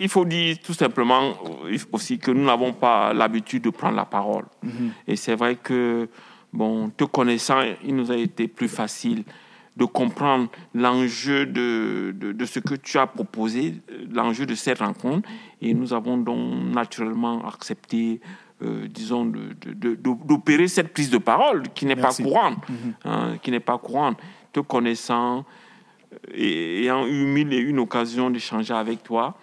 il 0.00 0.08
faut 0.08 0.24
dire 0.24 0.56
tout 0.62 0.74
simplement 0.74 1.34
aussi 1.92 2.18
que 2.18 2.30
nous 2.30 2.44
n'avons 2.44 2.72
pas 2.72 3.12
l'habitude 3.12 3.64
de 3.64 3.70
prendre 3.70 3.96
la 3.96 4.06
parole. 4.06 4.44
Mm-hmm. 4.64 4.90
Et 5.08 5.16
c'est 5.16 5.34
vrai 5.34 5.56
que, 5.56 6.08
bon, 6.52 6.90
te 6.90 7.04
connaissant, 7.04 7.60
il 7.84 7.94
nous 7.94 8.10
a 8.10 8.16
été 8.16 8.48
plus 8.48 8.68
facile 8.68 9.24
de 9.78 9.84
comprendre 9.84 10.48
l'enjeu 10.74 11.46
de, 11.46 12.12
de, 12.12 12.44
ce 12.44 12.58
que 12.58 12.74
tu 12.74 12.98
as 12.98 13.06
proposé, 13.06 13.74
l'enjeu 14.12 14.44
de 14.44 14.56
cette 14.56 14.80
rencontre. 14.80 15.28
Et 15.62 15.72
nous 15.72 15.92
avons 15.92 16.18
donc 16.18 16.74
naturellement 16.74 17.46
accepté, 17.46 18.20
euh, 18.62 18.88
disons, 18.88 19.24
d'opérer 19.24 20.66
cette 20.66 20.92
prise 20.92 21.10
de 21.10 21.18
parole 21.18 21.62
qui 21.74 21.86
n'est 21.86 21.94
pas 21.94 22.12
courante, 22.12 22.68
mhm. 22.68 22.94
hein, 23.04 23.36
qui 23.40 23.52
n'est 23.52 23.60
pas 23.60 23.78
courante. 23.78 24.18
Te 24.52 24.60
connaissant 24.60 25.44
et 26.34 26.82
ayant 26.82 27.06
eu 27.06 27.24
mille 27.26 27.52
et 27.52 27.58
une 27.58 27.78
occasions 27.78 28.30
d'échanger 28.30 28.74
avec 28.74 29.04
toi, 29.04 29.36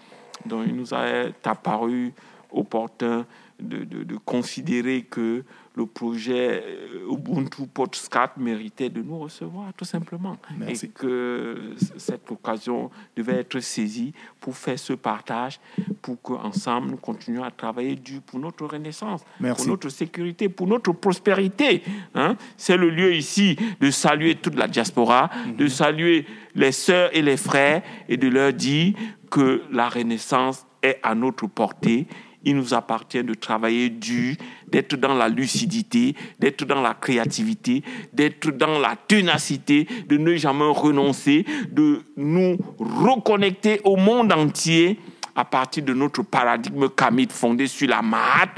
donc 0.46 0.66
il 0.68 0.76
nous 0.76 0.94
a 0.94 1.28
apparu 1.46 2.12
opportun 2.52 3.26
de, 3.60 3.86
de 3.86 4.18
considérer 4.18 5.04
que 5.04 5.46
le 5.76 5.86
projet 5.86 6.64
euh, 6.66 7.12
Ubuntu 7.12 7.68
Podcast 7.68 8.34
méritait 8.38 8.90
de 8.90 9.02
nous 9.02 9.20
recevoir, 9.20 9.74
tout 9.76 9.86
simplement. 9.86 10.38
Et 10.68 10.88
que 10.88 11.74
cette 11.98 12.32
occasion 12.32 12.90
devait 13.16 13.40
être 13.40 13.60
saisie 13.60 14.14
pour 14.40 14.56
faire 14.56 14.80
ce 14.80 14.94
partage, 14.94 15.60
pour 16.02 16.22
qu'ensemble 16.22 16.92
nous 16.92 16.98
continuions 16.98 17.44
à 17.44 17.52
travailler 17.52 17.96
dur 17.96 18.22
pour 18.22 18.40
notre 18.40 18.66
renaissance, 18.66 19.22
pour 19.40 19.68
notre 19.68 19.90
sécurité, 19.90 20.48
pour 20.48 20.68
notre 20.68 20.94
prospérité. 20.94 21.84
Hein. 22.14 22.38
C'est 22.58 22.78
le 22.78 22.90
lieu 22.90 23.14
ici 23.14 23.58
de 23.80 23.92
saluer 23.92 24.36
toute 24.36 24.56
la 24.56 24.68
diaspora, 24.68 25.30
de 25.58 25.64
mhm. 25.64 25.70
saluer 25.70 26.26
les 26.56 26.72
sœurs 26.72 27.10
et 27.14 27.22
les 27.22 27.38
frères 27.38 27.82
et 28.08 28.18
de 28.18 28.30
leur 28.30 28.54
dire 28.54 28.94
que 29.30 29.64
la 29.72 29.90
renaissance 29.90 30.66
est 30.82 31.00
à 31.04 31.16
notre 31.16 31.48
portée 31.48 32.08
il 32.46 32.56
nous 32.56 32.74
appartient 32.74 33.24
de 33.24 33.34
travailler 33.34 33.90
dur, 33.90 34.36
d'être 34.68 34.96
dans 34.96 35.16
la 35.16 35.28
lucidité, 35.28 36.16
d'être 36.40 36.64
dans 36.66 36.82
la 36.82 36.94
créativité, 36.94 37.84
d'être 38.14 38.52
dans 38.52 38.80
la 38.80 38.96
ténacité, 38.96 39.88
de 40.08 40.18
ne 40.18 40.36
jamais 40.36 40.70
renoncer, 40.70 41.46
de 41.72 42.04
nous 42.16 42.58
reconnecter 42.80 43.82
au 43.84 43.98
monde 43.98 44.32
entier 44.32 45.00
à 45.36 45.44
partir 45.44 45.84
de 45.84 45.94
notre 45.94 46.24
paradigme 46.24 46.88
kamite 46.90 47.34
fondé 47.34 47.68
sur 47.68 47.90
la 47.90 48.02
Mahat, 48.02 48.50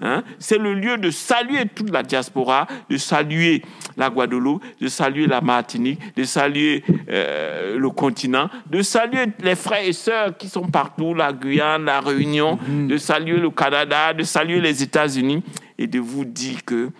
Hein? 0.00 0.22
C'est 0.38 0.58
le 0.58 0.74
lieu 0.74 0.96
de 0.96 1.10
saluer 1.10 1.66
toute 1.74 1.90
la 1.90 2.02
diaspora, 2.02 2.66
de 2.88 2.96
saluer 2.96 3.62
la 3.96 4.10
Guadeloupe, 4.10 4.62
de 4.80 4.88
saluer 4.88 5.26
la 5.26 5.40
Martinique, 5.40 6.00
de 6.16 6.24
saluer 6.24 6.82
euh, 7.08 7.76
le 7.78 7.90
continent, 7.90 8.48
de 8.70 8.82
saluer 8.82 9.26
les 9.40 9.54
frères 9.54 9.84
et 9.84 9.92
sœurs 9.92 10.36
qui 10.36 10.48
sont 10.48 10.68
partout, 10.68 11.14
la 11.14 11.32
Guyane, 11.32 11.84
la 11.84 12.00
Réunion, 12.00 12.56
mm-hmm. 12.56 12.86
de 12.86 12.96
saluer 12.96 13.38
le 13.38 13.50
Canada, 13.50 14.12
de 14.12 14.22
saluer 14.22 14.60
les 14.60 14.82
États-Unis 14.82 15.42
et 15.78 15.86
de 15.86 15.98
vous 15.98 16.24
dire 16.24 16.64
que 16.64 16.90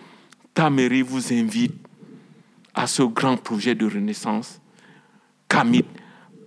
ta 0.53 0.69
mairie 0.69 1.01
vous 1.01 1.33
invite 1.33 1.73
à 2.73 2.87
ce 2.87 3.03
grand 3.03 3.37
projet 3.37 3.75
de 3.75 3.85
renaissance, 3.85 4.59
Camille, 5.47 5.85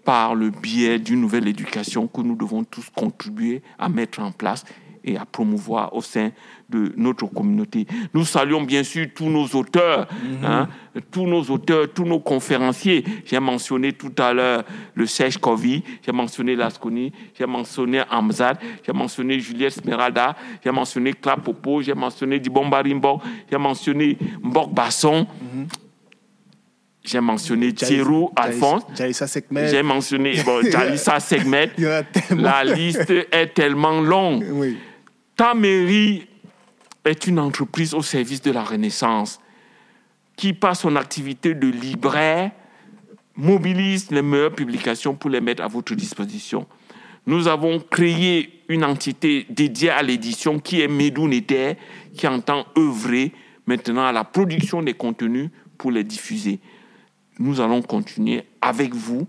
par 0.05 0.35
le 0.35 0.51
biais 0.51 0.99
d'une 0.99 1.21
nouvelle 1.21 1.49
éducation 1.49 2.07
que 2.07 2.21
nous 2.21 2.37
devons 2.37 2.65
tous 2.65 2.89
contribuer 2.95 3.63
à 3.79 3.89
mettre 3.89 4.21
en 4.21 4.33
place 4.33 4.65
et 5.07 5.17
à 5.17 5.25
promouvoir 5.25 5.95
au 5.95 6.03
sein 6.03 6.31
de 6.69 6.93
notre 6.97 7.27
communauté. 7.27 7.87
Nous 8.13 8.25
saluons 8.25 8.63
bien 8.63 8.83
sûr 8.83 9.07
tous 9.15 9.31
nos 9.31 9.47
auteurs, 9.47 10.09
mhm. 10.23 10.45
hein, 10.45 10.69
tous 11.13 11.27
nos 11.27 11.43
auteurs, 11.43 11.93
tous 11.95 12.05
nos 12.05 12.19
conférenciers. 12.19 13.05
J'ai 13.25 13.39
mentionné 13.39 13.93
tout 13.93 14.13
à 14.19 14.33
l'heure 14.33 14.65
le 14.95 15.07
Serge 15.07 15.39
Kovi, 15.39 15.85
j'ai 16.05 16.13
mentionné 16.13 16.57
Lasconi, 16.57 17.13
j'ai 17.39 17.47
mentionné 17.47 18.03
Amzad, 18.11 18.59
j'ai 18.85 18.93
mentionné 18.93 19.39
Juliette 19.39 19.75
Smeralda, 19.75 20.35
j'ai 20.63 20.73
mentionné 20.73 21.13
Clapopo, 21.13 21.83
j'ai 21.83 21.95
mentionné 21.95 22.41
Dibomba 22.41 22.83
Rimbo, 22.83 23.21
j'ai 23.51 23.59
mentionné 23.59 24.19
Mbok 24.43 24.75
Basson. 24.75 25.27
Mhm. 25.55 25.69
J'ai 27.07 27.21
mentionné 27.21 27.73
Thierry 27.73 28.25
Alphonse. 28.35 28.83
J'ai 29.51 29.83
mentionné 29.83 30.43
bon, 30.45 30.61
Jalissa 30.69 31.21
Segmet. 31.21 31.71
La 32.37 32.65
liste 32.65 33.13
est 33.31 33.55
tellement 33.55 34.01
longue. 34.01 34.45
Oui. 34.51 34.77
Ta 35.37 35.53
mairie 35.53 36.27
est 37.05 37.27
une 37.27 37.39
entreprise 37.39 37.93
au 37.93 38.01
service 38.01 38.41
de 38.41 38.51
la 38.51 38.65
Renaissance 38.65 39.39
qui, 40.35 40.55
par 40.55 40.75
son 40.75 40.97
activité 40.97 41.55
de 41.55 41.69
libraire, 41.69 42.53
mobilise 43.37 44.11
les 44.11 44.23
meilleures 44.23 44.55
publications 44.55 45.15
pour 45.15 45.29
les 45.29 45.43
mettre 45.43 45.63
à 45.63 45.69
votre 45.69 45.95
disposition. 45.95 46.67
Nous 47.27 47.49
avons 47.49 47.81
créé 47.81 48.63
une 48.69 48.83
entité 48.83 49.47
dédiée 49.51 49.91
à 49.91 50.03
l'édition 50.03 50.59
qui 50.59 50.81
est 50.81 50.89
Medounete, 50.89 51.77
qui 52.17 52.27
entend 52.27 52.65
œuvrer 52.79 53.33
maintenant 53.67 54.07
à 54.07 54.13
la 54.13 54.25
production 54.25 54.83
des 54.83 54.95
contenus 54.95 55.51
pour 55.77 55.91
les 55.91 56.05
diffuser. 56.05 56.61
Nous 57.39 57.61
allons 57.61 57.83
continuer 57.83 58.45
avec 58.63 58.95
vous 58.95 59.27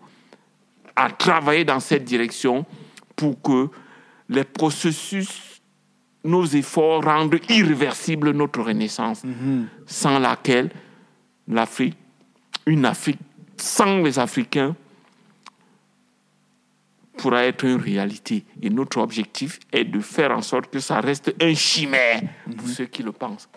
à 0.96 1.10
travailler 1.10 1.66
dans 1.66 1.82
cette 1.82 2.06
direction 2.06 2.66
pour 3.18 3.42
que 3.42 3.70
les 4.30 4.46
processus 4.46 5.57
nos 6.28 6.46
efforts 6.46 7.04
rendent 7.04 7.40
irréversible 7.50 8.32
notre 8.32 8.62
renaissance, 8.62 9.24
mhm. 9.24 9.68
sans 9.86 10.20
laquelle 10.20 10.70
l'Afrique, 11.48 11.98
une 12.66 12.86
Afrique 12.86 13.20
sans 13.58 14.04
les 14.04 14.20
Africains, 14.20 14.76
pourra 17.18 17.46
être 17.46 17.66
une 17.66 17.82
réalité. 17.82 18.46
Et 18.62 18.70
notre 18.70 19.00
objectif 19.00 19.60
est 19.72 19.86
de 19.86 20.00
faire 20.00 20.32
en 20.32 20.42
sorte 20.42 20.70
que 20.70 20.80
ça 20.80 21.00
reste 21.00 21.34
un 21.42 21.54
chimère 21.56 22.22
pour 22.46 22.68
mhm. 22.68 22.74
ceux 22.74 22.86
qui 22.86 23.02
le 23.02 23.12
pensent. 23.12 23.50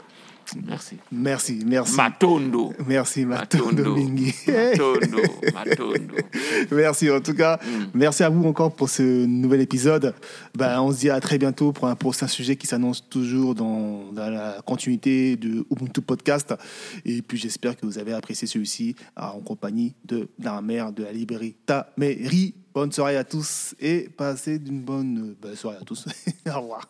Merci. 0.66 0.96
Merci, 1.12 1.62
merci. 1.66 1.96
Matondo. 1.96 2.72
Merci, 2.86 3.24
Matondo, 3.24 3.94
Mingi. 3.94 4.34
Matondo, 4.46 5.18
Matondo. 5.54 6.14
merci, 6.70 7.10
en 7.10 7.20
tout 7.20 7.34
cas. 7.34 7.58
Mm. 7.62 7.86
Merci 7.94 8.22
à 8.22 8.28
vous 8.28 8.46
encore 8.46 8.74
pour 8.74 8.88
ce 8.88 9.02
nouvel 9.02 9.60
épisode. 9.60 10.14
Ben, 10.54 10.80
on 10.80 10.92
se 10.92 11.00
dit 11.00 11.10
à 11.10 11.20
très 11.20 11.38
bientôt 11.38 11.72
pour 11.72 11.88
un 11.88 11.94
prochain 11.94 12.26
sujet 12.26 12.56
qui 12.56 12.66
s'annonce 12.66 13.08
toujours 13.08 13.54
dans, 13.54 14.10
la 14.14 14.60
continuité 14.64 15.36
de 15.36 15.64
Ubuntu 15.70 16.00
Podcast. 16.00 16.54
Et 17.04 17.22
puis, 17.22 17.38
j'espère 17.38 17.76
que 17.76 17.86
vous 17.86 17.98
avez 17.98 18.12
apprécié 18.12 18.46
celui-ci 18.46 18.96
en 19.16 19.40
compagnie 19.40 19.94
de 20.04 20.28
la 20.38 20.60
mère 20.60 20.92
de 20.92 21.04
la 21.04 21.12
librairie 21.12 21.56
Taméry. 21.66 22.54
Bonne 22.72 22.92
soirée 22.92 23.16
à 23.16 23.24
tous 23.24 23.74
et 23.80 24.08
passez 24.16 24.60
une 24.64 24.80
bonne, 24.80 25.34
bonne 25.40 25.56
soirée 25.56 25.78
à 25.80 25.84
tous. 25.84 26.06
Au 26.46 26.60
revoir. 26.60 26.88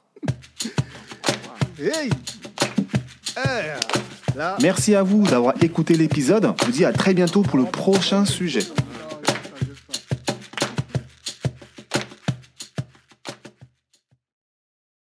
Hey 1.78 2.10
Merci 4.60 4.94
à 4.94 5.02
vous 5.02 5.26
d'avoir 5.26 5.54
écouté 5.62 5.94
l'épisode. 5.94 6.52
Je 6.60 6.66
vous 6.66 6.72
dis 6.72 6.84
à 6.84 6.92
très 6.92 7.14
bientôt 7.14 7.42
pour 7.42 7.58
le 7.58 7.64
prochain 7.64 8.24
sujet. 8.24 8.62